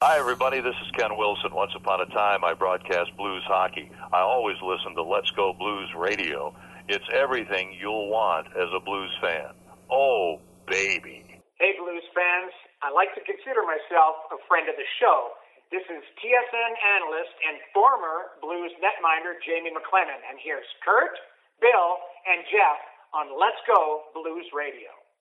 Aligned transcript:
Hi, 0.00 0.16
everybody. 0.16 0.64
This 0.64 0.80
is 0.80 0.88
Ken 0.96 1.12
Wilson. 1.12 1.52
Once 1.52 1.76
upon 1.76 2.00
a 2.00 2.08
time, 2.08 2.40
I 2.40 2.56
broadcast 2.56 3.12
blues 3.20 3.44
hockey. 3.44 3.92
I 4.16 4.24
always 4.24 4.56
listen 4.64 4.96
to 4.96 5.04
Let's 5.04 5.28
Go 5.36 5.52
Blues 5.52 5.92
Radio. 5.92 6.56
It's 6.88 7.04
everything 7.12 7.76
you'll 7.76 8.08
want 8.08 8.48
as 8.56 8.72
a 8.72 8.80
blues 8.80 9.12
fan. 9.20 9.52
Oh, 9.92 10.40
baby. 10.64 11.28
Hey, 11.60 11.76
blues 11.76 12.00
fans. 12.16 12.48
I 12.80 12.88
like 12.96 13.12
to 13.12 13.20
consider 13.28 13.60
myself 13.60 14.24
a 14.32 14.40
friend 14.48 14.72
of 14.72 14.80
the 14.80 14.88
show. 15.04 15.36
This 15.68 15.84
is 15.92 16.00
TSN 16.16 16.72
analyst 16.96 17.36
and 17.44 17.60
former 17.76 18.40
blues 18.40 18.72
netminder 18.80 19.36
Jamie 19.44 19.68
McLennan, 19.68 20.24
and 20.32 20.40
here's 20.40 20.64
Kurt, 20.80 21.12
Bill, 21.60 22.00
and 22.24 22.40
Jeff 22.48 22.80
on 23.12 23.36
Let's 23.36 23.60
Go 23.68 24.08
Blues 24.16 24.48
Radio. 24.56 24.99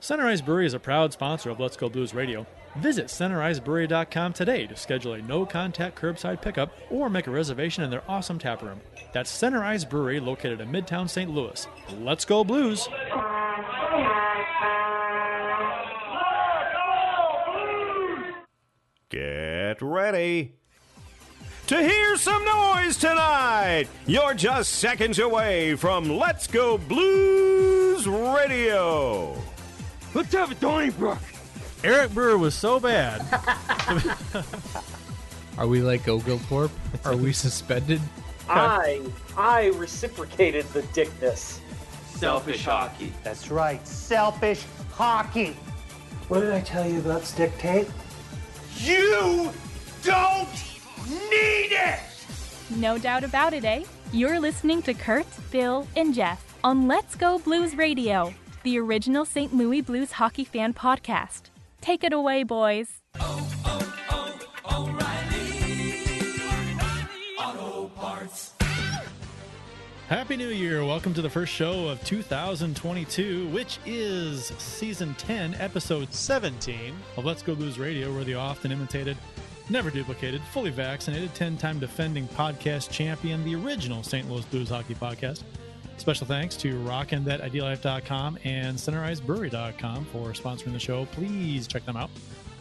Ice 0.00 0.40
Brewery 0.40 0.66
is 0.66 0.74
a 0.74 0.78
proud 0.78 1.12
sponsor 1.12 1.50
of 1.50 1.58
Let's 1.58 1.76
Go 1.76 1.88
Blues 1.88 2.14
Radio. 2.14 2.46
Visit 2.76 3.06
centericebrewery.com 3.06 4.32
today 4.32 4.66
to 4.66 4.76
schedule 4.76 5.14
a 5.14 5.22
no 5.22 5.44
contact 5.44 6.00
curbside 6.00 6.40
pickup 6.40 6.70
or 6.90 7.10
make 7.10 7.26
a 7.26 7.30
reservation 7.32 7.82
in 7.82 7.90
their 7.90 8.04
awesome 8.08 8.38
tap 8.38 8.62
room. 8.62 8.80
That's 9.12 9.28
Center 9.30 9.60
Brewery 9.90 10.20
located 10.20 10.60
in 10.60 10.70
Midtown 10.70 11.10
St. 11.10 11.30
Louis. 11.30 11.66
Let's 11.98 12.24
go 12.24 12.44
Blues! 12.44 12.88
Get 19.10 19.82
ready 19.82 20.54
to 21.66 21.82
hear 21.82 22.16
some 22.16 22.44
noise 22.44 22.96
tonight. 22.98 23.86
You're 24.06 24.34
just 24.34 24.74
seconds 24.74 25.18
away 25.18 25.74
from 25.74 26.08
Let's 26.08 26.46
Go 26.46 26.78
Blues 26.78 28.06
Radio. 28.06 29.36
Let's 30.14 30.32
have 30.32 30.50
a 30.50 30.54
Donnybrook. 30.54 31.18
Eric 31.84 32.12
Brewer 32.12 32.38
was 32.38 32.54
so 32.54 32.80
bad. 32.80 33.20
Are 35.58 35.66
we 35.66 35.80
like 35.80 36.08
Oglethorpe? 36.08 36.72
Are 37.04 37.16
we 37.16 37.32
suspended? 37.32 38.00
I 38.48 39.02
I 39.36 39.66
reciprocated 39.76 40.64
the 40.72 40.82
dickness. 40.94 41.60
Selfish 42.06 42.64
hockey. 42.64 43.12
That's 43.22 43.50
right, 43.50 43.86
selfish 43.86 44.64
hockey. 44.92 45.56
What 46.28 46.40
did 46.40 46.52
I 46.52 46.60
tell 46.62 46.88
you 46.88 46.98
about 46.98 47.22
stick 47.24 47.56
tape? 47.58 47.88
You 48.76 49.50
don't 50.02 50.48
need 51.30 51.72
it! 51.72 52.00
No 52.76 52.98
doubt 52.98 53.24
about 53.24 53.54
it, 53.54 53.64
eh? 53.64 53.84
You're 54.12 54.40
listening 54.40 54.82
to 54.82 54.94
Kurt, 54.94 55.26
Bill, 55.50 55.86
and 55.96 56.14
Jeff 56.14 56.56
on 56.64 56.88
Let's 56.88 57.14
Go 57.14 57.38
Blues 57.38 57.76
Radio, 57.76 58.32
the 58.62 58.78
original 58.78 59.24
St. 59.24 59.54
Louis 59.54 59.80
Blues 59.80 60.12
hockey 60.12 60.44
fan 60.44 60.74
podcast. 60.74 61.50
Take 61.80 62.04
it 62.04 62.12
away, 62.12 62.42
boys. 62.42 63.00
Oh, 63.20 63.48
oh, 63.64 63.94
oh, 64.10 64.98
Happy 70.08 70.38
New 70.38 70.48
Year! 70.48 70.82
Welcome 70.86 71.12
to 71.12 71.20
the 71.20 71.28
first 71.28 71.52
show 71.52 71.86
of 71.88 72.02
2022, 72.02 73.46
which 73.48 73.78
is 73.84 74.46
season 74.56 75.14
10, 75.18 75.54
episode 75.56 76.14
17 76.14 76.94
of 77.18 77.26
Let's 77.26 77.42
Go 77.42 77.54
Blues 77.54 77.78
Radio. 77.78 78.10
We're 78.10 78.24
the 78.24 78.34
often 78.34 78.72
imitated, 78.72 79.18
never 79.68 79.90
duplicated, 79.90 80.40
fully 80.50 80.70
vaccinated, 80.70 81.34
10 81.34 81.58
time 81.58 81.78
defending 81.78 82.26
podcast 82.28 82.90
champion, 82.90 83.44
the 83.44 83.54
original 83.56 84.02
St. 84.02 84.30
Louis 84.30 84.46
Blues 84.46 84.70
Hockey 84.70 84.94
Podcast. 84.94 85.42
Special 85.98 86.26
thanks 86.26 86.56
to 86.56 86.74
RockinThatIDLife.com 86.80 88.38
and 88.44 88.78
CenterIceBrewery.com 88.78 90.04
for 90.06 90.28
sponsoring 90.32 90.72
the 90.72 90.78
show. 90.78 91.04
Please 91.06 91.66
check 91.66 91.84
them 91.84 91.96
out. 91.96 92.08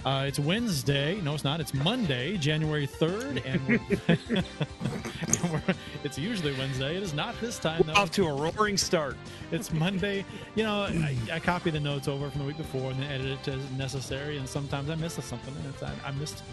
Uh, 0.06 0.26
it's 0.28 0.40
Wednesday. 0.40 1.22
No, 1.22 1.34
it's 1.36 1.44
not. 1.44 1.60
It's 1.60 1.74
Monday, 1.74 2.38
January 2.38 2.88
3rd. 2.88 3.44
And 3.46 3.68
we're, 3.68 3.80
and 5.44 5.52
we're- 5.52 5.76
it's 6.04 6.18
usually 6.18 6.54
Wednesday. 6.58 6.98
It 6.98 7.04
is 7.04 7.14
not 7.14 7.40
this 7.40 7.60
time, 7.60 7.84
though. 7.86 7.94
Off 7.94 8.12
to 8.12 8.26
a 8.28 8.34
roaring 8.34 8.76
start. 8.78 9.16
It's 9.52 9.72
Monday. 9.72 10.26
You 10.56 10.64
know, 10.64 10.82
I, 10.84 11.16
I 11.32 11.40
copy 11.40 11.70
the 11.70 11.80
notes 11.80 12.08
over 12.08 12.30
from 12.30 12.42
the 12.42 12.48
week 12.48 12.58
before 12.58 12.92
and 12.92 13.00
then 13.02 13.12
edit 13.12 13.48
it 13.48 13.54
as 13.54 13.72
necessary. 13.72 14.38
And 14.38 14.48
sometimes 14.50 14.90
I 14.90 14.96
miss 14.96 15.14
something, 15.14 15.54
and 15.56 15.66
it's, 15.74 15.84
I, 15.84 15.92
I 16.06 16.12
missed, 16.12 16.44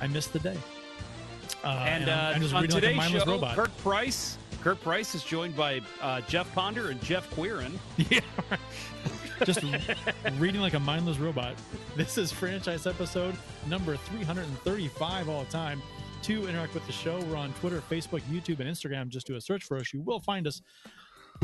I 0.00 0.06
missed 0.08 0.32
the 0.32 0.40
day. 0.40 0.56
Uh, 1.64 1.68
And, 1.88 2.10
I'm- 2.10 2.42
uh, 2.42 2.46
on 2.46 2.52
like 2.52 2.70
today's 2.70 3.02
show, 3.04 3.24
robot. 3.24 3.56
Kurt 3.56 3.76
Price. 3.78 4.36
Kurt 4.68 4.82
Price 4.82 5.14
is 5.14 5.24
joined 5.24 5.56
by 5.56 5.80
uh, 6.02 6.20
Jeff 6.28 6.54
Ponder 6.54 6.90
and 6.90 7.02
Jeff 7.02 7.30
Quirin. 7.30 7.72
Yeah, 8.10 8.20
just 9.46 9.64
reading 10.38 10.60
like 10.60 10.74
a 10.74 10.78
mindless 10.78 11.16
robot. 11.16 11.54
This 11.96 12.18
is 12.18 12.30
franchise 12.30 12.86
episode 12.86 13.34
number 13.66 13.96
335 13.96 15.30
all 15.30 15.46
time. 15.46 15.80
To 16.24 16.46
interact 16.46 16.74
with 16.74 16.84
the 16.84 16.92
show, 16.92 17.18
we're 17.30 17.36
on 17.36 17.54
Twitter, 17.54 17.82
Facebook, 17.90 18.20
YouTube, 18.30 18.60
and 18.60 18.68
Instagram. 18.68 19.08
Just 19.08 19.26
do 19.26 19.36
a 19.36 19.40
search 19.40 19.64
for 19.64 19.78
us. 19.78 19.94
You 19.94 20.02
will 20.02 20.20
find 20.20 20.46
us. 20.46 20.60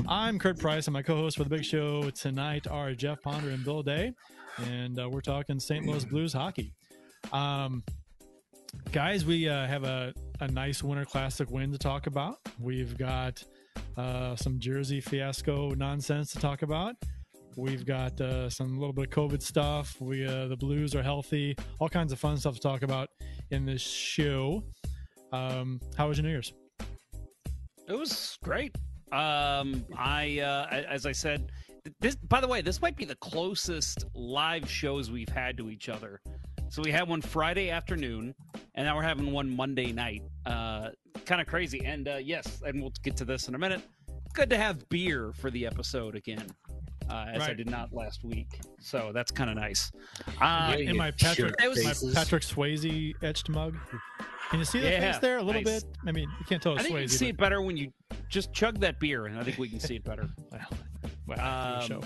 I'm 0.07 0.39
Kurt 0.39 0.59
Price, 0.59 0.87
and 0.87 0.93
my 0.93 1.01
co-host 1.01 1.39
for 1.39 1.45
the 1.45 1.51
big 1.51 1.65
show 1.65 2.11
tonight 2.11 2.67
are 2.67 2.93
Jeff 2.93 3.23
Ponder 3.23 3.49
and 3.53 3.65
Bill 3.65 3.83
Day, 3.83 4.13
and 4.67 5.01
uh, 5.01 5.09
we're 5.09 5.23
talking 5.23 5.59
St. 5.59 5.87
Louis 5.87 6.05
Blues 6.05 6.35
hockey. 6.35 6.75
Um, 7.33 7.85
guys, 8.93 9.25
we 9.25 9.49
uh, 9.49 9.67
have 9.67 9.85
a, 9.85 10.13
a 10.45 10.53
nice 10.53 10.83
Winter 10.83 11.07
Classic 11.07 11.51
win 11.51 11.73
to 11.73 11.79
talk 11.79 12.07
about. 12.07 12.37
We've 12.61 12.99
got 12.99 13.43
uh, 13.97 14.37
some 14.37 14.59
Jersey 14.59 15.01
fiasco 15.01 15.71
nonsense 15.71 16.33
to 16.33 16.39
talk 16.39 16.61
about. 16.61 16.97
We've 17.57 17.87
got 17.87 18.21
uh, 18.21 18.51
some 18.51 18.79
little 18.79 18.93
bit 18.93 19.07
of 19.07 19.11
COVID 19.11 19.41
stuff. 19.41 19.99
We 20.01 20.27
uh, 20.27 20.49
the 20.49 20.57
Blues 20.57 20.95
are 20.95 21.03
healthy. 21.03 21.57
All 21.79 21.89
kinds 21.89 22.13
of 22.13 22.19
fun 22.19 22.37
stuff 22.37 22.57
to 22.57 22.61
talk 22.61 22.83
about 22.83 23.09
in 23.53 23.65
this 23.65 23.81
show. 23.81 24.63
Um, 25.33 25.81
how 25.97 26.09
was 26.09 26.19
your 26.19 26.25
New 26.25 26.31
Year's? 26.31 26.53
It 27.89 27.99
was 27.99 28.39
great. 28.43 28.77
Um, 29.13 29.87
I, 29.97 30.41
uh, 30.41 30.67
as 30.71 31.07
I 31.07 31.13
said, 31.13 31.51
this. 32.01 32.17
By 32.17 32.41
the 32.41 32.49
way, 32.49 32.61
this 32.61 32.83
might 32.83 32.97
be 32.97 33.07
the 33.07 33.17
closest 33.17 34.05
live 34.15 34.69
shows 34.69 35.11
we've 35.11 35.29
had 35.29 35.57
to 35.57 35.71
each 35.71 35.89
other. 35.89 36.21
So 36.75 36.83
we 36.83 36.91
had 36.91 37.07
one 37.09 37.23
Friday 37.23 37.71
afternoon, 37.71 38.35
and 38.75 38.85
now 38.85 38.97
we're 38.97 39.05
having 39.05 39.31
one 39.31 39.49
Monday 39.49 39.93
night. 39.93 40.25
Uh, 40.45 40.89
kind 41.25 41.41
of 41.41 41.47
crazy. 41.47 41.85
And 41.85 42.09
uh, 42.09 42.17
yes, 42.17 42.63
and 42.67 42.81
we'll 42.83 42.93
get 43.05 43.17
to 43.19 43.25
this 43.25 43.47
in 43.47 43.55
a 43.55 43.59
minute. 43.59 43.81
Good 44.33 44.51
to 44.51 44.57
have 44.57 44.89
beer 44.89 45.31
for 45.37 45.53
the 45.53 45.67
episode 45.67 46.17
again, 46.17 46.45
uh, 47.09 47.27
as 47.33 47.43
I 47.43 47.55
did 47.55 47.71
not 47.71 47.93
last 47.93 48.25
week. 48.25 48.59
So 48.81 49.13
that's 49.15 49.31
kind 49.31 49.51
of 49.51 49.55
nice. 49.57 49.93
Uh, 50.41 50.75
in 50.77 50.97
my 50.97 51.13
Patrick, 51.13 51.55
It 51.63 51.69
was- 51.69 52.03
my 52.05 52.13
Patrick 52.13 52.43
Swayze 52.43 53.15
etched 53.23 53.49
mug. 53.51 53.77
Can 54.51 54.59
you 54.59 54.65
see 54.65 54.81
the 54.81 54.91
Yeah, 54.91 55.13
face 55.13 55.21
there 55.21 55.39
a 55.39 55.43
little 55.45 55.63
nice. 55.63 55.85
bit? 55.85 55.97
I 56.09 56.11
mean, 56.11 56.29
you 56.41 56.45
can't 56.47 56.61
tell 56.61 56.73
I 56.73 56.75
it's 56.75 56.83
think 56.87 56.95
you 56.97 57.01
can 57.03 57.09
see 57.09 57.27
but- 57.27 57.29
it 57.29 57.37
better 57.39 57.63
when 57.63 57.77
you 57.77 57.93
just 58.29 58.53
chug 58.53 58.81
that 58.81 58.99
beer, 58.99 59.27
and 59.27 59.39
I 59.39 59.45
think 59.45 59.59
we 59.59 59.69
can 59.69 59.79
see 59.79 59.95
it 59.95 60.03
better. 60.05 60.29
Well, 60.51 61.39
well, 61.39 61.81
Um, 61.83 61.87
show. 61.89 62.03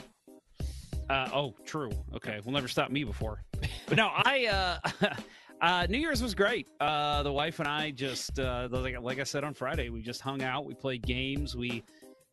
Uh, 1.08 1.30
oh, 1.32 1.54
true. 1.64 1.90
Okay, 2.14 2.38
we'll 2.44 2.52
never 2.52 2.68
stop 2.68 2.90
me 2.90 3.02
before. 3.02 3.42
But 3.88 3.97
no, 3.97 4.10
I 4.12 4.81
uh, 5.03 5.15
uh, 5.62 5.87
New 5.88 5.97
Year's 5.97 6.22
was 6.22 6.34
great. 6.34 6.66
Uh, 6.78 7.22
the 7.22 7.32
wife 7.32 7.59
and 7.59 7.66
I 7.66 7.91
just 7.91 8.38
uh, 8.38 8.69
like, 8.71 9.00
like 9.00 9.19
I 9.19 9.25
said 9.25 9.44
on 9.44 9.54
Friday, 9.54 9.88
we 9.88 10.03
just 10.03 10.21
hung 10.21 10.43
out. 10.43 10.66
We 10.66 10.75
played 10.75 11.06
games. 11.06 11.56
We 11.56 11.82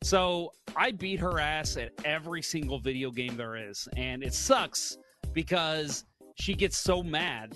so 0.03 0.51
I 0.75 0.91
beat 0.91 1.19
her 1.21 1.39
ass 1.39 1.77
at 1.77 1.93
every 2.03 2.41
single 2.41 2.77
video 2.77 3.09
game 3.09 3.37
there 3.37 3.55
is, 3.55 3.87
and 3.95 4.21
it 4.21 4.33
sucks 4.33 4.97
because 5.31 6.03
she 6.35 6.53
gets 6.53 6.75
so 6.75 7.01
mad 7.01 7.55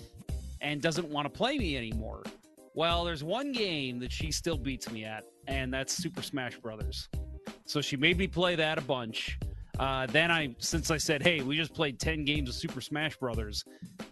and 0.62 0.80
doesn't 0.80 1.08
want 1.08 1.26
to 1.26 1.30
play 1.30 1.58
me 1.58 1.76
anymore. 1.76 2.22
Well, 2.74 3.04
there's 3.04 3.22
one 3.22 3.52
game 3.52 3.98
that 3.98 4.12
she 4.12 4.32
still 4.32 4.56
beats 4.56 4.90
me 4.90 5.04
at, 5.04 5.24
and 5.46 5.72
that's 5.72 5.92
Super 5.94 6.22
Smash 6.22 6.56
Brothers. 6.56 7.08
So 7.66 7.82
she 7.82 7.96
made 7.98 8.16
me 8.16 8.26
play 8.26 8.56
that 8.56 8.78
a 8.78 8.82
bunch. 8.82 9.38
Uh, 9.80 10.04
then 10.06 10.30
I, 10.30 10.54
since 10.58 10.90
I 10.90 10.98
said, 10.98 11.22
"Hey, 11.22 11.40
we 11.40 11.56
just 11.56 11.72
played 11.72 11.98
ten 11.98 12.24
games 12.24 12.50
of 12.50 12.54
Super 12.54 12.80
Smash 12.82 13.16
Brothers, 13.16 13.64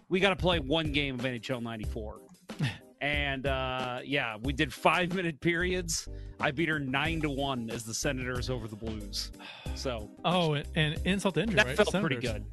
we 0.09 0.19
got 0.19 0.29
to 0.31 0.35
play 0.35 0.59
one 0.59 0.91
game 0.91 1.15
of 1.15 1.21
NHL 1.21 1.61
'94." 1.61 2.21
and 3.01 3.45
uh, 3.45 3.99
yeah, 4.03 4.35
we 4.41 4.51
did 4.51 4.73
five 4.73 5.13
minute 5.13 5.39
periods. 5.41 6.07
I 6.39 6.49
beat 6.51 6.69
her 6.69 6.79
nine 6.79 7.21
to 7.21 7.29
one 7.29 7.69
as 7.69 7.83
the 7.83 7.93
Senators 7.93 8.49
over 8.49 8.67
the 8.67 8.75
Blues. 8.75 9.31
So 9.75 10.09
Oh, 10.25 10.53
and, 10.53 10.67
and 10.75 10.97
insult 11.05 11.35
to 11.35 11.41
injury, 11.43 11.57
that 11.57 11.67
right? 11.67 11.75
felt 11.77 11.91
pretty 12.01 12.15
good. 12.17 12.43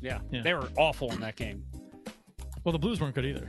Yeah, 0.00 0.20
Yeah. 0.30 0.42
they 0.42 0.54
were 0.54 0.68
awful 0.78 1.10
in 1.12 1.20
that 1.20 1.34
game. 1.36 1.64
Well, 2.64 2.72
the 2.72 2.78
Blues 2.78 3.00
weren't 3.00 3.14
good 3.14 3.26
either. 3.26 3.48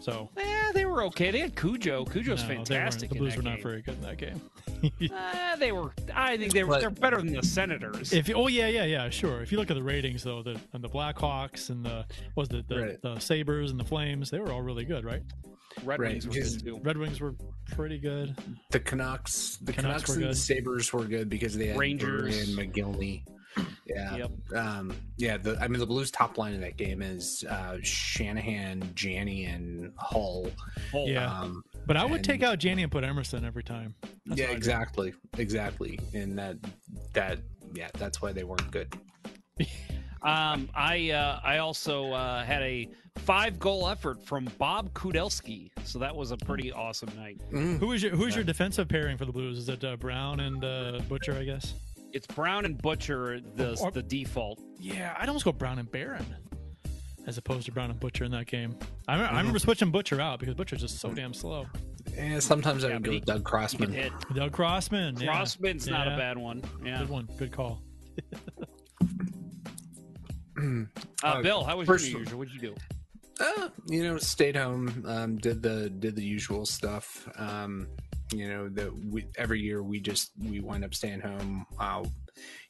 So 0.00 0.30
Yeah, 0.36 0.70
they 0.72 0.86
were 0.86 1.02
okay. 1.04 1.30
They 1.32 1.40
had 1.40 1.56
Cujo. 1.56 2.04
Cujo's 2.04 2.42
no, 2.42 2.48
fantastic. 2.48 3.08
The 3.10 3.16
Blues 3.16 3.36
were 3.36 3.42
not 3.42 3.56
game. 3.56 3.62
very 3.62 3.82
good 3.82 3.94
in 3.94 4.02
that 4.02 4.18
game. 4.18 4.40
Uh, 5.12 5.56
they 5.58 5.72
were. 5.72 5.92
I 6.14 6.36
think 6.36 6.52
they 6.52 6.64
were. 6.64 6.74
But- 6.74 6.80
They're 6.80 6.90
better 6.90 7.18
than 7.18 7.32
the 7.32 7.42
Senators. 7.42 8.12
If 8.12 8.28
you, 8.28 8.34
oh 8.34 8.48
yeah 8.48 8.68
yeah 8.68 8.84
yeah 8.84 9.08
sure. 9.10 9.42
If 9.42 9.52
you 9.52 9.58
look 9.58 9.70
at 9.70 9.74
the 9.76 9.82
ratings 9.82 10.22
though, 10.22 10.42
the 10.42 10.60
and 10.72 10.82
the 10.82 10.88
Blackhawks 10.88 11.70
and 11.70 11.84
the 11.84 12.04
what 12.34 12.42
was 12.42 12.48
the 12.48 12.64
the, 12.68 12.80
Right. 12.82 13.02
the 13.02 13.18
Sabres 13.18 13.70
and 13.70 13.80
the 13.80 13.84
Flames, 13.84 14.30
they 14.30 14.38
were 14.40 14.52
all 14.52 14.62
really 14.62 14.84
good, 14.84 15.04
right? 15.04 15.22
Red 15.84 16.00
Right, 16.00 16.10
Wings 16.12 16.26
were 16.26 16.32
because- 16.32 16.56
good 16.58 16.64
too. 16.64 16.80
Red 16.82 16.96
Wings 16.96 17.20
were 17.20 17.34
pretty 17.72 17.98
good. 17.98 18.34
The 18.70 18.80
Canucks, 18.80 19.56
the 19.62 19.72
Canucks 19.72 20.04
Canucks, 20.04 20.08
were 20.08 20.14
and 20.14 20.22
the 20.22 20.28
good. 20.28 20.36
Sabres 20.36 20.92
were 20.92 21.04
good 21.04 21.28
because 21.28 21.56
they 21.56 21.66
had 21.68 21.78
Rangers. 21.78 22.48
and 22.48 22.58
Mogilny. 22.58 23.22
Yeah, 23.86 24.16
Yep. 24.16 24.30
um, 24.54 24.92
yeah. 25.16 25.38
The 25.38 25.56
I 25.58 25.68
mean, 25.68 25.78
the 25.80 25.86
Blues' 25.86 26.10
top 26.10 26.36
line 26.36 26.52
in 26.52 26.60
that 26.60 26.76
game 26.76 27.00
is 27.00 27.42
uh, 27.48 27.78
Shanahan, 27.82 28.90
Janney, 28.94 29.46
and 29.46 29.92
Hull. 29.96 30.50
Oh, 30.92 31.06
Yeah. 31.06 31.32
Um, 31.40 31.62
But 31.86 31.96
I 31.96 32.04
would 32.04 32.16
And- 32.16 32.24
take 32.24 32.42
out 32.42 32.58
Janney 32.58 32.82
and 32.82 32.90
put 32.92 33.04
Emerson 33.04 33.44
every 33.44 33.62
time. 33.62 33.94
That's 34.26 34.40
yeah, 34.40 34.46
what 34.46 34.52
do. 34.52 34.56
exactly, 34.56 35.14
exactly. 35.38 35.98
And 36.14 36.38
that 36.38 36.56
that 37.12 37.38
yeah, 37.74 37.88
that's 37.94 38.20
why 38.20 38.32
they 38.32 38.44
weren't 38.44 38.70
good. 38.70 38.92
Um, 40.22 40.68
I 40.74 41.10
uh, 41.10 41.38
I 41.44 41.58
also 41.58 42.10
uh, 42.12 42.42
had 42.42 42.60
a 42.62 42.88
five 43.18 43.60
goal 43.60 43.86
effort 43.86 44.24
from 44.26 44.48
Bob 44.58 44.92
Kudelski, 44.92 45.70
so 45.84 46.00
that 46.00 46.16
was 46.16 46.32
a 46.32 46.36
pretty 46.36 46.72
awesome 46.72 47.10
night. 47.16 47.38
Mm. 47.52 47.78
Who 47.78 47.92
is 47.92 48.02
your 48.02 48.10
Who's 48.16 48.34
your 48.34 48.42
defensive 48.42 48.88
pairing 48.88 49.18
for 49.18 49.24
the 49.24 49.30
Blues? 49.30 49.56
Is 49.58 49.68
it 49.68 49.84
uh, 49.84 49.94
Brown 49.96 50.40
and 50.40 50.64
uh, 50.64 51.00
Butcher? 51.08 51.34
I 51.34 51.44
guess. 51.44 51.74
It's 52.12 52.26
Brown 52.26 52.64
and 52.64 52.76
Butcher 52.80 53.40
the 53.54 53.78
Or- 53.80 53.92
the 53.92 54.02
default. 54.02 54.60
Yeah, 54.80 55.14
I'd 55.16 55.28
almost 55.28 55.44
go 55.44 55.52
Brown 55.52 55.78
and 55.78 55.88
Baron 55.92 56.26
as 57.26 57.38
opposed 57.38 57.66
to 57.66 57.72
Brown 57.72 57.90
and 57.90 57.98
Butcher 58.00 58.24
in 58.24 58.30
that 58.32 58.46
game. 58.46 58.76
I, 59.08 59.14
remember, 59.14 59.34
I 59.34 59.38
remember 59.38 59.58
switching 59.58 59.90
Butcher 59.90 60.20
out 60.20 60.38
because 60.40 60.54
Butcher's 60.54 60.80
just 60.80 60.98
so 61.00 61.10
damn 61.12 61.34
slow. 61.34 61.66
And 62.16 62.42
sometimes 62.42 62.84
I 62.84 62.88
Yeah, 62.88 62.94
would 62.94 63.02
but 63.02 63.06
go 63.06 63.12
he- 63.12 63.18
with 63.18 63.26
Doug 63.26 63.44
Crossman. 63.44 64.10
Doug 64.34 64.52
Crossman. 64.52 65.16
yeah. 65.18 65.26
Crossman's 65.32 65.86
not 65.88 66.06
a 66.06 66.16
bad 66.16 66.38
one. 66.38 66.62
Yeah. 66.84 67.00
Good 67.00 67.08
one. 67.08 67.28
Good 67.36 67.52
call. 67.52 67.82
Uh, 70.58 70.84
Uh, 71.22 71.42
Bill, 71.42 71.64
how 71.64 71.76
was 71.76 71.86
first- 71.86 72.06
your 72.08 72.14
New 72.20 72.24
Year's? 72.24 72.34
What'd 72.34 72.54
you 72.54 72.60
do? 72.60 72.74
Uh, 73.38 73.68
you 73.88 74.02
know, 74.02 74.16
stayed 74.16 74.56
home, 74.56 75.04
um, 75.06 75.36
did 75.36 75.62
the 75.62 75.90
did 75.90 76.16
the 76.16 76.24
usual 76.24 76.64
stuff. 76.64 77.28
Um, 77.36 77.86
you 78.32 78.48
know, 78.48 78.68
that 78.70 78.90
we 79.12 79.26
every 79.36 79.60
year 79.60 79.82
we 79.82 80.00
just 80.00 80.30
we 80.42 80.60
wind 80.60 80.82
up 80.84 80.94
staying 80.94 81.20
home. 81.20 81.66
Uh, 81.78 82.04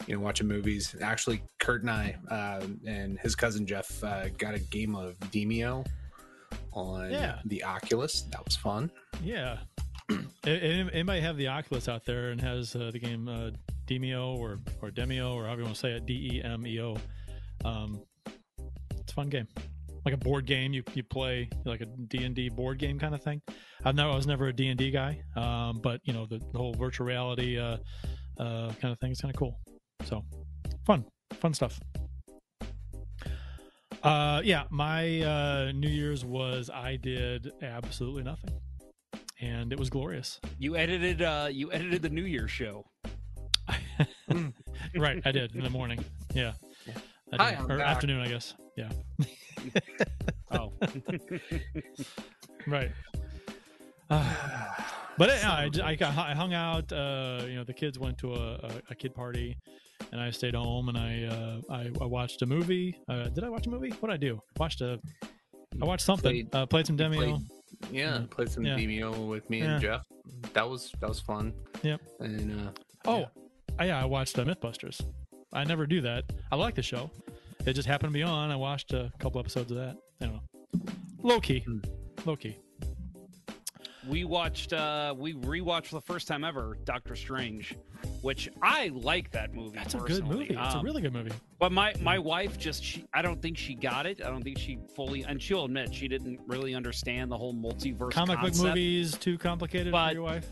you 0.07 0.15
know, 0.15 0.21
watching 0.21 0.47
movies. 0.47 0.95
Actually, 1.01 1.43
Kurt 1.59 1.83
and 1.83 1.91
I 1.91 2.17
uh, 2.31 2.67
and 2.87 3.19
his 3.19 3.35
cousin 3.35 3.67
Jeff 3.67 4.03
uh, 4.05 4.29
got 4.39 4.55
a 4.55 4.59
game 4.59 4.95
of 4.95 5.19
Demeo 5.31 5.87
on 6.73 7.11
Yeah. 7.11 7.39
the 7.45 7.63
Oculus. 7.65 8.23
That 8.33 8.45
was 8.45 8.57
fun. 8.57 8.91
Yeah. 9.23 9.59
Anybody 10.47 11.21
have 11.21 11.37
the 11.37 11.49
Oculus 11.49 11.89
out 11.89 12.05
there 12.05 12.31
and 12.31 12.41
has 12.41 12.77
uh, 12.77 12.91
the 12.93 12.99
game 12.99 13.29
uh, 13.29 13.51
Demeo 13.87 14.37
or 14.37 14.61
or 14.83 14.91
Demeo 14.91 15.35
or 15.35 15.45
however 15.47 15.61
you 15.63 15.65
want 15.65 15.75
to 15.77 15.81
say 15.81 15.91
it, 15.93 16.07
D 16.07 16.31
E 16.35 16.43
M 16.43 16.67
E 16.67 16.81
O? 16.81 16.97
Um, 17.65 18.01
it's 19.01 19.12
a 19.12 19.15
fun 19.15 19.29
game, 19.29 19.49
like 20.05 20.15
a 20.15 20.19
board 20.19 20.47
game. 20.47 20.73
You 20.73 20.85
you 20.95 21.03
play 21.03 21.49
like 21.65 21.81
a 21.81 21.87
D 21.87 22.23
and 22.25 22.35
D 22.35 22.49
board 22.49 22.79
game 22.79 22.99
kind 22.99 23.15
of 23.15 23.23
thing. 23.23 23.43
I've 23.85 23.95
never 23.97 24.11
I 24.11 24.15
was 24.15 24.27
never 24.27 24.47
a 24.49 24.53
D 24.53 24.69
and 24.69 24.79
D 24.79 24.91
guy, 24.93 25.23
um, 25.35 25.81
but 25.83 26.01
you 26.05 26.12
know 26.12 26.27
the, 26.27 26.39
the 26.53 26.59
whole 26.59 26.75
virtual 26.75 27.07
reality 27.07 27.59
uh, 27.59 27.79
uh, 28.38 28.71
kind 28.81 28.93
of 28.93 28.99
thing 28.99 29.11
It's 29.11 29.21
kind 29.21 29.35
of 29.35 29.38
cool. 29.38 29.59
So 30.05 30.25
fun, 30.85 31.05
fun 31.35 31.55
stuff. 31.55 31.81
Uh, 34.03 34.41
yeah, 34.44 34.65
my 34.71 35.21
uh, 35.23 35.73
New 35.73 35.88
Year's 35.88 36.25
was 36.25 36.71
I 36.71 36.97
did 36.97 37.50
absolutely 37.62 38.23
nothing, 38.23 38.50
and 39.41 39.73
it 39.73 39.79
was 39.79 39.91
glorious. 39.91 40.41
You 40.59 40.77
edited. 40.77 41.23
Uh, 41.23 41.49
you 41.50 41.73
edited 41.73 42.03
the 42.03 42.11
New 42.11 42.25
Year's 42.25 42.50
show. 42.50 42.85
right, 44.97 45.23
I 45.25 45.33
did 45.33 45.56
in 45.56 45.65
the 45.65 45.71
morning. 45.71 46.05
Yeah. 46.35 46.53
I 47.33 47.37
Hi. 47.37 47.56
I'm 47.59 47.71
or 47.71 47.79
back. 47.79 47.88
afternoon, 47.88 48.21
I 48.21 48.29
guess. 48.29 48.55
Yeah. 48.77 48.91
Oh, 50.53 50.73
Right. 52.69 52.93
but 55.19 55.29
it, 55.31 55.45
I, 55.45 55.71
I, 55.85 55.95
got, 55.95 56.17
I 56.17 56.35
hung 56.35 56.55
out. 56.55 56.93
Uh, 56.93 57.43
you 57.47 57.55
know, 57.57 57.65
the 57.65 57.73
kids 57.75 57.99
went 57.99 58.19
to 58.19 58.35
a, 58.35 58.55
a, 58.55 58.71
a 58.91 58.95
kid 58.95 59.15
party, 59.15 59.57
and 60.13 60.21
I 60.21 60.31
stayed 60.31 60.55
home 60.55 60.89
and 60.89 60.99
I 60.99 61.25
uh, 61.25 61.61
I, 61.73 61.91
I 62.01 62.05
watched 62.07 62.43
a 62.43 62.47
movie. 62.47 62.97
Uh, 63.09 63.25
did 63.29 63.45
I 63.45 63.49
watch 63.49 63.67
a 63.67 63.71
movie? 63.71 63.91
What 64.01 64.09
did 64.11 64.15
I 64.15 64.17
do? 64.19 64.41
Watched 64.59 64.81
a. 64.81 64.99
I 65.81 65.85
watched 65.85 66.05
something. 66.05 66.33
Played- 66.49 66.55
uh, 66.55 66.67
played 66.67 66.87
some 66.87 66.97
Demeo. 66.97 67.17
played- 67.17 67.91
Yeah, 67.91 68.21
played 68.31 68.49
some 68.51 68.65
Yeah. 68.65 68.77
Demeo 68.77 69.27
with 69.29 69.49
me 69.51 69.59
Yeah. 69.61 69.73
and 69.73 69.83
Jeff. 69.83 70.03
That 70.55 70.69
was 70.69 70.93
that 71.01 71.09
was 71.09 71.21
fun. 71.21 71.53
Yep. 71.83 72.01
And 72.21 72.69
uh, 72.69 72.71
Oh, 73.05 73.19
Yeah. 73.21 73.27
I, 73.79 73.85
yeah, 73.87 74.03
I 74.03 74.07
watched 74.07 74.39
uh, 74.39 74.45
MythBusters. 74.45 75.01
I 75.53 75.65
never 75.65 75.87
do 75.87 76.01
that. 76.01 76.25
I 76.51 76.57
like 76.57 76.75
the 76.75 76.83
show. 76.83 77.11
It 77.67 77.75
just 77.75 77.87
happened 77.89 78.12
to 78.12 78.15
be 78.15 78.23
on. 78.23 78.51
I 78.51 78.57
watched 78.57 78.93
a 78.93 79.12
couple 79.19 79.39
episodes 79.41 79.71
of 79.71 79.77
that. 79.79 79.97
I 80.21 80.27
don't 80.27 80.35
know. 80.35 80.93
Low 81.23 81.41
key. 81.41 81.61
Hmm. 81.61 81.79
Low 82.25 82.37
key. 82.37 82.57
We 84.08 84.25
watched. 84.25 84.73
Uh, 84.73 85.14
we 85.17 85.35
rewatched 85.35 85.87
for 85.87 85.94
the 85.97 86.00
first 86.00 86.29
time 86.29 86.44
ever 86.44 86.76
Doctor 86.85 87.14
Strange, 87.17 87.76
which 88.23 88.49
I 88.62 88.88
like 88.94 89.31
that 89.32 89.55
movie. 89.55 89.76
That's 89.79 89.94
a 89.94 89.99
good 89.99 90.08
personally. 90.08 90.37
movie. 90.49 90.55
It's 90.55 90.75
a 90.75 90.79
Um, 90.79 90.85
really 90.85 91.03
good 91.03 91.12
movie. 91.12 91.32
But 91.58 91.73
my 91.73 91.94
my 92.00 92.19
wife 92.19 92.58
just 92.58 92.82
she 92.85 93.05
I 93.14 93.23
don't 93.23 93.41
think 93.41 93.56
she 93.58 93.75
got 93.75 94.06
it. 94.06 94.20
I 94.25 94.29
don't 94.29 94.43
think 94.43 94.58
she 94.58 94.79
fully 94.94 95.23
and 95.25 95.41
she'll 95.41 95.64
admit 95.64 95.94
she 95.94 96.08
didn't 96.08 96.41
really 96.47 96.75
understand 96.75 97.31
the 97.31 97.38
whole 97.38 97.55
multiverse 97.55 98.12
Comic 98.12 98.41
book 98.41 98.55
movies 98.56 99.17
too 99.17 99.38
complicated 99.38 99.93
But- 99.93 100.09
for 100.09 100.14
your 100.14 100.23
wife. 100.23 100.50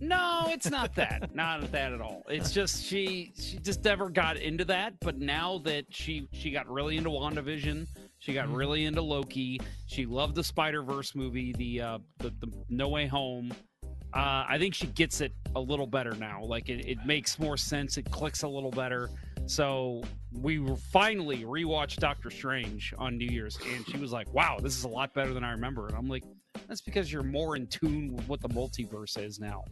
No, 0.00 0.46
it's 0.48 0.70
not 0.70 0.94
that. 0.94 1.34
not 1.34 1.70
that 1.72 1.92
at 1.92 2.00
all. 2.00 2.22
It's 2.28 2.52
just 2.52 2.84
she 2.84 3.32
she 3.40 3.58
just 3.58 3.84
never 3.84 4.08
got 4.08 4.36
into 4.36 4.64
that. 4.66 4.94
But 5.00 5.18
now 5.18 5.58
that 5.64 5.86
she 5.90 6.28
she 6.32 6.50
got 6.50 6.68
really 6.68 6.96
into 6.96 7.10
WandaVision, 7.10 7.86
she 8.18 8.32
got 8.32 8.48
Mhm. 8.48 8.56
really 8.56 8.84
into 8.84 9.02
Loki. 9.02 9.60
She 9.86 10.06
loved 10.06 10.34
the 10.34 10.44
Spider 10.44 10.82
Verse 10.82 11.14
movie, 11.14 11.52
the 11.52 11.80
uh 11.80 11.98
the, 12.18 12.30
the 12.40 12.52
No 12.68 12.88
Way 12.88 13.06
Home. 13.06 13.52
Uh, 14.14 14.46
I 14.48 14.56
think 14.58 14.74
she 14.74 14.86
gets 14.86 15.20
it 15.20 15.32
a 15.54 15.60
little 15.60 15.86
better 15.86 16.12
now. 16.12 16.42
Like 16.42 16.68
it, 16.70 16.86
it 16.88 17.04
makes 17.04 17.38
more 17.38 17.56
sense. 17.58 17.98
It 17.98 18.10
clicks 18.10 18.42
a 18.42 18.48
little 18.48 18.70
better. 18.70 19.10
So 19.46 20.02
we 20.32 20.64
finally 20.90 21.44
rewatched 21.44 21.96
Doctor 21.96 22.30
Strange 22.30 22.94
on 22.98 23.16
New 23.18 23.26
Year's, 23.28 23.58
and 23.74 23.86
she 23.88 23.96
was 23.98 24.12
like, 24.12 24.32
"Wow, 24.32 24.58
this 24.62 24.76
is 24.76 24.84
a 24.84 24.88
lot 24.88 25.12
better 25.14 25.32
than 25.34 25.44
I 25.44 25.50
remember." 25.52 25.86
And 25.88 25.96
I'm 25.96 26.08
like, 26.08 26.24
"That's 26.68 26.80
because 26.82 27.10
you're 27.12 27.22
more 27.22 27.56
in 27.56 27.66
tune 27.66 28.14
with 28.14 28.28
what 28.28 28.40
the 28.40 28.48
multiverse 28.50 29.18
is 29.22 29.40
now." 29.40 29.64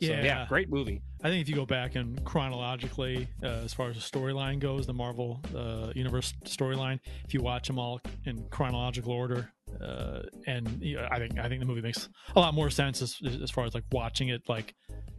So, 0.00 0.08
Yeah. 0.10 0.24
yeah, 0.24 0.46
great 0.48 0.68
movie. 0.70 1.00
I 1.22 1.28
think 1.28 1.40
if 1.42 1.48
you 1.48 1.54
go 1.54 1.64
back 1.66 1.94
and 1.94 2.22
chronologically, 2.24 3.28
uh, 3.42 3.46
as 3.64 3.72
far 3.72 3.88
as 3.90 3.96
the 3.96 4.02
storyline 4.02 4.58
goes, 4.58 4.86
the 4.86 4.92
Marvel 4.92 5.40
uh, 5.56 5.92
Universe 5.94 6.34
storyline, 6.44 6.98
if 7.24 7.32
you 7.32 7.40
watch 7.40 7.66
them 7.68 7.78
all 7.78 8.00
in 8.26 8.44
chronological 8.50 9.12
order, 9.12 9.50
uh, 9.80 10.22
and 10.46 10.68
you 10.82 10.96
know, 10.96 11.08
I 11.10 11.18
think 11.18 11.38
I 11.38 11.48
think 11.48 11.60
the 11.60 11.66
movie 11.66 11.80
makes 11.80 12.08
a 12.36 12.40
lot 12.40 12.54
more 12.54 12.70
sense 12.70 13.02
as, 13.02 13.18
as 13.42 13.50
far 13.50 13.64
as 13.64 13.74
like 13.74 13.84
watching 13.92 14.28
it 14.28 14.42
like 14.48 14.74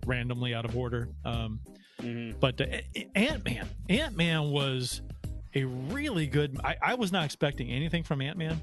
randomly 0.05 0.53
out 0.53 0.65
of 0.65 0.77
order. 0.77 1.09
Um, 1.23 1.59
Mhm. 2.01 2.37
but 2.41 2.59
uh, 2.59 2.65
Ant 3.15 3.45
Man, 3.45 3.67
Ant 3.89 4.17
Man 4.17 4.51
was 4.51 5.01
a 5.55 5.63
really 5.63 6.27
good. 6.27 6.59
I, 6.63 6.75
I 6.81 6.95
was 6.95 7.11
not 7.13 7.23
expecting 7.23 7.69
anything 7.71 8.03
from 8.03 8.21
Ant 8.21 8.37
Man, 8.37 8.59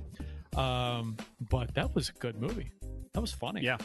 um, 0.56 1.16
but 1.50 1.74
that 1.74 1.94
was 1.94 2.08
a 2.08 2.12
good 2.12 2.40
movie. 2.40 2.70
That 3.14 3.20
was 3.20 3.32
funny. 3.32 3.62
Yeah. 3.62 3.78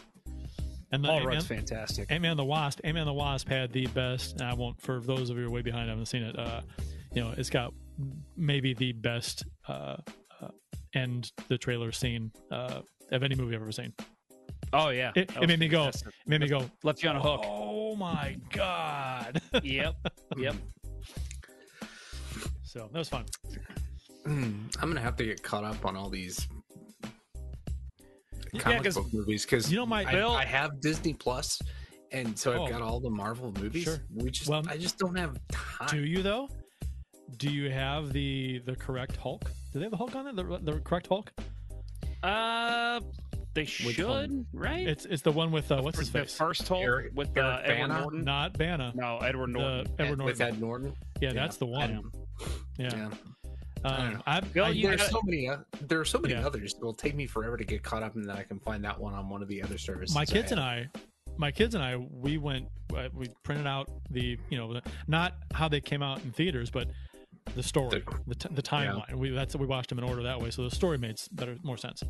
And 0.91 1.03
the 1.03 1.07
Paul 1.09 1.17
Ant-Man- 1.17 1.35
Rudd's 1.35 1.47
fantastic. 1.47 2.09
Ant 2.11 2.21
Man 2.21 2.37
the 2.37 2.45
Wasp. 2.45 2.79
Ant 2.83 2.95
Man 2.95 3.05
the 3.05 3.13
Wasp 3.13 3.49
had 3.49 3.73
the 3.73 3.87
best. 3.87 4.33
And 4.39 4.43
I 4.43 4.53
won't 4.53 4.81
for 4.81 5.01
those 5.01 5.29
of 5.29 5.37
you 5.37 5.43
who 5.43 5.49
are 5.49 5.51
way 5.51 5.61
behind, 5.61 5.87
I 5.87 5.89
haven't 5.89 6.05
seen 6.05 6.23
it. 6.23 6.37
Uh, 6.39 6.61
you 7.13 7.21
know, 7.21 7.33
it's 7.37 7.49
got 7.49 7.73
maybe 8.37 8.73
the 8.73 8.93
best 8.93 9.43
uh, 9.67 9.97
uh, 10.41 10.47
end 10.93 11.31
the 11.49 11.57
trailer 11.57 11.91
scene 11.91 12.31
uh, 12.51 12.81
of 13.11 13.23
any 13.23 13.35
movie 13.35 13.55
I've 13.55 13.61
ever 13.61 13.71
seen. 13.71 13.93
Oh 14.73 14.89
yeah, 14.89 15.11
It, 15.15 15.31
it 15.41 15.47
made 15.47 15.59
me 15.59 15.67
go. 15.67 15.87
It 15.87 16.03
made 16.25 16.41
me 16.41 16.47
go. 16.47 16.69
Left 16.83 17.01
you 17.01 17.09
on 17.09 17.15
a 17.15 17.21
hook. 17.21 17.41
Oh 17.45 17.95
my 17.95 18.37
god! 18.51 19.41
yep, 19.63 19.95
yep. 20.35 20.55
so 22.63 22.89
that 22.91 22.99
was 22.99 23.07
fun. 23.09 23.25
I'm 24.25 24.69
gonna 24.79 24.99
have 24.99 25.15
to 25.17 25.25
get 25.25 25.41
caught 25.41 25.63
up 25.63 25.85
on 25.85 25.95
all 25.95 26.09
these 26.09 26.47
Yeah, 26.51 26.56
comic 28.59 28.83
'cause- 28.83 28.95
book 28.95 29.13
movies 29.13 29.45
because 29.45 29.71
You 29.71 29.77
know, 29.77 29.85
my- 29.85 30.05
I, 30.05 30.11
Bill- 30.11 30.31
I 30.31 30.45
have 30.45 30.79
Disney 30.81 31.13
Plus, 31.13 31.61
and 32.11 32.37
so 32.37 32.53
I've 32.53 32.59
Oh. 32.59 32.67
got 32.67 32.81
all 32.81 32.99
the 32.99 33.09
Marvel 33.09 33.51
movies. 33.59 33.83
Sure. 33.83 33.97
We 34.13 34.29
just 34.31 34.49
Well, 34.49 34.63
I 34.67 34.77
just 34.77 34.97
don't 34.97 35.17
have 35.17 35.37
time. 35.51 35.87
Do 35.89 36.03
you 36.05 36.21
though? 36.23 36.49
Do 37.37 37.49
you 37.51 37.69
have 37.69 38.13
the 38.13 38.59
the 38.65 38.75
correct 38.75 39.17
Hulk? 39.17 39.43
Do 39.73 39.79
they 39.79 39.83
have 39.85 39.91
the 39.91 39.97
Hulk 39.97 40.15
on 40.15 40.27
it? 40.27 40.35
The, 40.35 40.59
the 40.71 40.79
correct 40.79 41.07
Hulk? 41.07 41.31
Uh, 42.23 42.99
they 43.53 43.65
should 43.65 44.05
one? 44.05 44.45
right. 44.53 44.87
It's 44.87 45.05
it's 45.05 45.21
the 45.21 45.31
one 45.31 45.51
with 45.51 45.71
uh, 45.71 45.81
what's 45.81 45.97
For 45.97 46.01
his 46.01 46.11
the 46.11 46.19
face? 46.19 46.35
first 46.37 46.67
Hulk 46.67 46.83
Eric- 46.83 47.11
with 47.15 47.37
uh, 47.37 47.61
Eric 47.63 47.69
Edward 47.69 47.87
Bana? 47.89 47.99
Norton. 48.01 48.23
Not 48.23 48.57
Banner. 48.57 48.91
No, 48.95 49.17
Edward 49.19 49.47
Norton. 49.49 49.93
The 49.97 50.03
Edward 50.03 50.21
with 50.23 50.39
Norton. 50.39 50.55
Ed 50.55 50.61
Norton. 50.61 50.93
Yeah, 51.21 51.29
Yeah. 51.29 51.33
that's 51.33 51.57
the 51.57 51.65
one. 51.65 52.03
Yeah. 52.77 52.89
Yeah. 52.93 53.09
Um, 53.83 54.23
I, 54.25 54.39
Bill, 54.41 54.65
I, 54.65 54.69
you 54.69 54.87
There's 54.87 55.01
gotta- 55.01 55.11
so 55.11 55.21
many. 55.23 55.47
Uh, 55.49 55.57
there 55.87 55.99
are 55.99 56.05
so 56.05 56.19
many 56.19 56.33
Yeah. 56.33 56.45
others. 56.45 56.73
It 56.73 56.83
will 56.83 56.93
take 56.93 57.15
me 57.15 57.27
forever 57.27 57.57
to 57.57 57.63
get 57.63 57.83
caught 57.83 58.03
up, 58.03 58.15
and 58.15 58.27
then 58.27 58.35
I 58.35 58.43
can 58.43 58.59
find 58.59 58.83
that 58.83 58.99
one 58.99 59.13
on 59.13 59.29
one 59.29 59.41
of 59.41 59.47
the 59.47 59.61
other 59.61 59.77
services. 59.77 60.15
my 60.15 60.21
I 60.21 60.25
kids 60.25 60.51
and. 60.51 60.59
I 60.61 60.89
my 61.39 61.51
kids 61.51 61.75
and 61.75 61.83
I, 61.83 61.97
we 61.97 62.39
went, 62.39 62.67
uh, 62.95 63.09
we 63.13 63.27
printed 63.43 63.67
out 63.67 63.87
the, 64.09 64.39
you 64.49 64.57
know, 64.57 64.73
the, 64.73 64.81
not 65.07 65.35
how 65.53 65.67
they 65.67 65.79
came 65.79 66.01
out 66.01 66.19
in 66.23 66.31
theaters, 66.31 66.71
but 66.71 66.87
the 67.53 67.61
story, 67.61 68.03
the, 68.25 68.33
t- 68.33 68.49
the 68.51 68.61
timeline. 68.63 69.13
We 69.13 69.29
that's 69.29 69.55
we 69.55 69.67
watched 69.67 69.89
them 69.89 69.99
in 69.99 70.03
order 70.03 70.23
that 70.23 70.41
way, 70.41 70.49
so 70.49 70.63
the 70.67 70.73
story 70.75 70.97
made 70.97 71.21
better, 71.33 71.55
more 71.63 71.77
sense. 71.77 72.01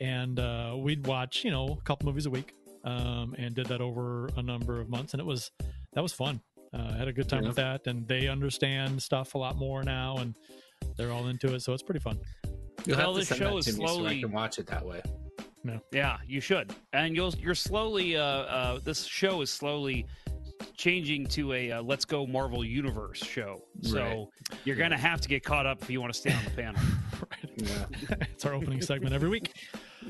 And 0.00 0.40
uh, 0.40 0.74
we'd 0.76 1.06
watch, 1.06 1.44
you 1.44 1.50
know, 1.52 1.78
a 1.80 1.82
couple 1.84 2.06
movies 2.06 2.26
a 2.26 2.30
week, 2.30 2.54
um, 2.84 3.36
and 3.38 3.54
did 3.54 3.66
that 3.66 3.80
over 3.80 4.28
a 4.36 4.42
number 4.42 4.80
of 4.80 4.88
months, 4.88 5.14
and 5.14 5.20
it 5.20 5.24
was 5.26 5.52
that 5.92 6.00
was 6.02 6.12
fun. 6.12 6.40
Uh, 6.74 6.90
I 6.94 6.96
had 6.96 7.06
a 7.08 7.12
good 7.12 7.28
time 7.28 7.42
Yeah. 7.42 7.48
with 7.48 7.56
that, 7.56 7.86
and 7.86 8.08
they 8.08 8.26
understand 8.28 9.00
stuff 9.02 9.34
a 9.34 9.38
lot 9.38 9.56
more 9.56 9.84
now, 9.84 10.16
and 10.16 10.34
they're 10.96 11.12
all 11.12 11.28
into 11.28 11.54
it, 11.54 11.62
so 11.62 11.72
it's 11.72 11.82
pretty 11.82 12.00
fun. 12.00 12.18
You'll 12.84 12.96
Well, 12.98 13.06
have 13.06 13.14
to 13.14 13.18
this 13.20 13.28
send 13.28 13.38
show 13.40 13.50
that 13.52 13.56
is 13.68 13.74
to 13.76 13.80
me 13.80 13.86
so 13.86 14.06
I 14.06 14.20
can 14.20 14.32
watch 14.32 14.58
it 14.58 14.66
that 14.66 14.84
way. 14.84 15.02
Yeah, 15.92 16.18
you 16.26 16.40
should. 16.40 16.74
And 16.92 17.14
you'll 17.14 17.32
you're 17.34 17.54
slowly 17.54 18.16
uh 18.16 18.22
uh 18.22 18.78
this 18.82 19.04
show 19.04 19.42
is 19.42 19.50
slowly 19.50 20.06
changing 20.76 21.26
to 21.26 21.52
a 21.52 21.72
uh, 21.72 21.82
let's 21.82 22.04
go 22.04 22.26
Marvel 22.26 22.64
Universe 22.64 23.18
show. 23.18 23.62
So 23.80 24.30
you're 24.64 24.76
going 24.76 24.90
to 24.90 24.96
have 24.96 25.20
to 25.20 25.28
get 25.28 25.44
caught 25.44 25.66
up 25.66 25.82
if 25.82 25.90
you 25.90 26.00
want 26.00 26.12
to 26.12 26.18
stay 26.18 26.32
on 26.32 26.44
the 26.44 26.50
panel. 26.50 26.80
Yeah. 27.56 27.84
it's 28.32 28.44
our 28.46 28.54
opening 28.54 28.80
segment 28.80 29.14
every 29.14 29.28
week. 29.28 29.52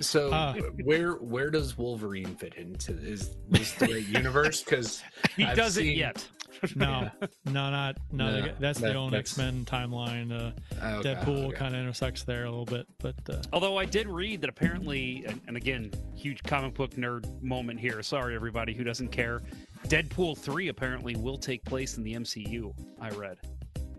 So 0.01 0.31
Uh, 0.33 0.55
where 0.85 1.15
where 1.15 1.51
does 1.51 1.77
Wolverine 1.77 2.37
fit 2.37 2.55
into 2.55 2.93
is 2.93 3.37
this 3.49 3.73
the 3.73 3.87
right 3.87 4.07
universe? 4.07 4.63
Because 4.63 5.03
He 5.37 5.45
doesn't 5.45 5.85
yet. 5.85 6.27
No, 6.77 7.11
no, 7.47 7.71
not 7.71 7.97
no. 8.13 8.27
No, 8.31 8.43
they 8.43 8.53
that's 8.61 8.81
that- 8.81 8.93
the 8.93 8.99
own 8.99 9.15
X 9.15 9.37
Men 9.37 9.65
timeline. 9.65 10.33
Uh, 10.33 10.53
Okay, 10.99 11.15
Deadpool 11.15 11.47
okay. 11.49 11.57
kind 11.57 11.75
of 11.75 11.81
intersects 11.81 12.25
there 12.25 12.45
a 12.45 12.51
little 12.51 12.65
bit, 12.65 12.87
but 12.99 13.15
uh, 13.31 13.41
Although 13.53 13.79
I 13.79 13.85
did 13.85 14.09
read 14.09 14.41
that 14.43 14.51
apparently, 14.51 15.25
and, 15.27 15.41
and 15.47 15.57
again, 15.57 15.91
huge 16.17 16.43
comic 16.43 16.75
book 16.75 16.91
nerd 16.93 17.25
moment 17.43 17.79
here. 17.81 18.03
Sorry, 18.03 18.35
everybody 18.35 18.75
who 18.75 18.85
doesn't 18.85 19.09
care. 19.09 19.43
Deadpool 19.89 20.37
3 20.39 20.69
apparently 20.69 21.15
will 21.17 21.39
take 21.39 21.65
place 21.65 21.97
in 21.97 22.03
the 22.05 22.15
MCU, 22.15 22.73
I 23.01 23.11
read. 23.11 23.39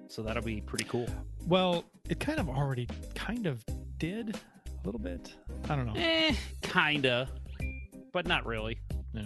So 0.08 0.22
that'll 0.22 0.44
be 0.44 0.62
pretty 0.62 0.86
cool. 0.86 1.08
well, 1.48 1.86
it 2.10 2.20
kind 2.20 2.40
of 2.40 2.50
already 2.50 2.88
kind 3.16 3.46
of 3.48 3.64
did 3.98 4.36
a 4.36 4.86
little 4.86 5.00
bit. 5.00 5.34
I 5.70 5.76
don't 5.76 5.88
know. 5.88 5.94
Eh, 5.96 6.34
kinda, 6.62 7.30
but 8.12 8.28
not 8.28 8.46
really. 8.46 8.78
Yeah. 9.14 9.24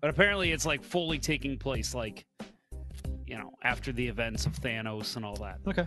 But 0.00 0.10
apparently, 0.10 0.52
it's 0.52 0.66
like 0.66 0.82
fully 0.84 1.18
taking 1.18 1.56
place, 1.58 1.94
like 1.94 2.26
you 3.26 3.36
know, 3.36 3.52
after 3.62 3.92
the 3.92 4.06
events 4.06 4.46
of 4.46 4.52
Thanos 4.60 5.16
and 5.16 5.24
all 5.24 5.36
that. 5.36 5.58
Okay. 5.66 5.86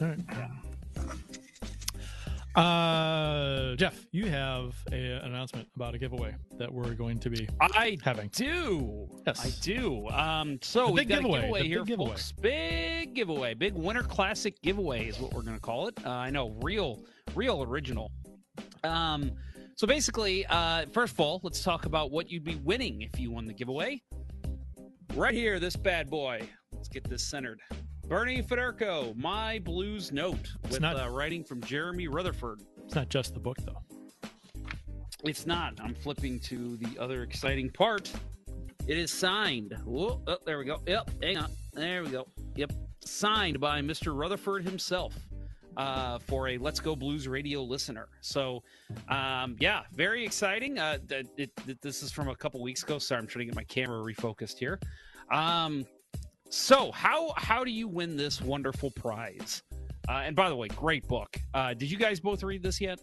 All 0.00 0.08
right. 0.08 0.18
Uh, 2.56 3.76
Jeff, 3.76 4.06
you 4.12 4.26
have 4.30 4.74
a, 4.90 4.94
an 4.96 5.26
announcement 5.26 5.68
about 5.76 5.94
a 5.94 5.98
giveaway 5.98 6.34
that 6.56 6.72
we're 6.72 6.94
going 6.94 7.18
to 7.18 7.28
be 7.28 7.46
I 7.60 7.98
having. 8.02 8.30
do. 8.32 9.06
Yes. 9.26 9.44
I 9.44 9.50
do. 9.62 10.08
Um, 10.08 10.58
so 10.62 10.90
we 10.90 11.02
big 11.02 11.08
got 11.08 11.16
giveaway, 11.16 11.38
a 11.38 11.42
giveaway 11.42 11.62
the 11.62 11.68
here, 11.68 11.78
big 11.80 11.88
giveaway. 11.88 12.10
folks. 12.10 12.32
Big 12.32 13.14
giveaway. 13.14 13.52
Big 13.52 13.74
Winter 13.74 14.02
Classic 14.02 14.54
giveaway 14.62 15.06
is 15.06 15.18
what 15.18 15.34
we're 15.34 15.42
going 15.42 15.56
to 15.56 15.60
call 15.60 15.88
it. 15.88 15.98
Uh, 16.02 16.08
I 16.08 16.30
know, 16.30 16.56
real, 16.62 17.04
real 17.34 17.62
original. 17.62 18.10
Um, 18.84 19.32
so 19.74 19.86
basically, 19.86 20.46
uh, 20.46 20.86
first 20.92 21.12
of 21.12 21.20
all, 21.20 21.40
let's 21.42 21.62
talk 21.62 21.84
about 21.84 22.10
what 22.10 22.30
you'd 22.30 22.44
be 22.44 22.54
winning 22.56 23.02
if 23.02 23.20
you 23.20 23.30
won 23.30 23.44
the 23.44 23.52
giveaway. 23.52 24.00
Right 25.14 25.34
here, 25.34 25.58
this 25.58 25.76
bad 25.76 26.10
boy. 26.10 26.48
Let's 26.72 26.88
get 26.88 27.04
this 27.08 27.22
centered. 27.22 27.60
Bernie 28.06 28.42
Federko, 28.42 29.16
My 29.16 29.58
Blues 29.60 30.12
Note, 30.12 30.52
with 30.70 30.80
not- 30.80 30.96
uh, 30.96 31.08
writing 31.10 31.42
from 31.42 31.60
Jeremy 31.62 32.06
Rutherford. 32.06 32.60
It's 32.84 32.94
not 32.94 33.08
just 33.08 33.34
the 33.34 33.40
book 33.40 33.58
though. 33.64 33.82
It's 35.24 35.46
not. 35.46 35.74
I'm 35.80 35.94
flipping 35.94 36.38
to 36.40 36.76
the 36.76 36.98
other 37.00 37.22
exciting 37.22 37.70
part. 37.70 38.12
It 38.86 38.98
is 38.98 39.10
signed. 39.10 39.74
Whoa, 39.84 40.22
oh, 40.26 40.38
there 40.44 40.58
we 40.58 40.64
go. 40.66 40.80
Yep, 40.86 41.10
hang 41.22 41.38
on. 41.38 41.50
There 41.72 42.04
we 42.04 42.10
go. 42.10 42.28
Yep, 42.54 42.72
signed 43.04 43.58
by 43.58 43.80
Mr. 43.80 44.16
Rutherford 44.16 44.64
himself 44.64 45.14
uh, 45.76 46.18
for 46.18 46.48
a 46.48 46.58
Let's 46.58 46.80
Go 46.80 46.96
Blues 46.96 47.28
radio 47.28 47.62
listener. 47.62 48.08
So, 48.20 48.62
um, 49.08 49.56
yeah, 49.60 49.82
very 49.92 50.24
exciting. 50.24 50.78
Uh, 50.78 50.98
it, 51.10 51.50
it- 51.66 51.82
this 51.82 52.02
is 52.02 52.12
from 52.12 52.28
a 52.28 52.34
couple 52.36 52.62
weeks 52.62 52.82
ago. 52.82 52.98
Sorry, 52.98 53.18
I'm 53.20 53.26
trying 53.26 53.40
to 53.42 53.46
get 53.46 53.54
my 53.56 53.64
camera 53.64 54.00
refocused 54.02 54.58
here. 54.58 54.78
Um, 55.30 55.84
so, 56.48 56.92
how 56.92 57.32
how 57.36 57.64
do 57.64 57.70
you 57.70 57.88
win 57.88 58.16
this 58.16 58.40
wonderful 58.40 58.90
prize? 58.92 59.62
Uh, 60.08 60.22
and 60.24 60.36
by 60.36 60.48
the 60.48 60.54
way, 60.56 60.68
great 60.68 61.06
book. 61.08 61.36
Uh, 61.54 61.74
did 61.74 61.90
you 61.90 61.98
guys 61.98 62.20
both 62.20 62.42
read 62.44 62.62
this 62.62 62.80
yet? 62.80 63.00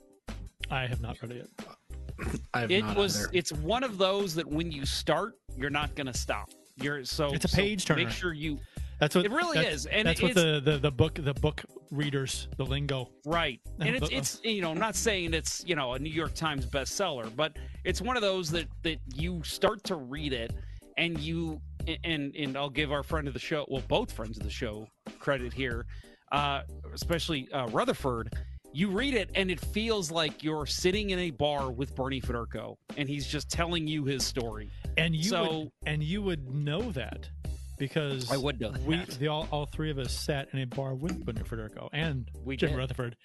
I 0.72 0.88
have 0.88 1.02
not 1.02 1.22
read 1.22 1.32
it 1.32 1.50
yet. 1.60 2.38
I 2.54 2.62
have 2.62 2.72
it 2.72 2.82
not 2.86 2.96
was 2.96 3.20
either. 3.26 3.30
it's 3.34 3.52
one 3.52 3.84
of 3.84 3.98
those 3.98 4.34
that 4.36 4.48
when 4.48 4.72
you 4.72 4.86
start 4.86 5.34
you're 5.58 5.70
not 5.72 5.94
going 5.96 6.06
to 6.08 6.14
stop 6.14 6.50
you're 6.78 7.04
so 7.04 7.34
It's 7.34 7.44
a 7.46 7.48
so 7.48 7.58
page 7.58 7.86
turner. 7.86 8.04
make 8.06 8.10
sure 8.12 8.34
you 8.34 8.60
That's 9.04 9.16
what 9.16 9.26
It 9.26 9.32
really 9.32 9.58
that's- 9.58 9.74
is, 9.74 9.86
and 9.88 10.08
that's 10.08 10.22
what 10.22 10.34
the, 10.34 10.62
the 10.64 10.78
the 10.78 10.92
book 10.92 11.16
the 11.22 11.34
book 11.34 11.62
readers 11.92 12.48
the 12.58 12.66
lingo. 12.66 13.10
right 13.26 13.60
and 13.82 13.96
it's 13.98 14.10
it's 14.12 14.42
you 14.46 14.62
know 14.62 14.72
I'm 14.72 14.80
not 14.80 14.96
saying 14.96 15.34
it's 15.34 15.62
you 15.68 15.76
know 15.76 15.94
a 15.94 16.00
new 16.00 16.10
york 16.10 16.34
times 16.34 16.66
bestseller 16.66 17.30
but 17.36 17.58
it's 17.84 18.02
one 18.02 18.16
of 18.16 18.22
those 18.22 18.50
that 18.52 18.68
that 18.84 19.00
you 19.14 19.44
start 19.44 19.84
to 19.86 19.96
read 19.96 20.32
it 20.34 20.54
and 20.98 21.20
you 21.20 21.60
and 22.06 22.34
and 22.36 22.58
i'll 22.58 22.70
give 22.70 22.92
our 22.92 23.04
friend 23.04 23.28
of 23.28 23.34
the 23.34 23.40
show 23.40 23.66
well 23.70 23.84
both 23.90 24.12
friends 24.12 24.38
of 24.38 24.44
the 24.44 24.50
show 24.50 24.88
credit 25.20 25.52
here 25.54 25.86
uh 26.32 26.62
especially 26.94 27.48
uh 27.52 27.68
rutherford 27.68 28.34
you 28.72 28.90
read 28.90 29.14
it 29.14 29.30
and 29.36 29.52
it 29.52 29.60
feels 29.60 30.10
like 30.10 30.42
you're 30.44 30.66
sitting 30.66 31.12
in 31.12 31.20
a 31.20 31.30
bar 31.32 31.72
with 31.72 31.94
bernie 31.96 32.22
federko 32.22 32.76
and 32.98 33.08
he's 33.10 33.28
just 33.28 33.50
telling 33.50 33.86
you 33.88 34.04
his 34.06 34.24
story 34.26 34.72
And 34.98 35.16
you 35.16 35.24
So- 35.24 35.60
would, 35.60 35.72
and 35.86 36.02
you 36.04 36.22
would 36.24 36.50
know 36.50 36.92
that 36.94 37.30
because 37.78 38.32
I 38.32 38.38
would 38.38 38.60
know 38.62 38.72
we 38.86 38.98
that. 38.98 39.10
the 39.20 39.28
all, 39.28 39.48
all 39.52 39.66
three 39.66 39.90
of 39.92 39.98
us 39.98 40.14
sat 40.14 40.50
in 40.54 40.60
a 40.60 40.66
bar 40.66 40.94
with 40.96 41.26
Bernie 41.26 41.42
Federko 41.42 41.90
and 41.94 42.30
We 42.44 42.56
Jim 42.58 42.72
did. 42.72 42.78
Rutherford 42.78 43.16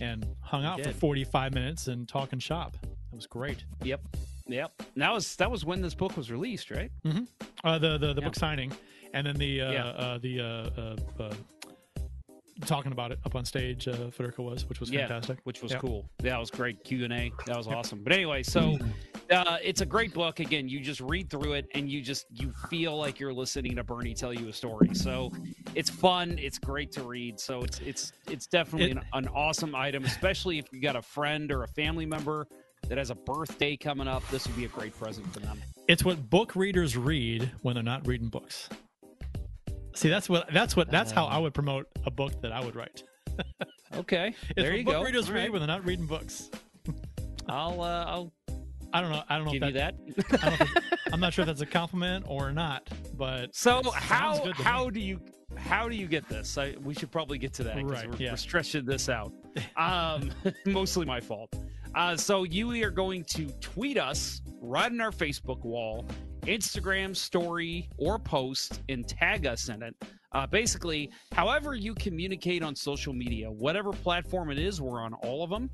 and 0.00 0.26
hung 0.40 0.64
out 0.64 0.82
for 0.82 0.92
45 0.92 1.54
minutes 1.54 1.88
and 1.88 2.08
talking 2.08 2.38
shop. 2.38 2.76
That 2.82 3.16
was 3.16 3.26
great. 3.26 3.64
Yep. 3.82 4.00
Yep. 4.46 4.82
That 4.96 5.12
was 5.12 5.36
that 5.36 5.50
was 5.50 5.64
when 5.64 5.82
this 5.82 5.94
book 5.94 6.16
was 6.16 6.30
released, 6.30 6.70
right? 6.70 6.90
Uh, 7.64 7.78
the 7.78 7.98
the, 7.98 8.14
the 8.14 8.20
Yeah. 8.20 8.24
book 8.26 8.34
signing 8.34 8.72
and 9.12 9.26
then 9.26 9.36
the 9.36 9.60
uh, 9.62 9.72
Yeah. 9.72 9.84
uh, 9.86 10.18
the 10.18 10.40
uh, 10.40 10.44
uh, 10.44 10.96
uh, 11.22 11.34
talking 12.66 12.92
about 12.92 13.12
it 13.12 13.18
up 13.24 13.34
on 13.34 13.44
stage. 13.44 13.86
Uh, 13.88 14.10
Federico 14.10 14.42
was, 14.42 14.68
which 14.68 14.80
was 14.80 14.90
fantastic. 14.90 15.38
Which 15.44 15.62
was 15.62 15.72
Yeah. 15.72 15.78
cool. 15.78 16.08
That 16.18 16.38
was 16.38 16.50
great. 16.50 16.82
Q 16.84 17.04
and 17.04 17.12
A. 17.12 17.30
That 17.46 17.56
was 17.56 17.66
awesome. 17.68 18.02
But 18.02 18.12
anyway, 18.12 18.42
so 18.42 18.78
uh, 19.30 19.58
it's 19.62 19.80
a 19.80 19.86
great 19.86 20.12
book. 20.14 20.40
Again, 20.40 20.68
you 20.68 20.80
just 20.80 21.00
read 21.00 21.28
through 21.30 21.52
it 21.54 21.66
and 21.74 21.88
you 21.90 22.00
just 22.00 22.26
you 22.30 22.52
feel 22.70 22.96
like 22.96 23.20
you're 23.20 23.32
listening 23.32 23.76
to 23.76 23.84
Bernie 23.84 24.14
tell 24.14 24.32
you 24.32 24.48
a 24.48 24.52
story. 24.52 24.94
So 24.94 25.30
it's 25.74 25.90
fun. 25.90 26.38
It's 26.38 26.58
great 26.58 26.92
to 26.92 27.02
read. 27.02 27.38
So 27.38 27.62
it's 27.62 27.80
it's 27.80 28.12
it's 28.30 28.46
definitely 28.46 28.92
It- 28.92 28.96
an, 28.98 29.04
an 29.12 29.28
awesome 29.28 29.74
item, 29.74 30.04
especially 30.04 30.58
if 30.58 30.66
you 30.72 30.80
got 30.80 30.96
a 30.96 31.02
friend 31.02 31.50
or 31.52 31.64
a 31.64 31.68
family 31.68 32.06
member 32.06 32.46
that 32.88 32.96
has 32.98 33.10
a 33.10 33.14
birthday 33.14 33.76
coming 33.76 34.08
up. 34.08 34.26
This 34.30 34.46
would 34.46 34.56
be 34.56 34.64
a 34.64 34.68
great 34.68 34.96
present 34.98 35.30
for 35.32 35.40
them. 35.40 35.60
It's 35.88 36.04
what 36.04 36.30
book 36.30 36.54
readers 36.56 36.96
read 36.96 37.50
when 37.62 37.74
they're 37.74 37.82
not 37.82 38.06
reading 38.06 38.28
books. 38.28 38.68
See, 39.94 40.08
that's 40.08 40.28
what 40.28 40.52
that's 40.52 40.76
what 40.76 40.90
that's 40.90 41.10
how 41.10 41.26
I 41.26 41.38
would 41.38 41.54
promote 41.54 41.86
a 42.06 42.10
book 42.10 42.40
that 42.42 42.52
I 42.52 42.64
would 42.64 42.76
write. 42.76 43.02
Okay. 43.96 44.34
It's 44.50 44.54
there 44.56 44.70
what 44.72 44.78
you 44.78 44.84
book 44.84 44.94
go. 44.94 45.02
readers 45.02 45.28
All 45.28 45.34
read 45.34 45.40
right. 45.44 45.52
when 45.52 45.60
they're 45.62 45.66
not 45.66 45.84
reading 45.86 46.04
books. 46.04 46.50
I'll 47.48 47.80
uh, 47.80 48.04
I'll 48.04 48.32
I 48.92 49.00
don't 49.00 49.10
know. 49.10 49.22
I 49.28 49.36
don't 49.36 49.46
know 49.46 49.52
give 49.52 49.62
if 49.62 49.68
you 49.68 49.74
that, 49.74 49.94
that. 50.30 50.42
I 50.42 50.56
don't 50.56 50.70
I'm 51.12 51.20
not 51.20 51.32
sure 51.32 51.42
if 51.42 51.46
that's 51.46 51.60
a 51.60 51.66
compliment 51.66 52.24
or 52.28 52.52
not, 52.52 52.88
but 53.16 53.54
So 53.54 53.82
how 53.90 54.52
how 54.52 54.90
do 54.90 55.00
you 55.00 55.20
how 55.56 55.88
do 55.88 55.96
you 55.96 56.06
get 56.06 56.28
this? 56.28 56.56
I, 56.58 56.74
we 56.82 56.94
should 56.94 57.10
probably 57.10 57.38
get 57.38 57.52
to 57.54 57.64
that 57.64 57.76
because 57.76 57.90
Right, 57.90 58.10
we're, 58.10 58.16
yeah. 58.16 58.30
we're 58.32 58.36
stretching 58.36 58.84
this 58.84 59.08
out. 59.08 59.32
Um, 59.76 60.30
mostly 60.66 61.04
my 61.04 61.18
fault. 61.20 61.52
Uh, 61.94 62.16
so 62.16 62.44
you 62.44 62.70
are 62.84 62.90
going 62.90 63.24
to 63.24 63.46
tweet 63.60 63.98
us 63.98 64.40
right 64.60 64.90
in 64.90 65.00
our 65.00 65.10
Facebook 65.10 65.64
wall, 65.64 66.06
Instagram 66.42 67.16
story 67.16 67.88
or 67.96 68.20
post, 68.20 68.82
and 68.88 69.08
tag 69.08 69.46
us 69.46 69.68
in 69.68 69.82
it. 69.82 69.96
Uh, 70.32 70.46
basically, 70.46 71.10
however 71.32 71.74
you 71.74 71.94
communicate 71.94 72.62
on 72.62 72.76
social 72.76 73.12
media, 73.12 73.50
whatever 73.50 73.90
platform 73.90 74.50
it 74.50 74.58
is, 74.58 74.80
we're 74.80 75.00
on 75.00 75.14
all 75.14 75.42
of 75.42 75.50
them. 75.50 75.70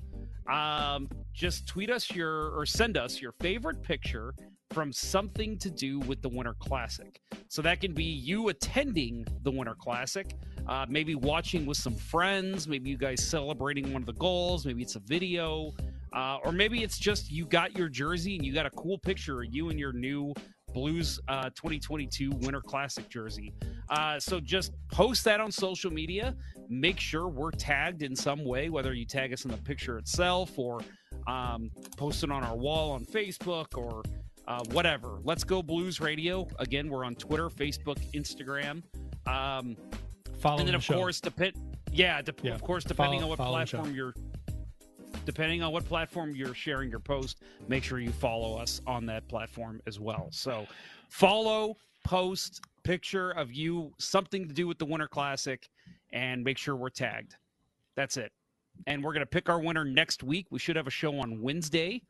Um, 0.49 1.09
just 1.33 1.67
tweet 1.67 1.91
us 1.91 2.11
your 2.11 2.57
or 2.57 2.67
send 2.67 2.97
us 2.97 3.21
your 3.21 3.33
favorite 3.41 3.83
picture 3.83 4.35
from 4.71 4.93
something 4.93 5.57
to 5.59 5.71
do 5.71 6.01
with 6.01 6.21
the 6.21 6.29
Winter 6.29 6.55
Classic. 6.59 7.21
So 7.49 7.63
that 7.63 7.81
can 7.81 7.93
be 7.93 8.05
you 8.05 8.49
attending 8.49 9.25
the 9.43 9.51
Winter 9.51 9.77
Classic, 9.79 10.35
uh, 10.67 10.85
maybe 10.89 11.15
watching 11.15 11.65
with 11.65 11.77
some 11.77 11.95
friends, 11.95 12.67
maybe 12.67 12.91
you 12.91 12.99
guys 12.99 13.23
celebrating 13.23 13.93
one 13.93 14.03
of 14.03 14.07
the 14.07 14.15
goals, 14.15 14.67
maybe 14.67 14.83
it's 14.83 14.97
a 14.97 15.01
video, 15.01 15.73
uh, 16.13 16.39
or 16.45 16.53
maybe 16.53 16.83
it's 16.83 16.99
just 16.99 17.31
you 17.31 17.47
got 17.47 17.77
your 17.77 17.89
jersey 17.89 18.37
and 18.37 18.45
you 18.45 18.53
got 18.53 18.67
a 18.67 18.71
cool 18.71 18.99
picture 18.99 19.43
of 19.43 19.55
you 19.55 19.71
and 19.71 19.79
your 19.79 19.93
new 19.93 20.35
Blues 20.73 21.21
uh, 21.29 21.51
2022 21.51 22.31
Winter 22.41 22.61
Classic 22.61 23.09
jersey. 23.09 23.55
Uh, 23.91 24.19
so 24.19 24.41
just 24.41 24.73
post 24.91 25.25
that 25.25 25.41
on 25.41 25.53
social 25.53 25.91
media. 25.91 26.35
Make 26.69 26.99
sure 27.01 27.29
we're 27.29 27.51
tagged 27.51 28.03
in 28.03 28.17
some 28.17 28.45
way, 28.45 28.69
whether 28.71 28.93
you 28.95 29.05
tag 29.05 29.33
us 29.33 29.45
in 29.45 29.51
the 29.51 29.57
picture 29.59 29.99
itself 29.99 30.59
or 30.59 30.81
um, 31.27 31.71
post 31.97 32.23
it 32.25 32.31
on 32.31 32.43
our 32.43 32.57
wall 32.57 32.93
on 32.93 33.05
Facebook 33.05 33.77
or 33.77 34.03
uh, 34.47 34.63
whatever. 34.73 35.19
Let's 35.23 35.45
go 35.45 35.63
Blues 35.63 36.01
Radio. 36.01 36.47
Again, 36.59 36.89
we're 36.89 37.05
on 37.05 37.15
Twitter, 37.15 37.49
Facebook, 37.49 37.99
Instagram. 38.13 38.83
Um, 39.27 39.77
Follow 40.39 40.59
and 40.59 40.69
then 40.69 40.73
the 40.73 40.79
of 40.79 40.87
course, 40.87 41.21
dep- 41.21 41.55
yeah, 41.93 42.21
dep- 42.21 42.43
Yeah. 42.45 42.55
of 42.55 42.63
course, 42.63 42.85
depending 42.85 43.21
Follow- 43.21 43.33
on 43.33 43.39
what 43.39 43.45
the 43.45 43.51
platform 43.51 43.95
you're 43.95 44.15
depending 45.25 45.63
on 45.63 45.73
what 45.73 45.87
platform 45.87 46.35
you're 46.37 46.53
sharing 46.55 46.91
your 46.91 46.99
post, 47.01 47.41
make 47.67 47.83
sure 47.83 47.99
you 47.99 48.11
follow 48.11 48.59
us 48.59 48.83
on 48.87 49.07
that 49.07 49.27
platform 49.27 49.81
as 49.87 49.99
well. 49.99 50.29
So, 50.33 50.67
follow, 51.09 51.77
post, 52.05 52.61
picture 52.83 53.31
of 53.31 53.51
you, 53.51 53.91
something 53.99 54.47
to 54.47 54.53
do 54.53 54.67
with 54.67 54.77
the 54.79 54.85
Winter 54.85 55.09
Classic, 55.09 55.67
and 56.15 56.45
make 56.45 56.57
sure 56.57 56.77
we're 56.77 56.89
tagged. 56.89 57.35
That's 57.97 58.17
it. 58.17 58.33
And 58.87 59.05
we're 59.05 59.13
going 59.13 59.21
to 59.21 59.27
pick 59.27 59.49
our 59.49 59.61
winner 59.61 59.85
next 59.85 60.23
week. 60.23 60.47
We 60.51 60.59
should 60.59 60.77
have 60.77 60.87
a 60.87 60.91
show 60.91 61.19
on 61.19 61.43
Wednesday. 61.43 62.01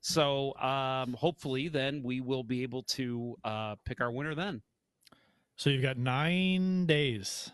So, 0.00 0.54
um, 0.58 1.14
hopefully, 1.14 1.68
then 1.68 2.02
we 2.02 2.20
will 2.20 2.44
be 2.44 2.62
able 2.62 2.82
to 2.82 3.36
uh, 3.42 3.74
pick 3.84 4.00
our 4.00 4.12
winner 4.12 4.34
then. 4.34 4.62
So 5.56 5.70
you've 5.70 5.82
got 5.82 5.96
nine 5.96 6.84
days 6.84 7.50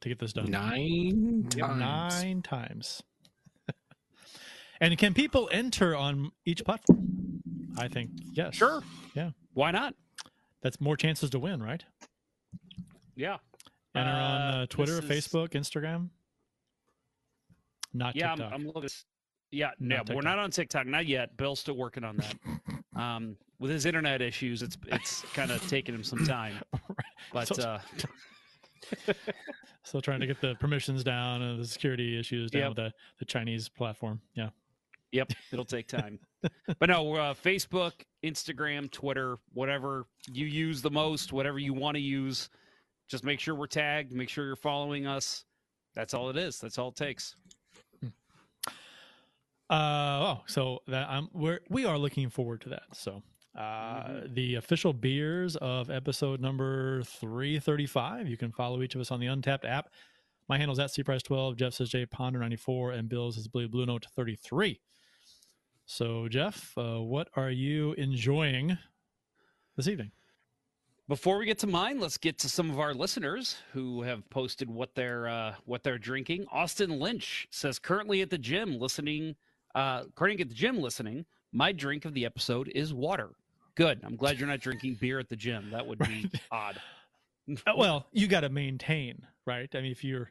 to 0.00 0.08
get 0.08 0.18
this 0.18 0.32
done. 0.32 0.50
Nine 0.50 1.46
times. 1.50 1.80
Nine 1.80 2.42
times. 2.42 3.02
and 4.80 4.98
can 4.98 5.14
people 5.14 5.48
enter 5.52 5.96
on 5.96 6.32
each 6.44 6.64
platform? 6.64 7.40
I 7.78 7.88
think 7.88 8.10
yes. 8.32 8.56
Sure. 8.56 8.82
Yeah. 9.14 9.30
Why 9.54 9.70
not? 9.70 9.94
That's 10.60 10.80
more 10.80 10.96
chances 10.96 11.30
to 11.30 11.38
win, 11.38 11.62
right? 11.62 11.84
Yeah. 13.14 13.38
Enter 13.94 14.10
on 14.10 14.16
Uh, 14.18 14.62
uh, 14.62 14.66
Twitter, 14.66 14.98
is- 14.98 15.00
Facebook, 15.00 15.50
Instagram. 15.50 16.10
Not 17.94 18.14
yeah, 18.16 18.30
TikTok. 18.34 18.52
I'm, 18.52 18.60
I'm 18.60 18.66
looking. 18.66 18.90
Yeah, 19.50 19.70
no, 19.78 20.02
we're 20.12 20.20
not 20.20 20.38
on 20.38 20.50
TikTok, 20.50 20.86
not 20.86 21.06
yet. 21.06 21.36
Bill's 21.38 21.60
still 21.60 21.76
working 21.76 22.04
on 22.04 22.18
that. 22.18 22.34
um, 23.00 23.36
with 23.58 23.70
his 23.70 23.86
internet 23.86 24.20
issues, 24.20 24.62
it's 24.62 24.76
it's 24.88 25.22
kind 25.32 25.50
of 25.50 25.66
taking 25.68 25.94
him 25.94 26.04
some 26.04 26.24
time. 26.26 26.54
But 27.32 27.48
So- 27.48 27.62
uh, 27.62 27.80
Still 29.84 30.00
trying 30.02 30.20
to 30.20 30.26
get 30.26 30.40
the 30.40 30.54
permissions 30.60 31.02
down 31.02 31.40
and 31.42 31.58
the 31.60 31.66
security 31.66 32.18
issues 32.18 32.50
down 32.50 32.60
Yep. 32.60 32.68
with 32.70 32.76
the, 32.76 32.92
the 33.20 33.24
Chinese 33.24 33.68
platform. 33.68 34.20
Yeah. 34.34 34.50
yep, 35.12 35.30
it'll 35.50 35.64
take 35.64 35.88
time. 35.88 36.18
but 36.78 36.88
no, 36.90 37.14
uh, 37.14 37.34
Facebook, 37.34 37.92
Instagram, 38.22 38.90
Twitter, 38.90 39.38
whatever 39.54 40.06
you 40.30 40.44
use 40.46 40.82
the 40.82 40.90
most, 40.90 41.32
whatever 41.32 41.58
you 41.58 41.72
want 41.72 41.96
to 41.96 42.00
use, 42.02 42.50
just 43.08 43.24
make 43.24 43.40
sure 43.40 43.54
we're 43.54 43.66
tagged. 43.66 44.12
Make 44.12 44.28
sure 44.28 44.44
you're 44.44 44.56
following 44.56 45.06
us. 45.06 45.44
That's 45.94 46.14
all 46.14 46.30
it 46.30 46.36
is. 46.36 46.60
That's 46.60 46.78
all 46.78 46.88
it 46.88 46.96
takes. 46.96 47.34
Uh 49.70 49.74
oh, 50.22 50.40
so 50.46 50.78
that 50.88 51.08
I'm 51.10 51.28
we're 51.34 51.60
we 51.68 51.84
are 51.84 51.98
looking 51.98 52.30
forward 52.30 52.62
to 52.62 52.70
that. 52.70 52.84
So 52.94 53.22
uh 53.54 54.20
the 54.28 54.54
official 54.54 54.94
beers 54.94 55.56
of 55.56 55.90
episode 55.90 56.40
number 56.40 57.02
335. 57.02 58.28
You 58.28 58.38
can 58.38 58.50
follow 58.50 58.82
each 58.82 58.94
of 58.94 59.00
us 59.02 59.10
on 59.10 59.20
the 59.20 59.26
Untapped 59.26 59.66
app. 59.66 59.90
My 60.48 60.56
handle's 60.56 60.78
at 60.78 60.88
cprice12, 60.88 61.56
Jeff 61.56 61.74
says 61.74 61.90
J 61.90 62.06
Ponder 62.06 62.38
94, 62.38 62.92
and 62.92 63.10
Bill's 63.10 63.36
is 63.36 63.46
Blue 63.46 63.68
Blue 63.68 63.84
Note 63.84 64.06
33. 64.16 64.80
So 65.84 66.28
Jeff, 66.28 66.72
uh, 66.78 67.02
what 67.02 67.28
are 67.36 67.50
you 67.50 67.92
enjoying 67.94 68.78
this 69.76 69.86
evening? 69.88 70.12
Before 71.08 71.38
we 71.38 71.46
get 71.46 71.58
to 71.60 71.66
mine, 71.66 72.00
let's 72.00 72.18
get 72.18 72.38
to 72.40 72.50
some 72.50 72.70
of 72.70 72.78
our 72.78 72.92
listeners 72.92 73.56
who 73.72 74.02
have 74.02 74.28
posted 74.28 74.68
what 74.68 74.94
they're 74.94 75.26
uh, 75.26 75.54
what 75.64 75.82
they're 75.82 75.98
drinking. 75.98 76.46
Austin 76.52 76.98
Lynch 77.00 77.48
says 77.50 77.78
currently 77.78 78.20
at 78.20 78.28
the 78.30 78.36
gym 78.38 78.78
listening. 78.78 79.34
Uh, 79.74 80.04
currently 80.14 80.42
at 80.42 80.48
the 80.48 80.54
gym 80.54 80.78
listening. 80.78 81.24
My 81.52 81.72
drink 81.72 82.04
of 82.04 82.12
the 82.12 82.26
episode 82.26 82.68
is 82.74 82.92
water. 82.92 83.30
Good. 83.74 84.00
I'm 84.04 84.16
glad 84.16 84.38
you're 84.38 84.48
not 84.48 84.60
drinking 84.60 84.98
beer 85.00 85.18
at 85.18 85.28
the 85.30 85.36
gym. 85.36 85.70
That 85.70 85.86
would 85.86 85.98
be 86.00 86.30
odd. 86.50 86.78
Uh, 87.66 87.72
well, 87.76 88.06
you 88.12 88.26
got 88.26 88.40
to 88.40 88.50
maintain, 88.50 89.26
right? 89.46 89.70
I 89.74 89.80
mean, 89.80 89.92
if 89.92 90.04
you're 90.04 90.30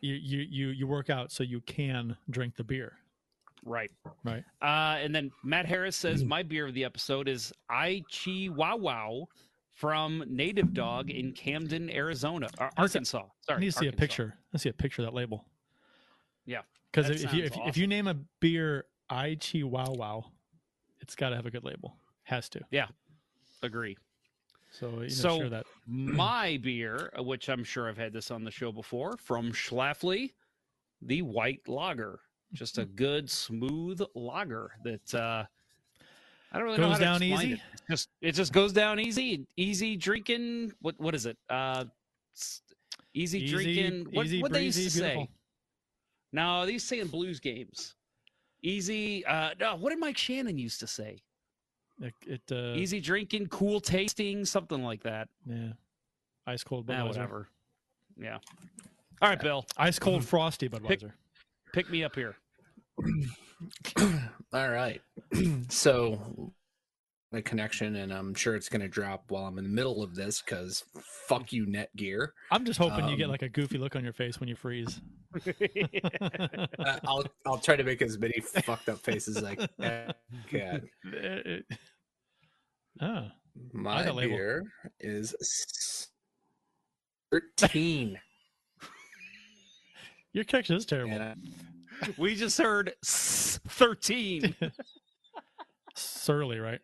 you 0.00 0.14
you 0.14 0.38
you 0.40 0.68
you 0.70 0.86
work 0.88 1.08
out 1.08 1.30
so 1.30 1.44
you 1.44 1.60
can 1.60 2.16
drink 2.30 2.56
the 2.56 2.64
beer, 2.64 2.94
Right. 3.64 3.92
right? 4.24 4.44
Uh, 4.60 4.98
and 4.98 5.14
then 5.14 5.30
Matt 5.44 5.66
Harris 5.66 5.94
says 5.96 6.24
my 6.24 6.42
beer 6.42 6.66
of 6.66 6.74
the 6.74 6.84
episode 6.84 7.28
is 7.28 7.52
I 7.70 8.02
Chi 8.12 8.48
Wow 8.52 8.76
Wow 8.78 9.28
from 9.76 10.24
Native 10.26 10.72
Dog 10.72 11.10
in 11.10 11.32
Camden, 11.32 11.90
Arizona, 11.90 12.48
Arkansas. 12.78 13.24
Sorry, 13.42 13.56
I 13.58 13.60
need 13.60 13.72
to 13.72 13.78
see 13.78 13.86
a 13.88 13.92
picture. 13.92 14.34
Let's 14.52 14.62
see 14.62 14.70
a 14.70 14.72
picture 14.72 15.02
of 15.02 15.06
that 15.06 15.14
label. 15.14 15.44
Yeah. 16.46 16.62
Because 16.90 17.10
if, 17.10 17.34
you 17.34 17.44
if, 17.44 17.52
if 17.66 17.76
you 17.76 17.86
name 17.86 18.06
a 18.08 18.14
beer 18.40 18.86
I 19.10 19.36
Chi 19.36 19.62
Wow 19.62 19.92
Wow, 19.92 20.24
it's 21.00 21.14
got 21.14 21.28
to 21.28 21.36
have 21.36 21.44
a 21.44 21.50
good 21.50 21.62
label. 21.62 21.94
Has 22.22 22.48
to. 22.50 22.60
Yeah, 22.70 22.86
agree. 23.62 23.98
So 24.70 24.88
you 24.88 25.00
know, 25.00 25.08
So- 25.08 25.38
share 25.40 25.50
that. 25.50 25.66
my 25.86 26.58
beer, 26.62 27.12
uh, 27.16 27.22
which 27.22 27.50
I'm 27.50 27.62
sure 27.62 27.86
I've 27.88 27.98
had 27.98 28.14
this 28.14 28.30
on 28.30 28.44
the 28.44 28.50
show 28.50 28.72
before, 28.72 29.18
from 29.18 29.52
Schlafly, 29.52 30.32
the 31.02 31.20
White 31.20 31.68
Lager. 31.68 32.20
Just 32.54 32.78
a 32.78 32.84
good, 33.04 33.28
smooth 33.28 34.00
lager 34.14 34.70
that 34.84 35.14
uh, 35.14 35.44
I 36.52 36.58
don't 36.58 36.64
really 36.66 36.78
know 36.78 36.84
Goes 36.88 36.92
how 36.92 36.98
to 36.98 37.04
down 37.04 37.22
explain 37.22 37.32
easy? 37.48 37.52
It. 37.54 37.60
It's 37.72 37.82
Just 37.90 38.08
it 38.22 38.32
just 38.32 38.52
goes 38.52 38.72
down 38.72 38.98
easy, 39.00 39.46
easy 39.56 39.96
drinking. 39.96 40.72
What 40.80 40.94
what 40.98 41.14
is 41.14 41.26
it? 41.26 41.36
Uh, 41.50 41.84
easy, 43.14 43.40
Easy- 43.44 43.46
drinking. 43.54 44.06
What 44.12 44.26
easy 44.26 44.42
what 44.42 44.52
they 44.52 44.64
used 44.64 44.78
to 44.78 44.82
breezy, 44.84 44.98
say? 45.00 45.06
beautiful. 45.14 45.28
No, 46.32 46.66
they 46.66 46.72
used 46.72 46.84
to 46.88 46.94
say 46.96 47.00
in 47.00 47.08
blues 47.08 47.40
games. 47.40 47.94
Easy. 48.62 49.24
Uh, 49.26 49.50
no, 49.60 49.76
what 49.76 49.90
did 49.90 49.98
Mike 50.00 50.18
Shannon 50.18 50.58
used 50.58 50.80
to 50.80 50.86
say? 50.86 51.18
It, 52.00 52.12
it 52.26 52.42
uh, 52.52 52.74
Easy 52.76 53.00
drinking, 53.00 53.46
cool 53.46 53.80
tasting, 53.80 54.44
something 54.44 54.82
like 54.82 55.02
that. 55.04 55.28
Yeah. 55.46 55.72
Ice 56.46 56.62
cold 56.62 56.86
Nah, 56.88 56.94
Budweiser. 57.04 57.06
whatever. 57.08 57.48
Yeah. 58.18 58.38
All 59.22 59.28
right, 59.30 59.40
Bill. 59.40 59.64
Ice 59.78 59.98
cold 59.98 60.24
frosty 60.24 60.68
Budweiser. 60.68 61.12
Pick 61.72 61.88
me 61.90 62.04
up 62.04 62.14
here. 62.14 62.36
All 64.52 64.68
right. 64.70 65.00
so 65.68 66.52
a 67.32 67.42
connection, 67.42 67.96
and 67.96 68.12
I'm 68.12 68.34
sure 68.34 68.54
it's 68.54 68.68
going 68.68 68.80
to 68.82 68.88
drop 68.88 69.24
while 69.28 69.44
I'm 69.44 69.58
in 69.58 69.64
the 69.64 69.70
middle 69.70 70.02
of 70.02 70.14
this 70.14 70.40
because 70.40 70.84
fuck 71.28 71.52
you, 71.52 71.66
Netgear. 71.66 72.28
I'm 72.50 72.64
just 72.64 72.78
hoping 72.78 73.08
you 73.08 73.16
get 73.16 73.24
Um, 73.24 73.30
like 73.30 73.42
a 73.42 73.48
goofy 73.48 73.78
look 73.78 73.96
on 73.96 74.04
your 74.04 74.12
face 74.12 74.40
when 74.40 74.48
you 74.48 74.56
freeze. 74.56 75.00
Uh, 76.78 76.98
I'll 77.06 77.24
I'll 77.44 77.58
try 77.58 77.76
to 77.76 77.84
make 77.84 78.00
as 78.00 78.18
many 78.18 78.40
fucked 78.40 78.88
up 78.88 78.98
faces 79.00 79.36
as 79.36 79.44
I 79.44 79.54
can. 80.48 81.64
oh, 83.02 83.28
My 83.72 84.02
that 84.02 84.16
beer 84.16 84.64
is 84.98 86.08
thirteen. 87.30 88.18
your 90.32 90.44
connection 90.44 90.76
is 90.76 90.86
terrible. 90.86 91.34
We 92.16 92.34
just 92.34 92.58
heard 92.58 92.94
13. 93.04 94.54
Surly, 95.94 96.58
right? 96.58 96.80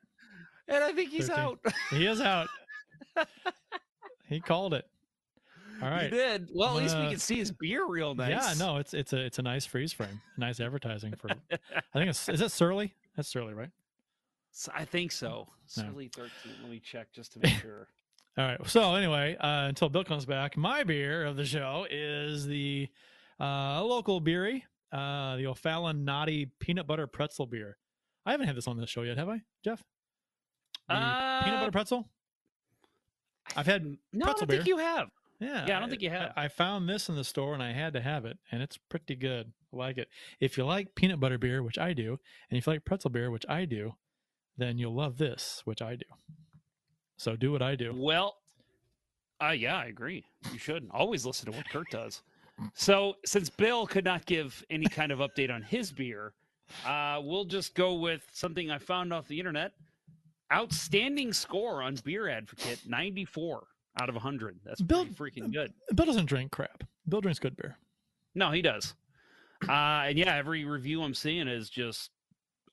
And 0.68 0.83
I 0.83 0.92
think 0.92 1.11
he's 1.11 1.29
13. 1.29 1.42
out. 1.44 1.59
He 1.90 2.07
is 2.07 2.20
out. 2.20 2.48
he 4.29 4.40
called 4.40 4.75
it. 4.75 4.87
All 5.83 5.90
right. 5.90 6.05
He 6.05 6.11
did. 6.11 6.48
Well, 6.55 6.77
at 6.77 6.83
least 6.83 6.96
we 6.96 7.03
Uh, 7.07 7.11
can 7.11 7.18
see 7.18 7.37
his 7.37 7.51
beer 7.51 7.85
real 7.87 8.14
nice. 8.14 8.31
Yeah, 8.31 8.55
no, 8.64 8.77
it's 8.77 8.94
it's 8.94 9.12
a 9.12 9.18
it's 9.18 9.38
a 9.40 9.42
nice 9.42 9.66
freeze 9.66 9.92
frame. 9.92 10.20
Nice 10.38 10.61
advertising 10.61 11.12
for. 11.16 11.29
I 11.51 11.59
think 11.98 12.09
it's 12.11 12.29
is 12.29 12.38
that 12.40 12.53
Surly? 12.53 12.94
That's 13.16 13.29
Surly, 13.29 13.53
right? 13.53 13.70
I 14.72 14.85
think 14.85 15.11
so. 15.12 15.48
Yeah. 15.77 15.85
Silly 15.85 16.09
13. 16.09 16.31
Let 16.62 16.70
me 16.70 16.79
check 16.79 17.09
just 17.12 17.33
to 17.33 17.40
make 17.40 17.53
sure. 17.62 17.88
All 18.38 18.44
right. 18.44 18.59
So 18.68 18.94
anyway, 18.94 19.37
uh, 19.40 19.66
until 19.66 19.88
Bill 19.88 20.05
comes 20.05 20.25
back, 20.25 20.57
my 20.57 20.85
beer 20.85 21.25
of 21.25 21.37
the 21.37 21.44
show 21.44 21.87
is 21.90 22.46
the 22.46 22.88
uh, 23.40 23.83
local 23.83 24.20
beery, 24.20 24.64
uh, 24.92 25.37
the 25.37 25.46
O'Fallon 25.46 26.05
Naughty 26.05 26.50
Peanut 26.61 26.87
Butter 26.87 27.07
Pretzel 27.07 27.46
beer. 27.46 27.78
I 28.26 28.31
haven't 28.33 28.46
had 28.46 28.57
this 28.57 28.68
on 28.68 28.76
this 28.76 28.90
show 28.90 29.02
yet, 29.02 29.18
have 29.18 29.28
I, 29.28 29.40
Jeff? 29.64 29.83
The 30.88 30.94
peanut 30.94 31.05
Uh, 31.57 31.59
butter 31.61 31.72
pretzel. 31.72 32.09
I've 33.57 33.66
had 33.66 33.85
No, 34.12 34.26
I 34.26 34.33
don't 34.33 34.46
beer. 34.48 34.59
think 34.59 34.68
you 34.68 34.78
have. 34.78 35.09
Yeah, 35.40 35.66
Yeah, 35.66 35.76
I 35.76 35.81
don't 35.81 35.90
think 35.90 36.02
you 36.02 36.11
have. 36.11 36.33
I, 36.37 36.44
I 36.44 36.48
found 36.48 36.88
this 36.88 37.09
in 37.09 37.16
the 37.16 37.24
store 37.24 37.52
and 37.55 37.62
I 37.62 37.72
had 37.72 37.92
to 37.94 38.00
have 38.00 38.24
it, 38.24 38.38
and 38.52 38.62
it's 38.62 38.76
pretty 38.76 39.16
good. 39.16 39.52
I 39.72 39.76
like 39.76 39.98
it. 39.98 40.09
If 40.38 40.57
you 40.57 40.64
like 40.64 40.94
peanut 40.94 41.18
butter 41.18 41.38
beer, 41.38 41.62
which 41.62 41.78
I 41.78 41.92
do, 41.94 42.18
and 42.50 42.59
if 42.59 42.66
you 42.66 42.72
like 42.74 42.85
pretzel 42.85 43.11
beer, 43.11 43.31
which 43.31 43.44
I 43.48 43.64
do, 43.64 43.94
then 44.57 44.78
you'll 44.78 44.94
love 44.94 45.18
this, 45.18 45.62
which 45.64 45.83
I 45.83 45.96
do. 45.96 46.05
So 47.16 47.35
do 47.37 47.50
what 47.50 47.62
I 47.62 47.74
do. 47.74 47.92
Well, 47.96 48.37
uh, 49.42 49.50
yeah, 49.50 49.76
I 49.76 49.87
agree. 49.87 50.24
You 50.52 50.59
should 50.59 50.88
always 50.92 51.26
listen 51.26 51.50
to 51.50 51.57
what 51.57 51.68
Kurt 51.68 51.90
does. 51.90 52.22
So, 52.75 53.17
since 53.25 53.51
Bill 53.51 53.87
could 53.87 54.05
not 54.05 54.25
give 54.27 54.65
any 54.71 54.87
kind 54.87 55.11
of 55.11 55.19
update 55.19 55.51
on 55.53 55.62
his 55.62 55.91
beer, 55.91 56.33
uh, 56.87 57.21
we'll 57.23 57.45
just 57.45 57.75
go 57.75 57.95
with 57.95 58.23
something 58.33 58.71
I 58.71 58.79
found 58.79 59.12
off 59.12 59.27
the 59.29 59.38
internet. 59.38 59.73
Outstanding 60.53 61.33
score 61.33 61.83
on 61.83 61.97
Beer 62.05 62.29
Advocate, 62.29 62.81
94 62.87 63.65
out 64.01 64.09
of 64.09 64.15
100. 64.15 64.59
That's 64.65 64.81
Bill- 64.83 65.07
pretty 65.07 65.41
freaking 65.41 65.53
good. 65.53 65.73
Bill 65.95 66.07
doesn't 66.07 66.27
drink 66.27 66.51
crap. 66.53 66.85
Bill 67.09 67.21
drinks 67.21 67.38
good 67.41 67.57
beer. 67.57 67.77
No, 68.35 68.51
he 68.51 68.62
does. 68.62 68.95
Uh, 69.69 69.73
and 70.07 70.19
yeah, 70.19 70.35
every 70.37 70.65
review 70.65 71.03
I'm 71.03 71.15
seeing 71.15 71.49
is 71.49 71.71
just 71.71 72.11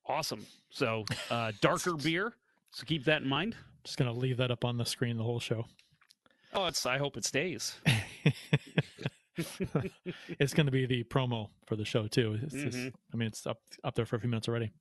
awesome. 0.05 0.45
So, 0.69 1.05
uh, 1.29 1.51
darker 1.61 1.93
beer, 2.03 2.33
So 2.71 2.83
keep 2.85 3.05
that 3.05 3.21
in 3.21 3.27
mind. 3.29 3.55
Just 3.83 3.97
gonna 3.97 4.11
leave 4.13 4.37
that 4.37 4.51
up 4.51 4.65
on 4.65 4.77
the 4.77 4.85
screen 4.85 5.17
the 5.17 5.23
whole 5.23 5.39
show. 5.39 5.65
Oh, 6.53 6.65
it's. 6.65 6.85
I 6.85 6.97
hope 6.97 7.15
it 7.15 7.25
stays. 7.25 7.75
it's 10.39 10.53
going 10.53 10.65
to 10.65 10.71
be 10.71 10.85
the 10.85 11.03
promo 11.03 11.49
for 11.65 11.75
the 11.75 11.85
show 11.85 12.07
too. 12.07 12.37
It's 12.41 12.53
just-. 12.53 12.77
I 13.13 13.17
mean, 13.17 13.27
it's 13.27 13.45
up 13.47 13.59
up 13.83 13.95
there 13.95 14.05
for 14.05 14.15
a 14.15 14.19
few 14.19 14.29
minutes 14.29 14.47
already. 14.47 14.71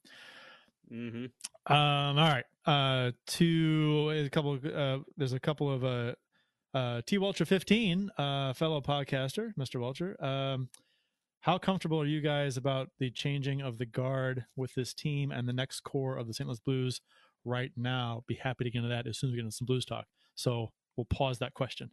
hmm 0.89 1.27
Um, 1.67 1.77
all 1.77 2.15
right. 2.15 2.45
Uh, 2.67 3.13
to 3.27 4.11
a 4.27 4.29
couple. 4.31 4.55
Of, 4.55 4.65
uh, 4.65 4.99
there's 5.17 5.33
a 5.33 5.41
couple 5.41 5.71
of 5.73 5.85
uh, 5.85 6.15
uh, 6.75 7.03
T 7.07 7.19
Welcher 7.19 7.45
15, 7.45 8.11
uh, 8.19 8.53
fellow 8.53 8.81
podcaster, 8.81 9.53
Mr. 9.59 9.81
Welcher. 9.81 10.23
Um, 10.23 10.69
how 11.41 11.57
comfortable 11.57 12.01
are 12.01 12.07
you 12.07 12.21
guys 12.21 12.57
about 12.57 12.91
the 12.99 13.11
changing 13.11 13.61
of 13.63 13.79
the 13.79 13.87
guard 13.87 14.45
with 14.57 14.75
this 14.75 14.93
team 14.93 15.31
and 15.31 15.49
the 15.49 15.53
next 15.53 15.81
core 15.81 16.17
of 16.17 16.27
the 16.27 16.35
St. 16.35 16.49
Louis 16.49 16.61
Blues 16.61 17.01
right 17.45 17.71
now? 17.77 18.25
Be 18.27 18.35
happy 18.35 18.65
to 18.65 18.71
get 18.71 18.79
into 18.79 18.89
that 18.91 19.07
as 19.07 19.19
soon 19.19 19.29
as 19.29 19.33
we 19.33 19.37
get 19.37 19.45
into 19.45 19.57
some 19.57 19.67
Blues 19.67 19.85
talk. 19.85 20.07
So 20.35 20.73
we'll 20.99 21.07
pause 21.07 21.39
that 21.39 21.55
question. 21.55 21.89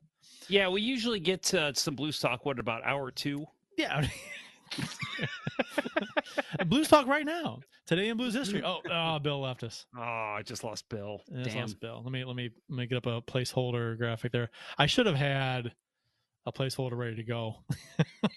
Yeah, 0.49 0.67
we 0.67 0.81
usually 0.81 1.19
get 1.19 1.43
to 1.43 1.61
uh, 1.61 1.73
some 1.73 1.95
blues 1.95 2.19
talk. 2.19 2.45
What 2.45 2.59
about 2.59 2.83
hour 2.83 3.11
two? 3.11 3.45
Yeah. 3.77 4.05
Blues 6.67 6.87
talk 6.87 7.07
right 7.07 7.25
now. 7.25 7.59
Today 7.85 8.09
in 8.09 8.17
Blues 8.17 8.33
history. 8.33 8.63
Oh, 8.65 8.79
oh 8.91 9.19
Bill 9.19 9.39
left 9.41 9.63
us. 9.63 9.85
Oh, 9.95 10.01
I 10.01 10.41
just 10.43 10.63
lost 10.63 10.89
Bill. 10.89 11.21
That's 11.29 11.49
Damn. 11.49 11.61
lost 11.61 11.79
Bill. 11.79 12.01
Let 12.03 12.11
me 12.11 12.25
let 12.25 12.35
me 12.35 12.49
get 12.87 12.97
up 12.97 13.05
a 13.05 13.21
placeholder 13.21 13.97
graphic 13.97 14.31
there. 14.31 14.49
I 14.77 14.87
should 14.87 15.05
have 15.05 15.15
had 15.15 15.71
a 16.45 16.51
placeholder 16.51 16.97
ready 16.97 17.15
to 17.17 17.23
go. 17.23 17.57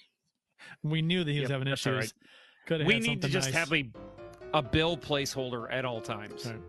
we 0.82 1.00
knew 1.02 1.24
that 1.24 1.32
he 1.32 1.40
was 1.40 1.48
Yep, 1.48 1.58
having 1.58 1.72
issues. 1.72 1.96
right. 1.96 2.12
Could 2.66 2.80
have 2.80 2.86
We 2.86 3.00
need 3.00 3.22
to 3.22 3.28
just 3.28 3.48
nice. 3.52 3.58
have 3.58 3.72
a 3.72 3.90
a 4.52 4.62
Bill 4.62 4.96
placeholder 4.96 5.72
at 5.72 5.84
all 5.84 6.00
times. 6.00 6.46
Right. 6.46 6.60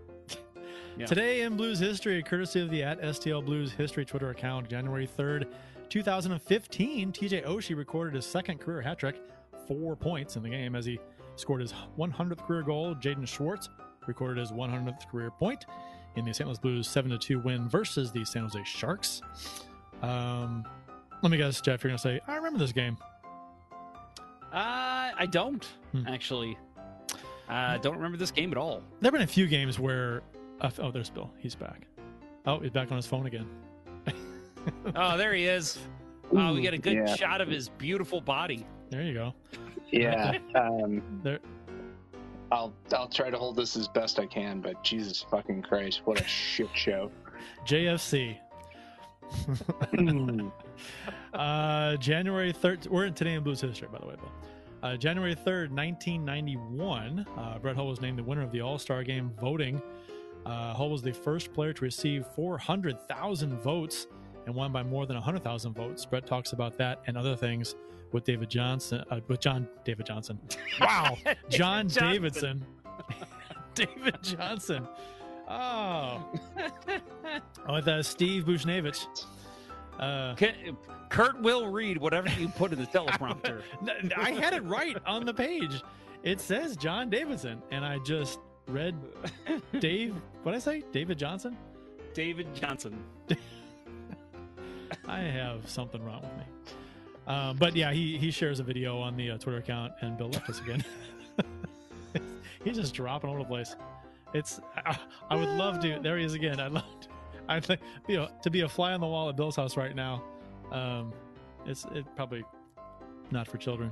Yeah. 0.99 1.05
Today 1.05 1.41
in 1.43 1.55
Blues 1.55 1.79
history, 1.79 2.21
courtesy 2.21 2.59
of 2.61 2.69
the 2.69 2.83
at 2.83 3.01
STL 3.01 3.43
Blues 3.45 3.71
history 3.71 4.03
Twitter 4.03 4.31
account, 4.31 4.69
January 4.69 5.07
3rd, 5.07 5.45
2015, 5.87 7.13
TJ 7.13 7.45
Oshie 7.45 7.77
recorded 7.77 8.15
his 8.15 8.25
second 8.25 8.59
career 8.59 8.81
hat 8.81 8.99
trick, 8.99 9.21
four 9.65 9.95
points 9.95 10.35
in 10.35 10.43
the 10.43 10.49
game 10.49 10.75
as 10.75 10.85
he 10.85 10.99
scored 11.37 11.61
his 11.61 11.73
100th 11.97 12.45
career 12.45 12.63
goal. 12.63 12.93
Jaden 12.95 13.25
Schwartz 13.25 13.69
recorded 14.07 14.41
his 14.41 14.51
100th 14.51 15.07
career 15.09 15.31
point 15.31 15.65
in 16.17 16.25
the 16.25 16.33
St. 16.33 16.47
Louis 16.47 16.59
Blues 16.59 16.87
7 16.89 17.17
2 17.17 17.39
win 17.39 17.69
versus 17.69 18.11
the 18.11 18.25
San 18.25 18.41
Jose 18.43 18.61
Sharks. 18.65 19.21
Um, 20.01 20.65
let 21.23 21.31
me 21.31 21.37
guess, 21.37 21.61
Jeff, 21.61 21.81
you're 21.81 21.91
going 21.91 21.97
to 21.97 22.01
say, 22.01 22.19
I 22.27 22.35
remember 22.35 22.59
this 22.59 22.73
game. 22.73 22.97
Uh, 24.51 25.11
I 25.17 25.27
don't 25.31 25.65
Hmm. 25.93 26.07
actually. 26.07 26.57
Uh, 27.47 27.77
don't 27.77 27.95
remember 27.95 28.17
this 28.17 28.31
game 28.31 28.51
at 28.51 28.57
all. 28.57 28.83
There 28.99 29.07
have 29.07 29.13
been 29.13 29.21
a 29.21 29.27
few 29.27 29.47
games 29.47 29.79
where. 29.79 30.23
Uh, 30.61 30.69
oh, 30.79 30.91
there's 30.91 31.09
Bill. 31.09 31.31
He's 31.37 31.55
back. 31.55 31.87
Oh, 32.45 32.59
he's 32.59 32.71
back 32.71 32.91
on 32.91 32.97
his 32.97 33.05
phone 33.05 33.25
again. 33.25 33.47
Oh, 34.95 35.17
there 35.17 35.33
he 35.33 35.45
is. 35.45 35.79
Oh, 36.35 36.53
we 36.53 36.61
get 36.61 36.73
a 36.73 36.77
good 36.77 36.93
yeah. 36.93 37.15
shot 37.15 37.39
of 37.41 37.47
his 37.47 37.69
beautiful 37.69 38.19
body. 38.21 38.67
There 38.89 39.01
you 39.01 39.13
go. 39.13 39.33
Yeah. 39.89 40.37
Um, 40.55 41.01
There. 41.23 41.39
I'll 42.51 42.73
I'll 42.93 43.07
try 43.07 43.29
to 43.29 43.37
hold 43.37 43.55
this 43.55 43.75
as 43.75 43.87
best 43.87 44.19
I 44.19 44.25
can, 44.25 44.59
but 44.59 44.83
Jesus 44.83 45.25
fucking 45.31 45.61
Christ, 45.61 46.01
what 46.05 46.19
a 46.19 46.27
shit 46.27 46.69
show. 46.73 47.09
JFC. 47.65 48.37
uh, 51.33 51.95
January 51.97 52.51
3rd. 52.51 52.87
We're 52.87 53.05
in 53.05 53.13
today 53.13 53.35
in 53.35 53.43
Blues 53.43 53.61
history, 53.61 53.87
by 53.91 53.99
the 53.99 54.07
way, 54.07 54.15
Bill. 54.15 54.31
Uh, 54.81 54.97
January 54.97 55.35
3rd, 55.35 55.71
1991, 55.71 57.25
uh, 57.37 57.59
Brett 57.59 57.75
Hull 57.75 57.87
was 57.87 58.01
named 58.01 58.17
the 58.17 58.23
winner 58.23 58.41
of 58.41 58.51
the 58.51 58.61
All 58.61 58.77
Star 58.77 59.03
game 59.03 59.31
voting. 59.39 59.81
Uh, 60.45 60.73
Hull 60.73 60.89
was 60.89 61.01
the 61.01 61.13
first 61.13 61.53
player 61.53 61.73
to 61.73 61.83
receive 61.83 62.25
400,000 62.35 63.59
votes 63.59 64.07
and 64.45 64.55
won 64.55 64.71
by 64.71 64.83
more 64.83 65.05
than 65.05 65.15
100,000 65.15 65.73
votes. 65.73 66.05
Brett 66.05 66.25
talks 66.25 66.53
about 66.53 66.77
that 66.77 67.01
and 67.07 67.17
other 67.17 67.35
things 67.35 67.75
with 68.11 68.23
David 68.23 68.49
Johnson, 68.49 69.03
uh, 69.11 69.19
with 69.27 69.39
John 69.39 69.67
David 69.83 70.05
Johnson. 70.05 70.39
Wow, 70.81 71.17
John 71.49 71.87
Davidson. 71.87 72.65
David 73.75 74.17
Johnson. 74.21 74.87
Oh, 75.47 76.25
with 77.69 77.87
uh, 77.87 78.01
Steve 78.01 78.45
Bushnevich. 78.45 79.05
Uh, 79.99 80.35
Can, 80.35 80.77
Kurt 81.09 81.41
will 81.41 81.67
read 81.67 81.97
whatever 81.97 82.29
you 82.39 82.47
put 82.47 82.71
in 82.71 82.79
the 82.79 82.85
teleprompter. 82.85 83.61
I 84.15 84.31
had 84.31 84.53
it 84.53 84.63
right 84.63 84.97
on 85.05 85.25
the 85.25 85.33
page. 85.33 85.81
It 86.23 86.39
says 86.39 86.77
John 86.77 87.09
Davidson, 87.09 87.61
and 87.71 87.83
I 87.83 87.99
just 87.99 88.39
read 88.69 88.95
Dave. 89.79 90.15
What 90.43 90.55
I 90.55 90.59
say? 90.59 90.83
David 90.91 91.17
Johnson. 91.17 91.57
David 92.13 92.53
Johnson. 92.55 93.03
I 95.07 95.19
have 95.19 95.69
something 95.69 96.03
wrong 96.03 96.21
with 96.21 96.37
me. 96.37 96.43
Um, 97.27 97.57
but 97.57 97.75
yeah, 97.75 97.91
he 97.91 98.17
he 98.17 98.31
shares 98.31 98.59
a 98.59 98.63
video 98.63 98.99
on 98.99 99.15
the 99.15 99.31
uh, 99.31 99.37
Twitter 99.37 99.59
account, 99.59 99.93
and 100.01 100.17
Bill 100.17 100.29
left 100.29 100.49
us 100.49 100.59
again. 100.59 100.83
He's 102.63 102.75
just 102.75 102.93
dropping 102.93 103.29
all 103.29 103.35
over 103.35 103.43
the 103.43 103.49
place. 103.49 103.75
It's 104.33 104.59
I, 104.75 104.97
I 105.29 105.35
would 105.35 105.49
love 105.49 105.79
to. 105.81 105.99
There 106.01 106.17
he 106.17 106.25
is 106.25 106.33
again. 106.33 106.59
I'd 106.59 106.71
love. 106.71 106.99
To, 107.01 107.07
I'd 107.49 107.69
like 107.69 107.81
you 108.07 108.17
know 108.17 108.29
to 108.41 108.49
be 108.49 108.61
a 108.61 108.69
fly 108.69 108.93
on 108.93 108.99
the 108.99 109.07
wall 109.07 109.29
at 109.29 109.35
Bill's 109.35 109.55
house 109.55 109.77
right 109.77 109.95
now. 109.95 110.23
Um, 110.71 111.13
it's 111.65 111.85
it 111.93 112.05
probably 112.15 112.43
not 113.31 113.47
for 113.47 113.57
children. 113.57 113.91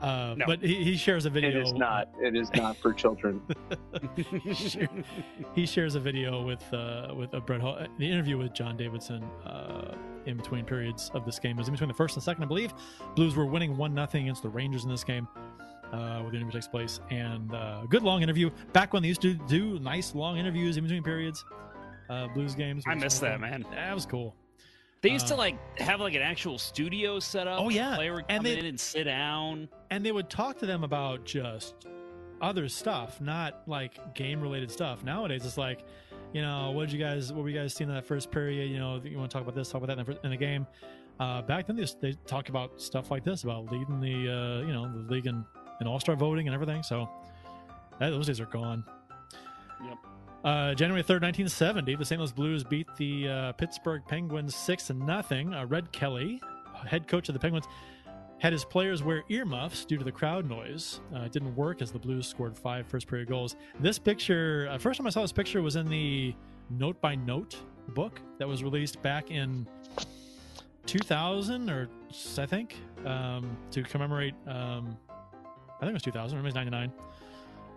Uh, 0.00 0.34
No. 0.38 0.46
But 0.46 0.60
he, 0.62 0.82
he 0.82 0.96
shares 0.96 1.26
a 1.26 1.30
video. 1.30 1.50
It 1.50 1.56
is 1.56 1.72
not. 1.72 2.08
It 2.20 2.34
is 2.36 2.50
not 2.54 2.76
for 2.76 2.92
children. 2.92 3.40
he, 4.44 4.54
share- 4.54 4.88
he 5.54 5.66
shares 5.66 5.94
a 5.94 6.00
video 6.00 6.42
with 6.42 6.62
uh, 6.72 7.12
with 7.14 7.34
uh, 7.34 7.40
Brett 7.40 7.60
Hull. 7.60 7.76
uh, 7.80 7.86
The 7.98 8.10
interview 8.10 8.38
with 8.38 8.52
John 8.54 8.76
Davidson 8.76 9.22
uh, 9.44 9.94
in 10.26 10.36
between 10.36 10.64
periods 10.64 11.10
of 11.14 11.24
this 11.24 11.38
game 11.38 11.56
It 11.56 11.60
was 11.60 11.68
in 11.68 11.72
between 11.74 11.88
the 11.88 11.94
first 11.94 12.16
and 12.16 12.22
second, 12.22 12.44
I 12.44 12.46
believe. 12.46 12.72
Blues 13.16 13.36
were 13.36 13.46
winning 13.46 13.76
one 13.76 13.94
nothing 13.94 14.22
against 14.24 14.42
the 14.42 14.48
Rangers 14.48 14.84
in 14.84 14.90
this 14.90 15.04
game. 15.04 15.26
Uh, 15.92 16.20
where 16.20 16.30
the 16.30 16.36
interview 16.36 16.52
takes 16.52 16.68
place, 16.68 17.00
and 17.10 17.52
uh, 17.52 17.82
good 17.90 18.04
long 18.04 18.22
interview. 18.22 18.48
Back 18.72 18.92
when 18.92 19.02
they 19.02 19.08
used 19.08 19.22
to 19.22 19.34
do 19.34 19.76
nice 19.80 20.14
long 20.14 20.38
interviews 20.38 20.76
in 20.76 20.84
between 20.84 21.02
periods, 21.02 21.44
uh, 22.08 22.28
Blues 22.28 22.54
games. 22.54 22.84
I 22.86 22.94
was 22.94 23.02
miss 23.02 23.18
that, 23.18 23.40
man. 23.40 23.64
That 23.72 23.92
was 23.92 24.06
cool. 24.06 24.36
They 25.02 25.10
used 25.10 25.28
to 25.28 25.34
Uh, 25.34 25.38
like 25.38 25.78
have 25.80 26.00
like 26.00 26.14
an 26.14 26.22
actual 26.22 26.58
studio 26.58 27.18
set 27.20 27.46
up. 27.46 27.60
Oh, 27.60 27.68
yeah. 27.70 27.94
player 27.96 28.12
would 28.14 28.24
And 28.28 28.38
come 28.38 28.44
they- 28.44 28.58
in 28.58 28.66
and 28.66 28.78
sit 28.78 29.04
down. 29.04 29.68
and 29.90 30.04
they 30.04 30.12
would 30.12 30.28
talk 30.28 30.58
to 30.58 30.66
them 30.66 30.84
about 30.84 31.24
just 31.24 31.86
other 32.42 32.68
stuff, 32.68 33.20
not 33.20 33.62
like 33.66 34.14
game 34.14 34.40
related 34.40 34.70
stuff. 34.70 35.02
Nowadays, 35.04 35.44
it's 35.46 35.56
like, 35.58 35.84
you 36.32 36.42
know, 36.42 36.70
what 36.70 36.82
did 36.88 36.92
you 36.92 36.98
guys, 36.98 37.32
what 37.32 37.42
were 37.42 37.48
you 37.48 37.58
guys 37.58 37.74
seeing 37.74 37.88
in 37.90 37.94
that 37.96 38.04
first 38.06 38.30
period? 38.30 38.70
You 38.70 38.78
know, 38.78 39.00
you 39.02 39.16
want 39.18 39.30
to 39.30 39.34
talk 39.34 39.42
about 39.42 39.54
this, 39.54 39.68
talk 39.70 39.82
about 39.82 39.94
that 39.96 40.06
in 40.06 40.14
the, 40.14 40.24
in 40.24 40.30
the 40.30 40.36
game. 40.36 40.66
Uh, 41.18 41.42
back 41.42 41.66
then, 41.66 41.76
they, 41.76 41.82
just, 41.82 42.00
they 42.00 42.12
talk 42.26 42.48
about 42.48 42.80
stuff 42.80 43.10
like 43.10 43.24
this, 43.24 43.44
about 43.44 43.70
leading 43.70 44.00
the, 44.00 44.32
uh, 44.32 44.66
you 44.66 44.72
know, 44.72 44.90
the 44.90 45.12
league 45.12 45.26
and, 45.26 45.44
in 45.80 45.86
all 45.86 45.98
star 46.00 46.14
voting 46.16 46.46
and 46.48 46.54
everything. 46.54 46.82
So 46.82 47.08
that, 47.98 48.10
those 48.10 48.26
days 48.26 48.40
are 48.40 48.46
gone. 48.46 48.84
Yep. 49.84 49.98
Uh, 50.42 50.72
January 50.74 51.02
3rd, 51.02 51.22
1970, 51.22 51.96
the 51.96 52.04
St. 52.04 52.18
Louis 52.18 52.32
Blues 52.32 52.64
beat 52.64 52.86
the 52.96 53.28
uh, 53.28 53.52
Pittsburgh 53.52 54.02
Penguins 54.08 54.54
6 54.54 54.86
to 54.86 54.94
nothing. 54.94 55.52
Uh, 55.52 55.66
Red 55.66 55.92
Kelly, 55.92 56.40
head 56.86 57.06
coach 57.06 57.28
of 57.28 57.34
the 57.34 57.38
Penguins, 57.38 57.66
had 58.38 58.54
his 58.54 58.64
players 58.64 59.02
wear 59.02 59.22
earmuffs 59.28 59.84
due 59.84 59.98
to 59.98 60.04
the 60.04 60.12
crowd 60.12 60.48
noise. 60.48 61.00
Uh, 61.14 61.20
it 61.20 61.32
didn't 61.32 61.54
work 61.54 61.82
as 61.82 61.90
the 61.92 61.98
Blues 61.98 62.26
scored 62.26 62.56
five 62.56 62.86
first 62.86 63.06
period 63.06 63.28
goals. 63.28 63.56
This 63.80 63.98
picture, 63.98 64.66
uh, 64.70 64.78
first 64.78 64.96
time 64.96 65.06
I 65.06 65.10
saw 65.10 65.20
this 65.20 65.32
picture 65.32 65.60
was 65.60 65.76
in 65.76 65.90
the 65.90 66.34
Note 66.70 66.98
by 67.02 67.16
Note 67.16 67.58
book 67.88 68.22
that 68.38 68.48
was 68.48 68.62
released 68.62 69.02
back 69.02 69.30
in 69.30 69.66
2000 70.86 71.68
or 71.68 71.88
I 72.38 72.46
think 72.46 72.76
um, 73.04 73.58
to 73.72 73.82
commemorate. 73.82 74.34
Um, 74.46 74.96
I 75.76 75.80
think 75.80 75.90
it 75.90 75.94
was 75.94 76.02
2000 76.02 76.38
or 76.38 76.42
maybe 76.42 76.46
it 76.46 76.48
was 76.48 76.54
99. 76.54 76.92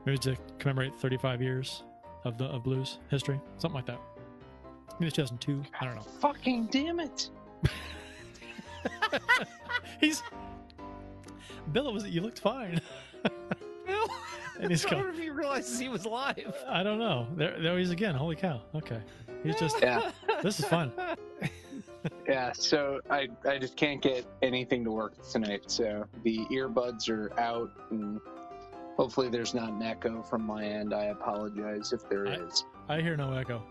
Maybe 0.05 0.17
to 0.19 0.37
commemorate 0.59 0.97
35 0.97 1.41
years 1.41 1.83
of 2.23 2.37
the 2.37 2.45
of 2.45 2.63
blues 2.63 2.99
history, 3.09 3.39
something 3.57 3.75
like 3.75 3.85
that. 3.85 3.99
Maybe 4.99 5.07
it's 5.07 5.15
2002. 5.15 5.63
I 5.79 5.85
don't 5.85 5.95
know. 5.95 6.01
fucking 6.01 6.67
damn 6.71 6.99
it. 6.99 7.29
He's 9.99 10.21
Bill. 11.71 11.93
Was 11.93 12.05
you 12.07 12.21
looked 12.21 12.39
fine? 12.39 12.81
and 14.59 14.69
he's 14.71 14.85
I 14.85 14.89
going. 14.89 15.03
wonder 15.03 15.17
if 15.17 15.23
he 15.23 15.29
realizes 15.29 15.79
he 15.79 15.89
was 15.89 16.05
live. 16.05 16.55
I 16.67 16.83
don't 16.83 16.99
know. 16.99 17.27
There, 17.35 17.59
there 17.59 17.77
he 17.77 17.83
is 17.83 17.91
again. 17.91 18.15
Holy 18.15 18.35
cow. 18.35 18.61
Okay. 18.75 18.99
He's 19.43 19.55
just. 19.55 19.81
Yeah. 19.81 20.11
This 20.41 20.59
is 20.59 20.65
fun. 20.65 20.91
Yeah, 22.27 22.51
so 22.53 22.99
I 23.09 23.29
I 23.47 23.57
just 23.57 23.77
can't 23.77 24.01
get 24.01 24.25
anything 24.41 24.83
to 24.83 24.91
work 24.91 25.13
tonight. 25.29 25.63
So 25.71 26.05
the 26.23 26.45
earbuds 26.51 27.09
are 27.09 27.37
out, 27.39 27.71
and 27.91 28.19
hopefully 28.97 29.29
there's 29.29 29.53
not 29.53 29.71
an 29.71 29.81
echo 29.81 30.21
from 30.23 30.43
my 30.45 30.63
end. 30.63 30.93
I 30.93 31.05
apologize 31.05 31.93
if 31.93 32.07
there 32.09 32.27
I- 32.27 32.33
is. 32.35 32.65
I 32.89 33.01
hear 33.01 33.15
no 33.15 33.33
echo. 33.33 33.63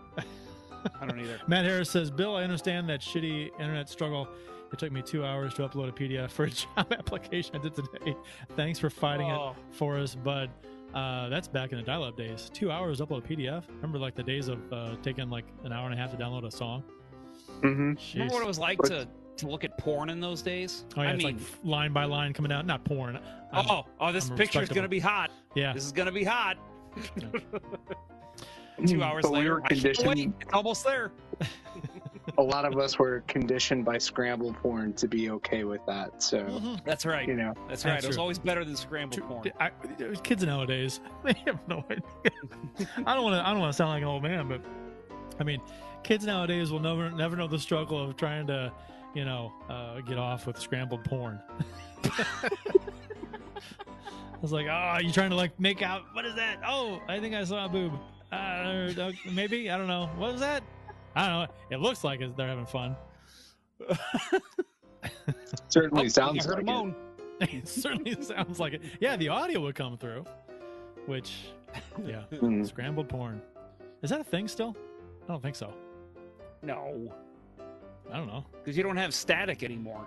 I 0.99 1.05
don't 1.05 1.19
either. 1.19 1.39
Matt 1.47 1.65
Harris 1.65 1.89
says, 1.89 2.09
Bill, 2.11 2.35
I 2.35 2.43
understand 2.43 2.89
that 2.89 2.99
shitty 3.01 3.51
internet 3.59 3.89
struggle. 3.89 4.27
It 4.71 4.79
took 4.79 4.91
me 4.91 5.01
two 5.03 5.23
hours 5.23 5.53
to 5.55 5.67
upload 5.67 5.89
a 5.89 5.91
PDF 5.91 6.31
for 6.31 6.45
a 6.45 6.49
job 6.49 6.91
application 6.91 7.55
I 7.55 7.59
did 7.59 7.75
today. 7.75 8.15
Thanks 8.55 8.79
for 8.79 8.89
fighting 8.89 9.29
Oh. 9.31 9.49
it 9.51 9.75
for 9.75 9.97
us, 9.97 10.15
bud. 10.15 10.49
Uh, 10.95 11.29
that's 11.29 11.47
back 11.47 11.71
in 11.71 11.77
the 11.77 11.83
dial-up 11.83 12.17
days. 12.17 12.49
Two 12.53 12.69
hours 12.71 12.97
to 12.97 13.05
upload 13.05 13.19
a 13.25 13.27
PDF. 13.27 13.63
Remember, 13.75 13.97
like 13.99 14.15
the 14.15 14.23
days 14.23 14.47
of 14.47 14.59
uh, 14.73 14.95
taking 15.03 15.29
like 15.29 15.45
an 15.63 15.71
hour 15.71 15.85
and 15.85 15.93
a 15.93 15.97
half 15.97 16.11
to 16.11 16.17
download 16.17 16.45
a 16.45 16.51
song. 16.51 16.83
Mm-hmm. 17.61 17.93
Remember 18.17 18.33
what 18.33 18.43
it 18.43 18.47
was 18.47 18.59
like 18.59 18.79
to 18.83 19.07
to 19.37 19.47
look 19.47 19.63
at 19.63 19.77
porn 19.77 20.09
in 20.09 20.19
those 20.19 20.41
days? 20.41 20.85
Oh 20.97 21.01
yeah, 21.01 21.09
I 21.09 21.13
it's 21.13 21.23
mean, 21.23 21.37
like 21.37 21.45
line 21.63 21.93
by 21.93 22.05
line 22.05 22.33
coming 22.33 22.51
out. 22.51 22.65
Not 22.65 22.83
porn. 22.83 23.15
I'm- 23.15 23.65
oh, 23.69 23.85
oh, 23.99 24.11
this 24.11 24.29
I'm 24.29 24.37
picture's 24.37 24.69
gonna 24.69 24.87
be 24.87 24.99
hot. 24.99 25.31
Yeah. 25.55 25.73
This 25.73 25.85
is 25.85 25.91
gonna 25.91 26.11
be 26.11 26.23
hot. 26.23 26.57
Two 28.87 29.03
hours 29.03 29.21
but 29.23 29.31
we 29.31 29.37
later, 29.39 29.55
were 29.55 29.63
I 29.65 29.67
conditioned. 29.67 30.33
It's 30.41 30.53
almost 30.53 30.83
there. 30.83 31.11
A 32.37 32.41
lot 32.41 32.65
of 32.65 32.77
us 32.77 32.97
were 32.97 33.21
conditioned 33.27 33.83
by 33.85 33.97
scramble 33.97 34.53
porn 34.53 34.93
to 34.93 35.07
be 35.07 35.29
okay 35.29 35.63
with 35.65 35.85
that. 35.85 36.23
So 36.23 36.43
Mhm. 36.45 36.83
That's 36.83 37.05
right. 37.05 37.27
you 37.27 37.35
know, 37.35 37.53
That's 37.67 37.85
right. 37.85 37.91
That's 37.93 38.05
It 38.05 38.07
was 38.07 38.17
always 38.17 38.39
better 38.39 38.63
than 38.65 38.75
scrambled 38.75 39.19
True. 39.19 39.27
porn. 39.27 39.51
I, 39.59 39.69
kids 40.23 40.43
nowadays, 40.43 41.01
they 41.23 41.33
have 41.45 41.59
no 41.67 41.83
idea. 41.89 42.01
I 43.05 43.13
don't 43.13 43.23
want 43.23 43.35
to. 43.35 43.47
I 43.47 43.51
don't 43.51 43.59
want 43.59 43.71
to 43.73 43.77
sound 43.77 43.91
like 43.91 44.01
an 44.01 44.07
old 44.07 44.23
man, 44.23 44.47
but 44.47 44.61
I 45.39 45.43
mean, 45.43 45.61
kids 46.03 46.25
nowadays 46.25 46.71
will 46.71 46.79
never, 46.79 47.11
never 47.11 47.35
know 47.35 47.47
the 47.47 47.59
struggle 47.59 48.01
of 48.01 48.15
trying 48.15 48.47
to, 48.47 48.71
you 49.13 49.25
know, 49.25 49.51
uh, 49.69 50.01
get 50.01 50.17
off 50.17 50.47
with 50.47 50.59
scrambled 50.59 51.03
porn. 51.03 51.39
I 52.05 52.49
was 54.41 54.51
like, 54.51 54.67
oh, 54.69 54.97
you 55.01 55.11
trying 55.11 55.29
to 55.29 55.35
like 55.35 55.57
make 55.59 55.81
out? 55.81 56.03
What 56.13 56.25
is 56.25 56.35
that? 56.35 56.59
Oh, 56.67 56.99
I 57.07 57.19
think 57.19 57.33
I 57.35 57.43
saw 57.43 57.65
a 57.65 57.69
boob. 57.69 57.93
Uh, 58.31 58.35
uh, 58.35 59.11
maybe 59.31 59.69
I 59.69 59.77
don't 59.77 59.87
know. 59.87 60.09
What 60.17 60.31
was 60.33 60.41
that? 60.41 60.63
I 61.15 61.27
don't 61.27 61.39
know. 61.43 61.47
It 61.69 61.79
looks 61.79 62.03
like 62.03 62.19
they're 62.35 62.47
having 62.47 62.65
fun. 62.65 62.95
certainly 65.69 66.05
Oh, 66.05 66.07
sounds 66.09 66.45
I 66.45 66.49
heard 66.49 66.55
like 66.57 66.63
a 66.63 66.65
moan. 66.65 66.95
it 67.39 67.67
certainly 67.67 68.21
sounds 68.21 68.59
like 68.59 68.73
it. 68.73 68.81
Yeah, 68.99 69.15
the 69.15 69.29
audio 69.29 69.61
would 69.61 69.75
come 69.75 69.97
through, 69.97 70.25
which, 71.05 71.49
yeah. 72.05 72.23
Mm. 72.31 72.65
scrambled 72.67 73.09
porn. 73.09 73.41
Is 74.01 74.09
that 74.09 74.19
a 74.19 74.23
thing 74.23 74.47
still? 74.47 74.75
I 75.23 75.27
don't 75.31 75.41
think 75.41 75.55
so. 75.55 75.73
No, 76.61 77.13
I 78.11 78.17
don't 78.17 78.27
know. 78.27 78.45
because 78.53 78.75
you 78.77 78.83
don't 78.83 78.97
have 78.97 79.13
static 79.13 79.63
anymore. 79.63 80.05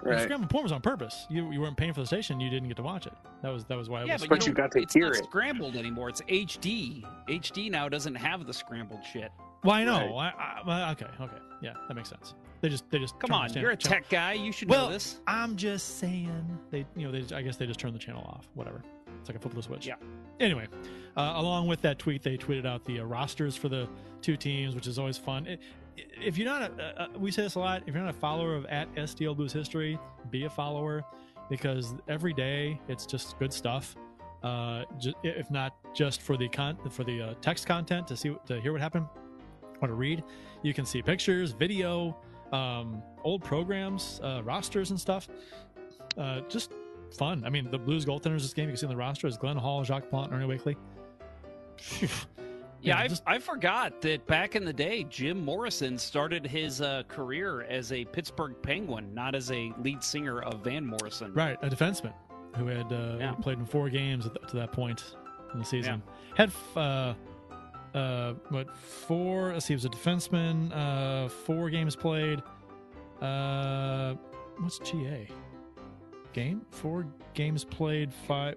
Right. 0.00 0.22
Scrambled 0.22 0.48
porn 0.50 0.62
was 0.62 0.70
on 0.72 0.80
purpose. 0.80 1.26
You 1.28 1.50
you 1.50 1.60
weren't 1.60 1.76
paying 1.76 1.92
for 1.92 2.00
the 2.00 2.06
station. 2.06 2.38
You 2.38 2.50
didn't 2.50 2.68
get 2.68 2.76
to 2.76 2.84
watch 2.84 3.06
it. 3.08 3.12
That 3.42 3.48
was 3.52 3.64
that 3.64 3.76
was 3.76 3.88
why 3.88 4.02
it 4.02 4.06
Yeah, 4.06 4.12
was. 4.14 4.22
but, 4.22 4.28
But 4.30 4.46
you, 4.46 4.50
you 4.52 4.54
got 4.56 4.70
to 4.72 4.78
it's 4.80 4.94
hear 4.94 5.06
not 5.08 5.16
it. 5.16 5.24
scrambled 5.24 5.74
anymore. 5.74 6.08
It's 6.08 6.20
HD. 6.22 7.04
HD 7.28 7.68
now 7.68 7.88
doesn't 7.88 8.14
have 8.14 8.46
the 8.46 8.52
scrambled 8.52 9.00
shit. 9.04 9.32
well, 9.64 9.74
I 9.74 9.82
know. 9.84 10.16
I, 10.16 10.32
I, 10.64 10.90
okay, 10.92 11.06
okay, 11.20 11.36
yeah, 11.60 11.72
that 11.88 11.94
makes 11.94 12.10
sense. 12.10 12.34
They 12.60 12.68
just 12.68 12.88
they 12.90 13.00
just 13.00 13.18
Come 13.18 13.32
on, 13.32 13.48
channel- 13.48 13.62
you're 13.62 13.70
a 13.72 13.76
channel- 13.76 13.98
tech 14.02 14.08
guy. 14.08 14.34
You 14.34 14.52
should 14.52 14.68
Well, 14.68 14.86
know 14.86 14.92
this. 14.92 15.18
I'm 15.26 15.56
just 15.56 15.98
saying 15.98 16.58
they 16.70 16.86
you 16.94 17.06
know 17.06 17.10
they 17.10 17.20
just, 17.22 17.32
I 17.32 17.42
guess 17.42 17.56
they 17.56 17.66
just 17.66 17.80
turned 17.80 17.94
the 17.96 17.98
channel 18.00 18.22
off. 18.22 18.46
Whatever. 18.54 18.84
It's 19.18 19.28
like 19.28 19.36
a 19.36 19.40
flip 19.40 19.52
of 19.52 19.56
the 19.56 19.62
switch. 19.64 19.84
Yeah. 19.84 19.94
Anyway, 20.38 20.68
uh, 21.16 21.32
along 21.36 21.66
with 21.66 21.80
that 21.82 21.98
tweet, 21.98 22.22
they 22.22 22.36
tweeted 22.36 22.66
out 22.66 22.84
the 22.84 23.00
uh, 23.00 23.04
rosters 23.04 23.56
for 23.56 23.68
the 23.68 23.88
two 24.22 24.36
teams, 24.36 24.76
which 24.76 24.86
is 24.86 24.96
always 24.96 25.18
fun. 25.18 25.44
It, 25.48 25.60
if 26.20 26.36
you're 26.38 26.46
not 26.48 26.70
a, 26.78 27.02
uh, 27.02 27.06
we 27.16 27.30
say 27.30 27.42
this 27.42 27.54
a 27.54 27.60
lot. 27.60 27.82
If 27.86 27.94
you're 27.94 28.02
not 28.02 28.14
a 28.14 28.18
follower 28.18 28.54
of 28.54 28.66
at 28.66 28.92
STL 28.94 29.36
Blues 29.36 29.52
History, 29.52 29.98
be 30.30 30.44
a 30.44 30.50
follower 30.50 31.04
because 31.50 31.94
every 32.08 32.32
day 32.32 32.80
it's 32.88 33.06
just 33.06 33.38
good 33.38 33.52
stuff. 33.52 33.96
Uh, 34.42 34.84
ju- 34.98 35.14
if 35.24 35.50
not 35.50 35.74
just 35.94 36.22
for 36.22 36.36
the 36.36 36.48
con 36.48 36.78
for 36.90 37.04
the 37.04 37.20
uh, 37.22 37.34
text 37.40 37.66
content 37.66 38.06
to 38.06 38.16
see 38.16 38.34
to 38.46 38.60
hear 38.60 38.72
what 38.72 38.80
happened 38.80 39.06
or 39.80 39.88
to 39.88 39.94
read, 39.94 40.22
you 40.62 40.72
can 40.74 40.84
see 40.84 41.02
pictures, 41.02 41.52
video, 41.52 42.16
um, 42.52 43.02
old 43.24 43.42
programs, 43.42 44.20
uh, 44.22 44.42
rosters, 44.44 44.90
and 44.90 45.00
stuff. 45.00 45.28
Uh, 46.16 46.40
just 46.48 46.72
fun. 47.16 47.44
I 47.44 47.50
mean, 47.50 47.70
the 47.70 47.78
Blues 47.78 48.04
goaltenders 48.04 48.42
this 48.42 48.54
game 48.54 48.66
you 48.66 48.72
can 48.72 48.76
see 48.76 48.86
on 48.86 48.90
the 48.90 48.96
roster 48.96 49.26
is 49.26 49.36
Glenn 49.36 49.56
Hall, 49.56 49.82
Jacques 49.84 50.10
Plante, 50.10 50.32
Ernie 50.32 50.46
Wakely. 50.46 50.76
Phew. 51.76 52.08
Yeah, 52.80 52.96
Yeah, 52.96 53.02
I, 53.02 53.08
just- 53.08 53.22
I 53.26 53.38
forgot 53.38 54.00
that 54.02 54.26
back 54.26 54.54
in 54.56 54.64
the 54.64 54.72
day, 54.72 55.04
Jim 55.04 55.44
Morrison 55.44 55.98
started 55.98 56.46
his 56.46 56.80
uh, 56.80 57.02
career 57.08 57.62
as 57.62 57.92
a 57.92 58.04
Pittsburgh 58.06 58.54
Penguin, 58.62 59.12
not 59.14 59.34
as 59.34 59.50
a 59.50 59.72
lead 59.82 60.02
singer 60.02 60.42
of 60.42 60.62
Van 60.64 60.86
Morrison. 60.86 61.32
Right, 61.34 61.58
a 61.62 61.68
defenseman 61.68 62.12
who 62.56 62.66
had 62.66 62.92
uh, 62.92 63.16
Yeah. 63.18 63.32
played 63.32 63.58
in 63.58 63.66
four 63.66 63.88
games 63.90 64.26
at 64.26 64.32
the, 64.34 64.40
to 64.40 64.56
that 64.56 64.72
point 64.72 65.16
in 65.52 65.58
the 65.58 65.64
season. 65.64 66.02
Had 66.36 66.52
uh, 66.76 67.14
uh, 67.94 68.34
what 68.50 68.76
four? 68.76 69.52
Let's 69.52 69.66
see, 69.66 69.72
he 69.72 69.76
was 69.76 69.84
a 69.84 69.88
defenseman. 69.88 70.70
Uh, 70.74 71.28
four 71.28 71.70
games 71.70 71.96
played. 71.96 72.42
Uh, 73.20 74.14
what's 74.58 74.78
GA? 74.78 75.28
Game 76.32 76.62
four 76.70 77.06
games 77.34 77.64
played. 77.64 78.12
Five 78.12 78.56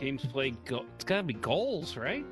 Games 0.00 0.26
played. 0.26 0.56
Go- 0.64 0.84
it's 0.96 1.04
got 1.04 1.18
to 1.18 1.22
be 1.22 1.34
goals, 1.34 1.96
right? 1.96 2.26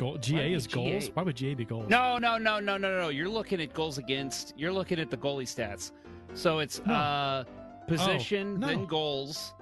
Goal. 0.00 0.16
GA 0.18 0.52
is 0.52 0.66
be 0.66 0.72
goals. 0.72 1.10
Why 1.14 1.22
would 1.22 1.36
GA 1.36 1.54
be 1.54 1.64
goals? 1.64 1.88
No, 1.88 2.18
no, 2.18 2.38
no, 2.38 2.58
no, 2.58 2.76
no, 2.76 2.98
no. 2.98 3.08
You're 3.10 3.28
looking 3.28 3.60
at 3.60 3.74
goals 3.74 3.98
against. 3.98 4.54
You're 4.56 4.72
looking 4.72 4.98
at 4.98 5.10
the 5.10 5.16
goalie 5.16 5.44
stats. 5.44 5.92
So 6.34 6.58
it's 6.60 6.84
No. 6.86 6.94
uh, 6.94 7.44
position, 7.86 8.58
no. 8.58 8.66
then 8.68 8.86
goals, 8.86 9.52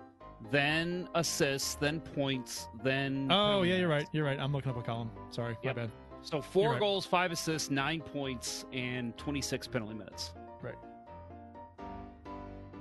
then 0.51 1.09
assists, 1.15 1.75
then 1.77 2.01
points, 2.01 2.69
then. 2.83 3.29
Oh 3.31 3.63
yeah, 3.63 3.77
you're 3.77 3.89
right. 3.89 4.07
You're 4.13 4.25
right. 4.25 4.39
I'm 4.39 4.53
looking 4.53 4.71
up 4.71 4.79
a 4.79 4.83
column. 4.83 5.11
Sorry, 5.31 5.57
Yep. 5.63 5.77
my 5.77 5.83
bad. 5.83 5.91
So 6.23 6.41
four 6.41 6.63
You're 6.65 6.73
right. 6.73 6.81
goals, 6.81 7.07
five 7.07 7.33
assists, 7.33 7.71
nine 7.71 8.01
points, 8.01 8.65
and 8.73 9.17
26 9.19 9.67
penalty 9.69 9.95
minutes. 9.95 10.33
Right. 10.63 10.75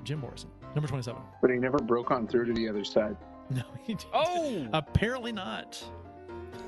Jim 0.03 0.19
Morrison, 0.19 0.49
number 0.75 0.87
twenty-seven. 0.87 1.21
But 1.41 1.49
he 1.51 1.57
never 1.57 1.77
broke 1.79 2.11
on 2.11 2.27
through 2.27 2.45
to 2.45 2.53
the 2.53 2.67
other 2.69 2.83
side. 2.83 3.15
No, 3.49 3.63
he 3.83 3.93
didn't. 3.93 4.09
Oh, 4.13 4.67
apparently 4.73 5.31
not. 5.31 5.81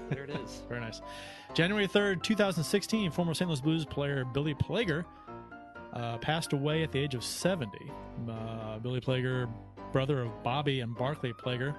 There 0.09 0.23
it 0.23 0.29
is. 0.29 0.63
Very 0.67 0.81
nice. 0.81 1.01
January 1.53 1.87
3rd, 1.87 2.23
2016, 2.23 3.11
former 3.11 3.33
St. 3.33 3.49
Louis 3.49 3.61
Blues 3.61 3.85
player 3.85 4.25
Billy 4.25 4.53
Plager 4.53 5.05
uh, 5.93 6.17
passed 6.17 6.53
away 6.53 6.83
at 6.83 6.91
the 6.91 6.99
age 6.99 7.15
of 7.15 7.23
70. 7.23 7.71
Uh, 8.29 8.79
Billy 8.79 9.01
Plager, 9.01 9.51
brother 9.91 10.21
of 10.21 10.43
Bobby 10.43 10.81
and 10.81 10.95
Barclay 10.95 11.31
Plager, 11.31 11.75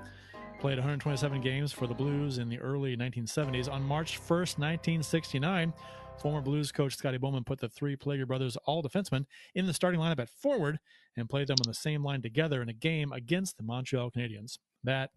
played 0.61 0.77
127 0.77 1.41
games 1.41 1.73
for 1.73 1.87
the 1.87 1.95
Blues 1.95 2.39
in 2.39 2.49
the 2.49 2.59
early 2.59 2.97
1970s. 2.97 3.71
On 3.71 3.83
March 3.83 4.21
1st, 4.21 4.59
1969, 4.59 5.73
former 6.21 6.41
Blues 6.41 6.71
coach 6.71 6.97
Scotty 6.97 7.19
Bowman 7.19 7.45
put 7.45 7.61
the 7.61 7.69
three 7.69 7.97
Plager 7.97 8.27
brothers, 8.27 8.57
all 8.67 8.83
defensemen, 8.83 9.25
in 9.55 9.67
the 9.67 9.75
starting 9.75 10.01
lineup 10.01 10.21
at 10.21 10.29
forward 10.29 10.79
and 11.17 11.31
played 11.31 11.49
them 11.49 11.57
on 11.65 11.69
the 11.69 11.75
same 11.75 12.05
line 12.05 12.23
together 12.23 12.61
in 12.63 12.69
a 12.69 12.75
game 12.75 13.13
against 13.13 13.57
the 13.57 13.63
Montreal 13.63 14.11
Canadiens. 14.11 14.59
That 14.85 15.11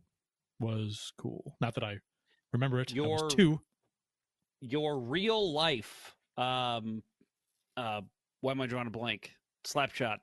was 0.59 1.11
cool. 1.17 1.57
Not 1.59 1.75
that 1.75 1.83
I 1.83 1.97
remember 2.53 2.79
it. 2.79 2.93
Your- 2.93 3.29
two. 3.29 3.59
Your 4.61 4.97
real 4.99 5.51
life. 5.51 6.15
Um, 6.37 7.03
uh, 7.75 8.01
why 8.41 8.51
am 8.51 8.61
I 8.61 8.67
drawing 8.67 8.87
a 8.87 8.91
blank? 8.91 9.33
Slapshot. 9.65 10.17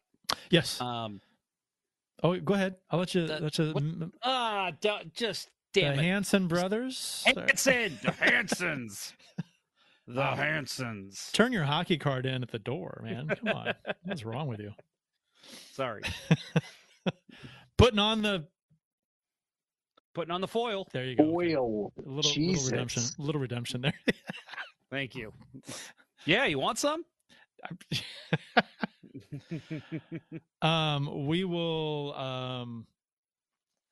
Yes. 0.51 0.81
Um, 0.81 1.21
oh, 2.23 2.39
go 2.41 2.55
ahead. 2.55 2.77
I'll 2.91 2.99
let 2.99 3.15
you. 3.15 3.27
the- 3.27 3.41
let 3.41 3.59
you. 3.59 3.73
what- 3.73 3.83
m- 3.83 4.13
ah, 4.23 4.71
d- 4.81 5.11
just 5.15 5.51
the 5.75 5.83
damn 5.83 5.99
it. 5.99 6.03
Hanson 6.03 6.49
brothers. 6.49 7.23
Hanson, 7.27 7.99
the 8.03 8.13
Hansons, 8.21 9.13
the 10.07 10.15
Wow. 10.21 10.35
Hansons. 10.37 11.31
Turn 11.33 11.53
your 11.53 11.65
hockey 11.65 11.99
card 11.99 12.25
in 12.27 12.43
at 12.43 12.51
the 12.51 12.59
door, 12.59 13.01
man. 13.05 13.29
Come 13.29 13.49
on. 13.49 13.75
What's 14.05 14.25
wrong 14.25 14.47
with 14.49 14.61
you? 14.61 14.73
Sorry, 15.73 16.03
Putting 17.79 17.99
on 17.99 18.23
the. 18.23 18.47
Putting 20.21 20.33
on 20.33 20.43
the 20.43 20.49
foil. 20.49 20.87
There 20.93 21.07
you 21.07 21.17
go. 21.17 21.25
okay. 21.25 21.57
Oil. 21.57 21.95
A 21.97 22.01
little, 22.01 22.15
little 22.17 22.31
Jesus. 22.31 22.71
redemption. 22.71 23.03
A 23.19 23.23
little 23.23 23.41
redemption 23.41 23.81
there. 23.81 23.95
Thank 24.91 25.15
you. 25.15 25.33
Yeah, 26.27 26.45
you 26.45 26.59
want 26.59 26.79
some? 26.79 27.07
um, 30.61 31.27
we 31.27 31.45
will. 31.45 32.13
Um, 32.17 32.87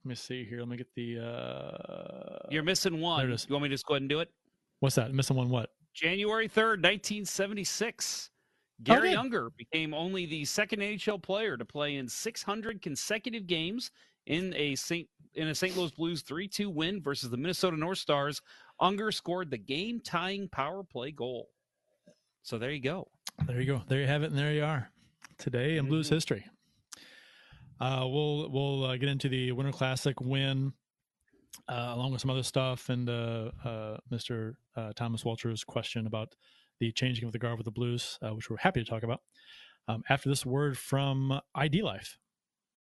let 0.05 0.11
me 0.11 0.15
see 0.17 0.45
here. 0.45 0.59
Let 0.59 0.69
me 0.69 0.77
get 0.77 0.95
the. 0.95 1.19
Uh, 1.19 2.49
You're 2.51 2.63
missing 2.63 3.01
one. 3.01 3.21
There 3.21 3.31
it 3.31 3.33
is. 3.33 3.47
You 3.49 3.55
want 3.55 3.63
me 3.63 3.71
to 3.71 3.75
just 3.75 3.87
go 3.87 3.95
ahead 3.95 4.03
and 4.03 4.11
do 4.11 4.21
it? 4.21 4.31
what's 4.81 4.97
that? 4.97 5.15
Missing 5.15 5.35
one. 5.35 5.49
What? 5.49 5.71
January 5.95 6.47
3rd, 6.47 6.83
1976. 6.83 8.29
Oh, 8.31 8.85
Gary 8.85 9.13
good. 9.13 9.19
Unger 9.19 9.49
became 9.57 9.95
only 9.95 10.27
the 10.27 10.45
second 10.45 10.81
NHL 10.81 11.23
player 11.23 11.57
to 11.57 11.65
play 11.65 11.97
in 11.97 12.07
600 12.07 12.83
consecutive 12.83 13.47
games 13.47 13.91
in 14.29 14.55
a 14.55 14.75
St. 14.77 15.09
in 15.35 15.49
a 15.49 15.55
St. 15.55 15.77
Louis 15.77 15.91
Blues 15.91 16.23
3-2 16.23 16.73
win 16.73 17.03
versus 17.03 17.31
the 17.31 17.37
Minnesota 17.37 17.77
North 17.77 17.99
Stars. 17.99 18.41
Unger 18.81 19.11
scored 19.13 19.51
the 19.51 19.59
game-tying 19.59 20.49
power 20.49 20.83
play 20.85 21.11
goal. 21.11 21.49
So 22.43 22.59
there 22.59 22.71
you 22.71 22.81
go. 22.81 23.09
There 23.47 23.61
you 23.61 23.67
go. 23.67 23.83
There 23.89 24.01
you 24.01 24.07
have 24.07 24.23
it, 24.23 24.31
and 24.31 24.39
there 24.39 24.53
you 24.53 24.65
are. 24.65 24.91
Today 25.39 25.77
in 25.77 25.87
Blues 25.87 26.09
Mhm. 26.09 26.15
history. 26.15 26.47
Uh, 27.81 28.07
we'll 28.09 28.51
we'll 28.51 28.85
uh, 28.85 28.97
get 28.97 29.09
into 29.09 29.29
the 29.29 29.53
Winter 29.53 29.71
Classic 29.73 30.21
win, 30.21 30.73
uh, 31.69 31.93
along 31.95 32.11
with 32.13 32.21
some 32.21 32.31
other 32.31 32.43
stuff, 32.43 32.89
and 32.89 33.09
uh, 33.09 33.51
uh, 33.65 33.97
Mr. 34.11 34.55
Uh, 34.77 34.93
Thomas 34.95 35.25
Walter's 35.25 35.63
question 35.65 36.07
about 36.07 36.35
the 36.81 36.91
changing 36.93 37.25
of 37.25 37.33
the 37.33 37.39
guard 37.39 37.57
with 37.59 37.65
the 37.67 37.71
Blues, 37.71 38.19
uh, 38.23 38.35
which 38.35 38.51
we're 38.51 38.57
happy 38.57 38.83
to 38.83 38.89
talk 38.91 39.03
about. 39.05 39.23
Um, 39.87 40.03
after 40.09 40.29
this 40.29 40.45
word 40.45 40.77
from 40.77 41.41
ID 41.55 41.83
Life. 41.83 42.19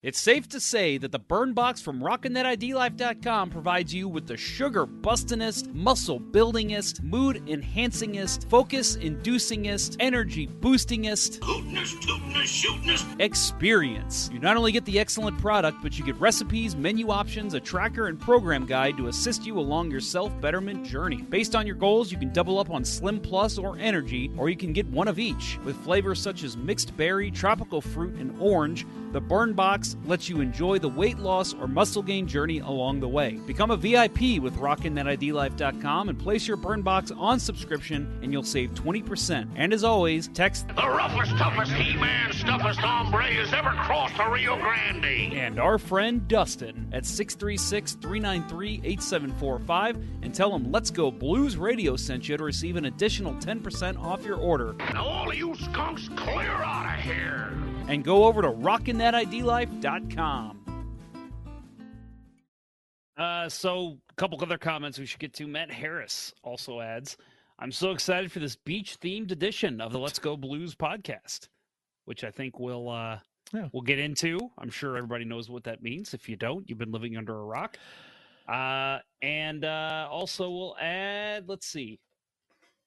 It's 0.06 0.22
safe 0.22 0.48
to 0.50 0.60
say 0.60 1.00
that 1.00 1.12
the 1.12 1.18
burn 1.18 1.54
box 1.54 1.82
from 1.82 2.00
RockinThatIDLife.com 2.00 3.50
provides 3.50 3.91
you 3.91 4.08
with 4.08 4.28
the 4.28 4.38
sugar 4.38 4.86
bustinest, 4.86 5.74
muscle 5.74 6.20
buildingest, 6.20 7.02
mood 7.02 7.44
enhancingest, 7.48 8.48
focus 8.48 8.98
inducingest, 8.98 9.96
energy 10.00 10.46
boostingest, 10.46 11.39
Hootinest, 11.39 11.96
tootinest, 12.04 12.46
shootinest. 12.46 13.20
experience. 13.20 14.30
You 14.32 14.38
not 14.38 14.58
only 14.58 14.72
get 14.72 14.86
the 14.86 15.00
excellent 15.00 15.39
product, 15.39 15.80
but 15.82 15.98
you 15.98 16.06
get 16.06 16.18
recipes, 16.18 16.76
menu 16.76 17.10
options, 17.10 17.56
a 17.56 17.60
tracker, 17.60 18.06
and 18.06 18.20
program 18.20 18.68
guide 18.68 18.98
to 18.98 19.08
assist 19.08 19.44
you 19.44 19.58
along 19.58 19.89
your 19.89 20.02
self 20.02 20.39
betterment 20.39 20.86
journey. 20.86 21.24
Based 21.24 21.56
on 21.56 21.65
your 21.65 21.78
goals, 21.78 22.12
you 22.12 22.20
can 22.20 22.32
double 22.32 22.60
up 22.60 22.70
on 22.70 22.86
Slim 22.86 23.20
Plus 23.20 23.58
or 23.58 23.76
Energy, 23.80 24.30
or 24.38 24.52
you 24.52 24.56
can 24.56 24.72
get 24.72 24.86
one 24.86 25.08
of 25.08 25.18
each. 25.18 25.58
With 25.65 25.84
flavors 25.84 26.22
such 26.22 26.44
as 26.44 26.56
mixed 26.56 26.96
berry, 26.96 27.32
tropical 27.32 27.82
fruit, 27.82 28.13
and 28.18 28.39
orange, 28.39 28.86
the 29.15 29.21
Burn 29.21 29.54
Box 29.54 29.95
lets 30.08 30.28
you 30.28 30.41
enjoy 30.41 30.78
the 30.78 30.89
weight 30.89 31.17
loss 31.19 31.54
or 31.54 31.69
muscle 31.69 32.04
gain 32.04 32.28
journey 32.28 32.60
along 32.60 32.99
the 32.99 33.08
way. 33.08 33.39
Become 33.47 33.71
a 33.71 33.78
VIP 33.78 34.41
with 34.41 34.58
RockinThatIDLife.com 34.58 36.10
and 36.10 36.19
place 36.19 36.45
your 36.45 36.58
Burn 36.58 36.82
Box 36.82 37.12
on 37.12 37.39
subscription, 37.39 38.19
and 38.21 38.34
you'll 38.34 38.43
save 38.43 38.71
20%. 38.71 39.47
And 39.56 39.71
as 39.71 39.86
always, 39.86 40.28
text 40.28 40.67
The 40.67 40.86
roughest, 40.86 41.32
toughest 41.38 41.71
He-Man, 41.71 42.34
stuffest 42.34 42.78
hombre 42.82 43.23
has 43.23 43.54
ever 43.54 43.69
crossed 43.69 44.17
the 44.17 44.30
Rio 44.30 44.58
Grande. 44.58 45.06
and 45.34 45.62
our 45.62 45.78
friend 45.78 46.28
Dustin 46.28 46.89
at 46.91 47.06
636 47.06 47.93
393 47.93 48.82
8745 48.84 49.95
and 50.23 50.36
tell 50.36 50.54
him 50.54 50.73
Let's 50.73 50.91
Go 50.91 51.10
Blues 51.10 51.56
Radio 51.56 51.95
sent 51.95 52.28
you 52.28 52.36
to 52.36 52.43
receive 52.43 52.75
an 52.75 52.84
additional 52.84 53.34
10% 53.36 53.97
off 53.97 54.25
your 54.25 54.36
order. 54.36 54.75
Now 54.93 55.06
all 55.06 55.30
of 55.30 55.38
you 55.38 55.56
skunks, 55.56 56.10
clear 56.17 56.51
out 56.51 56.97
of 56.97 57.01
here. 57.01 57.54
And 57.88 58.04
go 58.04 58.24
over 58.26 58.41
to 58.41 58.48
rockinthatidlife.com. 58.50 60.62
Uh, 63.17 63.48
so, 63.48 63.98
a 64.10 64.13
couple 64.15 64.38
other 64.41 64.58
comments 64.58 65.00
we 65.00 65.06
should 65.06 65.19
get 65.19 65.34
to. 65.36 65.48
Matt 65.48 65.71
Harris 65.71 66.34
also 66.43 66.82
adds, 66.82 67.15
I'm 67.60 67.71
so 67.71 67.91
excited 67.91 68.30
for 68.32 68.39
this 68.39 68.56
beach 68.58 68.98
themed 69.00 69.32
edition 69.32 69.80
of 69.80 69.93
the 69.93 70.00
Let's 70.00 70.19
Go 70.19 70.36
Blues 70.36 70.76
podcast, 70.76 71.48
which 72.06 72.24
I 72.26 72.32
think 72.32 72.60
we'll, 72.60 72.89
uh, 72.89 73.19
Yeah. 73.54 73.69
we'll 73.71 73.84
get 73.84 74.00
into. 74.00 74.38
I'm 74.58 74.69
sure 74.69 74.98
everybody 74.98 75.24
knows 75.24 75.50
what 75.50 75.63
that 75.63 75.82
means. 75.82 76.13
If 76.13 76.28
you 76.28 76.36
don't, 76.36 76.67
you've 76.69 76.78
been 76.80 76.91
living 76.91 77.15
under 77.15 77.39
a 77.39 77.45
rock. 77.45 77.78
Uh, 78.50 79.00
and 79.21 79.63
uh, 79.63 80.10
also, 80.12 80.50
we'll 80.50 80.76
add, 80.78 81.48
let's 81.48 81.67
see, 81.67 82.02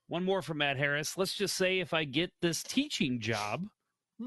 one 0.08 0.24
more 0.24 0.42
from 0.42 0.58
Matt 0.58 0.76
Harris. 0.76 1.16
Let's 1.16 1.32
just 1.34 1.56
say 1.56 1.78
if 1.80 1.94
I 1.94 2.04
get 2.04 2.30
this 2.42 2.62
teaching 2.62 3.18
job. 3.20 3.66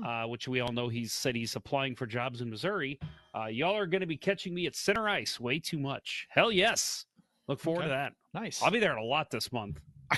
Uh, 0.05 0.23
which 0.25 0.47
we 0.47 0.59
all 0.61 0.71
know 0.71 0.87
he's 0.87 1.11
said 1.13 1.35
he's 1.35 1.55
applying 1.55 1.95
for 1.95 2.05
jobs 2.05 2.41
in 2.41 2.49
Missouri, 2.49 2.99
uh, 3.35 3.45
y'all 3.45 3.75
are 3.77 3.85
going 3.85 4.01
to 4.01 4.07
be 4.07 4.17
catching 4.17 4.53
me 4.53 4.65
at 4.65 4.75
center 4.75 5.07
ice 5.09 5.39
way 5.39 5.59
too 5.59 5.77
much. 5.79 6.27
Hell 6.29 6.51
yes. 6.51 7.05
Look 7.47 7.59
forward 7.59 7.83
to 7.83 7.89
that. 7.89 8.13
Nice. 8.33 8.61
I'll 8.61 8.71
be 8.71 8.79
there 8.79 8.95
a 8.95 9.03
lot 9.03 9.29
this 9.29 9.51
month. 9.51 9.81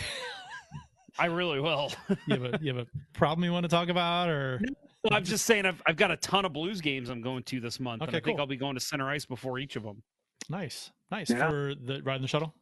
I 1.20 1.26
really 1.28 1.60
will. 1.60 1.92
you 2.28 2.36
have 2.40 2.44
a 2.44 2.60
you 2.62 2.76
have 2.76 2.88
a 2.88 3.18
problem 3.18 3.44
you 3.46 3.52
want 3.54 3.64
to 3.64 3.70
talk 3.70 3.90
about, 3.90 4.30
or 4.30 4.60
Well, 5.04 5.14
I'm 5.14 5.24
just 5.24 5.46
saying 5.46 5.66
I've, 5.66 5.82
I've 5.86 5.96
got 5.98 6.10
a 6.12 6.18
ton 6.18 6.44
of 6.46 6.54
blues 6.54 6.82
games 6.82 7.10
I'm 7.10 7.22
going 7.22 7.44
to 7.44 7.60
this 7.60 7.80
month. 7.80 8.02
and 8.02 8.10
Okay, 8.10 8.18
I 8.18 8.22
think. 8.22 8.40
I'll 8.40 8.48
be 8.48 8.56
going 8.58 8.74
to 8.76 8.80
center 8.80 9.10
ice 9.10 9.26
before 9.26 9.60
each 9.60 9.76
of 9.76 9.84
them. 9.84 10.02
nice, 10.50 10.92
nice 11.12 11.30
Yeah. 11.30 11.50
for 11.50 11.74
the 11.76 12.02
riding 12.04 12.24
the 12.24 12.28
shuttle. 12.28 12.54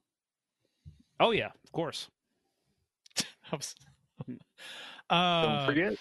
Oh, 1.20 1.32
yeah, 1.32 1.50
of 1.64 1.72
course. 1.72 2.10
I 3.52 3.56
was- 3.56 3.76
Don't 4.28 4.40
uh, 5.10 5.66
forget, 5.66 5.94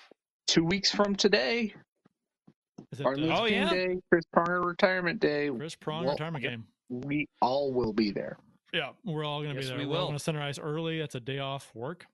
two 0.50 0.64
weeks 0.64 0.90
from 0.90 1.14
today, 1.14 1.72
is 2.90 3.00
it, 3.00 3.04
Martin 3.04 3.30
Oh, 3.30 3.44
yeah? 3.44 3.70
Day, 3.70 3.98
Chris 4.10 4.24
Pronger 4.34 4.64
retirement 4.64 5.20
day. 5.20 5.48
Chris 5.56 5.76
Prong 5.76 6.04
Well, 6.04 6.14
retirement 6.14 6.42
game. 6.42 6.64
We 6.88 7.28
all 7.40 7.72
will 7.72 7.92
be 7.92 8.10
there. 8.10 8.36
Yeah, 8.72 8.90
we're 9.04 9.24
all 9.24 9.42
going 9.42 9.54
to 9.54 9.60
Yes, 9.60 9.66
be 9.70 9.76
there. 9.76 9.78
we 9.78 9.86
We're 9.86 9.98
all 9.98 10.06
going 10.06 10.18
to 10.18 10.22
center 10.22 10.42
ice 10.42 10.58
early. 10.58 10.98
It's 11.00 11.14
a 11.14 11.20
day 11.20 11.38
off 11.38 11.70
work, 11.72 12.06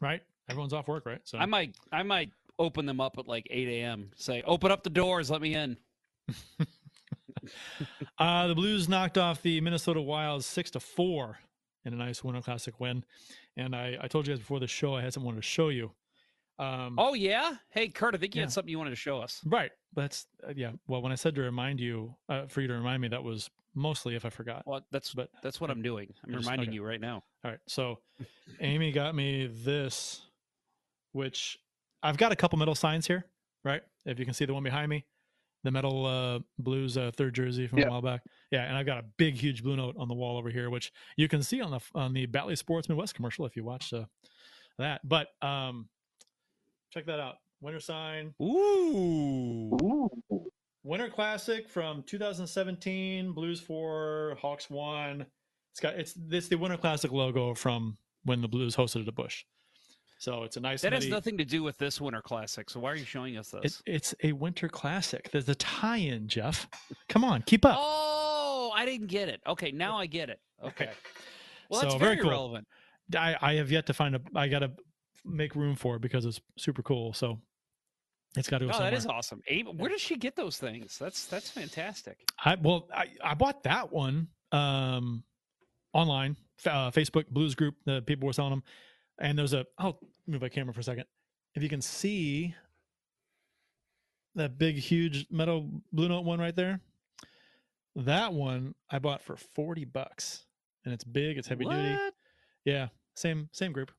right? 0.00 0.22
Everyone's 0.50 0.74
off 0.74 0.88
work, 0.88 1.06
right? 1.06 1.20
So 1.24 1.38
I 1.38 1.46
might 1.46 1.74
I 1.90 2.02
might 2.02 2.30
open 2.58 2.84
them 2.84 3.00
up 3.00 3.16
at 3.18 3.26
like 3.28 3.46
8 3.50 3.68
a.m. 3.68 4.10
Say, 4.16 4.42
open 4.46 4.70
up 4.70 4.82
the 4.82 4.90
doors, 4.90 5.30
let 5.30 5.40
me 5.40 5.54
in. 5.54 5.76
Uh, 8.18 8.46
the 8.46 8.54
Blues 8.54 8.88
knocked 8.88 9.18
off 9.18 9.42
the 9.42 9.60
Minnesota 9.60 10.00
Wild 10.00 10.44
six 10.44 10.70
to 10.72 10.80
four 10.80 11.38
in 11.84 11.92
a 11.92 11.96
nice 11.96 12.22
Winter 12.22 12.40
Classic 12.40 12.78
win. 12.78 13.04
And 13.56 13.74
I, 13.74 13.96
I 14.00 14.06
told 14.06 14.28
you 14.28 14.32
guys 14.32 14.38
before 14.38 14.60
the 14.60 14.68
show 14.68 14.94
I 14.94 15.02
had 15.02 15.12
something 15.12 15.26
I 15.26 15.30
wanted 15.30 15.42
to 15.42 15.48
show 15.48 15.68
you. 15.68 15.90
Um, 16.58 16.96
Oh, 16.98 17.14
yeah? 17.14 17.54
Hey, 17.70 17.88
Kurt, 17.88 18.14
I 18.14 18.18
think 18.18 18.34
you 18.34 18.40
Yeah. 18.40 18.44
had 18.46 18.52
something 18.52 18.70
you 18.70 18.78
wanted 18.78 18.90
to 18.90 18.96
show 18.96 19.20
us. 19.20 19.40
right. 19.46 19.70
That's 19.94 20.26
uh, 20.46 20.52
yeah. 20.56 20.72
Well, 20.86 21.02
when 21.02 21.12
I 21.12 21.16
said 21.16 21.34
to 21.34 21.42
remind 21.42 21.78
you, 21.78 22.14
uh, 22.28 22.46
for 22.46 22.62
you 22.62 22.68
to 22.68 22.74
remind 22.74 23.02
me, 23.02 23.08
that 23.08 23.22
was 23.22 23.50
mostly 23.74 24.14
if 24.14 24.24
I 24.24 24.30
forgot. 24.30 24.62
Well, 24.66 24.86
that's 24.90 25.12
But 25.12 25.28
that's 25.42 25.60
what 25.60 25.70
I'm 25.70 25.82
doing. 25.82 26.08
I'm 26.24 26.32
just- 26.32 26.44
reminding 26.46 26.68
okay. 26.68 26.74
you 26.74 26.82
right 26.84 27.00
now. 27.00 27.24
All 27.44 27.50
right. 27.50 27.60
So 27.68 27.98
Amy 28.60 28.90
got 28.92 29.14
me 29.14 29.48
this, 29.48 30.22
which 31.12 31.58
I've 32.02 32.16
got 32.16 32.32
a 32.32 32.36
couple 32.36 32.58
metal 32.58 32.74
signs 32.74 33.06
here, 33.06 33.26
right? 33.64 33.82
If 34.06 34.18
you 34.18 34.24
can 34.24 34.34
see 34.34 34.44
the 34.46 34.54
one 34.54 34.62
behind 34.62 34.88
me, 34.88 35.04
the 35.62 35.70
metal 35.70 36.06
uh, 36.06 36.38
blues 36.58 36.96
uh, 36.96 37.10
third 37.14 37.34
jersey 37.34 37.66
from 37.66 37.78
Yeah. 37.80 37.86
a 37.86 37.90
while 37.90 38.02
back. 38.02 38.22
Yeah, 38.50 38.64
and 38.64 38.76
I've 38.76 38.86
got 38.86 38.98
a 38.98 39.04
big, 39.18 39.34
huge 39.34 39.62
blue 39.62 39.76
note 39.76 39.94
on 39.98 40.08
the 40.08 40.14
wall 40.14 40.36
over 40.38 40.48
here, 40.50 40.70
which 40.70 40.90
you 41.16 41.28
can 41.28 41.42
see 41.42 41.60
on 41.60 41.70
the 41.70 41.80
on 41.94 42.12
the 42.14 42.26
Bally 42.26 42.56
Sports 42.56 42.88
Midwest 42.88 43.14
commercial 43.14 43.44
if 43.46 43.56
you 43.56 43.62
watch 43.64 43.92
uh, 43.92 44.04
that. 44.78 45.06
But 45.06 45.28
um, 45.42 45.88
check 46.92 47.06
that 47.06 47.20
out. 47.20 47.36
Winter 47.60 47.80
sign, 47.80 48.34
Ooh. 48.42 49.76
Ooh. 49.82 50.10
Winter 50.84 51.08
Classic 51.08 51.68
from 51.68 52.02
2017, 52.02 53.32
Blues 53.32 53.60
four, 53.60 54.36
Hawks 54.40 54.68
one. 54.68 55.24
It's 55.70 55.80
got 55.80 55.94
it's 55.94 56.12
this 56.14 56.48
the 56.48 56.56
Winter 56.56 56.76
Classic 56.76 57.12
logo 57.12 57.54
from 57.54 57.96
when 58.24 58.40
the 58.42 58.48
Blues 58.48 58.74
hosted 58.74 59.06
at 59.06 59.14
Busch. 59.14 59.44
So 60.18 60.42
it's 60.44 60.56
a 60.56 60.60
nice. 60.60 60.82
That 60.82 60.92
has 60.92 61.08
nothing 61.08 61.38
to 61.38 61.44
do 61.44 61.62
with 61.62 61.78
this 61.78 62.00
Winter 62.00 62.20
Classic. 62.22 62.68
So 62.68 62.80
why 62.80 62.90
are 62.92 62.96
you 62.96 63.04
showing 63.04 63.36
us 63.36 63.50
this? 63.50 63.80
It, 63.86 63.92
it's 63.94 64.14
a 64.24 64.32
Winter 64.32 64.68
Classic. 64.68 65.28
There's 65.30 65.48
a 65.48 65.54
tie-in, 65.56 66.28
Jeff. 66.28 66.68
Come 67.08 67.24
on, 67.24 67.42
keep 67.42 67.64
up. 67.64 67.76
Oh, 67.80 68.72
I 68.74 68.84
didn't 68.84 69.06
get 69.08 69.28
it. 69.28 69.40
Okay, 69.46 69.70
now 69.72 69.96
I 69.96 70.06
get 70.06 70.30
it. 70.30 70.40
Okay. 70.64 70.90
Well, 71.70 71.80
that's 71.80 71.94
So, 71.94 71.98
very, 71.98 72.16
very 72.16 72.22
cool. 72.24 72.30
relevant. 72.32 72.66
I, 73.16 73.34
I 73.40 73.54
have 73.54 73.70
yet 73.70 73.86
to 73.86 73.94
find 73.94 74.14
a. 74.14 74.20
I 74.34 74.46
got 74.48 74.58
to 74.58 74.72
make 75.24 75.54
room 75.54 75.74
for 75.76 75.96
it 75.96 76.02
because 76.02 76.24
it's 76.24 76.40
super 76.58 76.82
cool. 76.82 77.12
So 77.12 77.38
it's 78.36 78.48
got 78.48 78.58
to 78.58 78.64
go 78.66 78.70
Oh, 78.70 78.72
somewhere. 78.74 78.90
that 78.90 78.96
is 78.96 79.06
awesome. 79.06 79.42
Where 79.76 79.90
does 79.90 80.00
she 80.00 80.16
get 80.16 80.36
those 80.36 80.56
things? 80.58 80.98
That's 80.98 81.26
that's 81.26 81.50
fantastic. 81.50 82.18
I 82.44 82.56
well, 82.56 82.88
I, 82.94 83.06
I 83.22 83.34
bought 83.34 83.62
that 83.64 83.92
one 83.92 84.28
um 84.52 85.24
online, 85.94 86.36
uh, 86.66 86.90
Facebook 86.90 87.28
Blues 87.28 87.54
group. 87.54 87.74
The 87.84 88.00
people 88.02 88.26
were 88.26 88.32
selling 88.32 88.50
them, 88.52 88.62
and 89.18 89.38
there's 89.38 89.52
a. 89.52 89.66
I'll 89.78 89.98
move 90.26 90.40
my 90.40 90.48
camera 90.48 90.72
for 90.72 90.80
a 90.80 90.84
second. 90.84 91.04
If 91.54 91.62
you 91.62 91.68
can 91.68 91.82
see 91.82 92.54
that 94.34 94.56
big, 94.58 94.76
huge 94.76 95.26
metal 95.30 95.68
blue 95.92 96.08
note 96.08 96.24
one 96.24 96.38
right 96.40 96.56
there, 96.56 96.80
that 97.96 98.32
one 98.32 98.74
I 98.90 98.98
bought 98.98 99.22
for 99.22 99.36
forty 99.36 99.84
bucks, 99.84 100.46
and 100.84 100.94
it's 100.94 101.04
big. 101.04 101.36
It's 101.36 101.48
heavy 101.48 101.66
duty. 101.66 101.96
Yeah, 102.64 102.88
same 103.16 103.50
same 103.52 103.72
group, 103.72 103.92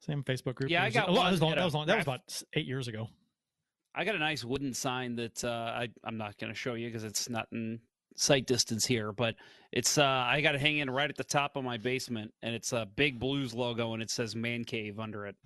same 0.00 0.22
Facebook 0.22 0.54
group. 0.54 0.70
Yeah, 0.70 0.82
I 0.84 0.90
got 0.90 1.08
a 1.08 1.12
lot- 1.12 1.24
That 1.24 1.30
was 1.32 1.42
long. 1.42 1.54
That 1.54 1.64
was, 1.64 1.74
long, 1.74 1.86
that 1.86 1.96
was 1.96 2.04
about 2.04 2.42
eight 2.54 2.66
years 2.66 2.88
ago. 2.88 3.08
I 3.94 4.04
got 4.04 4.14
a 4.14 4.18
nice 4.18 4.44
wooden 4.44 4.72
sign 4.74 5.16
that 5.16 5.42
uh, 5.44 5.48
I 5.48 5.88
I'm 6.04 6.16
not 6.18 6.38
going 6.38 6.52
to 6.52 6.58
show 6.58 6.74
you 6.74 6.86
because 6.88 7.04
it's 7.04 7.28
not 7.28 7.48
in 7.52 7.80
sight 8.16 8.46
distance 8.46 8.86
here, 8.86 9.12
but 9.12 9.34
it's 9.72 9.98
uh, 9.98 10.04
I 10.04 10.40
got 10.40 10.54
it 10.54 10.60
hanging 10.60 10.88
right 10.88 11.10
at 11.10 11.16
the 11.16 11.24
top 11.24 11.56
of 11.56 11.64
my 11.64 11.78
basement, 11.78 12.32
and 12.42 12.54
it's 12.54 12.72
a 12.72 12.86
big 12.96 13.18
blues 13.18 13.54
logo, 13.54 13.94
and 13.94 14.02
it 14.02 14.10
says 14.10 14.36
"Man 14.36 14.64
Cave" 14.64 15.00
under 15.00 15.26
it. 15.26 15.36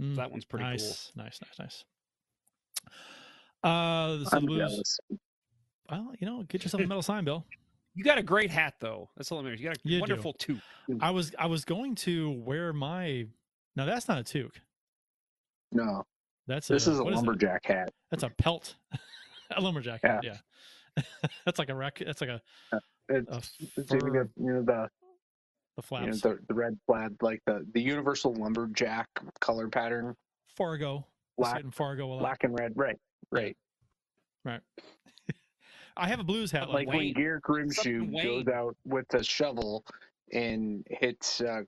Mm, 0.00 0.16
That 0.16 0.30
one's 0.32 0.44
pretty 0.44 0.64
cool. 0.64 0.70
nice, 0.72 1.12
nice, 1.14 1.38
nice, 1.42 1.58
nice. 1.58 1.84
Uh, 3.62 4.24
so 4.24 4.36
I'm 4.36 4.42
the 4.42 4.46
Blues. 4.46 4.70
jealous. 4.70 4.98
Well, 5.90 6.12
you 6.18 6.26
know, 6.26 6.42
get 6.44 6.64
yourself 6.64 6.82
a 6.82 6.86
metal 6.86 7.02
sign, 7.02 7.24
Bill. 7.24 7.44
You 7.94 8.02
got 8.02 8.18
a 8.18 8.22
great 8.22 8.50
hat 8.50 8.74
though. 8.80 9.10
That's 9.16 9.30
all 9.30 9.38
that 9.38 9.44
matters. 9.44 9.60
You 9.60 9.68
got 9.68 9.76
a 9.76 9.80
You 9.84 9.96
do. 9.96 10.00
wonderful 10.00 10.34
toque. 10.34 10.60
I 11.00 11.10
was 11.10 11.34
I 11.38 11.46
was 11.46 11.64
going 11.64 11.94
to 11.96 12.30
wear 12.30 12.72
my. 12.72 13.26
Now 13.76 13.84
that's 13.86 14.08
not 14.08 14.18
a 14.18 14.22
toque. 14.22 14.56
No, 15.72 16.04
That's 16.46 16.68
this 16.68 16.86
is 16.86 16.98
a 16.98 17.04
what 17.04 17.12
it? 17.12 17.16
lumberjack 17.16 17.64
hat. 17.64 17.90
That's 18.10 18.22
a 18.24 18.28
pelt. 18.30 18.76
a 19.56 19.60
lumberjack. 19.60 20.00
hat, 20.02 20.22
Yeah. 20.22 20.36
that's 21.46 21.58
like 21.58 21.70
a 21.70 21.74
rack. 21.74 22.02
That's 22.04 22.20
like 22.20 22.28
a, 22.30 22.42
It's, 23.08 23.30
a 23.30 23.36
it's 23.76 23.78
even 23.94 24.00
fur- 24.00 24.10
got, 24.24 24.26
you 24.36 24.52
know 24.52 24.62
the 24.62 24.88
the 25.78 25.82
you 26.00 26.06
know, 26.08 26.12
the, 26.12 26.38
the 26.48 26.54
red 26.54 26.78
plaid, 26.86 27.16
like 27.22 27.40
the 27.46 27.66
the 27.72 27.80
universal 27.80 28.34
lumberjack 28.34 29.08
color 29.40 29.68
pattern, 29.68 30.14
Fargo. 30.56 31.06
Black, 31.38 31.60
and 31.64 31.74
Fargo 31.74 32.06
a 32.06 32.08
lot. 32.12 32.18
black 32.20 32.44
and 32.44 32.58
red. 32.58 32.74
Right, 32.76 32.98
right. 33.30 33.56
Right. 34.44 34.60
I 35.96 36.06
have 36.08 36.20
a 36.20 36.24
blues 36.24 36.50
hat. 36.50 36.68
Like 36.68 36.86
when 36.88 36.98
Wayne. 36.98 37.14
Gaear 37.14 37.40
Grimsrud 37.40 38.22
goes 38.22 38.48
out 38.48 38.76
with 38.84 39.06
a 39.14 39.24
shovel 39.24 39.82
and 40.32 40.86
hits 40.90 41.40
uh, 41.40 41.62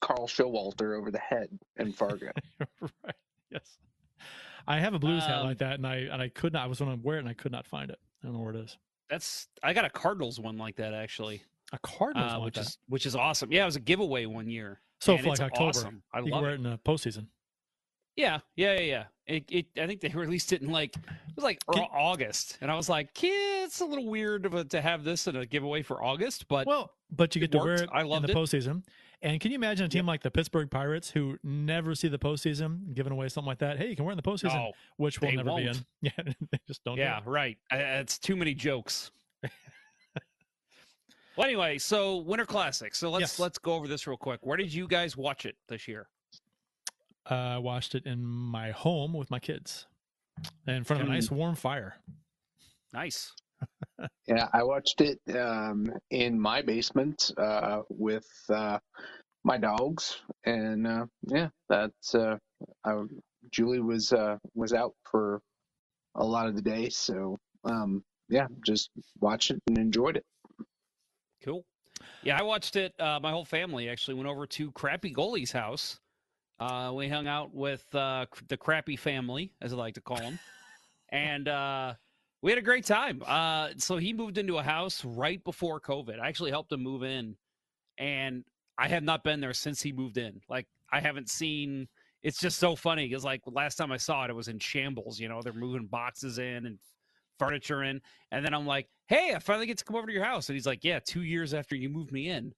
Carl 0.00 0.26
Showalter 0.26 0.96
over 0.98 1.10
the 1.10 1.18
head 1.18 1.48
in 1.76 1.92
Fargo. 1.92 2.30
right. 3.04 3.14
Yes. 3.50 3.78
I 4.66 4.78
have 4.78 4.94
a 4.94 4.98
blues 4.98 5.24
hat 5.24 5.40
Um, 5.40 5.46
like 5.46 5.58
that, 5.58 5.74
and 5.74 5.86
I 5.86 5.96
and 6.12 6.22
I 6.22 6.28
could 6.28 6.52
not. 6.52 6.64
I 6.64 6.66
was 6.66 6.78
going 6.78 6.96
to 6.96 7.02
wear 7.06 7.16
it, 7.16 7.20
and 7.20 7.28
I 7.28 7.32
could 7.34 7.52
not 7.52 7.66
find 7.66 7.90
it. 7.90 7.98
I 8.22 8.26
don't 8.26 8.34
know 8.36 8.42
where 8.42 8.54
it 8.54 8.60
is. 8.60 8.76
That's 9.08 9.48
I 9.62 9.72
got 9.72 9.84
a 9.84 9.90
Cardinals 9.90 10.38
one 10.38 10.56
like 10.58 10.76
that 10.76 10.94
actually, 10.94 11.42
A 11.72 11.78
Cardinals 11.78 12.32
uh, 12.32 12.34
one 12.34 12.40
like 12.40 12.44
which 12.46 12.54
that. 12.56 12.66
is 12.66 12.78
which 12.88 13.06
is 13.06 13.16
awesome. 13.16 13.50
Yeah, 13.52 13.62
it 13.62 13.66
was 13.66 13.76
a 13.76 13.80
giveaway 13.80 14.26
one 14.26 14.48
year. 14.48 14.80
So 15.00 15.14
and 15.14 15.22
for 15.24 15.30
it's 15.30 15.40
like 15.40 15.50
October, 15.52 15.68
awesome. 15.70 16.02
I 16.12 16.18
you 16.18 16.24
can 16.24 16.32
love 16.32 16.42
wear 16.42 16.50
it. 16.50 16.54
it 16.54 16.56
in 16.58 16.62
the 16.64 16.78
postseason. 16.78 17.26
Yeah, 18.16 18.40
yeah, 18.56 18.74
yeah, 18.74 18.80
yeah. 18.80 19.04
It, 19.26 19.44
it, 19.50 19.66
I 19.80 19.86
think 19.86 20.00
they 20.00 20.08
released 20.14 20.52
it 20.52 20.62
in 20.62 20.70
like 20.70 20.94
it 20.96 21.02
was 21.36 21.42
like 21.44 21.58
Can- 21.72 21.84
August, 21.92 22.58
and 22.60 22.70
I 22.70 22.76
was 22.76 22.88
like, 22.88 23.20
"Yeah, 23.22 23.64
it's 23.64 23.80
a 23.80 23.84
little 23.86 24.06
weird 24.08 24.44
of 24.46 24.68
to 24.68 24.80
have 24.80 25.02
this 25.04 25.26
in 25.26 25.36
a 25.36 25.46
giveaway 25.46 25.82
for 25.82 26.04
August." 26.04 26.46
But 26.48 26.66
Well, 26.66 26.92
but 27.10 27.34
you 27.34 27.40
it 27.40 27.50
get 27.50 27.52
to 27.52 27.58
wear 27.58 27.66
worked. 27.68 27.82
it 27.84 27.88
I 27.92 28.02
in 28.02 28.22
the 28.22 28.30
it. 28.30 28.36
postseason. 28.36 28.84
And 29.22 29.38
can 29.40 29.50
you 29.50 29.56
imagine 29.56 29.84
a 29.84 29.88
team 29.88 30.06
like 30.06 30.22
the 30.22 30.30
Pittsburgh 30.30 30.70
Pirates 30.70 31.10
who 31.10 31.38
never 31.42 31.94
see 31.94 32.08
the 32.08 32.18
postseason 32.18 32.94
giving 32.94 33.12
away 33.12 33.28
something 33.28 33.46
like 33.48 33.58
that? 33.58 33.76
Hey, 33.76 33.90
you 33.90 33.96
can 33.96 34.06
wear 34.06 34.12
it 34.12 34.18
in 34.18 34.22
the 34.22 34.22
postseason, 34.30 34.54
No, 34.54 34.72
which 34.96 35.20
will 35.20 35.32
never 35.32 35.54
be 35.56 35.66
in. 35.66 35.76
Yeah, 36.00 36.10
they 36.50 36.58
just 36.66 36.82
don't. 36.84 36.96
yeah, 36.96 37.20
right. 37.26 37.58
Uh, 37.70 37.76
It's 37.76 38.18
too 38.18 38.34
many 38.34 38.54
jokes. 38.54 39.10
well, 41.36 41.46
anyway, 41.46 41.76
so 41.76 42.16
Winter 42.18 42.46
Classic. 42.46 42.94
So 42.94 43.10
let's 43.10 43.20
Yes. 43.22 43.38
let's 43.38 43.58
go 43.58 43.74
over 43.74 43.86
this 43.88 44.06
real 44.06 44.16
quick. 44.16 44.40
Where 44.42 44.56
did 44.56 44.72
you 44.72 44.88
guys 44.88 45.16
watch 45.18 45.44
it 45.44 45.56
this 45.68 45.86
year? 45.86 46.08
Uh, 47.30 47.34
I 47.34 47.58
watched 47.58 47.94
it 47.94 48.06
in 48.06 48.24
my 48.24 48.70
home 48.70 49.12
with 49.12 49.30
my 49.30 49.38
kids, 49.38 49.86
in 50.66 50.82
front 50.84 51.02
of 51.02 51.08
a 51.08 51.12
nice 51.12 51.30
warm 51.30 51.54
fire. 51.54 51.96
Nice. 52.94 53.32
Yeah, 54.26 54.48
I 54.52 54.62
watched 54.62 55.00
it 55.00 55.20
um, 55.36 55.92
in 56.10 56.40
my 56.40 56.62
basement 56.62 57.32
uh, 57.36 57.82
with 57.88 58.28
uh, 58.48 58.78
my 59.44 59.58
dogs, 59.58 60.16
and 60.44 60.86
uh, 60.86 61.06
yeah, 61.26 61.48
that's 61.68 62.14
uh, 62.14 62.36
I, 62.84 63.02
Julie 63.50 63.80
was 63.80 64.12
uh, 64.12 64.36
was 64.54 64.72
out 64.72 64.94
for 65.10 65.40
a 66.14 66.24
lot 66.24 66.46
of 66.46 66.54
the 66.54 66.62
day, 66.62 66.88
so 66.88 67.38
um, 67.64 68.04
yeah, 68.28 68.46
just 68.64 68.90
watched 69.20 69.50
it 69.50 69.60
and 69.66 69.78
enjoyed 69.78 70.16
it. 70.16 70.24
Cool. 71.42 71.64
Yeah, 72.22 72.38
I 72.38 72.42
watched 72.42 72.76
it. 72.76 72.94
Uh, 72.98 73.18
my 73.20 73.30
whole 73.30 73.44
family 73.44 73.88
actually 73.88 74.14
went 74.14 74.28
over 74.28 74.46
to 74.46 74.70
Crappy 74.72 75.12
Goalie's 75.12 75.52
house. 75.52 75.98
Uh, 76.58 76.92
we 76.94 77.08
hung 77.08 77.26
out 77.26 77.54
with 77.54 77.84
uh, 77.94 78.26
the 78.48 78.56
Crappy 78.56 78.96
family, 78.96 79.52
as 79.60 79.72
I 79.72 79.76
like 79.76 79.94
to 79.94 80.00
call 80.02 80.18
them, 80.18 80.38
and 81.10 81.48
uh, 81.48 81.94
we 82.42 82.50
had 82.50 82.58
a 82.58 82.62
great 82.62 82.84
time. 82.84 83.22
Uh, 83.26 83.70
so 83.76 83.96
he 83.96 84.12
moved 84.12 84.38
into 84.38 84.58
a 84.58 84.62
house 84.62 85.04
right 85.04 85.42
before 85.44 85.80
COVID. 85.80 86.18
I 86.20 86.28
actually 86.28 86.50
helped 86.50 86.72
him 86.72 86.82
move 86.82 87.02
in, 87.02 87.36
and 87.98 88.44
I 88.78 88.88
have 88.88 89.02
not 89.02 89.24
been 89.24 89.40
there 89.40 89.52
since 89.52 89.82
he 89.82 89.92
moved 89.92 90.18
in. 90.18 90.40
Like 90.48 90.66
I 90.92 91.00
haven't 91.00 91.28
seen. 91.28 91.88
It's 92.22 92.38
just 92.38 92.58
so 92.58 92.76
funny 92.76 93.08
because 93.08 93.24
like 93.24 93.42
last 93.46 93.76
time 93.76 93.92
I 93.92 93.96
saw 93.96 94.24
it, 94.24 94.30
it 94.30 94.36
was 94.36 94.48
in 94.48 94.58
shambles. 94.58 95.18
You 95.18 95.28
know, 95.28 95.40
they're 95.42 95.52
moving 95.52 95.86
boxes 95.86 96.38
in 96.38 96.66
and 96.66 96.78
furniture 97.38 97.82
in, 97.82 98.00
and 98.30 98.44
then 98.44 98.54
I'm 98.54 98.66
like, 98.66 98.88
"Hey, 99.06 99.32
I 99.34 99.38
finally 99.38 99.66
get 99.66 99.78
to 99.78 99.84
come 99.84 99.96
over 99.96 100.06
to 100.06 100.12
your 100.12 100.24
house," 100.24 100.48
and 100.48 100.56
he's 100.56 100.66
like, 100.66 100.84
"Yeah, 100.84 101.00
two 101.04 101.22
years 101.22 101.54
after 101.54 101.76
you 101.76 101.88
moved 101.88 102.12
me 102.12 102.28
in." 102.28 102.52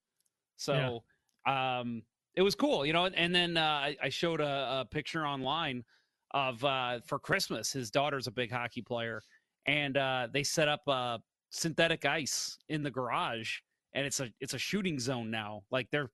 So, 0.57 1.05
um, 1.47 2.03
it 2.35 2.43
was 2.43 2.55
cool, 2.55 2.87
you 2.87 2.93
know. 2.93 3.05
And, 3.07 3.15
and 3.17 3.35
then 3.35 3.57
uh, 3.57 3.61
I, 3.61 3.97
I 4.03 4.09
showed 4.09 4.41
a, 4.41 4.81
a 4.83 4.87
picture 4.91 5.27
online 5.27 5.85
of 6.33 6.65
uh, 6.65 7.01
for 7.07 7.19
Christmas. 7.19 7.73
His 7.73 7.91
daughter's 7.91 8.27
a 8.27 8.31
big 8.33 8.51
hockey 8.51 8.83
player, 8.83 9.23
and 9.67 9.97
uh, 9.97 10.29
they 10.33 10.43
set 10.43 10.69
up 10.69 10.81
uh, 10.89 11.19
synthetic 11.51 12.05
ice 12.05 12.59
in 12.69 12.83
the 12.83 12.91
garage, 12.91 13.59
and 13.95 14.07
it's 14.07 14.21
a 14.21 14.31
it's 14.41 14.55
a 14.55 14.59
shooting 14.59 14.99
zone 14.99 15.31
now. 15.31 15.63
Like 15.71 15.89
they're 15.91 16.11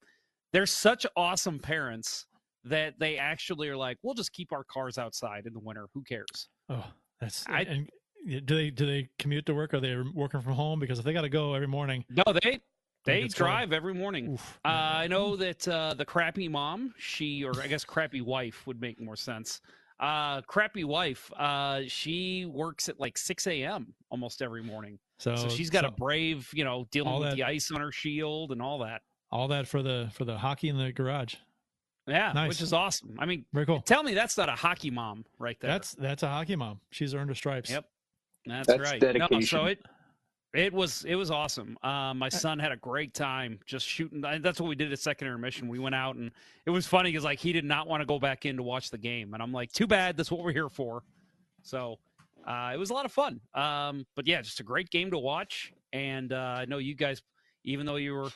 they're 0.53 0.67
such 0.67 1.07
awesome 1.17 1.59
parents 1.59 2.27
that 2.65 2.95
they 2.99 3.17
actually 3.19 3.69
are 3.69 3.77
like, 3.77 3.97
we'll 4.03 4.15
just 4.15 4.33
keep 4.33 4.53
our 4.53 4.65
cars 4.65 4.99
outside 4.99 5.47
in 5.47 5.53
the 5.53 5.61
winter. 5.61 5.87
Who 5.95 6.03
cares? 6.03 6.49
Oh, 6.69 6.85
that's 7.21 7.47
I- 7.49 7.63
and 7.63 7.89
do 8.27 8.41
they 8.57 8.71
do 8.71 8.85
they 8.87 9.09
commute 9.19 9.47
to 9.47 9.55
work? 9.55 9.73
Are 9.75 9.81
they 9.81 9.97
working 10.15 10.41
from 10.41 10.53
home? 10.55 10.81
Because 10.81 10.99
if 10.99 11.05
they 11.05 11.13
got 11.13 11.23
to 11.23 11.29
go 11.29 11.55
every 11.55 11.69
morning, 11.69 12.05
No, 12.11 12.25
they 12.43 12.61
they 13.05 13.23
it's 13.23 13.35
cold. 13.35 13.49
drive 13.49 13.73
every 13.73 13.95
morning. 13.95 14.33
oof, 14.33 14.59
Uh, 14.65 14.69
I 14.69 15.07
know 15.07 15.37
that 15.37 15.67
uh, 15.69 15.95
the 15.95 16.05
crappy 16.05 16.49
mom, 16.49 16.93
she 16.99 17.45
or 17.45 17.59
I 17.63 17.69
guess 17.69 17.85
crappy 17.85 18.21
wife 18.21 18.67
would 18.67 18.81
make 18.81 19.01
more 19.01 19.17
sense. 19.17 19.61
Uh, 20.01 20.41
crappy 20.43 20.85
wife, 20.85 21.31
uh, 21.37 21.81
she 21.89 22.47
works 22.47 22.89
at 22.89 23.01
like 23.01 23.19
6 23.19 23.47
a.m. 23.49 23.93
almost 24.11 24.43
every 24.43 24.63
morning. 24.63 24.99
so 25.19 25.35
So 25.37 25.49
she's 25.49 25.71
got 25.71 25.83
so 25.83 25.89
a 25.89 25.91
brave, 25.91 26.49
you 26.55 26.65
know, 26.65 26.87
dealing 26.93 27.19
with 27.19 27.31
that- 27.31 27.37
the 27.37 27.43
ice 27.45 27.71
on 27.73 27.81
her 27.81 27.91
shield 27.93 28.53
and 28.53 28.63
all 28.63 28.79
that. 28.81 29.03
all 29.31 29.49
that 29.49 29.67
for 29.67 29.83
the 29.83 30.09
for 30.15 30.25
the 30.25 30.39
hockey 30.39 30.69
in 30.69 30.79
the 30.79 30.93
garage. 30.93 31.35
Yeah, 32.07 32.33
Nice. 32.33 32.49
which 32.49 32.63
is 32.63 32.73
awesome. 32.73 33.17
I 33.19 33.27
mean, 33.27 33.45
Very 33.53 33.67
cool. 33.67 33.83
tell 33.83 34.03
me 34.03 34.15
that's 34.15 34.39
not 34.39 34.49
a 34.49 34.53
hockey 34.55 34.91
mom 34.91 35.25
right 35.39 35.59
there. 35.61 35.71
That's 35.71 35.95
that's 35.97 36.23
a 36.23 36.29
hockey 36.29 36.57
mom. 36.57 36.81
She's 36.91 37.13
earned 37.15 37.29
her 37.29 37.35
stripes. 37.35 37.69
Yep. 37.71 37.85
That's, 38.47 38.67
That's 38.69 38.81
right. 38.81 39.03
No, 39.03 39.13
dedication. 39.13 39.43
so 39.43 39.67
it 39.67 39.85
it 40.55 40.73
was 40.73 41.05
it 41.05 41.15
was 41.15 41.31
awesome. 41.31 41.77
Uh, 41.83 42.15
my 42.15 42.29
son 42.29 42.59
had 42.59 42.73
a 42.73 42.77
great 42.77 43.13
time 43.13 43.59
just 43.67 43.87
shooting. 43.87 44.21
That's 44.21 44.61
what 44.61 44.69
we 44.69 44.75
did 44.75 44.93
at 44.93 44.99
second 44.99 45.27
intermission. 45.27 45.69
We 45.69 45.79
went 45.79 45.95
out 45.95 46.17
and 46.17 46.31
it 46.65 46.71
was 46.71 46.87
funny 46.87 47.11
because 47.11 47.25
like 47.25 47.39
he 47.39 47.53
did 47.53 47.65
not 47.65 47.87
want 47.87 48.01
to 48.01 48.07
go 48.07 48.19
back 48.19 48.47
in 48.47 48.57
to 48.57 48.63
watch 48.63 48.91
the 48.91 48.99
game, 48.99 49.35
and 49.35 49.43
I'm 49.43 49.53
like, 49.53 49.73
too 49.73 49.87
bad. 49.87 50.17
That's 50.17 50.31
what 50.31 50.43
we're 50.43 50.53
here 50.53 50.71
for. 50.71 51.03
So 51.63 51.99
uh, 52.47 52.71
it 52.73 52.79
was 52.79 52.91
a 52.91 52.95
lot 52.95 53.05
of 53.05 53.13
fun. 53.13 53.41
Um, 53.55 54.07
but 54.17 54.27
yeah, 54.27 54.41
just 54.41 54.61
a 54.61 54.65
great 54.65 54.91
game 54.91 55.11
to 55.11 55.19
watch. 55.19 55.73
And 55.93 56.33
uh, 56.33 56.57
I 56.59 56.65
know 56.65 56.79
you 56.79 56.95
guys, 56.95 57.23
even 57.65 57.85
though 57.85 57.97
you 57.97 58.15
were, 58.15 58.31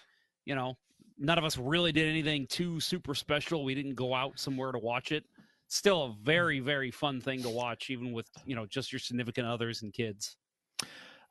you 0.45 0.55
know, 0.55 0.77
none 1.19 1.39
of 1.39 1.45
us 1.45 1.57
really 1.57 1.93
did 1.93 2.09
anything 2.09 2.47
too 2.47 2.79
super 2.79 3.15
special. 3.15 3.65
We 3.65 3.75
didn't 3.75 3.95
go 3.95 4.15
out 4.15 4.39
somewhere 4.39 4.73
to 4.73 4.79
watch 4.79 5.13
it. 5.13 5.25
Still 5.69 6.03
a 6.05 6.15
very 6.23 6.61
very 6.61 6.91
fun 6.91 7.23
thing 7.23 7.43
to 7.43 7.49
watch, 7.49 7.89
even 7.89 8.13
with 8.13 8.29
you 8.45 8.55
know 8.55 8.67
just 8.67 8.93
your 8.93 8.99
significant 8.99 9.47
others 9.47 9.81
and 9.81 9.95
kids. 9.95 10.37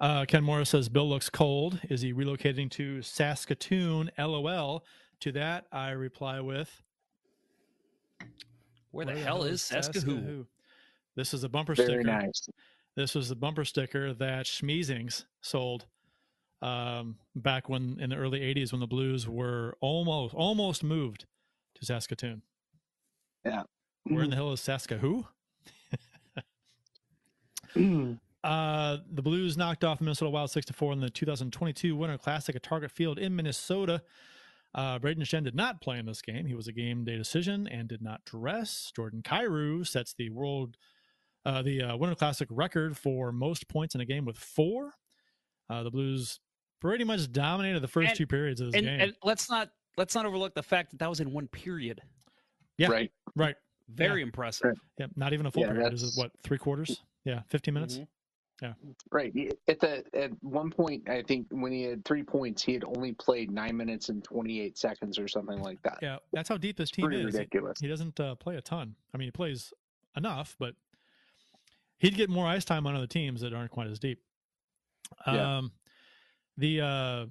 Uh, 0.02 0.26
Ken 0.26 0.44
Morris 0.44 0.70
says 0.70 0.90
Bill 0.90 1.08
looks 1.08 1.30
cold. 1.30 1.80
Is 1.90 2.02
he 2.02 2.12
relocating 2.12 2.72
to 2.72 3.04
Saskatoon? 3.04 4.10
LOL. 4.18 4.84
To 5.20 5.32
that, 5.34 5.68
I 5.72 5.92
reply 5.92 6.40
with, 6.40 6.82
Where 8.90 9.06
the 9.06 9.16
hell 9.16 9.44
is 9.44 9.62
Saskahoo? 9.62 10.48
This 11.16 11.36
is 11.36 11.44
a 11.44 11.50
bumper 11.50 11.76
Very 11.76 11.88
sticker. 11.88 12.04
nice. 12.04 12.50
This 12.96 13.14
was 13.14 13.30
the 13.30 13.36
bumper 13.36 13.64
sticker 13.64 14.16
that 14.16 14.48
Schmeezings 14.48 15.26
sold 15.42 15.86
um, 16.64 17.18
back 17.36 17.70
when 17.70 18.00
in 18.00 18.10
the 18.10 18.16
early 18.16 18.40
'80s 18.40 18.72
when 18.72 18.82
the 18.82 18.88
Blues 18.88 19.28
were 19.28 19.78
almost 19.80 20.34
almost 20.34 20.84
moved 20.84 21.26
to 21.76 21.86
Saskatoon. 21.86 22.42
Yeah. 23.46 23.64
Where 24.06 24.24
in 24.24 24.32
the 24.32 24.36
hell 24.36 24.52
is 24.54 24.62
Saskahoo? 24.62 25.28
Uh, 28.44 28.98
the 29.12 29.22
Blues 29.22 29.56
knocked 29.58 29.84
off 29.84 30.00
the 30.00 30.04
Minnesota 30.04 30.30
Wild 30.32 30.50
six 30.50 30.66
to 30.68 30.74
four 30.74 30.92
in 30.94 31.00
the 31.00 31.10
2022 31.10 31.96
Winter 31.96 32.18
Classic 32.18 32.56
at 32.56 32.64
Target 32.64 32.92
Field 32.92 33.20
in 33.20 33.36
Minnesota. 33.36 34.02
Uh, 34.74 34.98
Brayden 35.00 35.20
Schenn 35.20 35.44
did 35.44 35.54
not 35.54 35.82
play 35.82 36.00
in 36.00 36.06
this 36.06 36.22
game. 36.22 36.46
He 36.46 36.56
was 36.56 36.68
a 36.68 36.72
game 36.72 37.04
day 37.04 37.18
decision 37.18 37.68
and 37.68 37.88
did 37.88 38.02
not 38.02 38.24
dress. 38.26 38.92
Jordan 38.96 39.22
Kyrou 39.22 39.86
sets 39.86 40.14
the 40.18 40.30
world, 40.30 40.78
uh, 41.46 41.62
the 41.62 41.82
uh, 41.84 41.98
Winter 41.98 42.16
Classic 42.16 42.48
record 42.50 42.98
for 42.98 43.32
most 43.32 43.68
points 43.68 43.96
in 43.96 44.02
a 44.02 44.06
game 44.06 44.26
with 44.26 44.38
four. 44.38 44.94
Uh, 45.70 45.84
the 45.84 45.92
Blues 45.92 46.40
pretty 46.80 47.04
much 47.04 47.32
dominated 47.32 47.82
the 47.82 47.88
first 47.88 48.10
And- 48.10 48.18
two 48.18 48.26
periods 48.28 48.60
of 48.62 48.72
this 48.72 48.76
And, 48.80 48.86
game. 48.88 49.00
and 49.02 49.16
let's 49.24 49.50
not 49.50 49.70
let's 49.98 50.16
not 50.16 50.26
overlook 50.26 50.56
the 50.56 50.64
fact 50.64 50.92
that 50.92 51.00
that 51.00 51.10
was 51.10 51.20
in 51.20 51.32
one 51.32 51.48
period. 51.50 52.02
yeah, 52.78 52.88
Right. 52.88 53.12
right. 53.36 53.56
Very 53.90 54.22
impressive. 54.24 54.80
Yeah, 54.98 55.08
not 55.18 55.34
even 55.34 55.46
a 55.46 55.52
full 55.52 55.64
Yeah, 55.64 55.74
period. 55.74 55.92
This 55.94 56.02
is 56.02 56.16
that's- 56.16 56.32
what 56.32 56.44
three 56.44 56.58
quarters? 56.58 57.04
Yeah, 57.26 57.42
15 57.50 57.74
minutes. 57.74 58.00
Mhm. 58.62 58.96
Right. 59.12 59.34
At 59.68 59.80
the 59.80 60.04
at 60.14 60.32
one 60.44 60.70
point, 60.70 61.10
I 61.10 61.24
think 61.24 61.48
when 61.50 61.72
he 61.72 61.84
had 61.84 62.06
three 62.06 62.24
points, 62.24 62.62
he 62.62 62.74
had 62.74 62.84
only 62.84 63.14
played 63.14 63.52
nine 63.52 63.76
minutes 63.76 64.10
and 64.10 64.24
twenty 64.24 64.62
eight 64.62 64.78
seconds 64.78 65.18
or 65.18 65.28
something 65.28 65.60
like 65.62 65.82
that. 65.84 66.00
Yeah, 66.02 66.18
that's 66.32 66.48
how 66.50 66.58
deep 66.58 66.78
this 66.78 66.92
team 66.92 67.06
Pretty 67.06 67.22
is. 67.22 67.34
He- 67.34 67.40
ridiculous. 67.40 67.80
He, 67.80 67.88
doesn't 67.88 68.20
uh, 68.20 68.36
play 68.36 68.56
a 68.56 68.62
ton. 68.62 68.96
I 69.14 69.18
mean, 69.18 69.28
he 69.28 69.32
plays 69.32 69.74
enough, 70.16 70.56
but 70.60 70.76
he'd 71.98 72.16
get 72.16 72.30
more 72.30 72.46
ice 72.48 72.66
time 72.66 72.86
on 72.86 72.96
other 72.96 73.08
teams 73.08 73.42
that 73.42 73.54
aren't 73.54 73.72
quite 73.72 73.88
as 73.88 74.00
deep. 74.00 74.22
Yeah. 75.26 75.58
Um, 75.58 75.72
the 76.58 76.82
uh, 76.82 77.26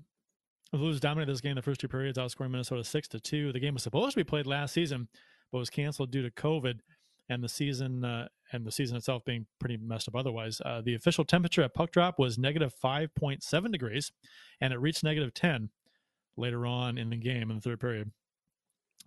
the 0.72 0.78
Blues 0.78 1.00
dominated 1.00 1.32
this 1.32 1.40
game 1.40 1.54
the 1.54 1.62
first 1.62 1.80
two 1.80 1.88
periods, 1.88 2.18
outscoring 2.18 2.50
Minnesota 2.50 2.84
six 2.84 3.06
to 3.08 3.20
two. 3.20 3.52
The 3.52 3.60
game 3.60 3.74
was 3.74 3.82
supposed 3.82 4.12
to 4.12 4.16
be 4.20 4.24
played 4.24 4.46
last 4.46 4.72
season, 4.74 5.08
but 5.52 5.58
was 5.58 5.70
canceled 5.70 6.10
due 6.10 6.22
to 6.22 6.30
COVID 6.30 6.80
and 7.28 7.42
the 7.42 7.48
season 7.48 8.04
uh, 8.04 8.28
and 8.52 8.64
the 8.64 8.72
season 8.72 8.96
itself 8.96 9.24
being 9.24 9.46
pretty 9.58 9.76
messed 9.76 10.08
up. 10.08 10.16
Otherwise, 10.16 10.60
uh, 10.64 10.80
the 10.80 10.94
official 10.94 11.24
temperature 11.24 11.62
at 11.62 11.74
puck 11.74 11.92
drop 11.92 12.18
was 12.18 12.38
negative 12.38 12.72
five 12.74 13.14
point 13.14 13.42
seven 13.42 13.70
degrees, 13.70 14.12
and 14.60 14.72
it 14.72 14.80
reached 14.80 15.04
negative 15.04 15.34
ten 15.34 15.70
later 16.36 16.66
on 16.66 16.98
in 16.98 17.10
the 17.10 17.16
game 17.16 17.50
in 17.50 17.56
the 17.56 17.62
third 17.62 17.80
period. 17.80 18.10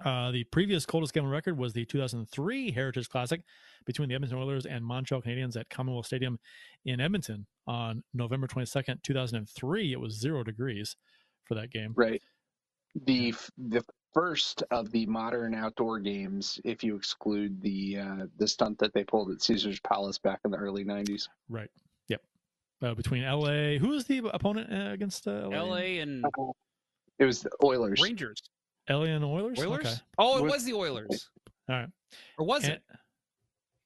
Uh, 0.04 0.32
the 0.32 0.44
previous 0.46 0.86
coldest 0.86 1.14
game 1.14 1.24
on 1.24 1.30
record 1.30 1.58
was 1.58 1.74
the 1.74 1.86
2003 1.86 2.72
Heritage 2.72 3.10
Classic 3.10 3.42
between 3.86 4.10
the 4.10 4.16
Edmonton 4.16 4.40
Oilers 4.40 4.66
and 4.66 4.84
Montreal 4.84 5.22
Canadiens 5.22 5.56
at 5.56 5.70
Commonwealth 5.70 6.08
Stadium 6.08 6.40
in 6.86 7.00
Edmonton 7.00 7.46
on 7.68 8.04
November 8.14 8.48
22nd, 8.48 9.04
2003. 9.04 9.94
It 9.94 10.00
was 10.00 10.20
zero 10.20 10.44
degrees 10.44 10.96
for 11.46 11.56
that 11.56 11.72
game. 11.72 11.94
Right. 11.96 12.22
The 13.06 13.34
the 13.58 13.84
first 14.14 14.64
of 14.72 14.92
the 14.92 15.06
modern 15.06 15.54
outdoor 15.56 16.00
games, 16.00 16.60
if 16.64 16.84
you 16.84 16.96
exclude 16.96 17.62
the 17.62 18.00
uh, 18.00 18.26
the 18.38 18.48
stunt 18.48 18.78
that 18.80 18.94
they 18.94 19.04
pulled 19.04 19.32
at 19.32 19.42
Caesar's 19.42 19.80
Palace 19.82 20.18
back 20.18 20.40
in 20.46 20.52
the 20.52 20.58
early 20.58 20.84
'90s. 20.86 21.28
Right. 21.50 21.70
Yep. 22.08 22.22
Uh, 22.82 22.94
between 22.94 23.24
L.A. 23.24 23.78
Who 23.78 23.90
was 23.90 24.06
the 24.06 24.20
opponent 24.34 24.72
uh, 24.72 24.92
against 24.92 25.28
uh, 25.28 25.50
L.A.? 25.52 25.56
L.A. 25.56 26.00
and 26.00 26.26
It 27.20 27.26
was 27.26 27.42
the 27.42 27.52
Oilers. 27.64 28.02
Rangers. 28.02 28.42
L.A. 28.88 29.08
and 29.10 29.24
Oilers. 29.24 29.60
Oilers. 29.60 29.86
Okay. 29.86 29.96
Oh, 30.18 30.44
it 30.46 30.50
was 30.50 30.66
the 30.66 30.74
Oilers, 30.74 31.30
All 31.70 31.76
right. 31.78 31.90
or 32.38 32.46
was 32.46 32.64
And- 32.66 32.74
it? 32.74 32.82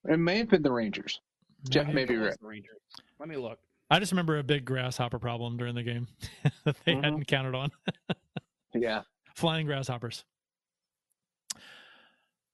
It 0.09 0.17
may 0.17 0.38
have 0.38 0.49
been 0.49 0.61
the 0.63 0.71
Rangers. 0.71 1.19
Jeff 1.69 1.88
Maybe. 1.88 1.95
may 1.95 2.05
be 2.05 2.15
right. 2.17 2.39
the 2.39 2.47
Rangers. 2.47 2.80
Let 3.19 3.28
me 3.30 3.36
look. 3.36 3.59
I 3.89 3.99
just 3.99 4.11
remember 4.13 4.38
a 4.39 4.43
big 4.43 4.63
grasshopper 4.65 5.19
problem 5.19 5.57
during 5.57 5.75
the 5.75 5.84
game 5.84 6.07
that 6.63 6.75
they 6.86 6.93
Mhm. 6.93 7.03
hadn't 7.03 7.28
counted 7.28 7.55
on. 7.55 7.71
Yeah. 8.73 9.01
Flying 9.38 9.68
grasshoppers. 9.68 10.26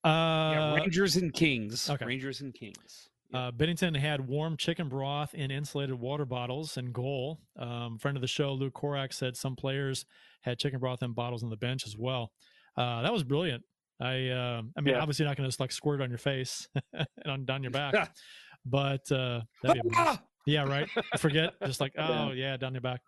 Uh, 0.03 0.09
yeah, 0.09 0.75
Rangers 0.75 1.15
and 1.15 1.33
Kings. 1.33 1.89
okay. 1.89 2.03
Rangers 2.05 2.41
and 2.41 2.53
Kings. 2.53 3.07
Uh, 3.33 3.51
Binnington 3.51 3.95
had 3.97 4.27
warm 4.27 4.57
chicken 4.57 4.89
broth 4.89 5.33
in 5.33 5.49
insulated 5.49 5.95
water 5.95 6.25
bottles 6.25 6.75
and 6.75 6.91
goal. 6.93 7.39
Um, 7.57 7.97
friend 7.99 8.17
of 8.17 8.21
the 8.21 8.27
show, 8.27 8.51
Luke 8.51 8.73
Korac, 8.73 9.13
said 9.13 9.37
some 9.37 9.55
players 9.55 10.05
had 10.41 10.59
chicken 10.59 10.81
broth 10.81 11.01
in 11.01 11.13
bottles 11.13 11.41
on 11.41 11.49
the 11.49 11.55
bench 11.55 11.87
as 11.87 11.95
well. 11.97 12.33
Uh, 12.75 13.01
that 13.01 13.13
was 13.13 13.23
brilliant. 13.23 13.63
I, 14.01 14.27
uh, 14.27 14.61
I 14.77 14.81
mean, 14.81 14.93
Yeah. 14.95 14.99
obviously, 14.99 15.23
you're 15.23 15.29
not 15.29 15.37
going 15.37 15.45
to 15.45 15.51
just 15.51 15.61
like 15.61 15.71
squirt 15.71 16.01
it 16.01 16.03
on 16.03 16.09
your 16.09 16.17
face 16.19 16.67
and 16.93 17.07
on 17.25 17.45
down 17.45 17.63
your 17.63 17.71
back, 17.71 18.11
but 18.65 19.09
uh, 19.09 19.39
that'd 19.63 19.81
be 19.81 19.89
amazing. 19.89 20.19
yeah, 20.45 20.65
right. 20.65 20.89
I 21.13 21.17
forget, 21.17 21.53
just 21.65 21.79
like, 21.79 21.93
oh 21.97 22.31
yeah, 22.31 22.57
down 22.57 22.73
your 22.73 22.81
back. 22.81 22.99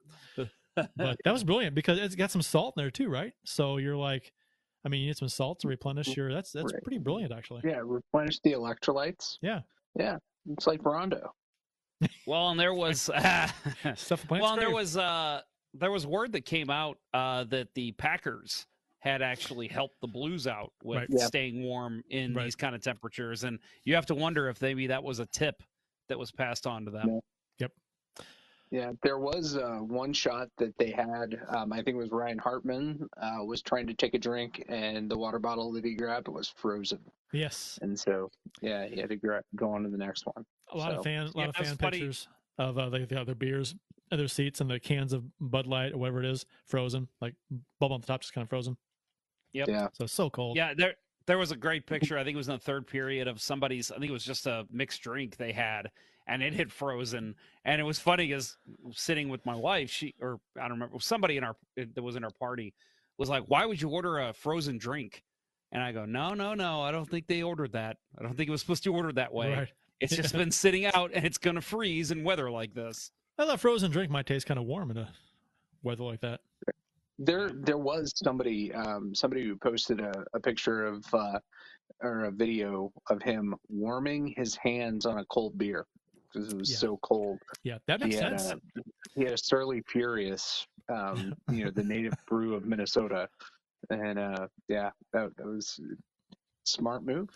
But 0.75 1.17
that 1.23 1.31
was 1.31 1.43
brilliant 1.43 1.75
because 1.75 1.99
it's 1.99 2.15
got 2.15 2.31
some 2.31 2.41
salt 2.41 2.73
in 2.77 2.83
there 2.83 2.91
too, 2.91 3.09
right? 3.09 3.33
So 3.45 3.77
you're 3.77 3.95
like, 3.95 4.31
I 4.85 4.89
mean, 4.89 5.01
you 5.01 5.07
need 5.07 5.17
some 5.17 5.29
salt 5.29 5.59
to 5.61 5.67
replenish 5.67 6.15
your. 6.15 6.31
That's 6.33 6.51
that's 6.51 6.73
Right. 6.73 6.83
pretty 6.83 6.99
brilliant, 6.99 7.31
actually. 7.31 7.61
Yeah. 7.63 7.81
Replenish 7.83 8.39
the 8.43 8.51
electrolytes. 8.53 9.37
Yeah. 9.41 9.61
Yeah. 9.97 10.17
It's 10.51 10.67
like 10.67 10.81
Brawndo. 10.81 11.29
Well, 12.27 12.49
and 12.49 12.59
there 12.59 12.73
was 12.73 13.01
Stuff 13.95 14.25
well, 14.29 14.53
and 14.53 14.61
there 14.61 14.69
was 14.71 14.97
uh 14.97 15.41
there 15.73 15.91
was 15.91 16.05
word 16.05 16.33
that 16.33 16.45
came 16.45 16.69
out 16.69 16.97
uh 17.13 17.45
that 17.45 17.69
the 17.75 17.91
Packers 17.93 18.65
had 18.99 19.21
actually 19.21 19.67
helped 19.67 19.95
the 20.01 20.07
Blues 20.07 20.47
out 20.47 20.71
with 20.83 20.97
Right. 20.99 21.07
Yeah. 21.09 21.25
staying 21.27 21.63
warm 21.63 22.01
in 22.09 22.33
Right. 22.33 22.43
these 22.45 22.55
kind 22.55 22.75
of 22.75 22.81
temperatures, 22.83 23.43
and 23.43 23.59
you 23.85 23.95
have 23.95 24.05
to 24.07 24.15
wonder 24.15 24.49
if 24.49 24.61
maybe 24.61 24.87
that 24.87 25.03
was 25.03 25.19
a 25.19 25.25
tip 25.27 25.55
that 26.09 26.19
was 26.19 26.31
passed 26.31 26.67
on 26.67 26.85
to 26.85 26.91
them. 26.91 27.07
Yeah. 27.09 27.19
Yeah, 28.75 28.91
there 29.03 29.19
was 29.19 29.55
uh, 29.55 29.77
one 29.79 30.11
shot 30.11 30.49
that 30.57 30.77
they 30.77 30.91
had. 30.91 31.39
Um, 31.47 31.71
I 31.71 31.77
think 31.77 31.95
it 31.95 31.95
was 31.95 32.11
Ryan 32.11 32.37
Hartman 32.37 33.07
uh, 33.15 33.41
was 33.45 33.61
trying 33.61 33.87
to 33.87 33.93
take 33.93 34.13
a 34.15 34.19
drink, 34.19 34.65
and 34.67 35.09
the 35.09 35.17
water 35.17 35.39
bottle 35.39 35.71
that 35.71 35.85
he 35.85 35.95
grabbed 35.95 36.27
was 36.27 36.53
frozen, 36.57 36.99
yes. 37.31 37.79
and 37.81 37.97
so 37.97 38.29
yeah, 38.61 38.85
he 38.85 38.99
had 38.99 39.07
to 39.11 39.15
gra- 39.15 39.43
go 39.55 39.71
on 39.71 39.83
to 39.83 39.89
the 39.89 39.97
next 39.97 40.25
one. 40.25 40.43
a 40.73 40.77
lot 40.77 40.91
So, 40.91 40.97
of 40.97 41.03
fan, 41.05 41.21
a 41.21 41.25
lot 41.27 41.33
Yeah, 41.37 41.45
of 41.47 41.55
fan 41.55 41.77
funny. 41.77 41.99
pictures 41.99 42.27
of 42.57 42.77
uh, 42.77 42.89
the, 42.89 43.05
the 43.05 43.17
other 43.17 43.33
beers, 43.33 43.75
other 44.11 44.27
seats, 44.27 44.59
and 44.59 44.69
the 44.69 44.77
cans 44.77 45.13
of 45.13 45.23
Bud 45.39 45.67
Light 45.67 45.93
or 45.93 45.97
whatever 45.97 46.19
it 46.19 46.25
is, 46.25 46.45
frozen, 46.65 47.07
like 47.21 47.35
bubble 47.79 47.95
on 47.95 48.01
the 48.01 48.07
top, 48.07 48.19
just 48.21 48.33
kind 48.33 48.43
of 48.43 48.49
frozen. 48.49 48.75
Yep. 49.53 49.69
Yeah, 49.69 49.87
So 49.93 50.05
so 50.05 50.29
cold. 50.29 50.57
Yeah, 50.57 50.73
there 50.75 50.95
there 51.27 51.37
was 51.37 51.51
a 51.51 51.55
great 51.55 51.87
picture. 51.87 52.17
I 52.17 52.25
think 52.25 52.35
it 52.35 52.37
was 52.37 52.49
in 52.49 52.55
the 52.55 52.59
third 52.59 52.87
period 52.87 53.29
of 53.29 53.39
somebody's. 53.41 53.89
I 53.89 53.99
think 53.99 54.09
it 54.09 54.13
was 54.13 54.25
just 54.25 54.47
a 54.47 54.65
mixed 54.69 55.01
drink 55.01 55.37
they 55.37 55.53
had, 55.53 55.89
and 56.27 56.41
it 56.41 56.53
had 56.53 56.71
frozen. 56.71 57.35
And 57.63 57.79
it 57.79 57.83
was 57.83 57.99
funny 57.99 58.27
because 58.27 58.57
sitting 58.93 59.29
with 59.29 59.45
my 59.45 59.55
wife, 59.55 59.89
she 59.89 60.15
or 60.21 60.39
I 60.57 60.63
don't 60.63 60.71
remember 60.71 60.99
somebody 60.99 61.37
in 61.37 61.43
our 61.43 61.55
that 61.75 62.01
was 62.01 62.15
in 62.15 62.23
our 62.23 62.31
party 62.31 62.73
was 63.17 63.29
like, 63.29 63.43
"Why 63.47 63.65
would 63.65 63.81
you 63.81 63.89
order 63.89 64.19
a 64.19 64.33
frozen 64.33 64.77
drink?" 64.77 65.23
And 65.71 65.81
I 65.83 65.91
go, 65.91 66.05
"No, 66.05 66.33
no, 66.33 66.53
no. 66.53 66.81
I 66.81 66.91
don't 66.91 67.09
think 67.09 67.27
they 67.27 67.43
ordered 67.43 67.73
that. 67.73 67.97
I 68.17 68.23
don't 68.23 68.35
think 68.35 68.47
it 68.47 68.51
was 68.51 68.61
supposed 68.61 68.83
to 68.83 68.91
be 68.91 68.95
ordered 68.95 69.15
that 69.15 69.33
way. 69.33 69.53
Right. 69.53 69.73
It's 69.99 70.15
just 70.15 70.33
been 70.37 70.51
sitting 70.51 70.85
out, 70.85 71.11
and 71.13 71.25
it's 71.25 71.37
gonna 71.37 71.61
freeze 71.61 72.11
in 72.11 72.23
weather 72.23 72.49
like 72.49 72.73
this." 72.73 73.11
I 73.37 73.45
thought 73.45 73.59
frozen 73.59 73.91
drink 73.91 74.11
might 74.11 74.25
taste 74.25 74.45
kind 74.45 74.59
of 74.59 74.65
warm 74.65 74.91
in 74.91 74.97
a 74.97 75.09
weather 75.83 76.03
like 76.03 76.21
that. 76.21 76.41
there 77.19 77.49
there 77.49 77.77
was 77.77 78.13
somebody 78.23 78.73
um, 78.73 79.13
somebody 79.13 79.45
who 79.45 79.55
posted 79.57 79.99
a, 79.99 80.25
a 80.33 80.39
picture 80.39 80.85
of 80.85 81.05
uh, 81.13 81.39
or 82.01 82.25
a 82.25 82.31
video 82.31 82.91
of 83.09 83.21
him 83.21 83.55
warming 83.69 84.33
his 84.37 84.55
hands 84.55 85.05
on 85.05 85.19
a 85.19 85.25
cold 85.25 85.57
beer 85.57 85.85
because 86.35 86.53
it 86.53 86.57
was 86.57 86.69
Yeah. 86.71 86.77
so 86.77 86.97
cold. 86.97 87.39
Yeah, 87.63 87.77
that 87.87 88.01
He 88.01 88.09
makes 88.09 88.19
had, 88.19 88.39
sense. 88.39 88.61
a, 88.77 88.81
he 89.15 89.23
had 89.23 89.33
a 89.33 89.37
Surly 89.37 89.81
Furious, 89.87 90.67
um, 90.89 91.33
you 91.51 91.65
know, 91.65 91.71
the 91.71 91.83
native 91.83 92.13
brew 92.27 92.55
of 92.55 92.65
Minnesota, 92.65 93.29
and 93.89 94.19
uh, 94.19 94.47
yeah, 94.67 94.91
that, 95.13 95.35
that 95.37 95.45
was 95.45 95.79
a 95.81 96.37
smart 96.65 97.03
move. 97.03 97.29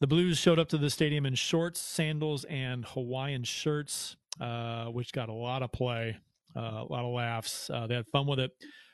The 0.00 0.06
Blues 0.06 0.38
showed 0.38 0.58
up 0.58 0.68
to 0.70 0.78
the 0.78 0.90
stadium 0.90 1.24
in 1.26 1.34
shorts, 1.34 1.80
sandals, 1.80 2.44
and 2.44 2.84
Hawaiian 2.84 3.44
shirts, 3.44 4.16
uh, 4.40 4.86
which 4.86 5.12
got 5.12 5.28
a 5.28 5.32
lot 5.32 5.62
of 5.62 5.72
play, 5.72 6.16
uh, 6.56 6.60
a 6.60 6.92
lot 6.92 7.04
of 7.04 7.12
laughs. 7.14 7.70
Uh, 7.70 7.86
they 7.86 7.94
had 7.94 8.06
fun 8.08 8.26
with 8.26 8.38
it. 8.40 8.50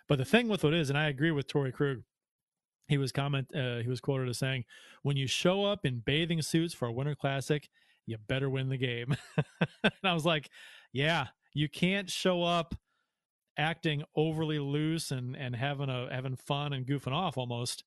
But 0.08 0.18
the 0.18 0.24
thing 0.24 0.48
with 0.48 0.64
it 0.64 0.74
is, 0.74 0.90
and 0.90 0.98
I 0.98 1.08
agree 1.08 1.30
with 1.30 1.46
Torey 1.46 1.72
Krug, 1.72 1.98
he 2.88 2.98
was 2.98 3.12
comment, 3.12 3.48
uh, 3.54 3.78
he 3.78 3.88
was 3.88 4.00
quoted 4.00 4.28
as 4.28 4.38
saying, 4.38 4.64
"When 5.02 5.16
you 5.16 5.28
show 5.28 5.64
up 5.64 5.84
in 5.86 6.00
bathing 6.00 6.42
suits 6.42 6.74
for 6.74 6.88
a 6.88 6.92
Winter 6.92 7.14
Classic, 7.14 7.68
you 8.06 8.16
better 8.28 8.50
win 8.50 8.68
the 8.68 8.76
game." 8.76 9.16
and 9.84 9.92
I 10.04 10.14
was 10.14 10.24
like, 10.24 10.48
"Yeah, 10.92 11.28
you 11.54 11.68
can't 11.68 12.10
show 12.10 12.42
up." 12.42 12.74
acting 13.58 14.02
overly 14.16 14.58
loose 14.58 15.10
and 15.10 15.36
and 15.36 15.54
having 15.54 15.90
a 15.90 16.08
having 16.10 16.36
fun 16.36 16.72
and 16.72 16.86
goofing 16.86 17.12
off 17.12 17.36
almost 17.36 17.84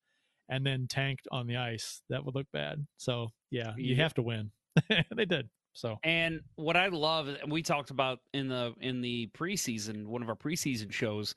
and 0.50 0.64
then 0.64 0.86
tanked 0.88 1.28
on 1.32 1.48
the 1.48 1.56
ice 1.56 2.04
that 2.10 2.24
would 2.24 2.36
look 2.36 2.46
bad 2.52 2.86
so 2.98 3.30
yeah 3.50 3.74
you 3.78 3.96
have 3.96 4.14
to 4.14 4.22
win 4.22 4.52
they 5.16 5.26
did 5.26 5.50
so 5.74 5.98
And 6.04 6.42
what 6.56 6.78
I 6.78 6.88
love, 6.88 7.28
and 7.28 7.52
we 7.52 7.64
talked 7.64 7.90
about 7.90 8.20
in 8.34 8.48
the 8.48 8.74
in 8.80 9.02
the 9.02 9.30
preseason, 9.36 10.06
one 10.06 10.22
of 10.22 10.30
our 10.30 10.36
preseason 10.36 10.92
shows, 10.92 11.36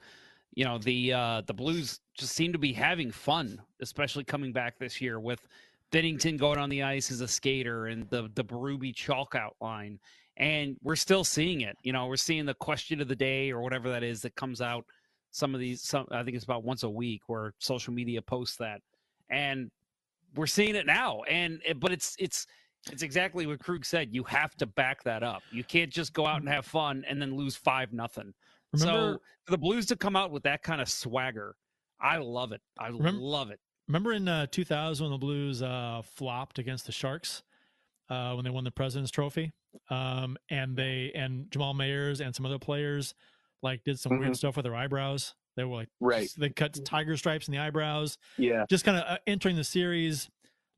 you 0.54 0.64
know, 0.64 0.78
the 0.78 1.12
uh 1.12 1.42
the 1.46 1.54
Blues 1.54 2.00
just 2.18 2.34
seem 2.34 2.52
to 2.52 2.58
be 2.58 2.72
having 2.72 3.10
fun, 3.10 3.60
especially 3.80 4.24
coming 4.24 4.52
back 4.52 4.78
this 4.78 5.00
year 5.00 5.18
with 5.18 5.46
Binnington 5.92 6.38
going 6.38 6.58
on 6.58 6.68
the 6.68 6.82
ice 6.82 7.10
as 7.10 7.20
a 7.20 7.28
skater 7.28 7.86
and 7.86 8.08
the 8.10 8.30
the 8.34 8.44
Berube 8.44 8.94
chalk 8.94 9.34
outline. 9.34 9.98
And 10.38 10.76
we're 10.82 10.96
still 10.96 11.24
seeing 11.24 11.62
it. 11.62 11.76
You 11.82 11.92
know, 11.92 12.06
we're 12.06 12.16
seeing 12.16 12.44
the 12.44 12.54
question 12.54 13.00
of 13.00 13.08
the 13.08 13.16
day 13.16 13.50
or 13.50 13.62
whatever 13.62 13.88
that 13.90 14.02
is 14.02 14.20
that 14.22 14.34
comes 14.34 14.60
out. 14.60 14.84
Some 15.30 15.54
of 15.54 15.60
these, 15.60 15.82
some 15.82 16.06
I 16.10 16.22
think 16.22 16.36
it's 16.36 16.44
about 16.44 16.64
once 16.64 16.82
a 16.82 16.90
week 16.90 17.22
where 17.26 17.52
social 17.58 17.92
media 17.92 18.20
posts 18.20 18.56
that, 18.56 18.80
and 19.30 19.70
we're 20.34 20.46
seeing 20.46 20.74
it 20.74 20.86
now. 20.86 21.22
And 21.28 21.60
eh, 21.64 21.72
but 21.72 21.92
it's 21.92 22.14
it's 22.18 22.46
it's 22.92 23.02
exactly 23.02 23.46
what 23.46 23.60
Krug 23.60 23.84
said. 23.84 24.08
You 24.12 24.24
have 24.24 24.54
to 24.56 24.66
back 24.66 25.02
that 25.04 25.22
up. 25.22 25.42
You 25.50 25.64
can't 25.64 25.90
just 25.90 26.12
go 26.12 26.26
out 26.26 26.36
and 26.36 26.44
mm-hmm. 26.44 26.54
have 26.54 26.66
fun 26.66 27.04
and 27.08 27.20
then 27.20 27.36
lose 27.36 27.56
five 27.56 27.92
nothing. 27.92 28.32
So 28.74 29.18
for 29.44 29.52
the 29.52 29.58
Blues 29.58 29.86
to 29.86 29.96
come 29.96 30.16
out 30.16 30.30
with 30.30 30.42
that 30.42 30.62
kind 30.62 30.80
of 30.80 30.88
swagger, 30.88 31.56
I 32.00 32.18
love 32.18 32.52
it. 32.52 32.60
I 32.78 32.88
Remember- 32.88 33.20
love 33.20 33.50
it. 33.50 33.60
Remember 33.88 34.12
in 34.12 34.26
uh, 34.28 34.46
2000 34.46 35.04
when 35.04 35.12
the 35.12 35.18
blues 35.18 35.62
uh, 35.62 36.02
flopped 36.04 36.58
against 36.58 36.86
the 36.86 36.92
sharks 36.92 37.42
uh, 38.10 38.32
when 38.34 38.44
they 38.44 38.50
won 38.50 38.64
the 38.64 38.70
president's 38.70 39.10
trophy 39.10 39.52
um, 39.90 40.36
and 40.50 40.76
they 40.76 41.12
and 41.14 41.50
jamal 41.50 41.74
mayers 41.74 42.24
and 42.24 42.34
some 42.34 42.46
other 42.46 42.58
players 42.58 43.14
like 43.62 43.82
did 43.84 43.98
some 43.98 44.18
weird 44.18 44.32
Mhm. 44.32 44.36
stuff 44.36 44.56
with 44.56 44.64
their 44.64 44.74
eyebrows 44.74 45.34
they 45.56 45.64
were 45.64 45.74
like 45.76 45.88
Right. 46.00 46.28
they 46.38 46.50
cut 46.50 46.78
tiger 46.84 47.16
stripes 47.16 47.48
in 47.48 47.52
the 47.52 47.58
eyebrows 47.58 48.18
Yeah. 48.38 48.64
just 48.68 48.84
kind 48.84 48.98
of 48.98 49.04
uh, 49.06 49.18
entering 49.26 49.56
the 49.56 49.64
series 49.64 50.28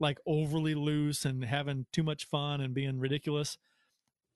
like 0.01 0.19
overly 0.27 0.75
loose 0.75 1.25
and 1.25 1.45
having 1.45 1.87
too 1.93 2.03
much 2.03 2.25
fun 2.27 2.61
and 2.61 2.73
being 2.75 2.99
ridiculous 2.99 3.59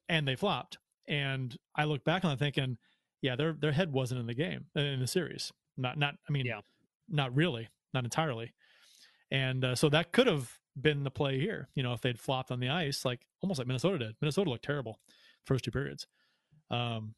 and 0.08 0.26
they 0.26 0.36
flopped 0.36 0.78
and 1.08 1.56
i 1.76 1.84
look 1.84 2.04
back 2.04 2.24
on 2.24 2.32
it 2.32 2.38
thinking 2.38 2.78
yeah 3.20 3.36
their 3.36 3.52
their 3.52 3.72
head 3.72 3.92
wasn't 3.92 4.18
in 4.20 4.26
the 4.26 4.34
game 4.34 4.66
uh, 4.76 4.80
in 4.80 5.00
the 5.00 5.06
series 5.06 5.52
not 5.76 5.96
not 5.98 6.14
i 6.28 6.32
mean 6.32 6.46
Yeah. 6.46 6.60
not 7.08 7.34
really 7.34 7.68
not 7.94 8.04
entirely 8.04 8.52
and 9.32 9.64
uh, 9.64 9.74
so 9.74 9.88
that 9.88 10.12
could 10.12 10.26
have 10.28 10.58
been 10.80 11.02
the 11.04 11.10
play 11.10 11.38
here 11.40 11.68
you 11.74 11.82
know 11.82 11.92
if 11.92 12.00
they'd 12.00 12.18
flopped 12.20 12.50
on 12.50 12.60
the 12.60 12.68
ice 12.68 13.04
like 13.04 13.20
almost 13.42 13.58
like 13.58 13.66
minnesota 13.66 13.98
did 13.98 14.14
minnesota 14.20 14.48
looked 14.48 14.64
terrible 14.64 14.98
first 15.44 15.64
two 15.64 15.70
periods 15.70 16.06
um 16.70 17.14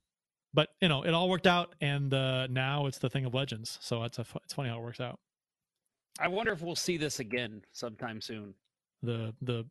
but 0.53 0.71
you 0.81 0.89
know 0.89 1.03
it 1.05 1.13
all 1.15 1.29
worked 1.29 1.47
out 1.47 1.75
and 1.81 2.13
uh 2.15 2.47
now 2.49 2.87
it's 2.87 2.99
the 2.99 3.09
thing 3.11 3.25
of 3.25 3.33
legends 3.35 3.79
so 3.81 4.03
it's 4.05 4.19
a 4.19 4.27
it's 4.45 4.53
funny 4.55 4.69
how 4.71 4.79
it 4.79 4.83
works 4.83 5.01
out 5.01 5.19
I 6.21 6.29
wonder 6.29 6.53
if 6.53 6.63
we'll 6.63 6.77
see 6.77 6.97
this 6.97 7.19
again 7.19 7.63
sometime 7.73 8.21
soon. 8.21 8.55
the 9.03 9.35
the 9.43 9.67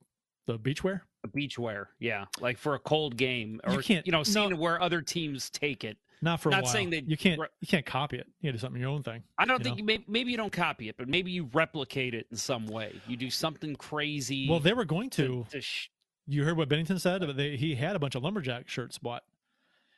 the 0.46 0.60
beachwear 0.60 1.00
A 1.24 1.28
beach 1.30 1.58
wear, 1.58 1.92
yeah, 2.00 2.26
like 2.42 2.58
for 2.58 2.74
a 2.76 2.80
cold 2.80 3.16
game, 3.16 3.62
You 3.70 3.78
or 3.78 3.82
can't- 3.82 4.06
you 4.06 4.12
know, 4.12 4.24
seeing 4.24 4.50
no. 4.50 4.56
where 4.58 4.82
other 4.82 5.02
teams 5.02 5.50
take 5.50 5.86
it. 5.86 5.98
Not 6.22 6.40
for 6.42 6.50
a 6.50 6.52
Not 6.52 6.64
while. 6.64 6.72
saying 6.74 6.90
that 6.92 7.10
you 7.10 7.18
can't 7.18 7.40
re- 7.42 7.48
you 7.62 7.68
can't 7.68 7.86
copy 7.86 8.18
it 8.18 8.28
you 8.40 8.48
gotta 8.50 8.58
do 8.58 8.62
something 8.62 8.80
your 8.82 8.90
own 8.92 9.04
thing 9.04 9.24
I 9.38 9.46
don't 9.46 9.60
you 9.60 9.64
think 9.64 9.76
know? 9.76 9.80
you 9.80 9.84
may, 9.86 10.06
maybe 10.08 10.32
you 10.32 10.38
don't 10.38 10.52
copy 10.54 10.90
it, 10.90 10.96
but 10.98 11.08
maybe 11.08 11.32
you 11.32 11.50
replicate 11.54 12.14
it 12.14 12.28
in 12.32 12.38
some 12.38 12.68
way. 12.68 12.94
You 13.08 13.18
do 13.18 13.30
something 13.30 13.76
crazy. 13.76 14.48
well 14.50 14.60
they 14.60 14.74
were 14.74 14.86
going 14.86 15.10
to, 15.12 15.46
to 15.50 15.62
sh- 15.62 15.90
you 16.28 16.44
heard 16.44 16.56
what 16.58 16.70
binnington 16.70 17.00
said 17.00 17.22
but 17.22 17.36
they, 17.38 17.58
he 17.58 17.76
had 17.76 17.96
a 17.96 18.00
bunch 18.00 18.16
of 18.16 18.24
lumberjack 18.24 18.70
shirts 18.70 18.98
bought 18.98 19.24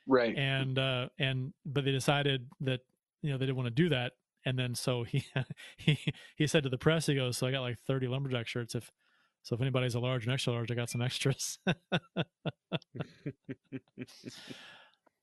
Right. 0.08 0.36
and 0.36 0.78
uh 0.78 1.08
and 1.18 1.52
but 1.64 1.84
they 1.84 1.92
decided 1.92 2.48
that 2.60 2.80
you 3.22 3.30
know 3.30 3.38
they 3.38 3.46
didn't 3.46 3.56
want 3.56 3.66
to 3.68 3.70
do 3.82 3.88
that 3.90 4.12
and 4.44 4.56
then 4.58 4.74
so 4.76 5.02
he 5.02 5.24
he 5.76 5.98
he 6.36 6.46
said 6.46 6.62
to 6.62 6.68
the 6.68 6.78
press, 6.78 7.06
he 7.06 7.16
goes, 7.16 7.36
"So 7.36 7.48
I 7.48 7.50
got 7.50 7.62
like 7.62 7.78
thirty 7.84 8.06
lumberjack 8.06 8.46
shirts. 8.46 8.76
If 8.76 8.92
so, 9.42 9.56
if 9.56 9.60
anybody's 9.60 9.96
a 9.96 9.98
large 9.98 10.22
and 10.24 10.32
extra 10.32 10.52
large, 10.52 10.70
I 10.70 10.74
got 10.76 10.88
some 10.88 11.02
extras." 11.02 11.58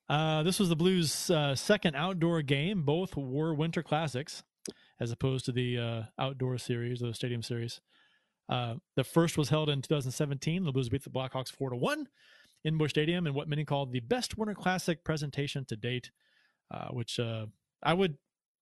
uh, 0.09 0.43
this 0.43 0.59
was 0.59 0.69
the 0.69 0.75
Blues' 0.75 1.29
uh, 1.29 1.55
second 1.55 1.95
outdoor 1.95 2.41
game. 2.41 2.83
Both 2.83 3.15
were 3.15 3.53
winter 3.53 3.83
classics, 3.83 4.43
as 4.99 5.11
opposed 5.11 5.45
to 5.45 5.51
the 5.51 5.77
uh, 5.77 6.03
outdoor 6.19 6.57
series 6.57 7.01
or 7.01 7.07
the 7.07 7.13
stadium 7.13 7.41
series. 7.41 7.81
Uh, 8.49 8.75
the 8.95 9.03
first 9.03 9.37
was 9.37 9.49
held 9.49 9.69
in 9.69 9.81
2017. 9.81 10.63
The 10.63 10.71
Blues 10.71 10.89
beat 10.89 11.03
the 11.03 11.09
Blackhawks 11.09 11.51
four 11.51 11.69
to 11.69 11.75
one 11.75 12.07
in 12.65 12.77
Busch 12.77 12.91
Stadium 12.91 13.27
in 13.27 13.33
what 13.33 13.47
many 13.47 13.65
called 13.65 13.91
the 13.91 14.01
best 14.01 14.37
Winter 14.37 14.53
Classic 14.53 15.03
presentation 15.03 15.65
to 15.65 15.75
date. 15.75 16.11
Uh, 16.73 16.87
which 16.87 17.19
uh, 17.19 17.45
I 17.83 17.93
would, 17.93 18.17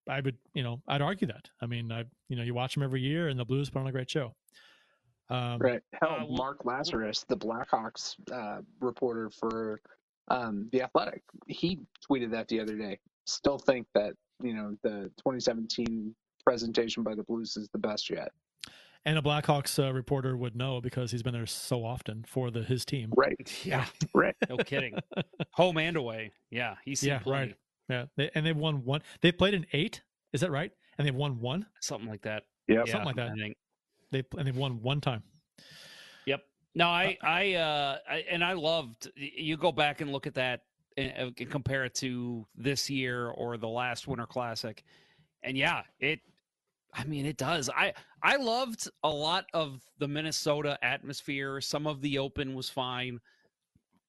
I 0.09 0.19
would, 0.19 0.37
you 0.53 0.63
know, 0.63 0.81
I'd 0.87 1.01
argue 1.01 1.27
that. 1.27 1.49
I 1.61 1.65
mean, 1.65 1.91
I, 1.91 2.03
you 2.27 2.35
know, 2.35 2.43
you 2.43 2.53
watch 2.53 2.73
them 2.73 2.83
every 2.83 2.99
year, 2.99 3.29
and 3.29 3.39
the 3.39 3.45
Blues 3.45 3.69
put 3.69 3.79
on 3.79 3.87
a 3.87 3.91
great 3.91 4.09
show. 4.09 4.35
Um, 5.29 5.59
right. 5.59 5.81
Hell, 5.93 6.27
Mark 6.29 6.65
Lazarus, 6.65 7.23
the 7.29 7.37
Blackhawks 7.37 8.15
uh, 8.29 8.61
reporter 8.81 9.29
for 9.29 9.79
um, 10.27 10.69
the 10.71 10.81
Athletic, 10.81 11.23
he 11.47 11.79
tweeted 12.09 12.31
that 12.31 12.47
the 12.47 12.59
other 12.59 12.75
day. 12.75 12.99
Still 13.25 13.57
think 13.57 13.87
that 13.93 14.13
you 14.41 14.53
know 14.53 14.75
the 14.83 15.11
2017 15.17 16.15
presentation 16.43 17.03
by 17.03 17.15
the 17.15 17.23
Blues 17.23 17.55
is 17.57 17.69
the 17.71 17.79
best 17.79 18.09
yet. 18.09 18.31
And 19.03 19.17
a 19.17 19.21
Blackhawks 19.21 19.83
uh, 19.83 19.91
reporter 19.93 20.37
would 20.37 20.55
know 20.55 20.79
because 20.79 21.11
he's 21.11 21.23
been 21.23 21.33
there 21.33 21.47
so 21.47 21.83
often 21.83 22.23
for 22.27 22.51
the 22.51 22.63
his 22.63 22.85
team. 22.85 23.11
Right. 23.15 23.35
Yeah. 23.65 23.85
Right. 24.13 24.35
No 24.49 24.57
kidding. 24.57 24.95
Home 25.53 25.77
and 25.77 25.97
away. 25.97 26.31
Yeah. 26.49 26.75
He's 26.85 26.99
seen 26.99 27.09
yeah, 27.09 27.19
plenty. 27.19 27.47
right. 27.47 27.57
Yeah, 27.89 28.05
they, 28.15 28.29
and 28.35 28.45
they've 28.45 28.55
won 28.55 28.85
one. 28.85 29.01
They've 29.21 29.37
played 29.37 29.53
in 29.53 29.65
eight. 29.73 30.01
Is 30.31 30.41
that 30.41 30.51
right? 30.51 30.71
And 30.97 31.05
they've 31.05 31.15
won 31.15 31.39
one. 31.41 31.65
Something 31.81 32.09
like 32.09 32.21
that. 32.21 32.43
Yep. 32.67 32.87
something 32.87 33.05
like 33.05 33.15
that. 33.17 33.31
I 33.31 33.35
think. 33.35 33.57
They 34.11 34.23
and 34.37 34.47
they've 34.47 34.55
won 34.55 34.81
one 34.81 35.01
time. 35.01 35.23
Yep. 36.25 36.41
No, 36.73 36.87
I, 36.87 37.17
I, 37.21 37.53
uh, 37.55 37.97
I, 38.09 38.25
and 38.29 38.43
I 38.43 38.53
loved. 38.53 39.11
You 39.15 39.57
go 39.57 39.71
back 39.71 40.01
and 40.01 40.11
look 40.11 40.25
at 40.25 40.35
that 40.35 40.61
and, 40.97 41.33
and 41.37 41.49
compare 41.49 41.83
it 41.85 41.95
to 41.95 42.45
this 42.55 42.89
year 42.89 43.27
or 43.29 43.57
the 43.57 43.67
last 43.67 44.07
Winter 44.07 44.25
Classic, 44.25 44.83
and 45.43 45.57
yeah, 45.57 45.83
it. 45.99 46.19
I 46.93 47.05
mean, 47.05 47.25
it 47.25 47.37
does. 47.37 47.69
I 47.69 47.93
I 48.21 48.35
loved 48.35 48.89
a 49.03 49.09
lot 49.09 49.45
of 49.53 49.81
the 49.99 50.07
Minnesota 50.07 50.77
atmosphere. 50.81 51.61
Some 51.61 51.87
of 51.87 52.01
the 52.01 52.17
open 52.17 52.53
was 52.53 52.69
fine. 52.69 53.19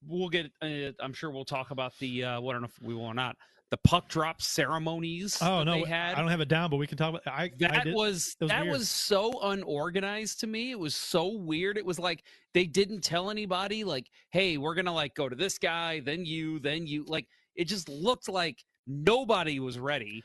We'll 0.07 0.29
get. 0.29 0.51
Uh, 0.61 0.93
I'm 1.01 1.13
sure 1.13 1.31
we'll 1.31 1.45
talk 1.45 1.71
about 1.71 1.97
the. 1.99 2.25
Uh, 2.25 2.41
well, 2.41 2.51
I 2.51 2.53
don't 2.55 2.63
know 2.63 2.69
if 2.69 2.83
we 2.83 2.95
will 2.95 3.05
or 3.05 3.15
not. 3.15 3.37
The 3.73 3.79
puck 3.79 4.07
drop 4.11 4.43
ceremonies. 4.43 5.39
Oh 5.41 5.61
that 5.61 5.64
no, 5.64 5.73
they 5.83 5.89
had. 5.89 6.14
I 6.14 6.20
don't 6.20 6.29
have 6.29 6.43
it 6.43 6.49
down, 6.49 6.68
but 6.68 6.77
we 6.77 6.87
can 6.87 6.99
talk 6.99 7.09
about. 7.09 7.23
I 7.27 7.51
That 7.59 7.73
I 7.75 7.85
did, 7.85 7.95
was 7.95 8.37
was 8.39 8.51
that 8.51 8.61
weird. 8.64 8.73
was 8.75 8.91
so 8.91 9.33
unorganized 9.45 10.41
to 10.41 10.47
me. 10.47 10.73
It 10.73 10.79
was 10.79 10.95
so 10.95 11.29
weird. 11.39 11.79
It 11.79 11.87
was 11.87 11.99
like 11.99 12.23
they 12.53 12.66
didn't 12.66 13.01
tell 13.01 13.31
anybody 13.31 13.83
like, 13.83 14.11
"Hey, 14.29 14.59
we're 14.59 14.75
to 14.75 14.91
like 14.91 15.14
go 15.14 15.27
to 15.27 15.35
this 15.35 15.57
guy, 15.59 16.01
then 16.01 16.27
you, 16.27 16.59
then 16.59 16.87
you." 16.87 17.05
Like 17.09 17.29
it 17.55 17.64
just 17.64 17.89
looked 17.89 18.29
like 18.29 18.62
nobody 18.87 19.59
was 19.59 19.79
ready. 19.79 20.23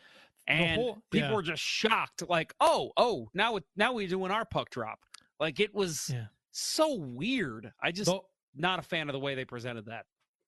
And 0.49 0.81
whole- 0.81 0.97
people 1.09 1.29
yeah. 1.29 1.35
were 1.35 1.41
just 1.41 1.63
shocked 1.63 2.27
like, 2.27 2.53
"Oh, 2.59 2.91
oh, 2.97 3.29
now 3.33 3.55
it, 3.55 3.63
now 3.77 3.93
we're 3.93 4.09
doing 4.09 4.29
our 4.29 4.43
puck 4.43 4.71
drop." 4.71 4.99
Like 5.39 5.61
it 5.61 5.73
was 5.73 6.09
Yeah. 6.13 6.25
so 6.51 6.95
weird. 6.95 7.71
I 7.81 7.93
just 7.93 8.11
The- 8.11 8.19
not 8.55 8.79
a 8.79 8.81
fan 8.81 9.07
of 9.07 9.13
the 9.13 9.19
way 9.19 9.35
they 9.35 9.45
presented 9.45 9.85
that. 9.85 10.05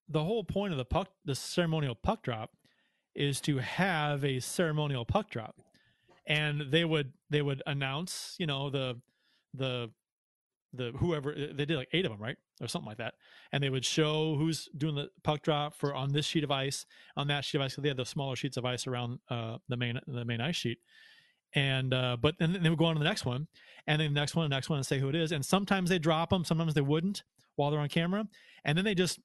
the 0.09 0.23
whole 0.23 0.43
point 0.43 0.73
of 0.73 0.77
the 0.77 0.83
puck, 0.85 1.09
the 1.23 1.35
ceremonial 1.35 1.93
puck 1.95 2.23
drop, 2.23 2.51
is 3.15 3.41
to 3.41 3.57
have 3.57 4.23
a 4.23 4.39
ceremonial 4.39 5.05
puck 5.05 5.29
drop, 5.29 5.55
and 6.25 6.71
they 6.71 6.85
would 6.85 7.13
they 7.29 7.41
would 7.41 7.61
announce, 7.65 8.35
you 8.39 8.45
know, 8.45 8.69
the 8.69 8.99
the 9.53 9.89
the 10.73 10.91
whoever 10.97 11.33
they 11.33 11.65
did 11.65 11.77
like 11.77 11.89
eight 11.93 12.05
of 12.05 12.11
them, 12.11 12.21
right, 12.21 12.37
or 12.61 12.67
something 12.67 12.87
like 12.87 12.97
that, 12.97 13.15
and 13.51 13.63
they 13.63 13.69
would 13.69 13.85
show 13.85 14.35
who's 14.35 14.69
doing 14.77 14.95
the 14.95 15.09
puck 15.23 15.41
drop 15.41 15.73
for 15.73 15.95
on 15.95 16.11
this 16.11 16.25
sheet 16.25 16.43
of 16.43 16.51
ice, 16.51 16.85
on 17.17 17.27
that 17.27 17.43
sheet 17.43 17.57
of 17.57 17.63
ice. 17.63 17.75
they 17.75 17.87
had 17.87 17.97
the 17.97 18.05
smaller 18.05 18.35
sheets 18.35 18.57
of 18.57 18.65
ice 18.65 18.85
around 18.85 19.19
uh, 19.29 19.57
the 19.67 19.77
main 19.77 19.99
the 20.07 20.25
main 20.25 20.41
ice 20.41 20.55
sheet, 20.55 20.79
and 21.53 21.93
uh, 21.93 22.17
but 22.21 22.35
then 22.37 22.57
they 22.61 22.69
would 22.69 22.79
go 22.79 22.85
on 22.85 22.95
to 22.95 22.99
the 22.99 23.05
next 23.05 23.25
one, 23.25 23.47
and 23.87 23.99
then 23.99 24.13
the 24.13 24.19
next 24.19 24.35
one, 24.35 24.49
the 24.49 24.55
next 24.55 24.69
one, 24.69 24.77
and 24.77 24.85
say 24.85 24.99
who 24.99 25.09
it 25.09 25.15
is, 25.15 25.31
and 25.31 25.43
sometimes 25.43 25.89
they 25.89 25.99
drop 25.99 26.29
them, 26.29 26.45
sometimes 26.45 26.73
they 26.73 26.81
wouldn't 26.81 27.23
while 27.55 27.71
they're 27.71 27.79
on 27.79 27.89
camera, 27.89 28.27
and 28.63 28.77
then 28.77 28.85
they 28.85 28.95
just 28.95 29.19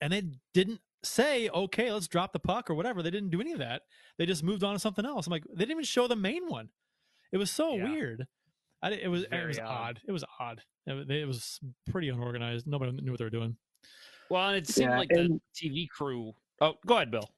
and 0.00 0.12
they 0.12 0.22
didn't 0.54 0.80
say 1.06 1.48
okay 1.50 1.92
let's 1.92 2.08
drop 2.08 2.32
the 2.32 2.38
puck 2.38 2.68
or 2.70 2.74
whatever 2.74 3.02
they 3.02 3.10
didn't 3.10 3.30
do 3.30 3.40
any 3.40 3.52
of 3.52 3.58
that 3.58 3.82
they 4.18 4.26
just 4.26 4.42
moved 4.42 4.64
on 4.64 4.74
to 4.74 4.78
something 4.78 5.06
else 5.06 5.26
i'm 5.26 5.30
like 5.30 5.44
they 5.50 5.60
didn't 5.60 5.72
even 5.72 5.84
show 5.84 6.06
the 6.06 6.16
main 6.16 6.48
one 6.48 6.68
it 7.32 7.38
was 7.38 7.50
so 7.50 7.74
Yeah. 7.74 7.84
weird 7.84 8.26
I, 8.82 8.90
it 8.90 9.08
was 9.08 9.24
it 9.24 9.46
was 9.46 9.58
odd. 9.58 9.66
odd 9.66 10.00
it 10.06 10.12
was 10.12 10.24
odd 10.38 10.62
it, 10.86 11.10
it 11.10 11.26
was 11.26 11.60
pretty 11.90 12.08
unorganized 12.08 12.66
nobody 12.66 12.92
knew 12.92 13.10
what 13.10 13.18
they 13.18 13.24
were 13.24 13.30
doing 13.30 13.56
Well, 14.28 14.50
it 14.50 14.66
seemed 14.66 14.90
Yeah, 14.90 14.98
like 14.98 15.08
the 15.08 15.40
TV 15.54 15.88
crew. 15.88 16.34
Oh, 16.60 16.74
go 16.86 16.96
ahead, 16.96 17.10
Bill. 17.10 17.28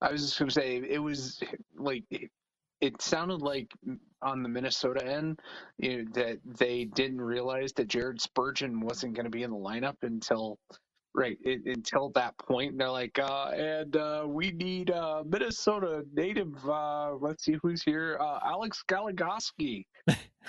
I 0.00 0.12
was 0.12 0.22
just 0.22 0.38
going 0.38 0.48
to 0.48 0.54
say 0.54 0.76
it 0.76 0.98
was 0.98 1.42
like 1.76 2.04
it, 2.10 2.30
it 2.80 3.00
sounded 3.00 3.42
like 3.42 3.72
on 4.22 4.42
the 4.42 4.48
Minnesota 4.48 5.04
end 5.04 5.40
you 5.78 6.04
know, 6.04 6.10
that 6.14 6.38
they 6.44 6.84
didn't 6.84 7.20
realize 7.20 7.72
that 7.74 7.88
Jared 7.88 8.20
Spurgeon 8.20 8.80
wasn't 8.80 9.14
going 9.14 9.24
to 9.24 9.30
be 9.30 9.42
in 9.42 9.50
the 9.50 9.56
lineup 9.56 9.96
until 10.02 10.58
right 11.16 11.38
it, 11.42 11.62
until 11.66 12.10
that 12.10 12.36
point. 12.38 12.76
They're 12.78 12.90
like, 12.90 13.18
uh, 13.18 13.46
and 13.56 13.96
uh, 13.96 14.24
we 14.28 14.52
need 14.52 14.90
uh, 14.90 15.24
Minnesota 15.26 16.04
native. 16.12 16.54
Uh, 16.68 17.14
let's 17.14 17.44
see 17.44 17.56
who's 17.62 17.82
here. 17.82 18.18
Uh, 18.20 18.38
Alex 18.44 18.84
Goligoski, 18.86 19.86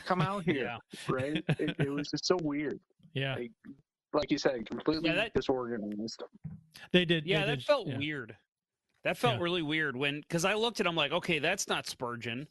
come 0.05 0.22
out 0.22 0.43
here. 0.45 0.65
Yeah. 0.65 0.78
Right? 1.09 1.43
It, 1.57 1.76
it 1.80 1.89
was 1.91 2.09
just 2.11 2.26
so 2.26 2.38
weird. 2.43 2.80
yeah 3.13 3.36
Like, 3.36 3.51
like 4.13 4.30
you 4.32 4.38
said, 4.38 4.68
completely 4.70 5.09
Yeah, 5.09 5.15
that- 5.15 5.34
disorganized. 5.34 6.22
they 6.91 7.05
did 7.05 7.26
Yeah, 7.26 7.41
they 7.41 7.51
that 7.51 7.55
did- 7.59 7.65
felt 7.65 7.88
yeah. 7.88 7.97
weird. 7.97 8.36
That 9.03 9.18
felt 9.18 9.36
Yeah. 9.38 9.43
really 9.43 9.61
weird 9.61 9.95
when 9.95 10.20
because 10.22 10.43
I 10.43 10.53
looked 10.55 10.82
at 10.82 10.86
him 10.86 10.95
like, 10.95 11.13
okay, 11.13 11.39
that's 11.39 11.70
not 11.70 11.88
Spurgeon, 11.88 12.45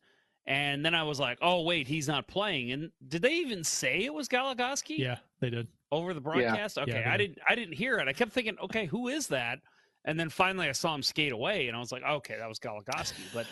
and 0.46 0.82
then 0.84 0.94
I 0.94 1.02
was 1.02 1.20
like, 1.20 1.36
oh 1.42 1.62
wait, 1.62 1.86
he's 1.86 2.08
not 2.08 2.26
playing. 2.28 2.72
And 2.72 2.90
did 3.08 3.20
they 3.20 3.34
even 3.34 3.62
say 3.62 4.04
it 4.04 4.14
was 4.14 4.26
Goligoski 4.28 4.96
yeah 4.96 5.18
they 5.40 5.50
did 5.50 5.68
over 5.92 6.14
the 6.14 6.20
broadcast? 6.20 6.78
Okay, 6.78 6.92
they 6.92 7.04
I 7.04 7.16
did. 7.16 7.28
didn't 7.34 7.38
I 7.48 7.54
didn't 7.54 7.74
hear 7.74 7.98
it. 7.98 8.08
I 8.08 8.12
kept 8.12 8.32
thinking, 8.32 8.56
okay, 8.64 8.86
who 8.86 9.08
is 9.08 9.26
that? 9.28 9.60
And 10.04 10.18
then 10.18 10.28
finally 10.30 10.68
I 10.68 10.72
saw 10.72 10.94
him 10.94 11.02
skate 11.02 11.32
away, 11.32 11.68
and 11.68 11.76
I 11.76 11.80
was 11.80 11.90
like, 11.92 12.02
okay, 12.02 12.36
that 12.38 12.48
was 12.48 12.58
Goligoski. 12.58 13.22
But 13.34 13.46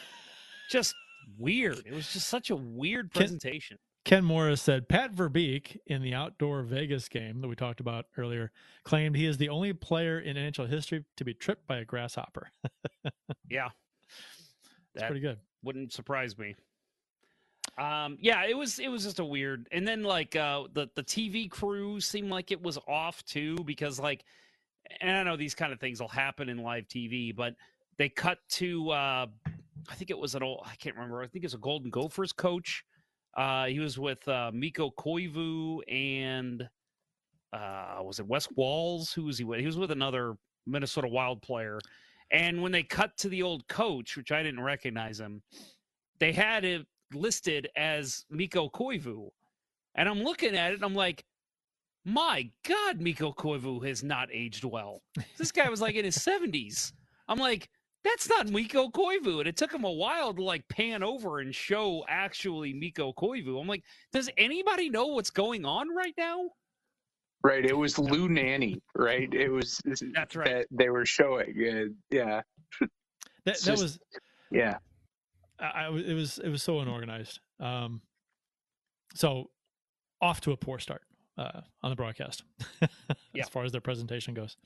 just 0.71 0.95
weird. 1.39 1.83
It 1.87 1.93
was 1.93 2.13
just 2.13 2.29
such 2.29 2.51
a 2.51 2.57
weird 2.57 3.13
Can- 3.13 3.21
presentation. 3.21 3.79
Ken 4.05 4.23
Morris 4.23 4.61
said 4.61 4.87
Pat 4.87 5.15
Verbeek 5.15 5.79
in 5.87 6.03
the 6.03 6.13
outdoor 6.13 6.63
Vegas 6.63 7.09
game 7.09 7.41
that 7.41 7.49
we 7.49 7.55
talked 7.57 7.81
about 7.81 8.05
earlier 8.19 8.53
claimed 8.85 9.17
he 9.17 9.25
is 9.25 9.39
the 9.39 9.49
only 9.49 9.73
player 9.73 10.21
in 10.21 10.37
NHL 10.37 10.69
history 10.69 11.07
to 11.17 11.25
be 11.25 11.33
tripped 11.33 11.67
by 11.67 11.79
a 11.79 11.85
grasshopper. 11.87 12.51
Yeah, 13.51 13.71
That's 14.95 15.03
That- 15.03 15.07
pretty 15.09 15.21
good. 15.23 15.39
wouldn't 15.63 15.93
surprise 15.93 16.37
me. 16.37 16.55
Um, 17.77 18.17
yeah, 18.21 18.45
it 18.47 18.57
was 18.57 18.79
it 18.79 18.89
was 18.89 19.03
just 19.03 19.19
a 19.19 19.25
weird, 19.25 19.69
and 19.73 19.87
then 19.87 20.05
like 20.05 20.37
uh, 20.37 20.65
the 20.73 20.89
the 20.95 21.03
TV 21.03 21.51
crew 21.51 22.01
seemed 22.01 22.31
like 22.31 22.53
it 22.53 22.63
was 22.63 22.79
off 22.87 23.25
too 23.25 23.57
because 23.65 23.99
like, 23.99 24.25
and 25.01 25.17
I 25.17 25.23
know 25.25 25.37
these 25.37 25.55
kind 25.55 25.73
of 25.73 25.81
things 25.81 26.01
will 26.01 26.09
happen 26.09 26.49
in 26.49 26.59
live 26.59 26.87
TV, 26.87 27.35
but 27.35 27.55
they 27.99 28.09
cut 28.09 28.39
to 28.51 28.91
uh, 28.91 29.27
I 29.89 29.95
think 29.95 30.11
it 30.11 30.19
was 30.19 30.35
an 30.35 30.43
old 30.43 30.63
I 30.65 30.77
can't 30.77 30.95
remember 30.95 31.23
I 31.23 31.27
think 31.27 31.45
it 31.45 31.47
was 31.47 31.55
a 31.55 31.59
Golden 31.59 31.91
Gophers 31.91 32.33
coach. 32.33 32.85
Uh, 33.37 33.67
he 33.67 33.81
was 33.81 33.99
with 33.99 34.27
uh, 34.29 34.53
Mikko 34.55 34.91
Koivu 34.91 35.81
and 35.89 36.69
uh, 37.53 37.99
was 38.03 38.21
it 38.21 38.27
Wes 38.27 38.49
Walz? 38.55 39.13
Who 39.13 39.25
was 39.25 39.39
he 39.39 39.45
with? 39.45 39.61
He 39.61 39.67
was 39.67 39.77
with 39.77 39.91
another 39.91 40.37
Minnesota 40.67 41.09
Wild 41.09 41.43
player. 41.43 41.81
And 42.31 42.63
when 42.63 42.73
they 42.73 42.83
cut 42.83 43.17
to 43.19 43.29
the 43.29 43.43
old 43.43 43.67
coach, 43.69 44.17
which 44.17 44.33
I 44.33 44.43
didn't 44.43 44.63
recognize 44.63 45.21
him, 45.21 45.43
they 46.19 46.33
had 46.33 46.65
it 46.65 46.87
listed 47.13 47.69
as 47.77 48.25
Mikko 48.31 48.69
Koivu. 48.71 49.29
And 49.95 50.09
I'm 50.09 50.23
looking 50.23 50.57
at 50.57 50.73
it 50.73 50.77
and 50.77 50.85
I'm 50.85 50.95
like, 50.95 51.25
my 52.05 52.51
God, 52.69 53.01
Mikko 53.01 53.33
Koivu 53.33 53.87
has 53.87 54.03
not 54.03 54.29
aged 54.33 54.65
well. 54.65 55.01
This 55.39 55.53
guy 55.53 55.69
was 55.69 55.81
like 55.81 55.95
in 55.95 56.05
his 56.05 56.19
70s. 56.19 56.93
I'm 57.29 57.39
like, 57.39 57.69
that's 58.05 58.29
not 58.29 58.49
Mikko 58.49 58.89
Koivu. 58.91 59.39
And 59.39 59.49
it 59.49 59.57
took 59.57 59.73
him 59.73 59.85
a 59.85 59.91
while 59.91 60.35
to 60.35 60.43
like 60.43 60.69
pan 60.69 61.03
over 61.03 61.39
and 61.39 61.55
show 61.55 62.05
actually 62.09 62.75
Mikko 62.75 63.15
Koivu. 63.15 63.59
I'm 63.61 63.67
like, 63.67 63.85
does 64.13 64.29
anybody 64.37 64.91
know 64.91 65.07
what's 65.07 65.31
going 65.31 65.65
on 65.65 65.89
right 65.95 66.13
now? 66.19 66.51
Right. 67.43 67.65
It 67.65 67.77
was 67.77 67.99
Lou 67.99 68.29
Nanne, 68.29 68.81
right? 68.97 69.33
It 69.33 69.49
was 69.51 69.81
That's 70.15 70.37
right. 70.37 70.47
that 70.49 70.67
they 70.71 70.91
were 70.91 71.07
showing. 71.07 71.51
Uh, 71.51 71.95
yeah. 72.11 72.41
That, 73.47 73.57
that 73.57 73.63
just- 73.63 73.83
was 73.83 73.99
Yeah. 74.51 74.79
I, 75.59 75.87
I 75.87 75.89
it 75.89 76.15
was 76.15 76.39
it 76.39 76.49
was 76.49 76.63
so 76.63 76.81
unorganized. 76.81 77.41
Um, 77.61 78.03
so 79.15 79.51
off 80.21 80.41
to 80.43 80.53
a 80.53 80.57
poor 80.57 80.79
start 80.79 81.03
uh, 81.39 81.61
on 81.83 81.91
the 81.91 81.97
broadcast 81.97 82.45
Yeah. 83.33 83.43
as 83.43 83.49
far 83.49 83.65
as 83.65 83.73
their 83.73 83.81
presentation 83.81 84.35
goes. 84.35 84.57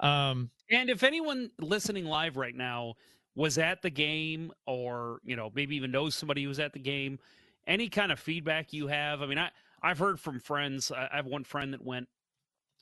Um, 0.00 0.50
And 0.70 0.90
if 0.90 1.02
anyone 1.02 1.50
listening 1.60 2.04
live 2.06 2.36
right 2.36 2.54
now 2.54 2.94
was 3.34 3.56
at 3.58 3.82
the 3.82 3.90
game 3.90 4.52
or 4.66 5.20
you 5.24 5.36
know 5.36 5.50
maybe 5.54 5.76
even 5.76 5.90
knows 5.90 6.14
somebody 6.14 6.42
who 6.42 6.48
was 6.48 6.58
at 6.58 6.72
the 6.72 6.78
game 6.78 7.18
any 7.66 7.88
kind 7.88 8.12
of 8.12 8.18
feedback 8.18 8.72
you 8.74 8.88
have 8.88 9.22
i 9.22 9.26
mean 9.26 9.38
i 9.38 9.50
i've 9.82 9.98
heard 9.98 10.20
from 10.20 10.38
friends 10.38 10.90
i 10.92 11.08
I 11.10 11.16
have 11.16 11.24
one 11.26 11.44
friend 11.44 11.72
that 11.72 11.82
went 11.82 12.08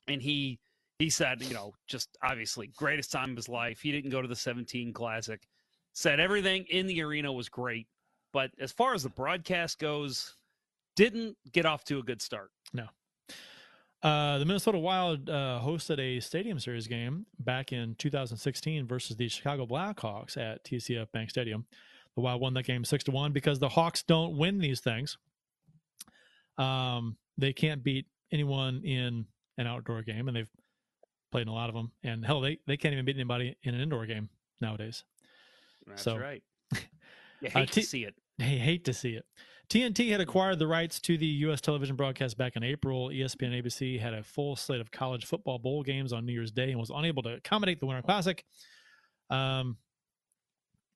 and 0.09 0.21
he 0.21 0.59
he 0.99 1.09
said 1.09 1.41
you 1.43 1.55
know 1.55 1.75
just 1.87 2.17
obviously 2.23 2.67
greatest 2.69 3.13
time 3.13 3.31
of 3.31 3.37
his 3.37 3.49
life 3.49 3.81
he 3.81 3.93
didn't 3.93 4.11
go 4.11 4.21
to 4.23 4.27
the 4.29 4.35
17 4.35 4.93
classic 4.93 5.47
said 5.93 6.21
everything 6.21 6.65
in 6.71 6.87
the 6.87 7.03
arena 7.03 7.33
was 7.33 7.49
great 7.49 7.87
but 8.33 8.51
as 8.61 8.73
far 8.73 8.95
as 8.95 9.03
the 9.03 9.09
broadcast 9.09 9.79
goes 9.79 10.37
didn't 10.97 11.37
get 11.53 11.67
off 11.67 11.85
to 11.85 11.99
a 11.99 12.03
good 12.03 12.21
start 12.23 12.51
No. 12.73 12.87
Uh, 14.03 14.39
the 14.39 14.47
Minnesota 14.47 14.79
Wild 14.79 15.29
uh, 15.29 15.61
hosted 15.63 15.99
a 15.99 16.21
Stadium 16.21 16.59
Series 16.59 16.87
game 16.87 17.27
back 17.39 17.71
in 17.71 17.95
2016 17.97 18.87
versus 18.87 19.17
the 19.17 19.29
Chicago 19.29 19.67
Blackhawks 19.67 20.39
at 20.39 20.65
TCF 20.65 21.13
Bank 21.13 21.29
Stadium. 21.29 21.67
The 22.15 22.23
Wild 22.23 22.41
won 22.41 22.55
that 22.55 22.65
game 22.65 22.85
six 22.85 23.05
to 23.05 23.11
one 23.11 23.33
because 23.33 23.59
the 23.59 23.69
Hawks 23.69 24.03
don't 24.03 24.39
win 24.39 24.59
these 24.59 24.81
things. 24.81 25.19
Um, 26.57 27.17
they 27.37 27.53
can't 27.53 27.83
beat 27.83 28.07
anyone 28.33 28.83
in 28.85 29.27
an 29.59 29.67
outdoor 29.67 30.03
game, 30.03 30.29
and 30.29 30.37
they've 30.37 30.51
played 31.31 31.43
in 31.43 31.49
a 31.49 31.55
lot 31.55 31.69
of 31.69 31.75
them. 31.75 31.93
And 32.03 32.25
hell, 32.25 32.41
they 32.41 32.59
they 32.67 32.79
can't 32.79 32.93
even 32.93 33.05
beat 33.05 33.17
anybody 33.17 33.57
in 33.63 33.75
an 33.75 33.81
indoor 33.83 34.07
game 34.07 34.31
nowadays. 34.63 35.05
That's 35.91 36.03
So- 36.03 36.17
right 36.17 36.43
you 37.41 37.49
Uh, 37.49 37.51
hate 37.51 37.71
T- 37.73 37.81
to 37.83 37.87
see 37.87 38.05
it 38.05 38.15
They 38.39 38.45
hate 38.59 38.85
to 38.87 38.95
see 38.95 39.11
it. 39.17 39.27
TNT 39.69 40.11
had 40.11 40.21
acquired 40.21 40.59
the 40.59 40.67
rights 40.67 40.99
to 41.01 41.17
the 41.19 41.27
U.S. 41.27 41.61
television 41.61 41.95
broadcast 41.95 42.37
back 42.39 42.57
in 42.57 42.65
April. 42.65 43.09
ESPN 43.11 43.55
and 43.55 43.65
ABC 43.65 44.01
had 44.01 44.15
a 44.15 44.23
full 44.25 44.57
slate 44.57 44.81
of 44.81 44.91
college 44.91 45.27
football 45.27 45.59
bowl 45.61 45.83
games 45.85 46.13
on 46.13 46.25
New 46.27 46.33
Year's 46.33 46.51
Day 46.51 46.71
and 46.71 46.81
was 46.81 46.91
unable 46.91 47.23
to 47.25 47.35
accommodate 47.35 47.79
the 47.81 47.87
Winter 47.87 48.03
Classic. 48.03 48.45
Um, 49.29 49.77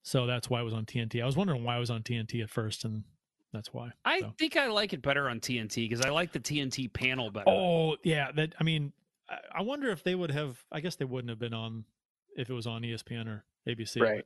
so 0.02 0.26
that's 0.26 0.50
why 0.50 0.60
it 0.60 0.64
was 0.64 0.74
on 0.74 0.86
TNT. 0.86 1.22
I 1.22 1.26
was 1.26 1.36
wondering 1.36 1.64
why 1.64 1.76
it 1.76 1.80
was 1.80 1.90
on 1.90 2.02
TNT 2.02 2.42
at 2.42 2.50
first, 2.50 2.84
and 2.84 3.04
that's 3.52 3.72
why. 3.72 3.92
I 4.04 4.20
So- 4.20 4.34
think 4.38 4.56
I 4.56 4.66
like 4.66 4.92
it 4.92 5.02
better 5.02 5.28
on 5.28 5.38
TNT 5.38 5.88
because 5.88 6.04
I 6.04 6.10
like 6.10 6.32
the 6.32 6.40
TNT 6.40 6.92
panel 6.92 7.30
better. 7.30 7.48
Oh 7.48 7.96
yeah, 8.02 8.32
that 8.32 8.54
I 8.58 8.64
mean, 8.64 8.92
I, 9.28 9.38
I 9.56 9.62
wonder 9.62 9.90
if 9.90 10.02
they 10.02 10.14
would 10.14 10.30
have. 10.32 10.58
I 10.72 10.80
guess 10.80 10.96
they 10.96 11.04
wouldn't 11.04 11.28
have 11.30 11.38
been 11.38 11.54
on 11.54 11.84
if 12.36 12.50
it 12.50 12.54
was 12.54 12.66
on 12.66 12.82
ESPN 12.82 13.28
or 13.28 13.44
ABC. 13.68 14.00
Right. 14.00 14.24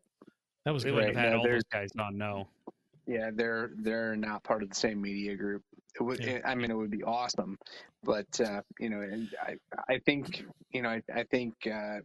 That 0.68 0.74
was 0.74 0.84
good. 0.84 0.96
would 0.96 1.06
have 1.06 1.16
had 1.16 1.32
no, 1.32 1.38
all 1.38 1.44
those 1.44 1.64
guys 1.72 1.94
not 1.94 2.12
No, 2.12 2.46
Yeah, 3.06 3.30
they're 3.32 3.70
they're 3.78 4.14
not 4.16 4.44
part 4.44 4.62
of 4.62 4.68
the 4.68 4.74
same 4.74 5.00
media 5.00 5.34
group. 5.34 5.62
It 5.98 6.02
would, 6.02 6.22
Yeah. 6.22 6.40
I 6.44 6.54
mean, 6.54 6.70
it 6.70 6.76
would 6.76 6.90
be 6.90 7.02
awesome, 7.02 7.58
but 8.04 8.38
uh, 8.38 8.60
you 8.78 8.90
know, 8.90 9.00
and 9.00 9.30
I 9.42 9.56
I 9.88 9.98
think 10.00 10.44
you 10.70 10.82
know 10.82 10.90
I, 10.90 11.02
I 11.14 11.22
think 11.22 11.54
uh, 11.66 12.00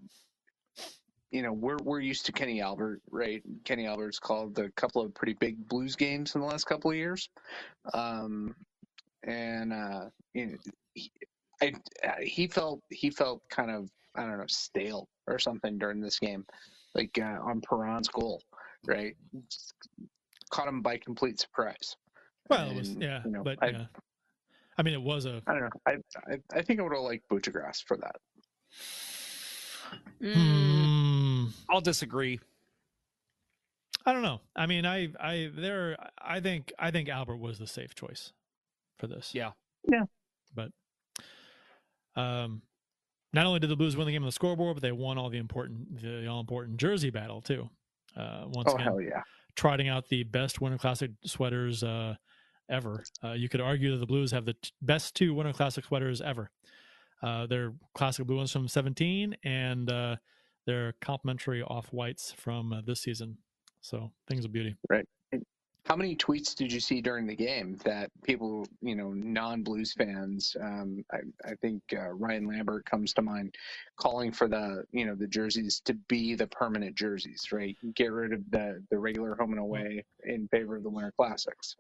you 1.30 1.42
know 1.42 1.52
we're 1.52 1.76
we're 1.84 2.00
used 2.00 2.26
to 2.28 2.32
Kenny 2.32 2.62
Albert, 2.62 3.02
right? 3.12 3.44
Kenny 3.66 3.86
Albert's 3.86 4.18
called 4.18 4.58
a 4.60 4.70
couple 4.78 5.02
of 5.02 5.14
pretty 5.14 5.34
big 5.34 5.68
blues 5.68 5.98
games 5.98 6.34
in 6.34 6.40
the 6.40 6.48
last 6.48 6.64
couple 6.64 6.90
of 6.90 6.96
years, 6.96 7.28
um, 7.94 8.56
and 9.24 9.74
uh, 9.74 10.06
you 10.34 10.46
know, 10.46 10.58
he, 10.94 11.12
I, 11.62 11.74
uh, 12.08 12.12
he 12.22 12.48
felt 12.48 12.80
he 12.92 13.10
felt 13.10 13.42
kind 13.50 13.72
of 13.72 13.90
I 14.16 14.22
don't 14.22 14.38
know 14.38 14.46
stale 14.48 15.10
or 15.28 15.38
something 15.38 15.78
during 15.78 16.00
this 16.00 16.18
game, 16.18 16.46
like 16.96 17.20
uh, 17.20 17.40
on 17.44 17.60
Perron's 17.60 18.08
goal, 18.08 18.42
right? 18.86 19.16
Caught 20.50 20.68
him 20.68 20.82
by 20.82 20.98
complete 20.98 21.40
surprise. 21.40 21.96
Well, 22.50 22.70
it 22.70 22.76
was 22.76 22.90
yeah, 22.92 23.22
you 23.26 23.32
know, 23.32 23.44
but 23.44 23.58
I- 23.62 23.70
yeah. 23.70 23.86
I 24.78 24.82
mean, 24.82 24.96
it 24.96 25.02
was 25.02 25.26
a 25.26 25.42
I 25.46 25.54
don't 25.54 25.62
know. 25.62 25.70
I 25.86 25.92
I, 26.32 26.38
I 26.60 26.62
think 26.62 26.80
I 26.80 26.84
would 26.84 26.94
have 26.94 27.02
liked 27.04 27.30
Butchergrass 27.30 27.84
for 27.84 27.98
that. 27.98 28.16
Hmm. 30.22 31.46
I'll 31.70 31.82
disagree. 31.82 32.40
I 34.06 34.12
don't 34.14 34.22
know. 34.22 34.42
I 34.56 34.66
mean, 34.66 34.86
I, 34.86 35.10
I, 35.20 35.50
there, 35.56 35.96
I 36.20 36.40
think, 36.42 36.74
I 36.78 36.92
think 36.92 37.08
Albert 37.08 37.38
was 37.38 37.58
the 37.58 37.68
safe 37.68 37.96
choice 37.96 38.34
for 38.98 39.08
this. 39.08 39.34
Yeah. 39.34 39.52
Yeah. 39.90 40.04
But, 40.54 40.72
um, 42.16 42.64
not 43.32 43.46
only 43.46 43.60
did 43.60 43.70
the 43.70 43.76
Blues 43.78 43.96
win 43.96 44.06
the 44.06 44.12
game 44.12 44.24
on 44.24 44.28
the 44.28 44.34
scoreboard, 44.34 44.76
but 44.76 44.82
they 44.82 44.92
won 44.92 45.18
all 45.18 45.30
the 45.30 45.38
important, 45.38 46.02
the 46.02 46.28
all 46.28 46.42
important 46.42 46.78
jersey 46.78 47.12
battle 47.12 47.42
too. 47.42 47.70
Uh, 48.16 48.44
once 48.46 48.70
Oh 48.70 48.76
again, 48.76 48.86
hell 48.86 49.02
yeah! 49.02 49.22
trotting 49.56 49.90
out 49.90 50.08
the 50.10 50.24
best 50.24 50.62
Winter 50.62 50.78
Classic 50.78 51.12
sweaters 51.26 51.84
uh, 51.84 52.16
ever. 52.70 53.04
Uh, 53.24 53.34
you 53.34 53.50
could 53.50 53.62
argue 53.62 53.92
that 53.92 53.98
the 53.98 54.06
Blues 54.06 54.32
have 54.32 54.46
the 54.46 54.54
t- 54.54 54.72
best 54.82 55.16
two 55.16 55.34
Winter 55.34 55.54
Classic 55.54 55.84
sweaters 55.86 56.22
ever. 56.22 56.50
Uh, 57.22 57.48
they're 57.48 57.74
classic 57.96 58.28
blue 58.28 58.36
ones 58.36 58.52
from 58.52 58.68
17 58.68 59.34
and 59.46 59.90
uh, 59.90 60.18
they're 60.66 60.94
complimentary 61.00 61.64
off 61.64 61.88
whites 61.94 62.34
from 62.38 62.74
uh, 62.74 62.82
this 62.86 63.02
season. 63.02 63.38
So 63.80 64.12
things 64.28 64.44
of 64.44 64.52
beauty. 64.52 64.76
Right. 64.90 65.06
How 65.86 65.98
many 65.98 66.16
tweets 66.16 66.56
did 66.56 66.72
you 66.72 66.80
see 66.80 67.02
during 67.02 67.28
the 67.28 67.36
game 67.36 67.78
that 67.84 68.10
people, 68.24 68.66
you 68.82 68.96
know, 68.96 69.12
non-blues 69.12 69.94
fans? 69.94 70.56
Um, 70.62 71.04
I, 71.12 71.18
I 71.46 71.56
think 71.56 71.82
uh, 71.92 72.12
Ryan 72.12 72.48
Lambert 72.48 72.86
comes 72.86 73.14
to 73.14 73.22
mind, 73.22 73.54
calling 73.98 74.32
for 74.32 74.48
the, 74.48 74.86
you 74.92 75.06
know, 75.06 75.14
the 75.14 75.28
jerseys 75.28 75.82
to 75.82 75.94
be 76.08 76.36
the 76.36 76.48
permanent 76.48 76.96
jerseys, 76.96 77.52
right? 77.52 77.76
Get 77.96 78.14
rid 78.14 78.32
of 78.32 78.50
the 78.50 78.82
the 78.92 78.98
regular 78.98 79.36
home 79.36 79.52
and 79.52 79.60
away 79.60 80.06
in 80.24 80.48
favor 80.48 80.78
of 80.78 80.84
the 80.84 80.90
Winter 80.90 81.12
Classics. 81.18 81.76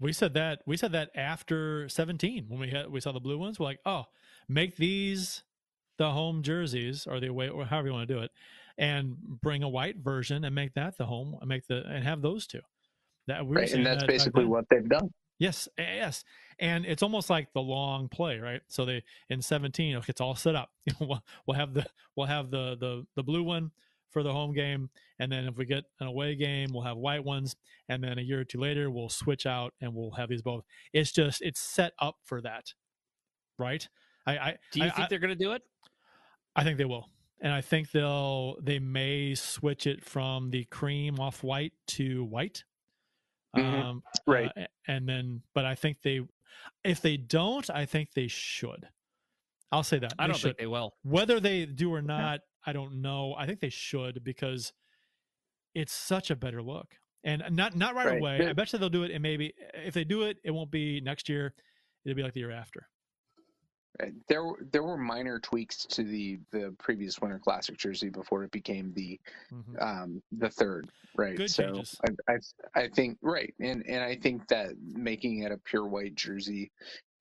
We 0.00 0.14
said 0.14 0.32
that 0.34 0.62
we 0.66 0.78
said 0.78 0.92
that 0.92 1.10
after 1.14 1.88
17 1.90 2.46
when 2.48 2.58
we 2.58 2.70
had 2.70 2.90
we 2.90 3.00
saw 3.00 3.12
the 3.12 3.20
blue 3.20 3.38
ones. 3.38 3.60
We're 3.60 3.66
like, 3.66 3.80
oh, 3.84 4.04
make 4.48 4.76
these 4.76 5.42
the 5.98 6.10
home 6.10 6.42
jerseys 6.42 7.06
or 7.06 7.20
the 7.20 7.26
away 7.26 7.50
or 7.50 7.66
however 7.66 7.88
you 7.88 7.92
want 7.92 8.08
to 8.08 8.14
do 8.14 8.20
it, 8.22 8.30
and 8.78 9.16
bring 9.18 9.62
a 9.62 9.68
white 9.68 9.98
version 9.98 10.42
and 10.42 10.54
make 10.54 10.72
that 10.72 10.96
the 10.96 11.04
home 11.04 11.36
make 11.44 11.66
the 11.66 11.84
and 11.86 12.02
have 12.02 12.22
those 12.22 12.46
two. 12.46 12.62
That 13.28 13.46
we 13.46 13.56
Right, 13.56 13.72
and 13.72 13.86
that's 13.86 14.02
that 14.02 14.08
basically 14.08 14.44
then. 14.44 14.50
what 14.50 14.64
they've 14.70 14.88
done. 14.88 15.10
Yes, 15.38 15.68
yes, 15.76 16.22
and 16.58 16.84
it's 16.86 17.02
almost 17.02 17.28
like 17.28 17.52
the 17.52 17.60
long 17.60 18.08
play, 18.08 18.38
right? 18.38 18.60
So 18.68 18.84
they 18.84 19.02
in 19.28 19.42
seventeen, 19.42 19.96
okay, 19.96 20.10
it's 20.10 20.20
all 20.20 20.34
set 20.36 20.54
up. 20.54 20.70
We'll, 21.00 21.22
we'll 21.46 21.56
have 21.56 21.74
the 21.74 21.86
we'll 22.16 22.26
have 22.26 22.50
the 22.50 22.76
the 22.78 23.06
the 23.16 23.22
blue 23.22 23.42
one 23.42 23.72
for 24.10 24.22
the 24.22 24.32
home 24.32 24.52
game, 24.52 24.90
and 25.18 25.32
then 25.32 25.46
if 25.46 25.56
we 25.56 25.64
get 25.64 25.84
an 25.98 26.06
away 26.06 26.36
game, 26.36 26.70
we'll 26.72 26.84
have 26.84 26.96
white 26.96 27.24
ones, 27.24 27.56
and 27.88 28.04
then 28.04 28.18
a 28.18 28.22
year 28.22 28.40
or 28.40 28.44
two 28.44 28.60
later, 28.60 28.90
we'll 28.90 29.08
switch 29.08 29.46
out 29.46 29.72
and 29.80 29.94
we'll 29.94 30.12
have 30.12 30.28
these 30.28 30.42
both. 30.42 30.64
It's 30.92 31.10
just 31.10 31.42
it's 31.42 31.60
set 31.60 31.92
up 31.98 32.16
for 32.24 32.40
that, 32.42 32.74
right? 33.58 33.88
I, 34.26 34.32
I 34.36 34.56
Do 34.72 34.80
you 34.80 34.86
I, 34.86 34.90
think 34.90 35.04
I, 35.04 35.06
they're 35.08 35.18
going 35.18 35.36
to 35.36 35.44
do 35.44 35.52
it? 35.52 35.62
I 36.54 36.62
think 36.62 36.78
they 36.78 36.84
will, 36.84 37.08
and 37.40 37.52
I 37.52 37.62
think 37.62 37.90
they'll 37.90 38.56
they 38.62 38.78
may 38.78 39.34
switch 39.34 39.86
it 39.86 40.04
from 40.04 40.50
the 40.50 40.64
cream 40.64 41.18
off 41.18 41.42
white 41.42 41.72
to 41.88 42.24
white. 42.24 42.64
Mhm. 43.56 43.82
Um, 43.82 44.02
Right. 44.26 44.50
uh, 44.56 44.66
and 44.86 45.08
then, 45.08 45.42
but 45.54 45.64
I 45.64 45.74
think 45.74 46.02
they, 46.02 46.20
if 46.84 47.00
they 47.00 47.16
don't, 47.16 47.68
I 47.70 47.84
think 47.86 48.12
they 48.14 48.28
should. 48.28 48.88
I'll 49.70 49.82
say 49.82 49.98
that 49.98 50.14
I 50.18 50.24
They 50.24 50.28
don't 50.32 50.36
should. 50.38 50.48
think 50.48 50.58
they 50.58 50.66
will. 50.66 50.94
Whether 51.02 51.40
they 51.40 51.66
do 51.66 51.92
or 51.92 52.02
not, 52.02 52.40
I 52.64 52.72
don't 52.72 53.00
know. 53.02 53.34
I 53.36 53.46
think 53.46 53.60
they 53.60 53.70
should 53.70 54.22
because 54.22 54.72
it's 55.74 55.92
such 55.92 56.30
a 56.30 56.36
better 56.36 56.62
look, 56.62 56.94
and 57.24 57.42
not 57.50 57.74
not 57.74 57.94
right, 57.94 58.06
Right. 58.06 58.18
away. 58.18 58.38
Yeah. 58.42 58.50
I 58.50 58.52
bet 58.52 58.72
you 58.72 58.78
they'll 58.78 58.88
do 58.90 59.04
it, 59.04 59.10
and 59.10 59.22
maybe 59.22 59.54
if 59.74 59.94
they 59.94 60.04
do 60.04 60.22
it, 60.22 60.38
it 60.44 60.50
won't 60.50 60.70
be 60.70 61.00
next 61.00 61.28
year. 61.28 61.54
It'll 62.04 62.16
be 62.16 62.22
like 62.22 62.34
the 62.34 62.40
year 62.40 62.50
after. 62.50 62.88
Right. 64.00 64.14
There 64.26 64.44
were 64.44 64.58
there 64.72 64.82
were 64.82 64.96
minor 64.96 65.38
tweaks 65.38 65.84
to 65.86 66.02
the 66.02 66.40
the 66.50 66.74
previous 66.78 67.20
Winter 67.20 67.38
Classic 67.38 67.76
jersey 67.76 68.08
before 68.08 68.42
it 68.42 68.50
became 68.50 68.92
the 68.94 69.20
Mhm. 69.52 69.82
um 69.82 70.22
the 70.32 70.48
third 70.48 70.88
right 71.14 71.36
Good 71.36 71.48
so 71.48 71.64
changes. 71.74 72.00
I, 72.28 72.32
I 72.32 72.38
i 72.84 72.88
think 72.88 73.18
right 73.20 73.54
and 73.60 73.84
and 73.86 74.02
i 74.02 74.16
think 74.16 74.48
that 74.48 74.78
making 74.78 75.40
it 75.40 75.52
a 75.52 75.58
pure 75.58 75.86
white 75.86 76.14
jersey 76.14 76.72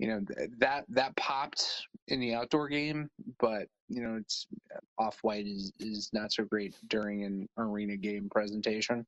you 0.01 0.07
know 0.07 0.19
th- 0.19 0.49
that 0.57 0.83
that 0.89 1.15
popped 1.15 1.85
in 2.07 2.19
the 2.19 2.33
outdoor 2.33 2.67
game 2.67 3.07
but 3.39 3.67
you 3.87 4.01
know 4.01 4.17
it's 4.19 4.47
off 4.97 5.19
white 5.21 5.45
is 5.45 5.71
is 5.79 6.09
not 6.11 6.33
so 6.33 6.43
great 6.43 6.75
during 6.87 7.23
an 7.23 7.47
arena 7.59 7.95
game 7.95 8.27
presentation 8.31 9.05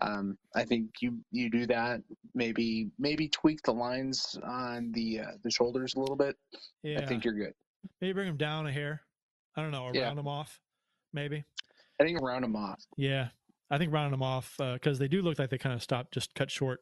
um 0.00 0.36
i 0.56 0.64
think 0.64 0.88
you 1.02 1.18
you 1.30 1.50
do 1.50 1.66
that 1.66 2.00
maybe 2.34 2.88
maybe 2.98 3.28
tweak 3.28 3.60
the 3.64 3.72
lines 3.72 4.38
on 4.42 4.90
the 4.92 5.20
uh, 5.20 5.32
the 5.44 5.50
shoulders 5.50 5.92
a 5.94 6.00
little 6.00 6.16
bit 6.16 6.34
Yeah, 6.82 7.00
i 7.02 7.06
think 7.06 7.22
you're 7.22 7.34
good 7.34 7.52
maybe 8.00 8.14
bring 8.14 8.26
them 8.26 8.36
down 8.36 8.66
a 8.66 8.72
hair. 8.72 9.02
I 9.56 9.62
don't 9.62 9.72
know, 9.72 9.84
or 9.84 9.92
Yeah. 9.94 10.04
round 10.04 10.18
them 10.18 10.28
off, 10.28 10.60
maybe. 11.12 11.44
i 12.00 12.04
think 12.04 12.20
round 12.22 12.44
them 12.44 12.56
off 12.56 12.80
Yeah, 12.96 13.28
I 13.70 13.76
think 13.78 13.92
rounding 13.92 14.12
them 14.12 14.22
off 14.22 14.54
because 14.58 14.98
they 14.98 15.08
do 15.08 15.20
look 15.22 15.38
like 15.38 15.50
they 15.50 15.58
kind 15.58 15.74
of 15.74 15.82
stopped, 15.82 16.14
just 16.14 16.34
cut 16.34 16.50
short. 16.50 16.80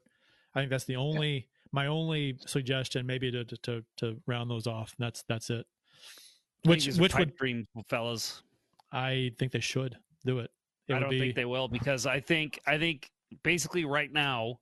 I 0.55 0.61
think 0.61 0.71
that's 0.71 0.85
the 0.85 0.97
only 0.97 1.49
my 1.73 1.87
only 1.87 2.37
suggestion, 2.47 3.07
maybe 3.07 3.31
to 3.31 3.45
to 3.45 3.57
to, 3.59 3.85
to 3.99 4.21
round 4.27 4.51
those 4.51 4.67
off. 4.67 4.95
That's 4.99 5.25
that's 5.29 5.51
it. 5.51 5.67
Which 6.65 6.85
think 6.85 6.85
these 6.85 6.99
are 6.99 7.03
which 7.03 7.15
would 7.15 7.37
dream 7.37 7.67
fellas. 7.89 8.43
I 8.93 9.33
think 9.39 9.53
they 9.53 9.61
should 9.61 9.97
do 10.25 10.39
it. 10.39 10.51
It 10.89 10.95
I 10.95 11.01
don't 11.01 11.11
be 11.11 11.21
think 11.21 11.35
they 11.35 11.45
will 11.45 11.69
because 11.69 12.07
I 12.07 12.21
think 12.21 12.61
I 12.67 12.79
think 12.79 13.11
basically 13.43 13.85
right 13.85 14.13
now 14.13 14.59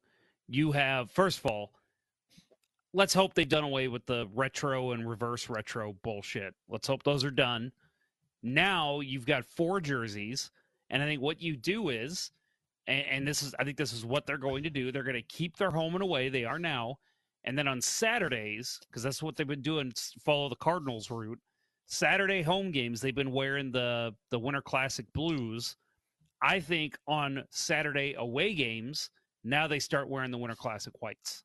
you 0.49 0.73
have 0.73 1.11
first 1.11 1.39
of 1.39 1.47
all, 1.47 1.73
let's 2.93 3.15
hope 3.15 3.35
they've 3.35 3.49
done 3.49 3.65
away 3.65 3.89
with 3.89 4.05
the 4.07 4.27
retro 4.35 4.93
and 4.93 5.09
reverse 5.09 5.49
retro 5.49 5.95
bullshit. 6.03 6.55
Let's 6.69 6.87
hope 6.87 7.03
those 7.03 7.25
are 7.25 7.31
done. 7.31 7.73
Now 8.43 9.01
you've 9.01 9.27
got 9.27 9.45
four 9.45 9.81
jerseys, 9.81 10.51
and 10.91 11.03
I 11.03 11.07
think 11.07 11.23
what 11.23 11.41
you 11.41 11.57
do 11.57 11.89
is 11.91 12.31
and, 12.87 13.05
and 13.11 13.29
this 13.29 13.43
is 13.43 13.55
I 13.59 13.65
think 13.65 13.77
this 13.77 13.93
is 13.93 14.05
what 14.05 14.27
they're 14.27 14.39
going 14.39 14.63
to 14.63 14.71
do. 14.71 14.93
They're 14.93 15.03
going 15.03 15.15
to 15.15 15.23
keep 15.23 15.57
their 15.57 15.71
home 15.71 15.95
and 15.95 16.03
away. 16.03 16.29
They 16.29 16.45
are 16.45 16.59
now, 16.59 16.97
and 17.45 17.57
then 17.59 17.69
on 17.69 17.81
Saturdays 17.81 18.79
because 18.89 19.03
that's 19.03 19.23
what 19.23 19.37
they've 19.37 19.47
been 19.47 19.63
doing. 19.63 19.93
Follow 20.25 20.49
the 20.49 20.57
Cardinals 20.57 21.11
route. 21.11 21.39
Saturday 21.89 22.43
home 22.43 22.73
games 22.73 23.01
they've 23.01 23.15
been 23.15 23.33
wearing 23.33 23.71
the 23.71 24.13
the 24.31 24.39
Winter 24.39 24.63
Classic 24.63 25.07
blues. 25.13 25.77
I 26.43 26.61
think 26.61 26.99
on 27.07 27.45
Saturday 27.51 28.15
away 28.19 28.55
games 28.55 29.11
now 29.47 29.67
they 29.67 29.79
start 29.79 30.09
wearing 30.09 30.31
the 30.31 30.39
Winter 30.39 30.57
Classic 30.57 30.93
whites. 31.01 31.45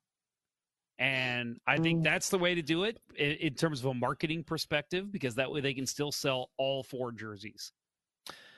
And 0.98 1.58
I 1.68 1.78
think 1.78 2.02
mm. 2.02 2.04
that's 2.04 2.30
the 2.30 2.38
way 2.38 2.54
to 2.54 2.62
do 2.62 2.84
it 2.84 3.00
in, 3.16 3.32
in 3.34 3.54
terms 3.54 3.80
of 3.80 3.88
a 3.88 3.94
marketing 3.94 4.44
perspective, 4.44 5.12
because 5.12 5.36
that 5.36 5.52
way 5.52 5.62
they 5.62 5.74
can 5.74 5.86
still 5.86 6.12
sell 6.12 6.50
all 6.58 6.84
four 6.84 7.12
jerseys. 7.12 7.72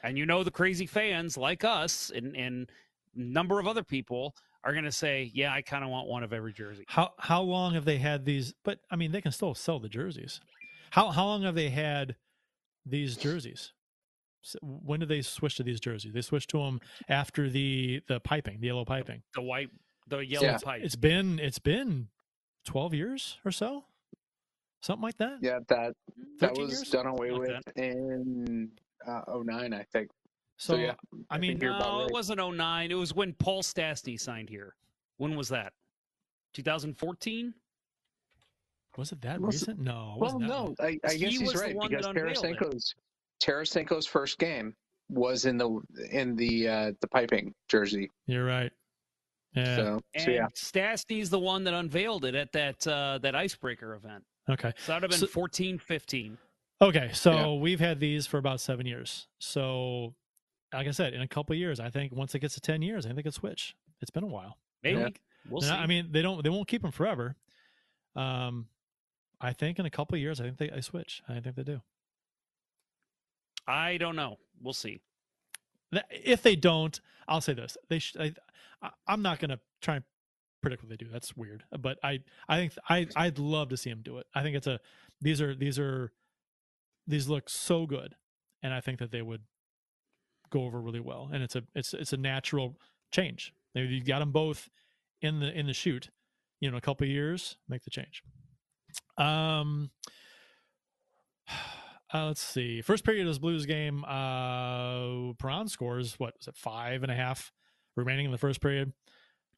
And 0.04 0.18
you 0.18 0.26
know, 0.26 0.44
the 0.44 0.52
crazy 0.52 0.86
fans 0.86 1.38
like 1.38 1.64
us 1.64 2.12
and, 2.14 2.36
and 2.36 2.70
number 3.16 3.60
of 3.60 3.68
other 3.68 3.84
people 3.84 4.36
are 4.66 4.74
going 4.74 4.84
to 4.86 4.92
say, 4.92 5.32
"Yeah, 5.34 5.54
I 5.54 5.62
kind 5.62 5.84
of 5.84 5.90
want 5.90 6.08
one 6.08 6.24
of 6.24 6.34
every 6.34 6.54
jersey." 6.54 6.84
How 6.88 7.14
how 7.18 7.42
long 7.42 7.74
have 7.74 7.86
they 7.86 7.98
had 7.98 8.26
these? 8.26 8.54
But 8.64 8.80
I 8.92 8.96
mean, 8.96 9.12
they 9.12 9.22
can 9.22 9.32
still 9.32 9.54
sell 9.56 9.80
the 9.80 9.90
jerseys. 9.90 10.40
How 10.92 11.10
how 11.12 11.26
long 11.26 11.44
have 11.44 11.56
they 11.56 11.70
had 11.70 12.16
these 12.86 13.16
jerseys? 13.18 13.72
When 14.62 15.00
did 15.00 15.08
they 15.08 15.22
switch 15.22 15.56
to 15.56 15.64
these 15.64 15.80
jerseys? 15.80 16.14
They 16.14 16.22
switched 16.22 16.50
to 16.50 16.58
them 16.60 16.82
after 17.08 17.50
the 17.50 18.02
the 18.08 18.20
piping, 18.20 18.60
the 18.60 18.68
yellow 18.68 18.84
piping. 18.86 19.24
The 19.36 19.42
white, 19.42 19.70
the 20.08 20.20
yellow 20.20 20.48
Yeah. 20.48 20.58
pipe. 20.58 20.82
It's 20.84 20.98
been 20.98 21.40
it's 21.40 21.60
been 21.60 22.10
twelve 22.66 22.94
years 22.94 23.38
or 23.46 23.52
so, 23.52 23.86
something 24.82 25.02
like 25.04 25.18
that. 25.18 25.38
Yeah, 25.42 25.60
that 25.70 25.94
that 26.40 26.58
was 26.58 26.72
years? 26.72 26.90
done 26.90 27.06
away 27.08 27.32
Like 27.32 27.40
with 27.42 27.78
in 27.78 28.72
uh, 29.08 29.22
09, 29.44 29.74
I 29.74 29.84
think. 29.84 30.10
So, 30.58 30.74
So, 30.74 30.80
yeah, 30.80 30.94
I 31.30 31.36
I 31.36 31.38
mean, 31.40 31.52
think 31.52 31.64
you're 31.64 31.76
about 31.76 31.92
no, 31.94 31.98
right. 32.02 32.08
it 32.10 32.14
wasn't 32.14 32.40
09. 32.40 32.92
It 32.92 32.96
was 32.96 33.14
when 33.14 33.34
Paul 33.34 33.64
Stastny 33.64 34.20
signed 34.20 34.50
here. 34.50 34.76
When 35.18 35.36
was 35.36 35.50
that? 35.50 35.74
2014. 36.54 37.54
was 38.98 39.12
it 39.12 39.22
that 39.22 39.42
Was 39.42 39.56
it- 39.64 39.68
recent? 39.70 39.80
No. 39.80 40.14
it 40.16 40.20
Well, 40.22 40.40
no. 40.40 40.76
I, 40.80 41.00
I 41.04 41.16
guess 41.16 41.40
was 41.40 41.52
he's 41.52 41.56
right 41.56 41.76
because 41.80 42.06
that 42.06 42.16
it. 42.16 42.24
Tarasenko's 42.38 42.96
Tarasenko's 43.44 44.06
first 44.06 44.38
game 44.40 44.76
was 45.10 45.46
in 45.46 45.58
the 45.58 45.82
in 46.12 46.36
the 46.36 46.68
uh, 46.68 46.92
the 47.02 47.08
piping 47.08 47.54
jersey. 47.68 48.10
You're 48.28 48.46
right. 48.46 48.72
Yeah. 49.56 49.76
So, 49.76 50.00
And 50.14 50.24
so 50.24 50.32
yeah, 50.32 50.48
Stastny's 50.56 51.30
the 51.30 51.40
one 51.40 51.64
that 51.66 51.74
unveiled 51.74 52.26
it 52.26 52.36
at 52.36 52.52
that 52.54 52.86
uh, 52.88 53.18
that 53.24 53.36
icebreaker 53.36 53.96
event. 53.96 54.24
Okay. 54.50 54.72
So 54.78 54.92
that 54.92 54.96
would 55.02 55.04
have 55.04 55.12
been 55.12 55.20
So- 55.20 55.28
14, 55.28 55.78
15. 55.80 56.38
Okay, 56.84 57.12
so 57.14 57.32
Yeah. 57.32 57.54
we've 57.62 57.80
had 57.80 58.00
these 58.00 58.28
for 58.28 58.38
about 58.38 58.60
seven 58.60 58.86
years. 58.86 59.28
So, 59.40 60.16
like 60.74 60.88
I 60.88 60.92
said, 60.92 61.14
in 61.14 61.22
a 61.22 61.28
couple 61.28 61.54
of 61.54 61.60
years, 61.60 61.80
I 61.80 61.90
think 61.90 62.12
once 62.14 62.36
it 62.36 62.40
gets 62.40 62.56
to 62.56 62.62
ten 62.62 62.82
years, 62.82 63.06
I 63.06 63.10
think 63.10 63.18
they 63.18 63.24
could 63.24 63.34
switch. 63.34 63.76
It's 64.02 64.12
been 64.12 64.24
a 64.24 64.28
while. 64.28 64.58
Maybe 64.84 65.00
Yeah. 65.00 65.10
we'll 65.50 65.62
They're 65.62 65.70
see. 65.70 65.76
I 65.76 65.86
mean, 65.88 66.12
they 66.12 66.22
don't. 66.22 66.44
They 66.44 66.50
won't 66.50 66.68
keep 66.68 66.82
them 66.82 66.92
forever. 66.92 67.36
Um, 68.16 68.68
I 69.40 69.54
think 69.54 69.80
in 69.80 69.86
a 69.86 69.90
couple 69.90 70.16
of 70.16 70.22
years, 70.22 70.40
I 70.42 70.46
think 70.46 70.58
they, 70.58 70.70
they 70.70 70.82
switch. 70.82 71.22
I 71.28 71.40
think 71.40 71.56
they 71.56 71.64
do. 71.64 71.82
I 73.68 73.98
don't 73.98 74.16
know. 74.16 74.38
We'll 74.62 74.74
see. 74.74 75.02
If 76.10 76.42
they 76.42 76.56
don't, 76.56 77.00
I'll 77.28 77.42
say 77.42 77.54
this: 77.54 77.78
they. 77.90 78.00
Sh- 78.00 78.16
I, 78.20 78.34
I, 78.82 78.90
I'm 79.08 79.22
not 79.22 79.40
going 79.40 79.52
to 79.52 79.60
try 79.82 79.96
and 79.98 80.04
predict 80.62 80.84
what 80.84 80.90
they 80.90 80.98
do. 80.98 81.08
That's 81.12 81.36
weird. 81.38 81.64
But 81.80 81.98
I, 82.04 82.20
I 82.50 82.58
think 82.58 82.74
I, 82.90 83.08
I'd 83.16 83.40
love 83.40 83.70
to 83.70 83.78
see 83.78 83.90
them 83.90 84.02
do 84.02 84.18
it. 84.18 84.28
I 84.36 84.44
think 84.44 84.56
it's 84.58 84.68
a. 84.68 84.80
These 85.22 85.40
are 85.42 85.56
these 85.56 85.80
are, 85.80 86.12
these 87.08 87.28
look 87.28 87.50
so 87.50 87.86
good, 87.86 88.16
and 88.62 88.74
I 88.74 88.80
think 88.82 89.00
that 89.00 89.12
they 89.12 89.22
would 89.22 89.42
go 90.50 90.64
over 90.66 90.80
really 90.80 91.00
well. 91.00 91.30
And 91.32 91.44
it's 91.44 91.56
a 91.56 91.64
it's 91.76 91.94
it's 91.94 92.14
a 92.14 92.18
natural 92.18 92.78
change. 93.12 93.54
Maybe 93.76 93.96
you 93.96 94.04
got 94.04 94.20
them 94.20 94.32
both 94.32 94.70
in 95.22 95.40
the 95.40 95.52
in 95.58 95.66
the 95.68 95.74
shoot. 95.74 96.10
You 96.60 96.72
know, 96.72 96.78
a 96.78 96.82
couple 96.82 97.06
of 97.06 97.10
years, 97.10 97.58
make 97.68 97.84
the 97.84 97.90
change. 97.90 98.24
Um. 99.18 99.92
Uh, 102.16 102.28
let's 102.28 102.44
see. 102.44 102.80
First 102.84 103.04
period 103.04 103.22
of 103.26 103.28
this 103.32 103.40
Blues 103.40 103.66
game, 103.66 104.06
uh, 104.06 105.34
Perron 105.40 105.68
scores 105.68 106.14
what 106.20 106.36
was 106.38 106.48
it 106.48 106.56
five 106.56 107.02
and 107.02 107.12
a 107.12 107.16
half 107.16 107.52
remaining 107.96 108.26
in 108.26 108.32
the 108.32 108.38
first 108.38 108.62
period 108.62 108.94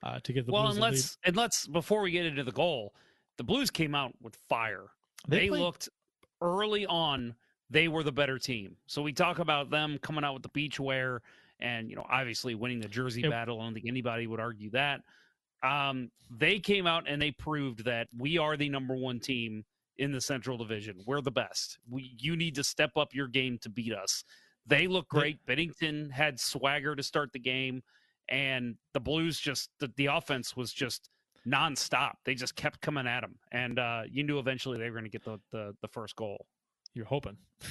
uh, 0.02 0.20
to 0.24 0.32
get 0.32 0.46
the 0.46 0.54
well, 0.54 0.64
Blues 0.64 0.76
and 0.76 0.82
let's 0.82 1.18
and 1.26 1.36
let's 1.36 1.68
before 1.68 2.00
we 2.00 2.12
get 2.12 2.26
into 2.26 2.46
the 2.46 2.54
goal, 2.54 2.93
the 3.38 3.43
Blues 3.43 3.70
came 3.70 3.93
out 3.93 4.14
with 4.22 4.38
fire. 4.48 4.86
They 5.28 5.39
They, 5.39 5.50
played- 5.50 5.60
looked 5.64 5.89
early 6.42 6.86
on. 6.86 7.36
They 7.70 7.88
were 7.88 8.04
the 8.04 8.12
better 8.12 8.38
team. 8.38 8.78
So 8.86 9.02
we 9.02 9.12
talk 9.12 9.40
about 9.40 9.70
them 9.70 9.98
coming 10.02 10.24
out 10.24 10.34
with 10.34 10.44
the 10.44 10.50
beach 10.50 10.80
wear 10.80 11.22
and 11.60 11.90
you 11.90 11.96
know 11.96 12.06
obviously 12.10 12.54
winning 12.54 12.80
the 12.80 12.88
jersey 12.88 13.24
It- 13.24 13.30
battle. 13.32 13.60
I 13.60 13.66
don't 13.66 13.74
think 13.74 13.88
anybody 13.88 14.28
would 14.28 14.40
argue 14.40 14.70
that. 14.72 15.02
Um, 15.64 16.12
they 16.30 16.60
came 16.60 16.86
out 16.86 17.06
and 17.08 17.22
they 17.22 17.32
proved 17.32 17.86
that 17.86 18.08
we 18.16 18.38
are 18.38 18.56
the 18.56 18.70
number 18.70 18.96
one 18.96 19.20
team 19.20 19.66
in 19.98 20.12
the 20.12 20.22
Central 20.22 20.58
Division. 20.58 21.02
We're 21.08 21.22
the 21.22 21.32
best. 21.32 21.80
We 21.90 22.16
you 22.20 22.36
need 22.36 22.56
to 22.56 22.64
step 22.64 22.92
up 22.98 23.14
your 23.14 23.28
game 23.28 23.58
to 23.60 23.70
beat 23.70 23.94
us. 23.94 24.24
They 24.68 24.88
look 24.88 25.08
great. 25.08 25.44
Binnington 25.48 26.12
had 26.12 26.40
swagger 26.40 26.96
to 26.96 27.04
start 27.04 27.32
the 27.32 27.40
game, 27.40 27.84
and 28.30 28.76
the 28.94 29.00
Blues 29.00 29.40
just 29.40 29.70
the, 29.80 29.92
the 29.96 30.08
offense 30.08 30.56
was 30.56 30.74
just 30.74 31.10
nonstop. 31.48 32.14
They 32.26 32.36
just 32.36 32.56
kept 32.56 32.82
coming 32.82 33.08
at 33.08 33.22
them, 33.22 33.36
and 33.52 33.80
uh, 33.80 34.02
you 34.10 34.24
knew 34.24 34.39
eventually 34.39 34.78
they 34.78 34.86
were 34.89 34.98
going 35.00 35.04
to 35.04 35.10
get 35.10 35.24
the, 35.26 35.39
the 35.52 35.76
the 35.82 35.88
first 35.88 36.16
goal. 36.16 36.46
You're 36.93 37.06
hoping. 37.06 37.38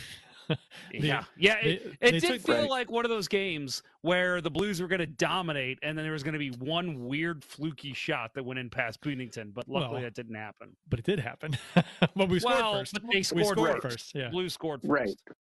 They- 0.93 0.99
yeah, 0.99 1.25
yeah. 1.39 1.55
they- 1.63 1.71
It, 1.71 2.01
they 2.01 2.21
did 2.21 2.43
feel 2.43 2.57
Right. 2.57 2.69
like 2.69 2.91
one 2.91 3.07
of 3.07 3.09
those 3.09 3.29
games 3.29 3.83
where 4.03 4.43
the 4.43 4.51
Blues 4.51 4.79
were 4.79 4.89
going 4.89 4.99
to 5.01 5.07
dominate, 5.07 5.79
and 5.83 5.97
then 5.97 6.05
there 6.05 6.13
was 6.13 6.23
going 6.23 6.35
to 6.35 6.39
be 6.39 6.51
one 6.51 7.07
weird 7.07 7.43
fluky 7.43 7.95
shot 7.95 8.35
that 8.35 8.45
went 8.45 8.59
in 8.59 8.69
past 8.69 9.01
Binnington. 9.01 9.55
But 9.55 9.67
luckily, 9.71 9.95
Well, 9.95 10.03
that 10.03 10.13
didn't 10.15 10.35
happen. 10.35 10.77
but 10.87 10.99
it 10.99 11.07
did 11.07 11.19
happen. 11.19 11.57
but 12.15 12.29
we 12.29 12.41
scored 12.41 12.57
well, 12.57 12.75
first. 12.75 12.93
but 12.93 13.03
they 13.11 13.17
we 13.19 13.23
scored, 13.23 13.47
scored 13.47 13.71
first. 13.81 13.83
first. 13.83 14.15
Yeah. 14.15 14.29
Blues 14.29 14.53
scored 14.53 14.83
first. 14.83 14.91
right. 14.91 15.37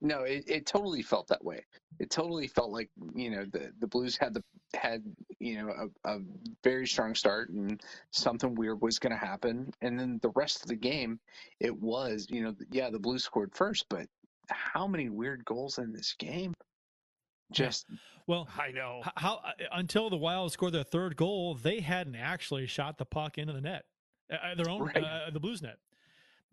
No, 0.00 0.22
it, 0.22 0.44
it 0.48 0.66
totally 0.66 1.02
felt 1.02 1.28
that 1.28 1.44
way. 1.44 1.64
It 1.98 2.10
totally 2.10 2.46
felt 2.48 2.70
like 2.70 2.90
you 3.14 3.30
know 3.30 3.44
the 3.44 3.72
the 3.78 3.86
Blues 3.86 4.16
had 4.16 4.32
the 4.34 4.42
had 4.74 5.04
you 5.38 5.58
know 5.58 5.90
a, 6.04 6.16
a 6.16 6.20
very 6.64 6.86
strong 6.86 7.14
start 7.14 7.50
and 7.50 7.82
something 8.10 8.54
weird 8.54 8.80
was 8.80 8.98
going 8.98 9.12
to 9.12 9.18
happen, 9.18 9.70
and 9.82 9.98
then 10.00 10.18
the 10.22 10.30
rest 10.30 10.62
of 10.62 10.68
the 10.68 10.76
game, 10.76 11.20
it 11.58 11.76
was 11.78 12.26
you 12.30 12.42
know 12.42 12.54
yeah 12.70 12.88
the 12.90 12.98
Blues 12.98 13.24
scored 13.24 13.54
first, 13.54 13.86
but 13.90 14.06
how 14.48 14.86
many 14.86 15.10
weird 15.10 15.44
goals 15.44 15.78
in 15.78 15.92
this 15.92 16.14
game? 16.18 16.54
Just 17.52 17.86
Well, 18.26 18.48
I 18.56 18.70
know. 18.70 19.02
how 19.16 19.36
uh, 19.44 19.52
until 19.72 20.08
the 20.08 20.16
Wild 20.16 20.52
scored 20.52 20.72
their 20.72 20.84
third 20.84 21.16
goal, 21.16 21.54
they 21.54 21.80
hadn't 21.80 22.14
actually 22.14 22.66
shot 22.66 22.96
the 22.96 23.04
puck 23.04 23.38
into 23.38 23.52
the 23.52 23.60
net, 23.60 23.84
uh, 24.32 24.36
uh, 24.36 24.54
their 24.54 24.70
own 24.70 24.82
Right. 24.82 24.96
uh, 24.96 25.30
the 25.30 25.40
Blues 25.40 25.60
net. 25.60 25.78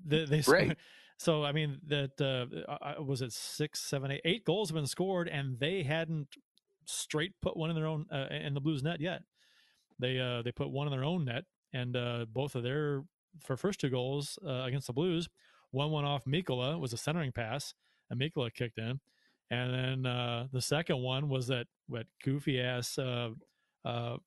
The, 0.04 0.26
they 0.26 0.41
Right. 0.52 0.78
So 1.18 1.43
I 1.43 1.51
mean 1.51 1.80
that 1.88 2.22
uh, 2.22 3.03
was 3.03 3.22
it 3.22 3.34
six, 3.34 3.80
seven, 3.80 4.11
eight, 4.11 4.22
eight 4.24 4.45
goals 4.45 4.70
have 4.70 4.76
been 4.76 4.88
scored, 4.88 5.28
and 5.28 5.59
they 5.59 5.84
hadn't 5.84 6.28
straight 6.86 7.34
put 7.41 7.57
one 7.57 7.70
in 7.70 7.76
their 7.76 7.88
own 7.88 8.05
uh, 8.11 8.28
in 8.32 8.53
the 8.53 8.61
Blues 8.61 8.84
net 8.84 9.01
yet. 9.01 9.24
They 9.99 10.20
uh, 10.20 10.43
they 10.43 10.51
put 10.51 10.70
one 10.70 10.88
in 10.88 10.91
their 10.91 11.03
own 11.03 11.26
net, 11.26 11.45
and 11.74 11.95
uh, 11.95 12.26
both 12.32 12.55
of 12.55 12.63
their 12.63 13.03
for 13.43 13.57
first 13.57 13.80
two 13.80 13.89
goals 13.89 14.38
uh, 14.45 14.63
against 14.63 14.88
the 14.88 14.93
Blues, 14.93 15.28
one 15.72 15.91
went 15.91 16.05
off 16.05 16.24
Mikkola 16.26 16.80
was 16.80 16.93
a 16.93 16.97
centering 16.97 17.32
pass, 17.32 17.74
and 18.09 18.20
Mikkola 18.20 18.53
kicked 18.53 18.78
in, 18.78 18.99
and 19.49 19.74
then 19.74 20.05
uh, 20.05 20.47
the 20.51 20.61
second 20.61 21.01
one 21.01 21.30
was 21.30 21.47
that 21.47 21.68
what 21.88 22.05
goofy 22.24 22.61
ass 22.61 22.97
uh, 22.97 23.30
uh, 23.86 24.18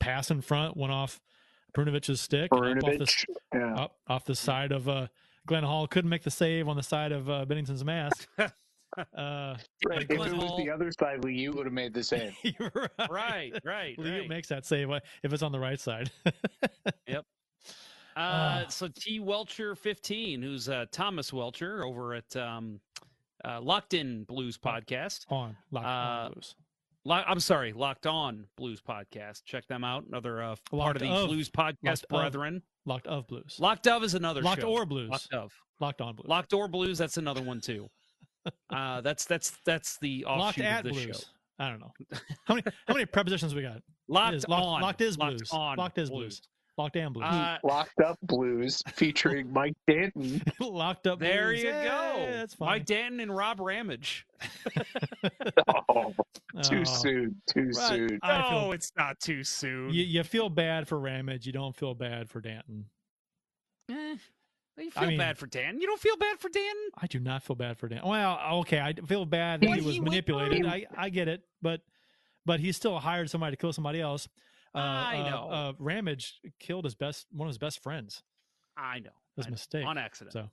pass 0.00 0.30
in 0.30 0.40
front 0.40 0.76
went 0.76 0.92
off 0.92 1.20
Brunovic's 1.76 2.20
stick 2.20 2.52
off 2.52 2.80
the 2.80 3.24
yeah. 3.54 3.74
up 3.74 3.96
off 4.06 4.24
the 4.24 4.34
side 4.34 4.72
of 4.72 4.88
uh, 4.88 5.08
Glenn 5.48 5.64
Hall. 5.64 5.86
Couldn't 5.88 6.10
make 6.10 6.22
the 6.22 6.30
save 6.30 6.68
on 6.68 6.76
the 6.76 6.82
side 6.82 7.10
of 7.10 7.28
uh, 7.28 7.44
Binnington's 7.46 7.84
mask. 7.84 8.28
uh, 8.38 8.48
Right. 9.16 9.56
Glenn 9.84 10.02
If 10.02 10.10
it 10.10 10.18
was 10.18 10.32
Hall- 10.32 10.58
the 10.58 10.70
other 10.70 10.90
side, 10.92 11.24
you 11.24 11.52
would 11.52 11.66
have 11.66 11.72
made 11.72 11.92
the 11.94 12.02
save. 12.04 12.36
right. 12.60 12.90
Right, 13.10 13.52
right, 13.64 13.98
Leo 13.98 14.20
right. 14.20 14.28
makes 14.28 14.48
that 14.48 14.64
save 14.66 14.90
uh, 14.90 15.00
if 15.22 15.32
it's 15.32 15.42
on 15.42 15.50
the 15.52 15.58
right 15.58 15.80
side. 15.80 16.10
Yep. 17.06 17.24
Uh, 18.16 18.20
Ah. 18.20 18.64
so 18.68 18.88
T 18.88 19.20
Welcher 19.20 19.74
15, 19.74 20.42
who's 20.42 20.68
uh, 20.68 20.86
Thomas 20.90 21.32
Welcher 21.32 21.84
over 21.84 22.14
at 22.14 22.34
um, 22.36 22.80
uh, 23.44 23.60
Locked 23.60 23.94
In 23.94 24.24
Blues 24.24 24.58
podcast. 24.58 25.24
on 25.30 25.56
lock, 25.70 25.84
Uh, 25.84 25.88
on 25.88 26.32
blues. 26.32 26.54
Lo- 27.04 27.22
I'm 27.26 27.40
sorry, 27.40 27.72
Locked 27.72 28.06
On 28.06 28.44
Blues 28.56 28.80
podcast. 28.80 29.44
Check 29.44 29.66
them 29.68 29.84
out. 29.84 30.04
Another 30.06 30.42
uh, 30.42 30.56
part 30.70 30.96
of 30.96 31.02
the 31.02 31.08
of- 31.08 31.28
Blues 31.28 31.48
podcast 31.48 32.04
Locked 32.10 32.34
of. 32.34 32.62
Locked 32.88 33.06
of 33.06 33.26
blues. 33.28 33.56
Locked 33.60 33.86
of 33.86 34.02
is 34.02 34.14
another 34.14 34.40
Locked 34.42 34.62
show. 34.62 34.68
or 34.70 34.86
blues. 34.86 35.10
Locked 35.10 35.34
of. 35.34 35.52
Locked 35.80 36.00
on 36.00 36.14
blues. 36.16 36.26
Locked 36.28 36.52
or 36.54 36.66
blues. 36.68 36.98
That's 36.98 37.18
another 37.18 37.42
one 37.42 37.60
too. 37.60 37.88
uh, 38.70 39.00
that's 39.02 39.26
that's 39.26 39.52
that's 39.66 39.98
the 40.00 40.24
Locked 40.26 40.58
offshoot 40.58 40.64
at 40.64 40.78
of 40.86 40.92
this 40.94 41.04
blues. 41.04 41.16
show. 41.18 41.24
I 41.64 41.68
don't 41.70 41.80
know 41.80 41.92
how 42.46 42.54
many 42.54 42.64
how 42.86 42.94
many 42.94 43.04
prepositions 43.16 43.54
we 43.54 43.62
got. 43.62 43.82
Locked 44.08 44.34
is. 44.36 44.48
Locked- 44.48 44.64
on. 44.64 44.80
locked 44.82 45.00
is 45.02 45.18
Locked 45.18 45.36
blues. 45.38 45.48
on 45.52 45.76
Locked 45.76 45.98
is 45.98 46.10
blues. 46.10 46.40
Locked 46.78 46.96
and 46.96 47.12
Blues. 47.12 47.26
Uh, 47.26 47.58
Locked 47.64 48.00
Up 48.00 48.16
Blues 48.22 48.82
featuring 48.94 49.52
Mike 49.52 49.74
Danton. 49.88 50.40
Locked 50.60 51.06
up. 51.08 51.18
there 51.18 51.48
Blues. 51.48 51.62
you 51.64 51.68
Yeah, 51.70 51.84
go. 51.84 52.26
That's 52.32 52.54
fine. 52.54 52.68
Mike 52.68 52.86
Danton 52.86 53.20
and 53.20 53.36
Rob 53.36 53.60
Ramage. 53.60 54.24
Oh, 55.90 56.14
too 56.62 56.80
Oh. 56.80 56.84
soon. 56.84 57.36
Too 57.52 57.66
Right. 57.74 57.74
soon. 57.88 58.18
I 58.22 58.38
no, 58.42 58.48
feel- 58.60 58.72
it's 58.72 58.92
not 58.96 59.18
too 59.20 59.42
soon. 59.44 59.90
You, 59.90 60.04
you 60.04 60.22
feel 60.22 60.48
bad 60.48 60.86
for 60.88 60.98
Ramage. 60.98 61.46
You 61.46 61.52
don't 61.52 61.74
feel 61.74 61.94
bad 61.94 62.28
for 62.30 62.40
Danton. 62.40 62.86
Eh, 63.90 63.94
you 64.78 64.90
I 64.96 65.00
feel 65.00 65.08
mean- 65.08 65.18
bad 65.18 65.38
for 65.38 65.46
Dan. 65.46 65.80
You 65.80 65.86
don't 65.86 66.00
feel 66.00 66.16
bad 66.16 66.38
for 66.38 66.48
Dan? 66.48 66.74
I 66.98 67.06
do 67.06 67.18
not 67.20 67.42
feel 67.42 67.56
bad 67.56 67.78
for 67.78 67.88
Dan. 67.88 68.00
Well, 68.04 68.38
okay, 68.60 68.80
I 68.80 68.92
feel 69.06 69.24
bad 69.24 69.60
that 69.60 69.68
What 69.68 69.78
he 69.80 69.84
was 69.86 69.94
he 69.96 70.00
manipulated. 70.00 70.66
I, 70.66 70.86
I 70.96 71.08
get 71.10 71.26
it, 71.28 71.42
but 71.62 71.80
but 72.46 72.60
he 72.60 72.72
still 72.72 72.98
hired 72.98 73.28
somebody 73.30 73.56
to 73.56 73.60
kill 73.60 73.72
somebody 73.72 74.00
else. 74.00 74.28
Uh, 74.78 75.04
I 75.06 75.20
uh, 75.20 75.30
know. 75.30 75.50
Uh, 75.50 75.72
Ramage 75.78 76.40
killed 76.58 76.84
his 76.84 76.94
best 76.94 77.26
one 77.32 77.46
of 77.46 77.50
his 77.50 77.58
best 77.58 77.82
friends. 77.82 78.22
I 78.76 79.00
know. 79.00 79.10
It 79.10 79.36
was 79.36 79.46
I 79.46 79.48
a 79.48 79.50
know. 79.50 79.54
mistake. 79.54 79.86
On 79.86 79.98
accident. 79.98 80.32
So 80.32 80.48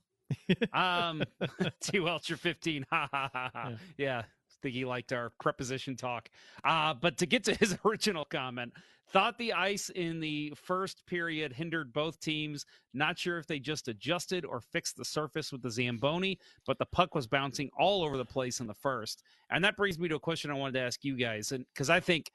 Um, 0.72 1.22
T. 1.80 2.00
Welcher 2.00 2.36
15. 2.36 2.86
Ha 2.90 3.08
ha 3.10 3.30
ha 3.32 3.50
ha. 3.52 3.68
Yeah. 3.70 3.76
Yeah. 3.98 4.22
Think 4.62 4.74
he 4.74 4.84
liked 4.86 5.12
our 5.12 5.30
preposition 5.38 5.96
talk. 5.96 6.30
Uh, 6.64 6.94
but 6.94 7.18
to 7.18 7.26
get 7.26 7.44
to 7.44 7.54
his 7.60 7.76
original 7.84 8.24
comment, 8.24 8.72
thought 9.10 9.36
the 9.38 9.52
ice 9.52 9.90
in 9.90 10.18
the 10.18 10.52
first 10.56 11.04
period 11.06 11.52
hindered 11.52 11.92
both 11.92 12.18
teams. 12.20 12.64
Not 12.94 13.18
sure 13.18 13.38
if 13.38 13.46
they 13.46 13.58
just 13.58 13.86
adjusted 13.86 14.44
or 14.46 14.60
fixed 14.60 14.96
the 14.96 15.04
surface 15.04 15.52
with 15.52 15.62
the 15.62 15.70
Zamboni, 15.70 16.38
but 16.66 16.78
the 16.78 16.86
puck 16.86 17.14
was 17.14 17.26
bouncing 17.26 17.70
all 17.78 18.02
over 18.02 18.16
the 18.16 18.24
place 18.24 18.58
in 18.60 18.66
the 18.66 18.74
first. 18.74 19.22
And 19.50 19.62
that 19.62 19.76
brings 19.76 19.98
me 19.98 20.08
to 20.08 20.16
a 20.16 20.20
question 20.20 20.50
I 20.50 20.54
wanted 20.54 20.72
to 20.74 20.80
ask 20.80 21.04
you 21.04 21.16
guys. 21.16 21.52
And 21.52 21.66
because 21.72 21.90
I 21.90 22.00
think 22.00 22.30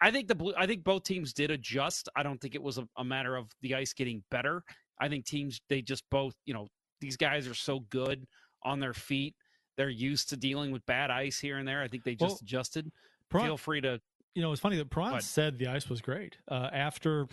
I 0.00 0.10
think 0.10 0.28
the 0.28 0.34
blue 0.34 0.54
I 0.56 0.66
think 0.66 0.84
both 0.84 1.02
teams 1.04 1.32
did 1.32 1.50
adjust. 1.50 2.08
I 2.14 2.22
don't 2.22 2.40
think 2.40 2.54
it 2.54 2.62
was 2.62 2.78
a, 2.78 2.86
a 2.96 3.04
matter 3.04 3.36
of 3.36 3.48
the 3.62 3.74
ice 3.74 3.92
getting 3.92 4.22
better. 4.30 4.62
I 5.00 5.08
think 5.08 5.24
teams 5.26 5.60
they 5.68 5.82
just 5.82 6.04
both, 6.10 6.34
you 6.44 6.54
know, 6.54 6.68
these 7.00 7.16
guys 7.16 7.46
are 7.48 7.54
so 7.54 7.80
good 7.90 8.26
on 8.62 8.80
their 8.80 8.94
feet. 8.94 9.34
They're 9.76 9.88
used 9.90 10.28
to 10.30 10.36
dealing 10.36 10.72
with 10.72 10.84
bad 10.86 11.10
ice 11.10 11.38
here 11.38 11.58
and 11.58 11.66
there. 11.66 11.82
I 11.82 11.88
think 11.88 12.04
they 12.04 12.14
just 12.14 12.22
Well, 12.30 12.38
adjusted. 12.42 12.90
Perron- 13.30 13.46
Feel 13.46 13.56
free 13.56 13.80
to 13.82 14.00
you 14.34 14.42
know, 14.42 14.52
it's 14.52 14.60
funny 14.60 14.76
that 14.76 14.90
Perron 14.90 15.12
What? 15.12 15.22
said 15.24 15.58
the 15.58 15.66
ice 15.66 15.88
was 15.88 16.00
great. 16.00 16.36
Uh, 16.46 16.68
after 16.72 17.26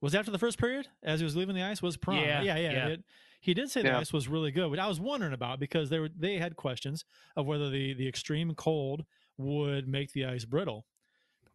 was 0.00 0.14
after 0.14 0.30
the 0.30 0.38
first 0.38 0.58
period 0.58 0.86
as 1.02 1.20
he 1.20 1.24
was 1.24 1.36
leaving 1.36 1.54
the 1.54 1.62
ice 1.62 1.82
was 1.82 1.96
Perron. 1.96 2.20
Yeah, 2.22 2.42
yeah, 2.42 2.56
yeah. 2.56 2.70
yeah. 2.72 2.86
It- 2.88 3.04
he 3.40 3.54
did 3.54 3.70
say 3.70 3.82
the 3.82 3.88
Yeah. 3.88 3.98
ice 4.00 4.12
was 4.12 4.26
really 4.28 4.50
good, 4.50 4.70
but 4.70 4.78
I 4.78 4.88
was 4.88 4.98
wondering 4.98 5.32
about 5.32 5.60
because 5.60 5.88
they 5.88 5.98
were 6.00 6.08
they 6.08 6.38
had 6.38 6.56
questions 6.56 7.04
of 7.36 7.46
whether 7.46 7.70
the 7.70 7.94
the 7.94 8.08
extreme 8.08 8.54
cold 8.54 9.04
would 9.36 9.86
make 9.86 10.12
the 10.12 10.24
ice 10.24 10.44
brittle. 10.44 10.86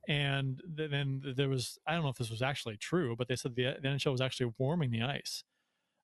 And 0.08 0.62
then 0.66 1.22
there 1.36 1.50
was 1.50 1.78
I 1.88 1.94
don't 1.94 2.04
know 2.04 2.10
if 2.10 2.18
this 2.18 2.32
was 2.32 2.42
actually 2.42 2.78
true, 2.78 3.16
but 3.16 3.28
they 3.28 3.36
said 3.36 3.56
the, 3.56 3.78
the 3.82 3.88
NHL 3.88 4.12
was 4.12 4.22
actually 4.22 4.54
warming 4.58 4.92
the 4.92 5.04
ice. 5.04 5.44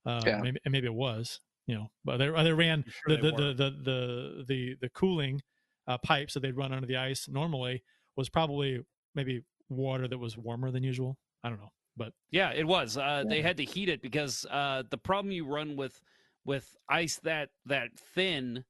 Uh, 0.06 0.32
Yeah. 0.32 0.39
maybe, 0.39 0.60
and 0.66 0.72
maybe 0.72 0.88
it 0.88 0.93
was, 0.93 1.41
you 1.68 1.76
know, 1.76 1.89
but 2.06 2.18
they 2.18 2.30
they 2.30 2.54
ran 2.54 2.86
sure 2.88 3.18
the, 3.18 3.18
they 3.18 3.32
the, 3.32 3.32
the, 3.32 3.54
the 3.54 3.72
the 3.84 4.45
the 4.48 4.76
the 4.82 4.89
cooling 4.89 5.41
uh, 5.88 5.98
pipes 5.98 6.34
that 6.34 6.41
they'd 6.41 6.56
run 6.58 6.72
under 6.74 6.88
the 6.88 6.98
ice 6.98 7.28
normally 7.28 7.84
was 8.16 8.30
probably 8.30 8.86
maybe 9.16 9.43
water 9.70 10.08
that 10.08 10.18
was 10.18 10.38
warmer 10.38 10.72
than 10.72 10.84
usual. 10.84 11.18
I 11.43 11.50
don't 11.50 11.60
know, 11.60 11.72
but 11.98 12.14
Yeah, 12.32 12.52
it 12.52 12.66
was. 12.68 12.98
Uh, 12.98 13.24
They 13.28 13.41
had 13.41 13.58
to 13.58 13.66
heat 13.66 13.89
it 13.89 14.02
because 14.02 14.45
uh, 14.50 14.84
the 14.89 14.98
problem 14.98 15.32
you 15.32 15.45
run 15.45 15.76
with 15.76 16.02
with 16.45 16.76
ice 16.89 17.20
that 17.20 17.52
that 17.66 17.98
thin 17.98 18.66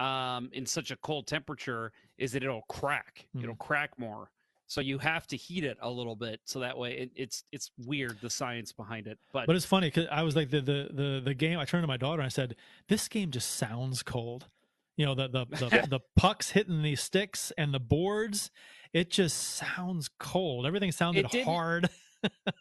um, 0.00 0.50
in 0.52 0.66
such 0.66 0.90
a 0.90 0.96
cold 0.96 1.26
temperature 1.26 1.92
is 2.18 2.32
that 2.32 2.44
it'll 2.44 2.62
crack. 2.62 3.28
Mhm. 3.34 3.42
It'll 3.44 3.56
crack 3.56 3.98
more. 3.98 4.32
So 4.66 4.80
you 4.80 4.98
have 4.98 5.26
to 5.28 5.36
heat 5.36 5.64
it 5.64 5.78
a 5.80 5.88
little 5.88 6.16
bit 6.16 6.40
so 6.44 6.60
that 6.60 6.76
way 6.76 6.92
it, 6.98 7.10
it's 7.14 7.44
it's 7.52 7.70
weird 7.78 8.18
the 8.20 8.30
science 8.30 8.72
behind 8.72 9.06
it. 9.06 9.18
But, 9.32 9.46
but 9.46 9.54
it's 9.54 9.64
funny 9.64 9.88
because 9.88 10.06
I 10.10 10.22
was 10.22 10.34
like 10.34 10.50
the, 10.50 10.60
the 10.60 10.88
the 10.92 11.22
the 11.24 11.34
game. 11.34 11.58
I 11.58 11.64
turned 11.64 11.84
to 11.84 11.88
my 11.88 11.96
daughter 11.96 12.20
and 12.20 12.26
I 12.26 12.30
said, 12.30 12.56
"This 12.88 13.08
game 13.08 13.30
just 13.30 13.56
sounds 13.56 14.02
cold." 14.02 14.46
You 14.96 15.06
know 15.06 15.14
the 15.14 15.28
the 15.28 15.44
the, 15.44 15.86
the 15.90 16.00
pucks 16.16 16.50
hitting 16.50 16.82
the 16.82 16.96
sticks 16.96 17.52
and 17.56 17.72
the 17.72 17.80
boards. 17.80 18.50
It 18.92 19.10
just 19.10 19.36
sounds 19.36 20.08
cold. 20.18 20.66
Everything 20.66 20.90
sounded 20.90 21.26
hard. 21.44 21.88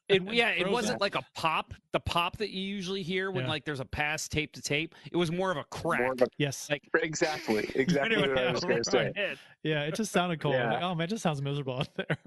It, 0.09 0.21
yeah, 0.33 0.49
it 0.49 0.69
wasn't 0.69 1.01
like 1.01 1.15
a 1.15 1.21
pop, 1.35 1.73
the 1.91 1.99
pop 1.99 2.37
that 2.37 2.49
you 2.51 2.61
usually 2.61 3.03
hear 3.03 3.31
when 3.31 3.45
Yeah. 3.45 3.49
like 3.51 3.65
there's 3.65 3.79
a 3.79 3.85
pass 3.85 4.27
tape 4.27 4.53
to 4.53 4.61
tape. 4.61 4.95
It 5.11 5.17
was 5.17 5.31
more 5.31 5.51
of 5.51 5.57
a 5.57 5.63
crack. 5.65 6.11
Of 6.13 6.21
a- 6.23 6.27
yes, 6.37 6.69
Like- 6.69 6.87
exactly. 7.01 7.69
Exactly 7.75 8.17
what 8.17 8.37
I 8.37 8.51
was 8.51 8.63
going 8.63 8.83
to 8.83 8.89
say. 8.89 9.11
Right. 9.15 9.37
yeah, 9.63 9.83
it 9.83 9.95
just 9.95 10.11
sounded 10.11 10.39
cold. 10.39 10.55
Yeah. 10.55 10.73
Like, 10.73 10.83
oh 10.83 10.95
man, 10.95 11.05
it 11.05 11.09
just 11.09 11.23
sounds 11.23 11.41
miserable 11.41 11.79
out 11.79 11.89
there. 11.95 12.17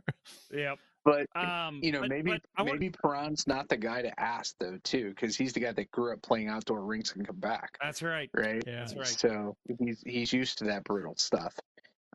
Yep. 0.52 0.78
But 1.04 1.26
Um, 1.36 1.80
you 1.82 1.92
know, 1.92 2.00
but- 2.00 2.10
maybe 2.10 2.32
but 2.32 2.42
I 2.56 2.62
want- 2.62 2.80
maybe 2.80 2.90
Perron's 3.02 3.46
not 3.46 3.68
the 3.68 3.76
guy 3.76 4.02
to 4.02 4.20
ask 4.20 4.56
though, 4.58 4.78
too, 4.84 5.10
because 5.10 5.36
he's 5.36 5.52
the 5.52 5.60
guy 5.60 5.72
that 5.72 5.90
grew 5.90 6.12
up 6.12 6.22
playing 6.22 6.48
outdoor 6.48 6.82
rinks 6.84 7.14
and 7.14 7.26
come 7.26 7.38
back, 7.40 7.78
that's 7.80 8.02
right. 8.02 8.28
right? 8.34 8.62
Yeah. 8.66 8.80
That's 8.80 8.94
right. 8.96 9.06
So 9.06 9.56
he's 9.78 10.02
he's 10.06 10.32
used 10.32 10.58
to 10.58 10.64
that 10.64 10.84
brutal 10.84 11.14
stuff. 11.16 11.54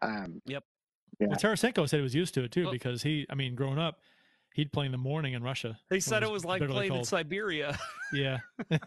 Um, 0.02 0.42
Yep. 0.46 0.64
Yeah. 1.20 1.28
Well, 1.28 1.38
Tarasenko 1.38 1.88
said 1.88 1.98
he 1.98 2.04
was 2.04 2.16
used 2.16 2.34
to 2.36 2.44
it 2.44 2.52
too 2.52 2.64
Well- 2.64 2.72
because 2.74 3.02
he, 3.04 3.26
I 3.30 3.36
mean, 3.36 3.56
growing 3.56 3.78
up, 3.80 4.00
he'd 4.54 4.72
play 4.72 4.86
in 4.86 4.92
the 4.92 4.98
morning 4.98 5.34
in 5.34 5.44
Russia. 5.44 5.78
They 5.90 6.00
said 6.00 6.24
it 6.24 6.32
was 6.32 6.46
like 6.46 6.66
playing 6.68 6.96
in. 6.96 7.04
Siberia. 7.04 7.78
Yeah. 8.14 8.40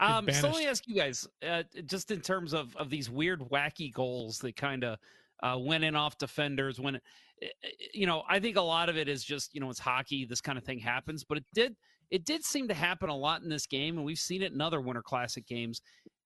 Um, 0.00 0.30
so 0.30 0.48
let 0.48 0.58
me 0.58 0.66
ask 0.66 0.86
you 0.86 0.94
guys, 0.94 1.26
uh, 1.46 1.64
just 1.86 2.10
in 2.10 2.20
terms 2.20 2.52
of 2.52 2.74
of 2.76 2.88
these 2.88 3.10
weird, 3.10 3.40
wacky 3.40 3.92
goals 3.92 4.38
that 4.38 4.54
kind 4.54 4.84
of 4.84 4.98
uh, 5.42 5.58
went 5.58 5.82
in 5.82 5.96
off 5.96 6.16
defenders. 6.18 6.78
When, 6.80 6.96
eh, 6.96 6.98
eh, 7.42 7.68
you 7.94 8.06
know, 8.06 8.22
I 8.28 8.38
think 8.38 8.56
a 8.56 8.62
lot 8.62 8.88
of 8.88 8.96
it 8.96 9.08
is 9.08 9.24
just 9.24 9.54
you 9.54 9.60
know 9.60 9.70
it's 9.70 9.80
hockey. 9.80 10.24
This 10.24 10.40
kind 10.40 10.56
of 10.56 10.64
thing 10.64 10.78
happens, 10.78 11.24
but 11.24 11.38
it 11.38 11.44
did 11.52 11.74
it 12.10 12.24
did 12.24 12.44
seem 12.44 12.68
to 12.68 12.74
happen 12.74 13.08
a 13.10 13.16
lot 13.16 13.42
in 13.42 13.48
this 13.48 13.66
game, 13.66 13.96
and 13.96 14.06
we've 14.06 14.18
seen 14.18 14.42
it 14.42 14.52
in 14.52 14.60
other 14.60 14.80
Winter 14.80 15.02
Classic 15.02 15.46
games. 15.46 15.80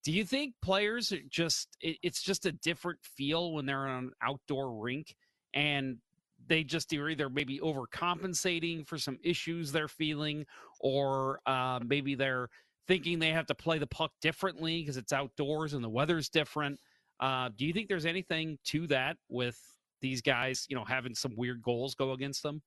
Do 0.04 0.12
you 0.12 0.24
think 0.24 0.54
players 0.62 1.12
are 1.12 1.20
just 1.30 1.76
it, 1.80 1.96
it's 2.02 2.22
just 2.22 2.46
a 2.46 2.52
different 2.52 2.98
feel 3.02 3.52
when 3.52 3.66
they're 3.66 3.86
on 3.86 4.04
an 4.04 4.12
outdoor 4.22 4.80
rink 4.80 5.14
and 5.54 5.96
they 6.48 6.64
just 6.64 6.92
are 6.92 7.08
either 7.08 7.28
maybe 7.28 7.58
overcompensating 7.60 8.86
for 8.86 8.98
some 8.98 9.18
issues 9.22 9.72
they're 9.72 9.88
feeling 9.88 10.44
or 10.80 11.40
uh, 11.46 11.80
maybe 11.84 12.14
they're 12.14 12.48
thinking 12.86 13.18
they 13.18 13.30
have 13.30 13.46
to 13.46 13.54
play 13.54 13.78
the 13.78 13.86
puck 13.86 14.12
differently 14.20 14.80
because 14.80 14.96
it's 14.96 15.12
outdoors 15.12 15.74
and 15.74 15.84
the 15.84 15.88
weather's 15.88 16.28
different. 16.28 16.78
Uh, 17.20 17.48
do 17.56 17.64
you 17.64 17.72
think 17.72 17.88
there's 17.88 18.06
anything 18.06 18.58
to 18.64 18.86
that 18.88 19.16
with 19.28 19.58
these 20.00 20.20
guys, 20.20 20.66
you 20.68 20.76
know, 20.76 20.84
having 20.84 21.14
some 21.14 21.34
weird 21.36 21.62
goals 21.62 21.94
go 21.94 22.12
against 22.12 22.42
them? 22.42 22.60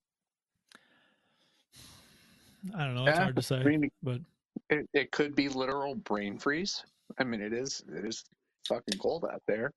I 2.76 2.86
don't 2.86 2.96
know. 2.96 3.06
It's 3.06 3.18
Yeah, 3.18 3.24
hard 3.24 3.36
to 3.36 3.42
say, 3.42 3.58
I 3.58 3.64
mean, 3.64 3.92
but 4.02 4.22
it, 4.70 4.90
it 4.94 5.12
could 5.12 5.36
be 5.36 5.50
literal 5.50 5.96
brain 5.96 6.40
freeze. 6.40 6.84
I 7.20 7.24
mean, 7.24 7.42
it 7.42 7.54
is 7.54 7.84
it 7.94 8.06
is 8.06 8.24
fucking 8.68 8.98
cold 9.00 9.26
out 9.32 9.44
there. 9.48 9.72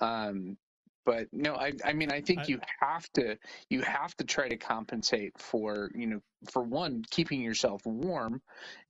Um, 0.00 0.56
but 1.04 1.28
no, 1.32 1.54
I 1.54 1.72
I 1.84 1.92
mean, 1.94 2.12
I 2.12 2.20
think 2.20 2.40
I- 2.42 2.52
you 2.52 2.60
have 2.80 3.08
to 3.14 3.38
you 3.70 3.82
have 3.82 4.16
to 4.16 4.24
try 4.24 4.48
to 4.48 4.56
compensate 4.56 5.38
for 5.38 5.90
you 5.94 6.06
know 6.06 6.20
for 6.50 6.62
one 6.62 7.04
keeping 7.10 7.42
yourself 7.42 7.82
warm, 7.86 8.42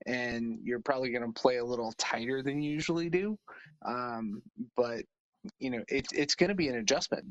and 0.07 0.61
you're 0.65 0.81
probably 0.81 1.11
going 1.11 1.33
to 1.33 1.41
play 1.41 1.59
a 1.59 1.65
little 1.65 1.93
tighter 1.99 2.43
than 2.43 2.63
you 2.63 2.73
usually 2.73 3.11
do. 3.11 3.39
Um, 3.85 4.43
but 4.77 5.05
you 5.59 5.71
know 5.71 5.85
it's 5.89 6.13
it's 6.13 6.35
going 6.35 6.51
to 6.51 6.55
be 6.57 6.69
an 6.69 6.77
adjustment. 6.77 7.25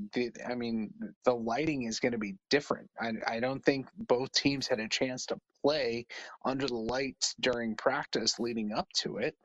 I 0.47 0.55
mean, 0.55 0.93
the 1.25 1.33
lighting 1.35 1.83
is 1.83 1.99
going 1.99 2.13
to 2.13 2.17
be 2.17 2.35
different. 2.49 2.89
I 2.99 3.13
I 3.27 3.39
don't 3.39 3.63
think 3.63 3.87
both 3.97 4.31
teams 4.31 4.67
had 4.67 4.79
a 4.79 4.89
chance 4.89 5.27
to 5.27 5.37
play 5.61 6.07
under 6.45 6.67
the 6.67 6.75
lights 6.75 7.35
during 7.39 7.75
practice 7.75 8.39
leading 8.39 8.71
up 8.73 8.89
to 9.01 9.17
it. 9.17 9.35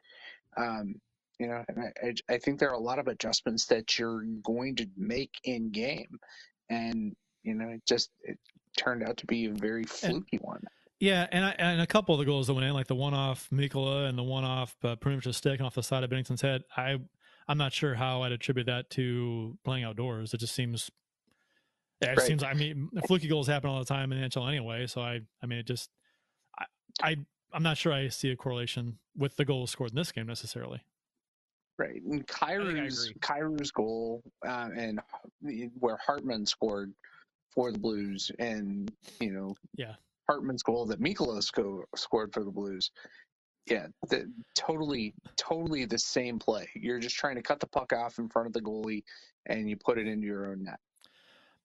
Um, 0.56 0.96
you 1.38 1.48
know, 1.48 1.64
and 1.68 1.92
I, 2.02 2.34
I, 2.34 2.38
think 2.38 2.58
there 2.58 2.70
are 2.70 2.74
a 2.74 2.78
lot 2.78 2.98
of 2.98 3.08
adjustments 3.08 3.66
that 3.66 3.98
you're 3.98 4.22
going 4.42 4.76
to 4.76 4.86
make 4.96 5.32
in 5.44 5.70
game, 5.70 6.18
and 6.70 7.14
you 7.42 7.54
know, 7.54 7.68
it 7.70 7.82
just 7.86 8.10
it 8.22 8.38
turned 8.76 9.02
out 9.02 9.16
to 9.18 9.26
be 9.26 9.46
a 9.46 9.52
very 9.52 9.84
fluky 9.84 10.38
one. 10.38 10.62
yeah, 11.00 11.26
and 11.32 11.44
I, 11.44 11.50
and 11.58 11.80
a 11.80 11.86
couple 11.86 12.14
of 12.14 12.18
the 12.20 12.24
goals 12.24 12.46
that 12.46 12.54
went 12.54 12.66
in, 12.66 12.72
like 12.72 12.86
the 12.86 12.94
one 12.94 13.14
off 13.14 13.48
Mikkola 13.52 14.08
and 14.08 14.16
the 14.16 14.22
one 14.22 14.44
off 14.44 14.76
uh, 14.84 14.96
pretty 14.96 15.16
much 15.16 15.26
a 15.26 15.32
stick 15.32 15.60
off 15.60 15.74
the 15.74 15.82
side 15.82 16.04
of 16.04 16.10
Binnington's 16.10 16.42
head. 16.42 16.62
I 16.76 16.98
I'm 17.48 17.58
not 17.58 17.72
sure 17.72 17.94
how 17.94 18.22
I'd 18.22 18.32
attribute 18.32 18.66
that 18.66 18.90
to 18.90 19.58
playing 19.64 19.84
outdoors. 19.84 20.34
It 20.34 20.38
just 20.38 20.54
seems. 20.54 20.90
It 22.00 22.08
Right. 22.08 22.20
seems. 22.20 22.42
I 22.42 22.54
mean, 22.54 22.90
fluky 23.06 23.28
goals 23.28 23.46
happen 23.46 23.70
all 23.70 23.78
the 23.78 23.84
time 23.84 24.12
in 24.12 24.20
the 24.20 24.28
NHL 24.28 24.48
anyway. 24.48 24.86
So 24.86 25.00
I, 25.00 25.20
I 25.42 25.46
mean, 25.46 25.58
it 25.58 25.66
just, 25.66 25.90
I, 26.58 26.64
I, 27.02 27.16
I'm 27.52 27.62
not 27.62 27.76
sure 27.76 27.92
I 27.92 28.08
see 28.08 28.30
a 28.30 28.36
correlation 28.36 28.98
with 29.16 29.36
the 29.36 29.44
goals 29.44 29.70
scored 29.70 29.90
in 29.90 29.96
this 29.96 30.12
game 30.12 30.26
necessarily. 30.26 30.82
Right, 31.76 32.00
and 32.02 32.12
think 32.26 32.42
I 32.42 32.54
Kyrou's 32.54 33.04
agree. 33.10 33.20
Kyrou's 33.20 33.70
goal 33.72 34.22
uh, 34.46 34.68
and 34.76 35.00
where 35.80 35.96
Hartman 35.96 36.46
scored 36.46 36.92
for 37.50 37.72
the 37.72 37.78
Blues, 37.78 38.30
and 38.38 38.92
you 39.20 39.32
know, 39.32 39.54
Yeah. 39.76 39.94
Hartman's 40.28 40.62
goal 40.62 40.86
that 40.86 41.00
Mikkola 41.00 41.42
sco- 41.42 41.84
scored 41.96 42.32
for 42.32 42.44
the 42.44 42.50
Blues. 42.50 42.90
Yeah, 43.66 43.86
the, 44.08 44.30
totally, 44.54 45.14
totally 45.36 45.84
the 45.84 45.98
same 45.98 46.38
play. 46.38 46.68
You're 46.74 46.98
just 46.98 47.16
trying 47.16 47.36
to 47.36 47.42
cut 47.42 47.60
the 47.60 47.66
puck 47.66 47.92
off 47.92 48.18
in 48.18 48.28
front 48.28 48.46
of 48.46 48.52
the 48.52 48.60
goalie, 48.60 49.02
and 49.46 49.68
you 49.68 49.76
put 49.76 49.98
it 49.98 50.06
into 50.06 50.26
your 50.26 50.46
own 50.50 50.64
net. 50.64 50.78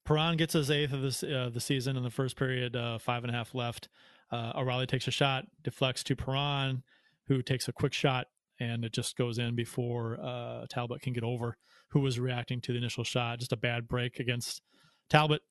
Perron 0.05 0.37
gets 0.37 0.53
his 0.53 0.71
eighth 0.71 0.93
of 0.93 1.01
this 1.01 1.21
uh, 1.23 1.49
the 1.53 1.59
season 1.59 1.97
in 1.97 2.03
the 2.03 2.09
first 2.09 2.35
period. 2.35 2.75
Uh, 2.75 2.97
five 2.97 3.23
and 3.23 3.29
a 3.33 3.37
half 3.37 3.53
left. 3.53 3.89
Uh, 4.31 4.53
O'Reilly 4.55 4.85
takes 4.87 5.07
a 5.07 5.11
shot, 5.11 5.45
deflects 5.63 6.03
to 6.05 6.15
Perron, 6.15 6.83
who 7.27 7.41
takes 7.41 7.67
a 7.67 7.71
quick 7.73 7.93
shot, 7.93 8.27
and 8.59 8.83
it 8.85 8.91
just 8.93 9.15
goes 9.17 9.37
in 9.39 9.55
before 9.55 10.19
uh, 10.21 10.65
Talbot 10.69 11.01
can 11.01 11.13
get 11.13 11.23
over. 11.23 11.57
Who 11.89 12.01
was 12.01 12.19
reacting 12.19 12.61
to 12.61 12.71
the 12.71 12.77
initial 12.77 13.03
shot? 13.03 13.39
Just 13.39 13.51
a 13.53 13.57
bad 13.57 13.87
break 13.87 14.19
against 14.19 14.61
Talbot. 15.09 15.41